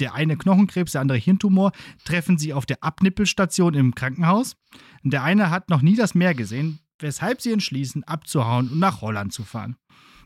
der 0.00 0.14
eine 0.14 0.36
Knochenkrebs, 0.36 0.92
der 0.92 1.00
andere 1.00 1.18
Hirntumor, 1.18 1.72
treffen 2.04 2.36
sie 2.36 2.52
auf 2.52 2.66
der 2.66 2.82
Abnippelstation 2.82 3.74
im 3.74 3.94
Krankenhaus. 3.94 4.56
Der 5.02 5.22
eine 5.22 5.50
hat 5.50 5.70
noch 5.70 5.82
nie 5.82 5.96
das 5.96 6.14
Meer 6.14 6.34
gesehen, 6.34 6.80
weshalb 6.98 7.40
sie 7.40 7.52
entschließen, 7.52 8.04
abzuhauen 8.04 8.68
und 8.68 8.78
nach 8.78 9.00
Holland 9.00 9.32
zu 9.32 9.44
fahren. 9.44 9.76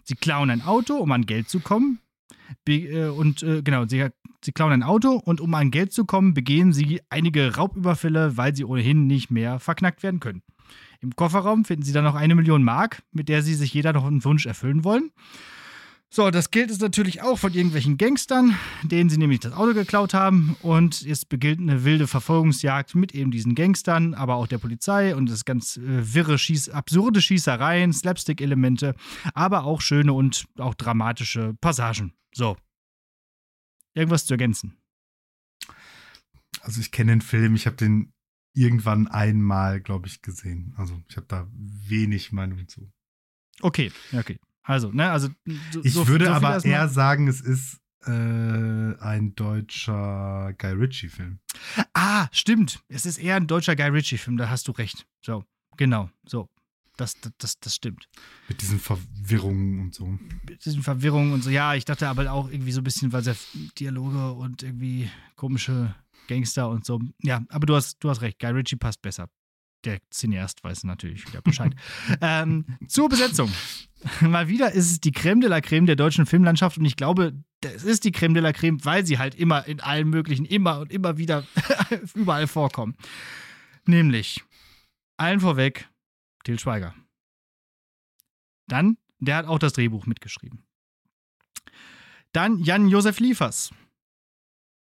Sie 0.04 0.14
klauen 0.14 0.50
ein 0.50 0.62
Auto, 0.62 0.94
um 0.94 1.12
an 1.12 1.26
Geld 1.26 1.48
zu 1.48 1.60
kommen. 1.60 2.00
Äh, 2.66 3.08
und 3.08 3.42
äh, 3.42 3.62
genau, 3.62 3.86
sie, 3.86 4.08
sie 4.42 4.52
klauen 4.52 4.72
ein 4.72 4.82
Auto 4.82 5.12
und 5.12 5.40
um 5.40 5.54
an 5.54 5.70
Geld 5.70 5.92
zu 5.92 6.06
kommen, 6.06 6.34
begehen 6.34 6.72
sie 6.72 7.00
einige 7.10 7.56
Raubüberfälle, 7.56 8.36
weil 8.36 8.56
sie 8.56 8.64
ohnehin 8.64 9.06
nicht 9.06 9.30
mehr 9.30 9.60
verknackt 9.60 10.02
werden 10.02 10.20
können. 10.20 10.42
Im 11.00 11.14
Kofferraum 11.14 11.64
finden 11.64 11.84
sie 11.84 11.92
dann 11.92 12.04
noch 12.04 12.14
eine 12.14 12.34
Million 12.34 12.64
Mark, 12.64 13.02
mit 13.12 13.28
der 13.28 13.42
sie 13.42 13.54
sich 13.54 13.72
jeder 13.72 13.92
noch 13.92 14.04
einen 14.04 14.24
Wunsch 14.24 14.46
erfüllen 14.46 14.84
wollen. 14.84 15.10
So, 16.10 16.30
das 16.30 16.50
Geld 16.50 16.70
ist 16.70 16.80
natürlich 16.80 17.20
auch 17.20 17.38
von 17.38 17.52
irgendwelchen 17.52 17.98
Gangstern, 17.98 18.56
denen 18.82 19.10
sie 19.10 19.18
nämlich 19.18 19.40
das 19.40 19.52
Auto 19.52 19.74
geklaut 19.74 20.14
haben. 20.14 20.56
Und 20.62 21.02
jetzt 21.02 21.28
beginnt 21.28 21.60
eine 21.60 21.84
wilde 21.84 22.06
Verfolgungsjagd 22.06 22.94
mit 22.94 23.14
eben 23.14 23.30
diesen 23.30 23.54
Gangstern, 23.54 24.14
aber 24.14 24.36
auch 24.36 24.46
der 24.46 24.56
Polizei 24.56 25.14
und 25.14 25.28
das 25.28 25.44
ganz 25.44 25.76
äh, 25.76 26.14
wirre, 26.14 26.38
Schieß 26.38 26.70
absurde 26.70 27.20
Schießereien, 27.20 27.92
Slapstick-Elemente, 27.92 28.94
aber 29.34 29.64
auch 29.64 29.82
schöne 29.82 30.14
und 30.14 30.46
auch 30.56 30.74
dramatische 30.74 31.54
Passagen. 31.60 32.14
So. 32.34 32.56
Irgendwas 33.92 34.24
zu 34.24 34.34
ergänzen. 34.34 34.78
Also 36.62 36.80
ich 36.80 36.90
kenne 36.90 37.12
den 37.12 37.20
Film, 37.20 37.54
ich 37.54 37.66
habe 37.66 37.76
den 37.76 38.14
irgendwann 38.58 39.06
einmal, 39.06 39.80
glaube 39.80 40.08
ich, 40.08 40.22
gesehen. 40.22 40.74
Also 40.76 41.00
ich 41.08 41.16
habe 41.16 41.26
da 41.28 41.48
wenig 41.52 42.32
Meinung 42.32 42.66
zu. 42.68 42.90
Okay, 43.60 43.92
okay. 44.12 44.38
Also, 44.62 44.90
ne, 44.92 45.10
also 45.10 45.28
so, 45.72 45.82
ich 45.82 45.94
würde 46.06 46.26
so 46.26 46.32
aber 46.32 46.64
eher 46.64 46.88
sagen, 46.88 47.26
es 47.26 47.40
ist 47.40 47.80
äh, 48.04 48.10
ein 48.10 49.34
deutscher 49.34 50.52
Guy 50.58 50.72
Ritchie-Film. 50.72 51.38
Ah, 51.94 52.28
stimmt. 52.32 52.82
Es 52.88 53.06
ist 53.06 53.18
eher 53.18 53.36
ein 53.36 53.46
deutscher 53.46 53.76
Guy 53.76 53.88
Ritchie-Film, 53.88 54.36
da 54.36 54.50
hast 54.50 54.68
du 54.68 54.72
recht. 54.72 55.06
So, 55.22 55.44
genau, 55.76 56.10
so. 56.26 56.48
Das, 56.98 57.14
das, 57.20 57.32
das, 57.38 57.60
das 57.60 57.74
stimmt. 57.76 58.08
Mit 58.48 58.60
diesen 58.60 58.80
Verwirrungen 58.80 59.80
und 59.80 59.94
so. 59.94 60.18
Mit 60.48 60.64
diesen 60.64 60.82
Verwirrungen 60.82 61.32
und 61.32 61.44
so. 61.44 61.50
Ja, 61.50 61.74
ich 61.74 61.84
dachte 61.84 62.08
aber 62.08 62.32
auch 62.32 62.50
irgendwie 62.50 62.72
so 62.72 62.80
ein 62.80 62.84
bisschen, 62.84 63.12
weil 63.12 63.20
es 63.20 63.26
ja 63.26 63.34
Dialoge 63.78 64.32
und 64.32 64.64
irgendwie 64.64 65.08
komische 65.36 65.94
Gangster 66.28 66.68
und 66.68 66.84
so. 66.84 67.00
Ja, 67.22 67.42
aber 67.48 67.66
du 67.66 67.74
hast, 67.74 67.98
du 67.98 68.08
hast 68.08 68.22
recht, 68.22 68.38
Guy 68.38 68.50
Ritchie 68.50 68.76
passt 68.76 69.02
besser. 69.02 69.28
Der 69.84 70.00
Cineast 70.10 70.62
weiß 70.62 70.84
natürlich 70.84 71.26
wieder 71.26 71.40
Bescheid. 71.42 71.74
ähm, 72.20 72.64
zur 72.86 73.08
Besetzung. 73.08 73.50
Mal 74.20 74.48
wieder 74.48 74.72
ist 74.72 74.90
es 74.90 75.00
die 75.00 75.12
Creme 75.12 75.40
de 75.40 75.50
la 75.50 75.60
Creme 75.60 75.86
der 75.86 75.96
deutschen 75.96 76.26
Filmlandschaft 76.26 76.78
und 76.78 76.84
ich 76.84 76.96
glaube, 76.96 77.32
es 77.64 77.84
ist 77.84 78.04
die 78.04 78.12
Creme 78.12 78.34
de 78.34 78.42
la 78.42 78.52
Creme, 78.52 78.84
weil 78.84 79.04
sie 79.04 79.18
halt 79.18 79.34
immer 79.34 79.66
in 79.66 79.80
allen 79.80 80.08
möglichen, 80.08 80.44
immer 80.44 80.80
und 80.80 80.92
immer 80.92 81.16
wieder 81.16 81.44
überall 82.14 82.46
vorkommen. 82.46 82.96
Nämlich, 83.86 84.44
allen 85.16 85.40
vorweg, 85.40 85.88
Til 86.44 86.58
Schweiger. 86.58 86.94
Dann, 88.68 88.96
der 89.18 89.36
hat 89.36 89.46
auch 89.46 89.58
das 89.58 89.72
Drehbuch 89.72 90.06
mitgeschrieben. 90.06 90.64
Dann 92.32 92.58
Jan-Josef 92.58 93.20
Liefers. 93.20 93.72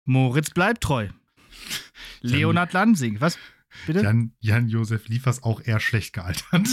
Moritz 0.05 0.51
bleibt 0.51 0.83
treu. 0.83 1.09
Leonhard 2.25 2.73
Lansing. 2.73 3.21
Was? 3.21 3.39
Bitte? 3.87 4.03
Jan, 4.03 4.33
Jan 4.41 4.69
Josef 4.69 5.09
Liefers 5.09 5.43
auch 5.43 5.61
eher 5.63 5.81
schlecht 5.81 6.13
gealtert. 6.15 6.69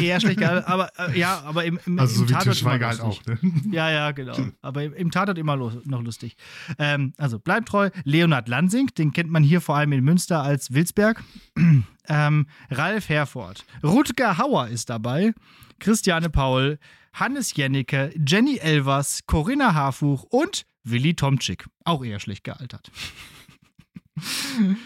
Eher 0.00 0.20
schlecht 0.20 0.38
gealtert, 0.38 0.66
aber 0.66 0.90
äh, 0.98 1.18
ja, 1.18 1.40
aber 1.44 1.64
im, 1.64 1.78
im, 1.86 1.98
also 1.98 2.22
im 2.22 2.28
so 2.28 2.34
Tatort 2.34 2.56
Schweiger 2.56 2.88
halt 2.88 3.00
auch, 3.00 3.24
ne? 3.26 3.38
Ja, 3.70 3.90
ja, 3.90 4.10
genau. 4.12 4.36
Aber 4.60 4.82
im, 4.82 4.94
im 4.94 5.10
Tatort 5.10 5.38
immer 5.38 5.56
lo 5.56 5.72
noch 5.84 6.02
lustig. 6.02 6.36
Ähm, 6.78 7.12
also 7.16 7.38
bleibt 7.38 7.68
treu. 7.68 7.90
Leonhard 8.04 8.48
Lansing, 8.48 8.88
den 8.98 9.12
kennt 9.12 9.30
man 9.30 9.42
hier 9.42 9.60
vor 9.60 9.76
allem 9.76 9.92
in 9.92 10.02
Münster 10.02 10.42
als 10.42 10.72
Wilsberg. 10.72 11.22
ähm, 12.08 12.46
Ralf 12.70 13.08
Herford. 13.08 13.64
Rutger 13.84 14.38
Hauer 14.38 14.68
ist 14.68 14.90
dabei. 14.90 15.34
Christiane 15.78 16.30
Paul. 16.30 16.78
Hannes 17.12 17.54
Jennecke. 17.54 18.12
Jenny 18.26 18.56
Elvers. 18.56 19.20
Corinna 19.26 19.74
Harfuch 19.74 20.24
und 20.24 20.64
Willi 20.82 21.14
Tomczyk. 21.14 21.66
Auch 21.84 22.04
eher 22.04 22.20
schlecht 22.20 22.44
gealtert. 22.44 22.90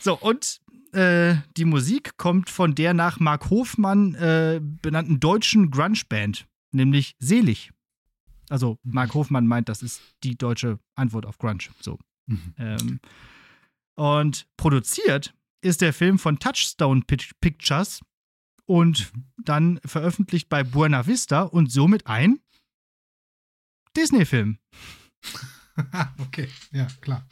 so, 0.00 0.18
und 0.18 0.60
äh, 0.92 1.36
die 1.56 1.64
Musik 1.64 2.16
kommt 2.16 2.50
von 2.50 2.74
der 2.74 2.94
nach 2.94 3.20
Mark 3.20 3.50
Hofmann 3.50 4.14
äh, 4.14 4.60
benannten 4.60 5.20
deutschen 5.20 5.70
Grunge-Band, 5.70 6.46
nämlich 6.72 7.14
Selig. 7.18 7.70
Also 8.48 8.78
Mark 8.82 9.14
Hofmann 9.14 9.46
meint, 9.46 9.68
das 9.68 9.82
ist 9.82 10.02
die 10.24 10.36
deutsche 10.36 10.80
Antwort 10.96 11.26
auf 11.26 11.38
Grunge. 11.38 11.68
So. 11.80 11.98
Mhm. 12.26 12.54
Ähm, 12.58 13.00
und 13.96 14.46
produziert 14.56 15.34
ist 15.62 15.80
der 15.82 15.92
Film 15.92 16.18
von 16.18 16.38
Touchstone 16.38 17.02
Pic- 17.02 17.32
Pictures 17.40 18.00
und 18.66 19.12
dann 19.36 19.78
veröffentlicht 19.84 20.48
bei 20.48 20.64
Buena 20.64 21.06
Vista 21.06 21.42
und 21.42 21.70
somit 21.70 22.06
ein 22.06 22.40
Disney-Film. 23.96 24.58
okay, 26.18 26.48
ja, 26.72 26.86
klar. 27.00 27.26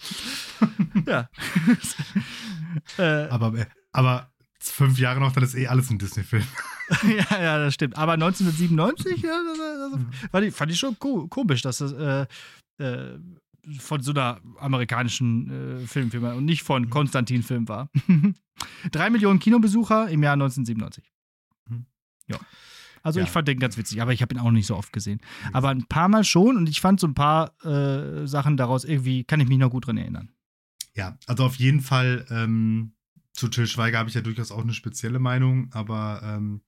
Ja. 1.06 1.28
äh, 2.98 3.28
Aber, 3.28 3.66
aber 3.92 4.30
fünf 4.58 4.98
Jahre 4.98 5.20
noch, 5.20 5.32
dann 5.32 5.44
ist 5.44 5.54
eh 5.54 5.66
alles 5.66 5.90
ein 5.90 5.98
Disney-Film. 5.98 6.46
ja, 7.02 7.42
ja, 7.42 7.58
das 7.58 7.74
stimmt. 7.74 7.96
Aber 7.96 8.12
1997 8.12 9.22
ja, 9.22 9.40
das, 9.44 9.58
das, 9.58 10.30
fand, 10.30 10.46
ich, 10.46 10.54
fand 10.54 10.72
ich 10.72 10.78
schon 10.78 10.98
ko 10.98 11.28
komisch, 11.28 11.62
dass 11.62 11.78
das 11.78 11.92
äh, 11.92 12.26
äh, 12.78 13.18
von 13.78 14.02
so 14.02 14.12
einer 14.12 14.40
amerikanischen 14.58 15.82
äh, 15.82 15.86
Filmfirma 15.86 16.32
und 16.32 16.44
nicht 16.44 16.62
von 16.62 16.88
Konstantin-Film 16.88 17.68
war. 17.68 17.90
Drei 18.90 19.10
Millionen 19.10 19.38
Kinobesucher 19.38 20.08
im 20.08 20.22
Jahr 20.22 20.34
1997. 20.34 21.12
Mhm. 21.68 21.86
Ja. 22.26 22.38
Also 23.02 23.20
Ja. 23.20 23.24
ich 23.24 23.30
fand 23.30 23.48
den 23.48 23.58
ganz 23.58 23.76
witzig, 23.76 24.00
aber 24.02 24.12
ich 24.12 24.22
habe 24.22 24.34
ihn 24.34 24.40
auch 24.40 24.50
nicht 24.50 24.66
so 24.66 24.76
oft 24.76 24.92
gesehen. 24.92 25.20
Aber 25.52 25.68
ein 25.70 25.86
paar 25.86 26.08
Mal 26.08 26.24
schon 26.24 26.56
und 26.56 26.68
ich 26.68 26.80
fand 26.80 27.00
so 27.00 27.06
ein 27.06 27.14
paar 27.14 27.54
äh, 27.64 28.26
Sachen 28.26 28.56
daraus 28.56 28.84
irgendwie, 28.84 29.24
kann 29.24 29.40
ich 29.40 29.48
mich 29.48 29.58
noch 29.58 29.70
gut 29.70 29.86
dran 29.86 29.96
erinnern. 29.98 30.30
Ja, 30.94 31.18
also 31.26 31.44
auf 31.44 31.56
jeden 31.56 31.80
Fall 31.80 32.26
ähm, 32.30 32.92
zu 33.32 33.48
Till 33.48 33.66
Schweiger 33.66 33.98
habe 33.98 34.08
ich 34.08 34.14
ja 34.16 34.20
durchaus 34.20 34.50
auch 34.50 34.62
eine 34.62 34.74
spezielle 34.74 35.18
Meinung, 35.20 35.70
aber 35.72 36.20
ähm, 36.24 36.62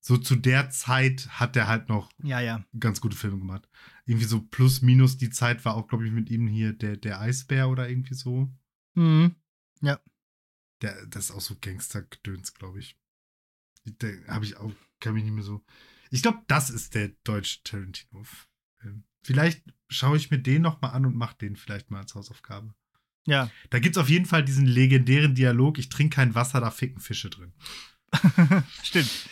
so 0.00 0.16
zu 0.16 0.36
der 0.36 0.70
Zeit 0.70 1.28
hat 1.30 1.56
er 1.56 1.68
halt 1.68 1.88
noch 1.88 2.10
Ja, 2.22 2.40
ja. 2.40 2.64
ganz 2.78 3.00
gute 3.00 3.16
Filme 3.16 3.38
gemacht. 3.38 3.68
Irgendwie 4.06 4.26
so 4.26 4.40
plus 4.40 4.80
minus 4.82 5.16
die 5.18 5.30
Zeit 5.30 5.64
war 5.64 5.74
auch, 5.74 5.86
glaube 5.86 6.06
ich, 6.06 6.12
mit 6.12 6.30
ihm 6.30 6.46
hier 6.48 6.72
der, 6.72 6.96
der 6.96 7.20
Eisbär 7.20 7.68
oder 7.68 7.88
irgendwie 7.88 8.14
so. 8.14 8.48
Mhm. 8.94 9.34
Der, 10.80 11.06
das 11.06 11.24
ist 11.24 11.30
auch 11.32 11.40
so 11.40 11.56
Gangster-Gedöns, 11.60 12.54
glaube 12.54 12.78
ich. 12.78 12.96
Da 13.98 14.06
habe 14.28 14.44
ich 14.44 14.56
auch, 14.58 14.70
kann 15.00 15.14
mich 15.14 15.24
nicht 15.24 15.32
mehr 15.34 15.44
so. 15.44 15.64
Ich 16.10 16.22
glaube, 16.22 16.38
das 16.48 16.70
ist 16.70 16.94
der 16.94 17.08
deutsche 17.24 17.62
Tarantino-Film. 17.64 19.04
Vielleicht 19.22 19.62
schaue 19.88 20.16
ich 20.16 20.30
mir 20.30 20.38
den 20.38 20.62
noch 20.62 20.80
mal 20.80 20.88
an 20.90 21.04
und 21.06 21.16
mache 21.16 21.36
den 21.38 21.56
vielleicht 21.56 21.90
mal 21.90 21.98
als 22.00 22.14
Hausaufgabe. 22.14 22.74
Ja. 23.26 23.50
Da 23.70 23.78
gibt 23.78 23.96
es 23.96 24.00
auf 24.00 24.08
jeden 24.08 24.24
Fall 24.24 24.42
diesen 24.44 24.64
legendären 24.66 25.34
Dialog: 25.34 25.78
Ich 25.78 25.88
trinke 25.90 26.14
kein 26.16 26.34
Wasser, 26.34 26.60
da 26.60 26.70
ficken 26.70 27.00
Fische 27.00 27.28
drin. 27.28 27.52
Stimmt. 28.82 29.28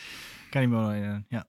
Kann 0.51 0.63
ich 0.65 0.69
mir 0.69 0.79
auch 0.79 0.83
noch 0.83 0.91
erinnern, 0.91 1.25
ja. 1.31 1.47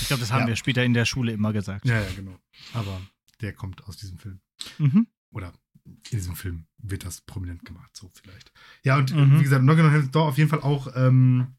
Ich 0.00 0.06
glaube, 0.08 0.20
das 0.20 0.30
haben 0.32 0.42
Ja. 0.42 0.48
wir 0.48 0.56
später 0.56 0.84
in 0.84 0.94
der 0.94 1.04
Schule 1.04 1.32
immer 1.32 1.52
gesagt. 1.52 1.84
Ja, 1.86 2.00
ja, 2.00 2.08
genau. 2.14 2.38
Aber 2.74 3.00
der 3.40 3.52
kommt 3.52 3.84
aus 3.84 3.96
diesem 3.96 4.18
Film. 4.18 4.40
Mhm. 4.78 5.06
Oder 5.30 5.52
in 5.84 6.00
diesem 6.12 6.36
Film 6.36 6.66
wird 6.78 7.04
das 7.04 7.20
prominent 7.22 7.64
gemacht, 7.64 7.96
so 7.96 8.10
vielleicht. 8.14 8.52
Ja, 8.82 8.96
und 8.98 9.10
äh, 9.10 9.14
Mhm. 9.14 9.38
wie 9.38 9.42
gesagt, 9.44 9.62
Knockin' 9.62 9.84
on 9.86 9.90
Heaven's 9.90 10.10
Door 10.10 10.28
auf 10.28 10.38
jeden 10.38 10.50
Fall 10.50 10.60
auch 10.62 10.88
ähm, 10.96 11.56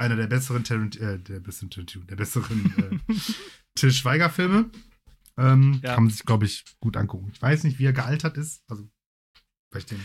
einer 0.00 0.16
der 0.16 0.26
besseren 0.26 0.64
Tarant 0.64 0.96
äh, 0.96 1.18
der 1.18 1.40
besseren 1.40 1.70
Tarantino, 1.70 2.04
der 2.04 2.16
besseren 2.16 3.00
äh, 3.08 3.14
Till 3.74 3.92
Schweiger-Filme. 3.92 4.70
Ähm, 5.36 5.80
Ja. 5.82 5.94
Kann 5.94 6.04
man 6.04 6.10
sich, 6.12 6.24
glaube 6.24 6.44
ich, 6.46 6.64
gut 6.80 6.96
angucken. 6.96 7.30
Ich 7.32 7.40
weiß 7.40 7.64
nicht, 7.64 7.78
wie 7.78 7.84
er 7.84 7.92
gealtert 7.92 8.36
ist. 8.36 8.62
Also, 8.68 8.90
weil 9.70 9.80
ich 9.80 9.86
den 9.86 10.00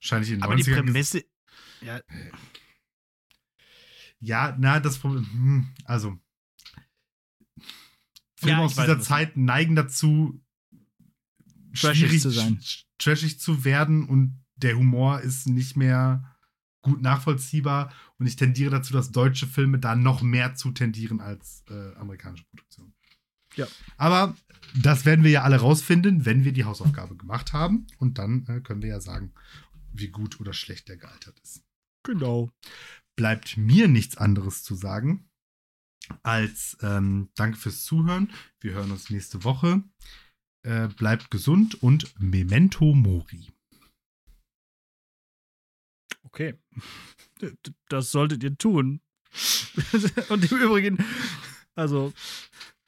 wahrscheinlich 0.00 0.30
in 0.30 0.36
den 0.38 0.42
Aber 0.42 0.56
die 0.56 0.64
90ern 0.64 0.74
Prämisse. 0.84 1.24
Ja, 1.80 2.00
Ja, 4.20 4.56
na, 4.58 4.80
das 4.80 4.98
Problem. 4.98 5.26
Hm, 5.32 5.68
also. 5.84 6.18
Filme 8.36 8.58
Ja, 8.58 8.64
aus 8.64 8.76
weiß, 8.76 8.84
dieser 8.86 8.96
du- 8.96 9.02
Zeit 9.02 9.36
neigen 9.36 9.74
dazu, 9.76 10.40
Trashig 11.78 12.20
zu 12.20 12.30
sein. 12.30 12.60
Trashig 12.98 13.40
zu 13.40 13.64
werden 13.64 14.08
und 14.08 14.44
der 14.56 14.76
Humor 14.76 15.20
ist 15.20 15.46
nicht 15.48 15.76
mehr 15.76 16.33
gut 16.84 17.02
nachvollziehbar. 17.02 17.92
Und 18.18 18.26
ich 18.26 18.36
tendiere 18.36 18.70
dazu, 18.70 18.92
dass 18.92 19.10
deutsche 19.10 19.48
Filme 19.48 19.80
da 19.80 19.96
noch 19.96 20.22
mehr 20.22 20.54
zu 20.54 20.70
tendieren 20.70 21.20
als 21.20 21.64
äh, 21.68 21.94
amerikanische 21.96 22.44
Produktionen. 22.44 22.94
Ja. 23.56 23.66
Aber 23.96 24.36
das 24.80 25.04
werden 25.04 25.24
wir 25.24 25.30
ja 25.32 25.42
alle 25.42 25.56
rausfinden, 25.56 26.24
wenn 26.24 26.44
wir 26.44 26.52
die 26.52 26.64
Hausaufgabe 26.64 27.16
gemacht 27.16 27.52
haben. 27.52 27.86
Und 27.98 28.18
dann 28.18 28.46
äh, 28.46 28.60
können 28.60 28.82
wir 28.82 28.90
ja 28.90 29.00
sagen, 29.00 29.32
wie 29.92 30.08
gut 30.08 30.40
oder 30.40 30.52
schlecht 30.52 30.88
der 30.88 30.96
gealtert 30.96 31.38
ist 31.40 31.64
genau. 32.04 32.50
bleibt 33.16 33.56
mir 33.56 33.88
nichts 33.88 34.16
anderes 34.16 34.62
zu 34.62 34.76
sagen 34.76 35.28
als 36.22 36.76
ähm, 36.82 37.30
Danke 37.34 37.56
fürs 37.56 37.82
Zuhören. 37.82 38.30
Wir 38.60 38.72
hören 38.72 38.90
uns 38.90 39.08
nächste 39.08 39.42
Woche. 39.42 39.82
Äh, 40.62 40.88
bleibt 40.88 41.30
gesund 41.30 41.82
und 41.82 42.14
Memento 42.20 42.92
Mori. 42.94 43.50
Okay. 46.34 46.54
Das 47.88 48.10
solltet 48.10 48.42
ihr 48.42 48.56
tun. 48.56 49.00
Und 50.30 50.50
im 50.50 50.58
Übrigen, 50.58 51.04
also 51.74 52.12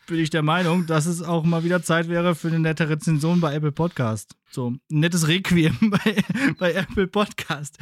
bin 0.06 0.18
ich 0.18 0.30
der 0.30 0.42
Meinung, 0.42 0.86
dass 0.86 1.04
es 1.04 1.20
auch 1.20 1.44
mal 1.44 1.62
wieder 1.62 1.82
Zeit 1.82 2.08
wäre 2.08 2.34
für 2.34 2.48
eine 2.48 2.60
nette 2.60 2.88
Rezension 2.88 3.40
bei 3.40 3.54
Apple 3.54 3.72
Podcast. 3.72 4.34
So 4.50 4.70
ein 4.70 4.80
nettes 4.88 5.28
Requiem 5.28 5.76
bei, 5.90 6.24
bei 6.58 6.72
Apple 6.72 7.06
Podcast. 7.06 7.76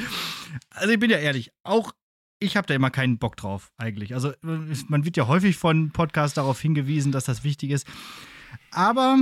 Also 0.71 0.93
ich 0.93 0.99
bin 0.99 1.11
ja 1.11 1.19
ehrlich, 1.19 1.53
auch 1.63 1.93
ich 2.41 2.57
habe 2.57 2.67
da 2.67 2.75
immer 2.75 2.91
keinen 2.91 3.19
Bock 3.19 3.37
drauf 3.37 3.71
eigentlich. 3.77 4.15
Also 4.15 4.33
man 4.43 5.05
wird 5.05 5.17
ja 5.17 5.29
häufig 5.29 5.57
von 5.57 5.93
Podcasts 5.93 6.35
darauf 6.35 6.61
hingewiesen, 6.61 7.13
dass 7.13 7.25
das 7.25 7.45
wichtig 7.45 7.71
ist. 7.71 7.87
Aber 8.71 9.19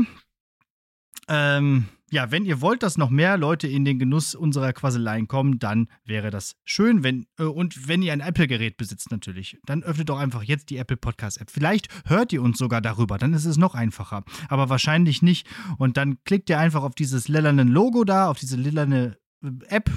ähm, 1.29 1.89
ja, 2.13 2.31
wenn 2.31 2.45
ihr 2.45 2.61
wollt, 2.61 2.83
dass 2.83 2.99
noch 2.99 3.09
mehr 3.09 3.39
Leute 3.39 3.67
in 3.67 3.87
den 3.87 3.99
Genuss 3.99 4.35
unserer 4.35 4.75
Quasseleien 4.75 5.29
kommen, 5.29 5.59
dann 5.59 5.89
wäre 6.05 6.31
das 6.31 6.57
schön. 6.63 7.03
Wenn, 7.03 7.27
äh, 7.39 7.45
und 7.45 7.89
wenn 7.89 8.03
ihr 8.03 8.13
ein 8.13 8.21
Apple-Gerät 8.21 8.77
besitzt, 8.77 9.11
natürlich, 9.11 9.59
dann 9.65 9.83
öffnet 9.83 10.11
doch 10.11 10.19
einfach 10.19 10.43
jetzt 10.43 10.69
die 10.69 10.77
Apple 10.77 10.99
Podcast-App. 10.99 11.51
Vielleicht 11.51 11.89
hört 12.05 12.31
ihr 12.35 12.43
uns 12.43 12.59
sogar 12.59 12.83
darüber, 12.83 13.17
dann 13.17 13.33
ist 13.33 13.47
es 13.47 13.57
noch 13.57 13.75
einfacher. 13.75 14.25
Aber 14.49 14.69
wahrscheinlich 14.69 15.23
nicht. 15.23 15.49
Und 15.79 15.97
dann 15.97 16.23
klickt 16.25 16.51
ihr 16.51 16.59
einfach 16.59 16.83
auf 16.83 16.95
dieses 16.95 17.29
lilane 17.29 17.63
Logo 17.63 18.05
da, 18.05 18.29
auf 18.29 18.39
diese 18.39 18.57
lilane 18.57 19.17
äh, 19.43 19.49
App. 19.69 19.91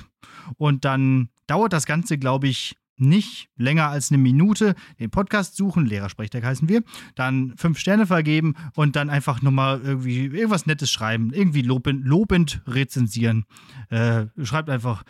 Und 0.55 0.85
dann 0.85 1.27
dauert 1.47 1.73
das 1.73 1.85
Ganze, 1.85 2.17
glaube 2.17 2.47
ich, 2.47 2.77
nicht 2.97 3.49
länger 3.57 3.89
als 3.89 4.11
eine 4.11 4.17
Minute 4.17 4.75
den 4.99 5.09
Podcast 5.09 5.55
suchen, 5.55 5.85
Lehrersprechtag 5.85 6.43
heißen 6.43 6.69
wir, 6.69 6.83
dann 7.15 7.53
fünf 7.57 7.79
Sterne 7.79 8.07
vergeben 8.07 8.55
und 8.75 8.95
dann 8.95 9.09
einfach 9.09 9.41
nochmal 9.41 9.81
irgendwie 9.81 10.25
irgendwas 10.25 10.65
Nettes 10.65 10.91
schreiben, 10.91 11.33
irgendwie 11.33 11.61
lobend, 11.61 12.05
lobend 12.05 12.61
rezensieren. 12.67 13.45
Äh, 13.89 14.27
schreibt 14.43 14.69
einfach 14.69 15.03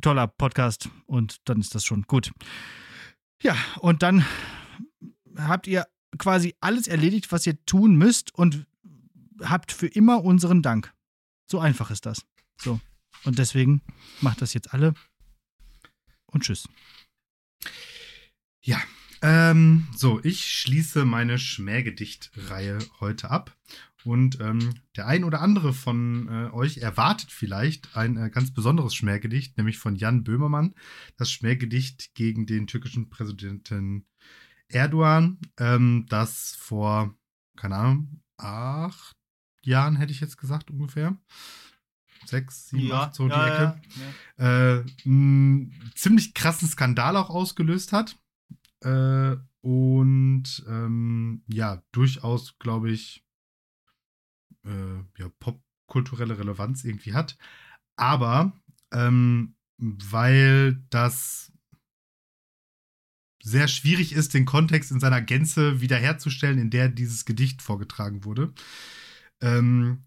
toller 0.00 0.26
Podcast 0.26 0.88
und 1.06 1.48
dann 1.48 1.60
ist 1.60 1.74
das 1.74 1.84
schon 1.84 2.02
gut. 2.02 2.32
Ja, 3.42 3.56
und 3.78 4.02
dann 4.02 4.24
habt 5.36 5.66
ihr 5.66 5.86
quasi 6.18 6.54
alles 6.60 6.88
erledigt, 6.88 7.32
was 7.32 7.46
ihr 7.46 7.64
tun 7.64 7.96
müsst 7.96 8.34
und 8.34 8.66
habt 9.42 9.72
für 9.72 9.86
immer 9.86 10.24
unseren 10.24 10.62
Dank. 10.62 10.92
So 11.46 11.58
einfach 11.58 11.90
ist 11.90 12.06
das. 12.06 12.24
So. 12.56 12.80
Und 13.24 13.38
deswegen 13.38 13.82
macht 14.20 14.42
das 14.42 14.54
jetzt 14.54 14.72
alle 14.72 14.94
und 16.32 16.42
tschüss. 16.42 16.68
Ja, 18.62 18.80
ähm, 19.22 19.88
so, 19.94 20.20
ich 20.22 20.46
schließe 20.46 21.04
meine 21.04 21.38
Schmähgedicht-Reihe 21.38 22.78
heute 23.00 23.30
ab. 23.30 23.56
Und 24.04 24.40
ähm, 24.40 24.74
der 24.96 25.06
ein 25.06 25.24
oder 25.24 25.42
andere 25.42 25.74
von 25.74 26.26
äh, 26.28 26.50
euch 26.54 26.78
erwartet 26.78 27.30
vielleicht 27.30 27.96
ein 27.96 28.16
äh, 28.16 28.30
ganz 28.30 28.52
besonderes 28.52 28.94
Schmähgedicht, 28.94 29.58
nämlich 29.58 29.78
von 29.78 29.94
Jan 29.94 30.24
Böhmermann. 30.24 30.74
Das 31.16 31.30
Schmähgedicht 31.30 32.14
gegen 32.14 32.46
den 32.46 32.66
türkischen 32.66 33.10
Präsidenten 33.10 34.06
Erdogan, 34.68 35.38
ähm, 35.58 36.06
das 36.08 36.56
vor, 36.58 37.14
keine 37.56 37.76
Ahnung, 37.76 38.22
acht 38.38 39.16
Jahren 39.62 39.96
hätte 39.96 40.12
ich 40.12 40.20
jetzt 40.20 40.38
gesagt 40.38 40.70
ungefähr. 40.70 41.18
Sechs, 42.24 42.68
sieben, 42.68 42.92
acht, 42.92 43.14
so 43.14 43.28
die 43.28 43.34
Ecke 43.34 43.80
äh, 44.36 44.84
einen 45.06 45.92
ziemlich 45.94 46.34
krassen 46.34 46.68
Skandal 46.68 47.16
auch 47.16 47.30
ausgelöst 47.30 47.92
hat. 47.92 48.18
Äh, 48.82 49.36
und 49.62 50.64
ähm, 50.68 51.42
ja, 51.46 51.82
durchaus, 51.92 52.58
glaube 52.58 52.90
ich, 52.90 53.24
äh, 54.64 54.96
ja, 55.18 55.28
popkulturelle 55.38 56.38
Relevanz 56.38 56.84
irgendwie 56.84 57.14
hat. 57.14 57.36
Aber 57.96 58.52
ähm, 58.92 59.56
weil 59.78 60.82
das 60.90 61.52
sehr 63.42 63.68
schwierig 63.68 64.12
ist, 64.12 64.34
den 64.34 64.44
Kontext 64.44 64.90
in 64.90 65.00
seiner 65.00 65.22
Gänze 65.22 65.80
wiederherzustellen, 65.80 66.58
in 66.58 66.70
der 66.70 66.88
dieses 66.88 67.24
Gedicht 67.24 67.62
vorgetragen 67.62 68.24
wurde, 68.24 68.52
ähm, 69.40 70.04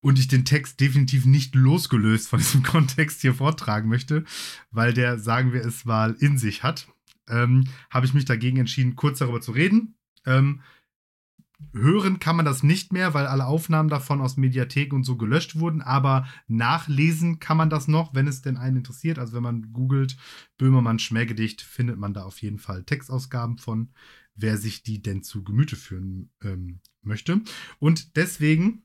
und 0.00 0.18
ich 0.18 0.28
den 0.28 0.44
Text 0.44 0.80
definitiv 0.80 1.26
nicht 1.26 1.54
losgelöst 1.54 2.28
von 2.28 2.38
diesem 2.38 2.62
Kontext 2.64 3.20
hier 3.20 3.34
vortragen 3.34 3.88
möchte, 3.88 4.24
weil 4.70 4.92
der, 4.92 5.18
sagen 5.18 5.52
wir 5.52 5.64
es 5.64 5.84
mal, 5.84 6.16
in 6.18 6.38
sich 6.38 6.62
hat, 6.62 6.88
ähm, 7.28 7.64
habe 7.90 8.06
ich 8.06 8.14
mich 8.14 8.24
dagegen 8.24 8.58
entschieden, 8.58 8.96
kurz 8.96 9.18
darüber 9.18 9.40
zu 9.40 9.52
reden. 9.52 9.94
Ähm, 10.26 10.60
hören 11.72 12.18
kann 12.18 12.36
man 12.36 12.44
das 12.44 12.62
nicht 12.62 12.92
mehr, 12.92 13.14
weil 13.14 13.26
alle 13.26 13.46
Aufnahmen 13.46 13.88
davon 13.88 14.20
aus 14.20 14.36
Mediatheken 14.36 14.96
und 14.96 15.04
so 15.04 15.16
gelöscht 15.16 15.58
wurden, 15.58 15.82
aber 15.82 16.26
nachlesen 16.48 17.38
kann 17.38 17.56
man 17.56 17.70
das 17.70 17.86
noch, 17.86 18.14
wenn 18.14 18.26
es 18.26 18.42
denn 18.42 18.56
einen 18.56 18.78
interessiert. 18.78 19.18
Also 19.18 19.34
wenn 19.34 19.42
man 19.42 19.72
googelt 19.72 20.16
Böhmermann 20.58 20.98
Schmähgedicht, 20.98 21.60
findet 21.60 21.98
man 21.98 22.14
da 22.14 22.24
auf 22.24 22.40
jeden 22.40 22.58
Fall 22.58 22.84
Textausgaben 22.84 23.58
von, 23.58 23.90
wer 24.34 24.56
sich 24.56 24.82
die 24.82 25.02
denn 25.02 25.22
zu 25.22 25.44
Gemüte 25.44 25.76
führen 25.76 26.30
ähm, 26.42 26.80
möchte. 27.02 27.42
Und 27.78 28.16
deswegen 28.16 28.84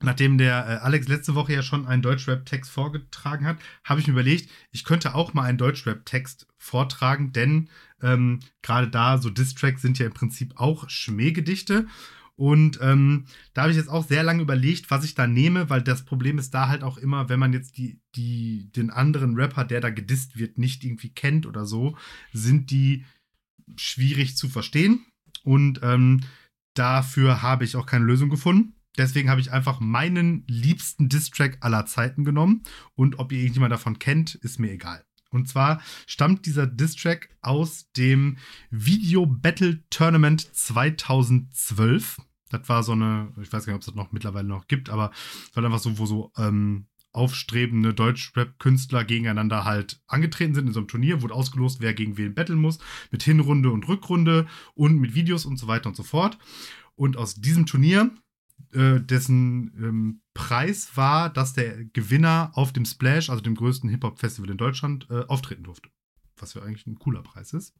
Nachdem 0.00 0.38
der 0.38 0.54
äh, 0.54 0.84
Alex 0.84 1.08
letzte 1.08 1.34
Woche 1.34 1.52
ja 1.52 1.62
schon 1.62 1.86
einen 1.86 2.02
Deutschrap-Text 2.02 2.70
vorgetragen 2.70 3.44
hat, 3.44 3.58
habe 3.84 4.00
ich 4.00 4.06
mir 4.06 4.12
überlegt, 4.12 4.50
ich 4.70 4.84
könnte 4.84 5.14
auch 5.14 5.34
mal 5.34 5.42
einen 5.42 5.58
Deutschrap-Text 5.58 6.46
vortragen, 6.56 7.32
denn 7.32 7.68
ähm, 8.00 8.40
gerade 8.62 8.88
da, 8.88 9.18
so 9.18 9.30
Distracks 9.30 9.82
sind 9.82 9.98
ja 9.98 10.06
im 10.06 10.14
Prinzip 10.14 10.54
auch 10.56 10.88
Schmähgedichte. 10.88 11.86
Und 12.36 12.78
ähm, 12.80 13.24
da 13.52 13.62
habe 13.62 13.72
ich 13.72 13.76
jetzt 13.76 13.88
auch 13.88 14.06
sehr 14.06 14.22
lange 14.22 14.42
überlegt, 14.42 14.92
was 14.92 15.04
ich 15.04 15.16
da 15.16 15.26
nehme, 15.26 15.68
weil 15.70 15.82
das 15.82 16.04
Problem 16.04 16.38
ist 16.38 16.54
da 16.54 16.68
halt 16.68 16.84
auch 16.84 16.96
immer, 16.96 17.28
wenn 17.28 17.40
man 17.40 17.52
jetzt 17.52 17.76
die, 17.76 18.00
die, 18.14 18.70
den 18.70 18.90
anderen 18.90 19.34
Rapper, 19.34 19.64
der 19.64 19.80
da 19.80 19.90
gedisst 19.90 20.38
wird, 20.38 20.56
nicht 20.56 20.84
irgendwie 20.84 21.12
kennt 21.12 21.46
oder 21.46 21.66
so, 21.66 21.96
sind 22.32 22.70
die 22.70 23.04
schwierig 23.76 24.36
zu 24.36 24.48
verstehen. 24.48 25.04
Und 25.42 25.80
ähm, 25.82 26.20
dafür 26.74 27.42
habe 27.42 27.64
ich 27.64 27.74
auch 27.74 27.86
keine 27.86 28.04
Lösung 28.04 28.30
gefunden. 28.30 28.77
Deswegen 28.98 29.30
habe 29.30 29.40
ich 29.40 29.52
einfach 29.52 29.80
meinen 29.80 30.44
liebsten 30.48 31.08
Distrack 31.08 31.58
aller 31.60 31.86
Zeiten 31.86 32.24
genommen. 32.24 32.62
Und 32.94 33.18
ob 33.18 33.32
ihr 33.32 33.38
irgendjemand 33.38 33.72
davon 33.72 33.98
kennt, 33.98 34.34
ist 34.34 34.58
mir 34.58 34.72
egal. 34.72 35.04
Und 35.30 35.48
zwar 35.48 35.80
stammt 36.06 36.46
dieser 36.46 36.66
Distrack 36.66 37.28
aus 37.40 37.90
dem 37.92 38.38
Video 38.70 39.26
Battle 39.26 39.84
Tournament 39.90 40.54
2012. 40.54 42.18
Das 42.50 42.68
war 42.68 42.82
so 42.82 42.92
eine, 42.92 43.32
ich 43.40 43.52
weiß 43.52 43.66
gar 43.66 43.72
nicht, 43.72 43.76
ob 43.76 43.80
es 43.82 43.86
das 43.86 43.94
noch 43.94 44.12
mittlerweile 44.12 44.48
noch 44.48 44.66
gibt, 44.66 44.90
aber 44.90 45.10
es 45.48 45.54
war 45.54 45.64
einfach 45.64 45.78
so, 45.78 45.98
wo 45.98 46.06
so 46.06 46.32
ähm, 46.36 46.86
aufstrebende 47.12 47.94
Deutschrap-Künstler 47.94 49.04
gegeneinander 49.04 49.64
halt 49.64 50.00
angetreten 50.06 50.54
sind 50.54 50.66
in 50.68 50.72
so 50.72 50.80
einem 50.80 50.88
Turnier, 50.88 51.22
wurde 51.22 51.34
ausgelost, 51.34 51.80
wer 51.80 51.94
gegen 51.94 52.16
wen 52.16 52.34
battlen 52.34 52.58
muss, 52.58 52.78
mit 53.10 53.22
Hinrunde 53.22 53.70
und 53.70 53.86
Rückrunde 53.86 54.46
und 54.74 54.98
mit 54.98 55.14
Videos 55.14 55.44
und 55.44 55.58
so 55.58 55.66
weiter 55.66 55.88
und 55.88 55.96
so 55.96 56.02
fort. 56.02 56.38
Und 56.94 57.16
aus 57.16 57.34
diesem 57.34 57.66
Turnier 57.66 58.10
äh, 58.72 59.00
dessen 59.00 59.72
ähm, 59.78 60.20
Preis 60.34 60.96
war, 60.96 61.30
dass 61.30 61.54
der 61.54 61.84
Gewinner 61.86 62.50
auf 62.54 62.72
dem 62.72 62.84
Splash, 62.84 63.30
also 63.30 63.42
dem 63.42 63.54
größten 63.54 63.90
Hip-Hop-Festival 63.90 64.50
in 64.50 64.58
Deutschland, 64.58 65.06
äh, 65.10 65.24
auftreten 65.26 65.64
durfte. 65.64 65.88
Was 66.36 66.54
ja 66.54 66.62
eigentlich 66.62 66.86
ein 66.86 66.98
cooler 66.98 67.22
Preis 67.22 67.52
ist. 67.52 67.74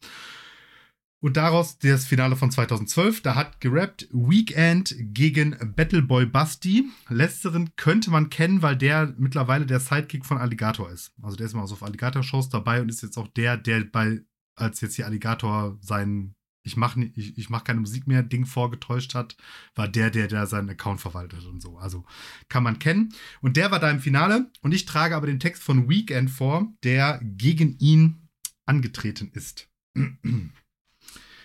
Und 1.20 1.36
daraus 1.36 1.78
das 1.78 2.06
Finale 2.06 2.36
von 2.36 2.50
2012, 2.50 3.22
da 3.22 3.34
hat 3.34 3.60
gerappt 3.60 4.09
Weekend 4.12 4.94
gegen 4.98 5.56
Battleboy 5.74 6.26
Busty. 6.26 6.84
Letzteren 7.09 7.74
könnte 7.74 8.10
man 8.10 8.30
kennen, 8.30 8.62
weil 8.62 8.76
der 8.76 9.14
mittlerweile 9.18 9.66
der 9.66 9.80
Sidekick 9.80 10.24
von 10.24 10.38
Alligator 10.38 10.90
ist. 10.90 11.12
Also 11.20 11.36
der 11.36 11.46
ist 11.46 11.55
mal 11.55 11.66
so 11.66 11.74
auf 11.74 11.82
Alligator-Shows 11.82 12.50
dabei 12.50 12.80
und 12.80 12.88
ist 12.88 13.02
jetzt 13.02 13.18
auch 13.18 13.26
der, 13.28 13.56
der 13.56 13.84
bei, 13.84 14.20
als 14.55 14.80
jetzt 14.80 14.94
hier 14.94 15.06
Alligator 15.06 15.76
seinen 15.80 16.36
ich 16.69 16.77
mache 16.77 17.11
ich, 17.15 17.36
ich 17.36 17.51
mach 17.51 17.65
keine 17.65 17.81
Musik 17.81 18.07
mehr, 18.07 18.23
Ding 18.23 18.47
vorgetäuscht 18.47 19.15
hat, 19.15 19.36
war 19.74 19.89
der, 19.89 20.11
der 20.11 20.28
da 20.28 20.47
seinen 20.47 20.70
Account 20.70 21.01
verwaltet 21.01 21.45
und 21.47 21.61
so. 21.61 21.78
Also 21.78 22.05
kann 22.49 22.62
man 22.62 22.78
kennen. 22.78 23.15
Und 23.40 23.57
der 23.57 23.70
war 23.70 23.81
da 23.81 23.90
im 23.90 24.01
Finale 24.01 24.51
und 24.61 24.73
ich 24.73 24.85
trage 24.85 25.16
aber 25.16 25.27
den 25.27 25.40
Text 25.40 25.62
von 25.62 25.89
Weekend 25.89 26.31
vor, 26.31 26.73
der 26.85 27.20
gegen 27.23 27.78
ihn 27.78 28.28
angetreten 28.66 29.31
ist. 29.32 29.69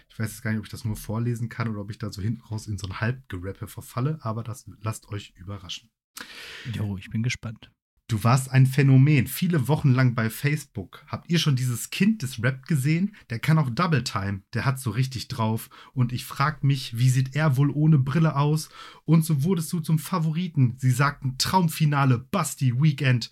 Ich 0.10 0.20
weiß 0.20 0.30
jetzt 0.30 0.44
gar 0.44 0.52
nicht, 0.52 0.60
ob 0.60 0.66
ich 0.66 0.72
das 0.72 0.86
nur 0.86 0.96
vorlesen 0.96 1.50
kann 1.50 1.68
oder 1.68 1.82
ob 1.82 1.90
ich 1.90 1.98
da 1.98 2.14
so 2.14 2.22
hinten 2.22 2.42
raus 2.42 2.68
in 2.68 2.78
so 2.78 2.86
ein 2.86 3.02
Halbgerappe 3.02 3.66
verfalle, 3.66 4.20
aber 4.22 4.44
das 4.44 4.70
lasst 4.80 5.10
euch 5.10 5.34
überraschen. 5.36 5.90
Jo, 6.72 6.98
ich 6.98 7.10
bin 7.10 7.24
gespannt. 7.24 7.72
Du 8.14 8.24
warst 8.24 8.52
ein 8.52 8.68
Phänomen, 8.68 9.26
viele 9.26 9.68
Wochen 9.68 9.92
lang 9.92 10.14
bei 10.14 10.30
Facebook. 10.30 11.04
Habt 11.08 11.32
ihr 11.32 11.40
schon 11.40 11.56
dieses 11.56 11.90
Kind 11.90 12.22
des 12.22 12.44
Rap 12.44 12.68
gesehen? 12.68 13.16
Der 13.32 13.40
kann 13.40 13.58
auch 13.58 13.72
Double 13.72 14.04
Time, 14.04 14.44
der 14.54 14.66
hat 14.66 14.80
so 14.80 14.92
richtig 14.92 15.30
drauf. 15.30 15.72
Und 15.96 16.14
ich 16.14 16.24
frag 16.24 16.64
mich, 16.64 16.96
wie 16.96 17.10
sieht 17.10 17.36
er 17.36 17.58
wohl 17.58 17.72
ohne 17.72 17.98
Brille 17.98 18.36
aus? 18.36 18.70
Und 19.06 19.26
so 19.26 19.44
wurdest 19.44 19.74
du 19.74 19.80
zum 19.80 19.98
Favoriten. 19.98 20.76
Sie 20.78 20.92
sagten 20.92 21.40
Traumfinale, 21.40 22.20
Basti 22.20 22.80
Weekend. 22.80 23.32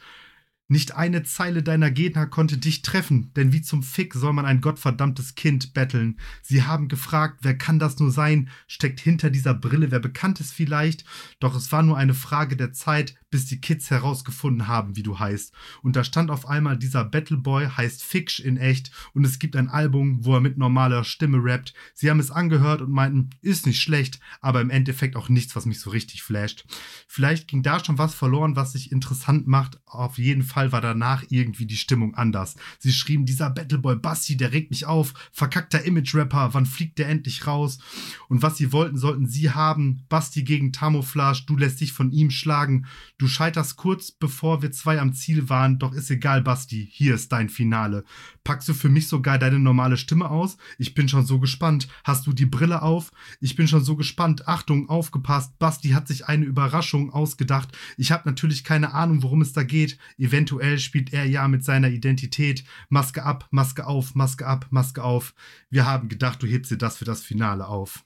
Nicht 0.67 0.95
eine 0.95 1.21
Zeile 1.21 1.61
deiner 1.61 1.91
Gegner 1.91 2.25
konnte 2.25 2.57
dich 2.57 2.81
treffen, 2.81 3.31
denn 3.35 3.51
wie 3.51 3.61
zum 3.61 3.83
Fick 3.83 4.13
soll 4.15 4.33
man 4.33 4.45
ein 4.45 4.61
gottverdammtes 4.61 5.35
Kind 5.35 5.75
betteln? 5.75 6.17
Sie 6.41 6.63
haben 6.63 6.87
gefragt, 6.87 7.39
wer 7.41 7.55
kann 7.57 7.77
das 7.77 7.99
nur 7.99 8.09
sein? 8.09 8.49
Steckt 8.67 8.99
hinter 8.99 9.29
dieser 9.29 9.53
Brille 9.53 9.91
wer 9.91 9.99
bekannt 9.99 10.39
ist 10.39 10.53
vielleicht? 10.53 11.05
Doch 11.39 11.55
es 11.55 11.71
war 11.71 11.83
nur 11.83 11.97
eine 11.97 12.13
Frage 12.13 12.55
der 12.55 12.71
Zeit, 12.73 13.15
bis 13.31 13.45
die 13.45 13.59
Kids 13.59 13.89
herausgefunden 13.89 14.67
haben, 14.67 14.95
wie 14.95 15.03
du 15.03 15.17
heißt. 15.17 15.53
Und 15.81 15.95
da 15.95 16.03
stand 16.03 16.29
auf 16.29 16.47
einmal 16.47 16.77
dieser 16.77 17.03
Battleboy, 17.03 17.65
heißt 17.65 18.03
Fix 18.03 18.37
in 18.37 18.57
echt, 18.57 18.91
und 19.13 19.25
es 19.25 19.39
gibt 19.39 19.55
ein 19.55 19.69
Album, 19.69 20.23
wo 20.23 20.35
er 20.35 20.41
mit 20.41 20.57
normaler 20.57 21.03
Stimme 21.03 21.39
rappt. 21.41 21.73
Sie 21.95 22.09
haben 22.09 22.19
es 22.19 22.29
angehört 22.29 22.81
und 22.81 22.91
meinten, 22.91 23.31
ist 23.41 23.65
nicht 23.65 23.81
schlecht, 23.81 24.19
aber 24.41 24.61
im 24.61 24.69
Endeffekt 24.69 25.15
auch 25.15 25.29
nichts, 25.29 25.55
was 25.55 25.65
mich 25.65 25.79
so 25.79 25.89
richtig 25.89 26.21
flasht. 26.21 26.65
Vielleicht 27.07 27.47
ging 27.47 27.63
da 27.63 27.83
schon 27.83 27.97
was 27.97 28.13
verloren, 28.13 28.55
was 28.55 28.73
sich 28.73 28.91
interessant 28.91 29.47
macht. 29.47 29.79
Auf 29.85 30.17
jeden 30.17 30.43
Fall 30.43 30.71
war 30.71 30.81
danach 30.81 31.23
irgendwie 31.29 31.65
die 31.65 31.77
Stimmung 31.77 32.13
anders. 32.15 32.55
Sie 32.79 32.91
schrieben, 32.91 33.25
dieser 33.25 33.49
Battleboy 33.49 33.95
Bassi, 33.95 34.35
der 34.35 34.51
regt 34.51 34.71
mich 34.71 34.85
auf, 34.85 35.13
verkackter 35.31 35.83
Image-Rapper, 35.83 36.53
wann 36.53 36.65
fliegt 36.65 36.99
der 36.99 37.07
endlich 37.07 37.47
raus? 37.47 37.79
Und 38.27 38.41
was 38.41 38.57
sie 38.57 38.73
wollten, 38.73 38.97
sollten 38.97 39.27
sie 39.27 39.51
haben. 39.51 40.03
Basti 40.09 40.43
gegen 40.43 40.73
Tamouflage, 40.73 41.43
du 41.47 41.55
lässt 41.55 41.79
dich 41.79 41.93
von 41.93 42.11
ihm 42.11 42.29
schlagen. 42.29 42.85
Du 43.21 43.27
scheiterst 43.27 43.75
kurz 43.75 44.09
bevor 44.09 44.63
wir 44.63 44.71
zwei 44.71 44.99
am 44.99 45.13
Ziel 45.13 45.47
waren, 45.47 45.77
doch 45.77 45.93
ist 45.93 46.09
egal, 46.09 46.41
Basti, 46.41 46.89
hier 46.91 47.13
ist 47.13 47.31
dein 47.31 47.49
Finale. 47.49 48.03
Packst 48.43 48.67
du 48.67 48.73
für 48.73 48.89
mich 48.89 49.07
sogar 49.07 49.37
deine 49.37 49.59
normale 49.59 49.97
Stimme 49.97 50.31
aus? 50.31 50.57
Ich 50.79 50.95
bin 50.95 51.07
schon 51.07 51.23
so 51.23 51.37
gespannt. 51.37 51.87
Hast 52.03 52.25
du 52.25 52.33
die 52.33 52.47
Brille 52.47 52.81
auf? 52.81 53.11
Ich 53.39 53.55
bin 53.55 53.67
schon 53.67 53.83
so 53.83 53.95
gespannt. 53.95 54.47
Achtung, 54.47 54.89
aufgepasst. 54.89 55.59
Basti 55.59 55.89
hat 55.89 56.07
sich 56.07 56.25
eine 56.25 56.45
Überraschung 56.45 57.13
ausgedacht. 57.13 57.77
Ich 57.95 58.11
habe 58.11 58.27
natürlich 58.27 58.63
keine 58.63 58.95
Ahnung, 58.95 59.21
worum 59.21 59.43
es 59.43 59.53
da 59.53 59.61
geht. 59.61 59.99
Eventuell 60.17 60.79
spielt 60.79 61.13
er 61.13 61.25
ja 61.25 61.47
mit 61.47 61.63
seiner 61.63 61.89
Identität. 61.89 62.63
Maske 62.89 63.21
ab, 63.21 63.47
Maske 63.51 63.85
auf, 63.85 64.15
Maske 64.15 64.47
ab, 64.47 64.65
Maske 64.71 65.03
auf. 65.03 65.35
Wir 65.69 65.85
haben 65.85 66.09
gedacht, 66.09 66.41
du 66.41 66.47
hebst 66.47 66.71
dir 66.71 66.77
das 66.77 66.97
für 66.97 67.05
das 67.05 67.21
Finale 67.21 67.67
auf. 67.67 68.03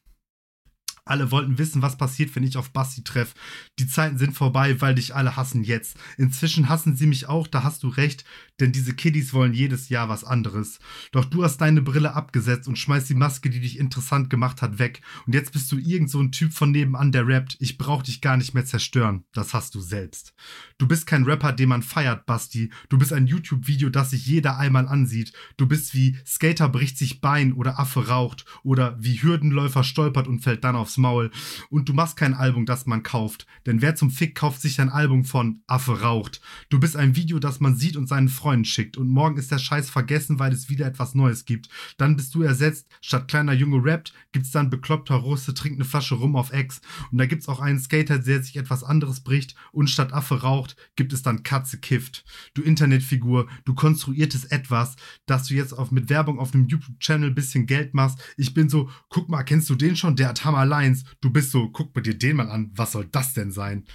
Alle 1.07 1.29
wollten 1.29 1.59
wissen, 1.59 1.83
was 1.83 1.97
passiert, 1.97 2.35
wenn 2.35 2.43
ich 2.43 2.57
auf 2.57 2.71
Basti 2.71 3.03
treffe. 3.03 3.35
Die 3.77 3.87
Zeiten 3.87 4.17
sind 4.17 4.33
vorbei, 4.33 4.81
weil 4.81 4.95
dich 4.95 5.13
alle 5.13 5.35
hassen 5.35 5.63
jetzt. 5.63 5.97
Inzwischen 6.17 6.67
hassen 6.67 6.95
sie 6.95 7.05
mich 7.05 7.29
auch, 7.29 7.45
da 7.45 7.61
hast 7.61 7.83
du 7.83 7.89
recht, 7.89 8.25
denn 8.59 8.71
diese 8.71 8.95
Kiddies 8.95 9.31
wollen 9.31 9.53
jedes 9.53 9.89
Jahr 9.89 10.09
was 10.09 10.23
anderes. 10.23 10.79
Doch 11.11 11.25
du 11.25 11.43
hast 11.43 11.57
deine 11.57 11.83
Brille 11.83 12.15
abgesetzt 12.15 12.67
und 12.67 12.79
schmeißt 12.79 13.07
die 13.07 13.15
Maske, 13.15 13.51
die 13.51 13.59
dich 13.59 13.77
interessant 13.77 14.31
gemacht 14.31 14.63
hat, 14.63 14.79
weg. 14.79 15.01
Und 15.27 15.35
jetzt 15.35 15.51
bist 15.51 15.71
du 15.71 15.77
irgend 15.77 16.09
so 16.09 16.19
ein 16.19 16.31
Typ 16.31 16.53
von 16.53 16.71
nebenan, 16.71 17.11
der 17.11 17.27
rappt. 17.27 17.57
Ich 17.59 17.77
brauch 17.77 18.01
dich 18.01 18.19
gar 18.21 18.35
nicht 18.35 18.55
mehr 18.55 18.65
zerstören. 18.65 19.25
Das 19.31 19.53
hast 19.53 19.75
du 19.75 19.81
selbst. 19.81 20.33
Du 20.79 20.87
bist 20.87 21.05
kein 21.05 21.25
Rapper, 21.25 21.53
den 21.53 21.69
man 21.69 21.83
feiert, 21.83 22.25
Basti. 22.25 22.71
Du 22.89 22.97
bist 22.97 23.13
ein 23.13 23.27
YouTube-Video, 23.27 23.89
das 23.89 24.09
sich 24.09 24.25
jeder 24.25 24.57
einmal 24.57 24.87
ansieht. 24.87 25.33
Du 25.57 25.67
bist 25.67 25.93
wie 25.93 26.17
Skater 26.25 26.67
bricht 26.67 26.97
sich 26.97 27.21
Bein 27.21 27.53
oder 27.53 27.79
Affe 27.79 28.07
raucht 28.07 28.45
oder 28.63 28.97
wie 28.99 29.21
Hürdenläufer 29.21 29.83
stolpert 29.83 30.27
und 30.27 30.39
fällt 30.39 30.63
dann 30.63 30.75
aufs 30.75 30.94
aufs 30.95 30.97
Maul. 30.97 31.31
Und 31.69 31.89
du 31.89 31.93
machst 31.93 32.17
kein 32.17 32.33
Album, 32.33 32.65
das 32.65 32.85
man 32.85 33.03
kauft. 33.03 33.45
Denn 33.65 33.81
wer 33.81 33.95
zum 33.95 34.09
Fick 34.09 34.35
kauft 34.35 34.61
sich 34.61 34.79
ein 34.79 34.89
Album 34.89 35.25
von 35.25 35.61
Affe 35.67 36.01
raucht? 36.01 36.41
Du 36.69 36.79
bist 36.79 36.95
ein 36.95 37.15
Video, 37.15 37.39
das 37.39 37.59
man 37.59 37.75
sieht 37.75 37.97
und 37.97 38.07
seinen 38.07 38.29
Freunden 38.29 38.65
schickt. 38.65 38.97
Und 38.97 39.09
morgen 39.09 39.37
ist 39.37 39.51
der 39.51 39.57
Scheiß 39.57 39.89
vergessen, 39.89 40.39
weil 40.39 40.53
es 40.53 40.69
wieder 40.69 40.85
etwas 40.85 41.15
Neues 41.15 41.45
gibt. 41.45 41.69
Dann 41.97 42.15
bist 42.15 42.33
du 42.35 42.41
ersetzt. 42.41 42.87
Statt 43.01 43.27
kleiner 43.27 43.53
Junge 43.53 43.83
rappt, 43.83 44.13
gibt's 44.31 44.51
dann 44.51 44.69
bekloppter 44.69 45.15
Russe, 45.15 45.53
trinkt 45.53 45.77
eine 45.77 45.85
Flasche 45.85 46.15
rum 46.15 46.35
auf 46.35 46.51
Ex. 46.51 46.81
Und 47.11 47.17
da 47.17 47.25
gibt's 47.25 47.47
auch 47.47 47.59
einen 47.59 47.79
Skater, 47.79 48.19
der 48.19 48.41
sich 48.41 48.57
etwas 48.57 48.83
anderes 48.83 49.21
bricht. 49.21 49.55
Und 49.71 49.89
statt 49.89 50.13
Affe 50.13 50.41
raucht, 50.41 50.75
gibt 50.95 51.13
es 51.13 51.21
dann 51.21 51.43
Katze 51.43 51.79
kifft. 51.79 52.25
Du 52.53 52.61
Internetfigur, 52.61 53.47
du 53.65 53.75
konstruiertes 53.75 54.45
Etwas, 54.45 54.95
dass 55.25 55.47
du 55.47 55.53
jetzt 55.53 55.73
auf, 55.73 55.91
mit 55.91 56.09
Werbung 56.09 56.39
auf 56.39 56.53
einem 56.53 56.67
YouTube-Channel 56.67 57.31
bisschen 57.31 57.65
Geld 57.65 57.93
machst. 57.93 58.19
Ich 58.37 58.53
bin 58.53 58.69
so, 58.69 58.89
guck 59.09 59.29
mal, 59.29 59.43
kennst 59.43 59.69
du 59.69 59.75
den 59.75 59.95
schon? 59.95 60.15
Der 60.15 60.29
hat 60.29 60.45
Hammer 60.45 60.65
Lines. 60.85 61.03
Du 61.21 61.29
bist 61.29 61.51
so, 61.51 61.69
guck 61.69 61.95
mir 61.95 62.01
dir 62.01 62.17
den 62.17 62.37
mal 62.37 62.49
an, 62.49 62.71
was 62.73 62.91
soll 62.93 63.07
das 63.11 63.33
denn 63.33 63.51
sein? 63.51 63.85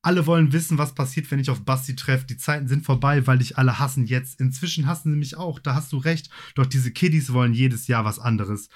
Alle 0.00 0.26
wollen 0.26 0.52
wissen, 0.52 0.78
was 0.78 0.94
passiert, 0.94 1.30
wenn 1.30 1.40
ich 1.40 1.50
auf 1.50 1.64
Basti 1.64 1.96
treffe. 1.96 2.26
Die 2.26 2.36
Zeiten 2.36 2.68
sind 2.68 2.84
vorbei, 2.84 3.26
weil 3.26 3.38
dich 3.38 3.58
alle 3.58 3.78
hassen 3.78 4.06
jetzt. 4.06 4.40
Inzwischen 4.40 4.86
hassen 4.86 5.12
sie 5.12 5.18
mich 5.18 5.36
auch, 5.36 5.58
da 5.58 5.74
hast 5.74 5.92
du 5.92 5.98
recht. 5.98 6.30
Doch 6.54 6.66
diese 6.66 6.92
Kiddies 6.92 7.32
wollen 7.32 7.52
jedes 7.52 7.88
Jahr 7.88 8.04
was 8.04 8.18
anderes. 8.18 8.68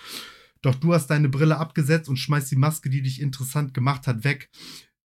Doch 0.62 0.74
du 0.74 0.92
hast 0.92 1.08
deine 1.08 1.28
Brille 1.28 1.58
abgesetzt 1.58 2.08
und 2.08 2.16
schmeißt 2.16 2.50
die 2.50 2.56
Maske, 2.56 2.90
die 2.90 3.02
dich 3.02 3.20
interessant 3.20 3.72
gemacht 3.72 4.06
hat, 4.06 4.24
weg. 4.24 4.50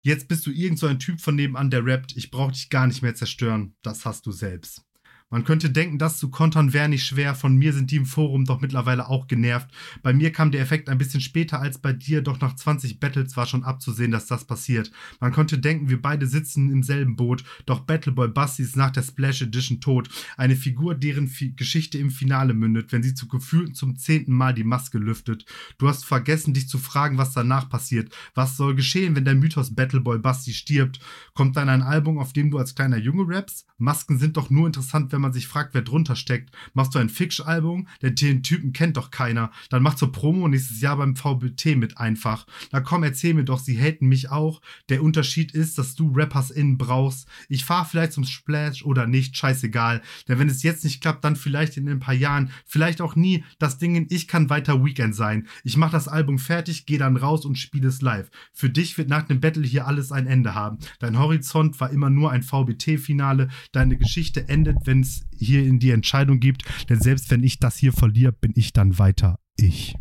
Jetzt 0.03 0.29
bist 0.29 0.47
du 0.47 0.51
irgend 0.51 0.79
so 0.79 0.87
ein 0.87 0.99
Typ 0.99 1.21
von 1.21 1.35
nebenan, 1.35 1.71
der 1.71 1.85
rappt, 1.85 2.16
ich 2.16 2.31
brauch 2.31 2.53
dich 2.53 2.71
gar 2.71 2.87
nicht 2.87 3.03
mehr 3.03 3.15
zerstören. 3.15 3.75
Das 3.83 4.05
hast 4.05 4.27
du 4.27 4.33
selbst. 4.33 4.85
Man 5.30 5.44
könnte 5.44 5.70
denken, 5.70 5.98
das 5.98 6.18
zu 6.18 6.30
kontern 6.30 6.72
wäre 6.72 6.88
nicht 6.88 7.05
schwer. 7.05 7.34
Von 7.34 7.56
mir 7.56 7.72
sind 7.72 7.90
die 7.90 7.96
im 7.96 8.06
Forum 8.06 8.44
doch 8.44 8.60
mittlerweile 8.60 9.09
auch 9.09 9.26
genervt. 9.26 9.68
Bei 10.02 10.12
mir 10.12 10.30
kam 10.30 10.51
der 10.52 10.60
Effekt 10.60 10.88
ein 10.88 10.98
bisschen 10.98 11.20
später 11.20 11.60
als 11.60 11.78
bei 11.78 11.92
dir, 11.92 12.22
doch 12.22 12.40
nach 12.40 12.55
20 12.55 13.01
Battles 13.01 13.36
war 13.36 13.46
schon 13.46 13.64
abzusehen, 13.64 14.12
dass 14.12 14.26
das 14.26 14.44
passiert. 14.44 14.92
Man 15.20 15.32
könnte 15.32 15.59
denken, 15.59 15.88
wir 15.88 16.01
beide 16.01 16.26
sitzen 16.26 16.70
im 16.70 16.82
selben 16.82 17.16
Boot, 17.16 17.42
doch 17.66 17.80
Battleboy 17.80 18.28
Basti 18.28 18.62
ist 18.62 18.76
nach 18.76 18.90
der 18.90 19.02
Splash 19.02 19.42
Edition 19.42 19.80
tot. 19.80 20.09
Eine 20.36 20.56
Figur, 20.56 20.94
deren 20.94 21.26
Fi 21.26 21.52
Geschichte 21.52 21.98
im 21.98 22.10
Finale 22.10 22.55
mündet, 22.55 22.92
wenn 22.92 23.02
sie 23.02 23.14
zu 23.14 23.26
gefühlten 23.26 23.74
zum 23.74 23.96
zehnten 23.96 24.32
Mal 24.32 24.55
die 24.55 24.62
Maske 24.62 24.98
lüftet. 24.98 25.46
Du 25.78 25.88
hast 25.88 26.05
vergessen, 26.05 26.55
dich 26.55 26.68
zu 26.68 26.78
fragen, 26.78 27.18
was 27.18 27.32
danach 27.32 27.68
passiert. 27.68 28.14
Was 28.34 28.56
soll 28.56 28.74
geschehen, 28.74 29.16
wenn 29.16 29.24
der 29.24 29.34
Mythos 29.34 29.74
Battleboy 29.74 30.18
Basti 30.18 30.52
stirbt? 30.52 31.01
Kommt 31.32 31.56
dann 31.56 31.68
ein 31.68 31.82
Album, 31.82 32.18
auf 32.18 32.32
dem 32.32 32.51
du 32.51 32.59
als 32.59 32.74
kleiner 32.74 32.98
Junge 32.98 33.34
rappst? 33.34 33.66
Masken 33.78 34.18
sind 34.18 34.36
doch 34.36 34.51
nur 34.51 34.66
interessant, 34.66 35.12
wenn 35.15 35.20
man 35.20 35.32
sich 35.32 35.47
fragt, 35.47 35.73
wer 35.73 35.82
drunter 35.82 36.16
steckt. 36.16 36.55
Machst 36.74 36.95
du 36.95 36.99
ein 36.99 37.09
Fiction-Album? 37.09 37.89
Den 38.03 38.43
Typen 38.43 38.73
kennt 38.73 38.97
doch 38.97 39.11
keiner. 39.11 39.53
Dann 39.70 39.82
mach 39.82 39.95
zur 39.95 40.12
Promo 40.12 40.49
nächstes 40.49 40.81
Jahr 40.81 40.97
beim 40.97 41.16
VBT 41.16 41.77
mit 41.77 41.99
einfach. 41.99 42.47
Na 42.73 42.81
komm, 42.81 43.05
erzähl 43.05 43.32
mir 43.32 43.45
doch, 43.45 43.61
sie 43.61 43.81
haten 43.81 44.09
mich 44.09 44.31
auch. 44.31 44.61
Der 44.89 45.03
Unterschied 45.03 45.53
ist, 45.53 45.78
dass 45.78 45.95
du 45.95 46.12
Rappers 46.12 46.51
innen 46.51 46.77
brauchst. 46.77 47.28
Ich 47.49 47.65
fahr 47.65 47.85
vielleicht 47.85 48.12
zum 48.12 48.24
Splash 48.24 48.85
oder 48.85 49.07
nicht, 49.07 49.36
scheißegal. 49.36 50.03
Denn 50.27 50.39
wenn 50.39 50.49
es 50.49 50.62
jetzt 50.65 50.82
nicht 50.85 51.01
klappt, 51.01 51.24
dann 51.24 51.36
vielleicht 51.36 51.77
in 51.77 51.89
ein 51.89 52.01
paar 52.01 52.15
Jahren, 52.15 52.51
vielleicht 52.66 53.01
auch 53.01 53.15
nie. 53.15 53.45
Das 53.59 53.78
Ding, 53.78 54.07
ich 54.11 54.27
kann 54.27 54.51
weiter 54.51 54.85
Weekend 54.85 55.15
sein. 55.15 55.47
Ich 55.62 55.77
mach 55.77 55.93
das 55.93 56.09
Album 56.09 56.39
fertig, 56.39 56.86
geh 56.86 56.99
dann 56.99 57.16
raus 57.16 57.45
und 57.45 57.57
spiele 57.57 57.89
es 57.89 58.03
live. 58.03 58.31
Für 58.53 58.69
dich 58.69 58.99
wird 58.99 59.09
nach 59.09 59.23
dem 59.23 59.41
Battle 59.41 59.65
hier 59.65 59.86
alles 59.86 60.11
ein 60.11 60.27
Ende 60.27 60.55
haben. 60.55 60.78
Dein 60.99 61.19
Horizont 61.19 61.78
war 61.81 61.91
immer 61.91 62.11
nur 62.11 62.32
ein 62.32 62.43
VBT-Finale. 62.43 63.49
Deine 63.73 63.97
Geschichte 63.97 64.49
endet, 64.49 64.78
wenn 64.85 65.03
es 65.05 65.26
hier 65.39 65.64
in 65.64 65.78
die 65.78 65.90
Entscheidung 65.90 66.40
gibt. 66.40 66.64
Denn 66.89 67.01
selbst 67.01 67.31
wenn 67.31 67.43
ich 67.43 67.59
das 67.59 67.76
hier 67.76 67.93
verliere, 67.93 68.32
bin 68.32 68.52
ich 68.56 68.72
dann 68.72 68.98
weiter 68.98 69.39
ich. 69.56 69.97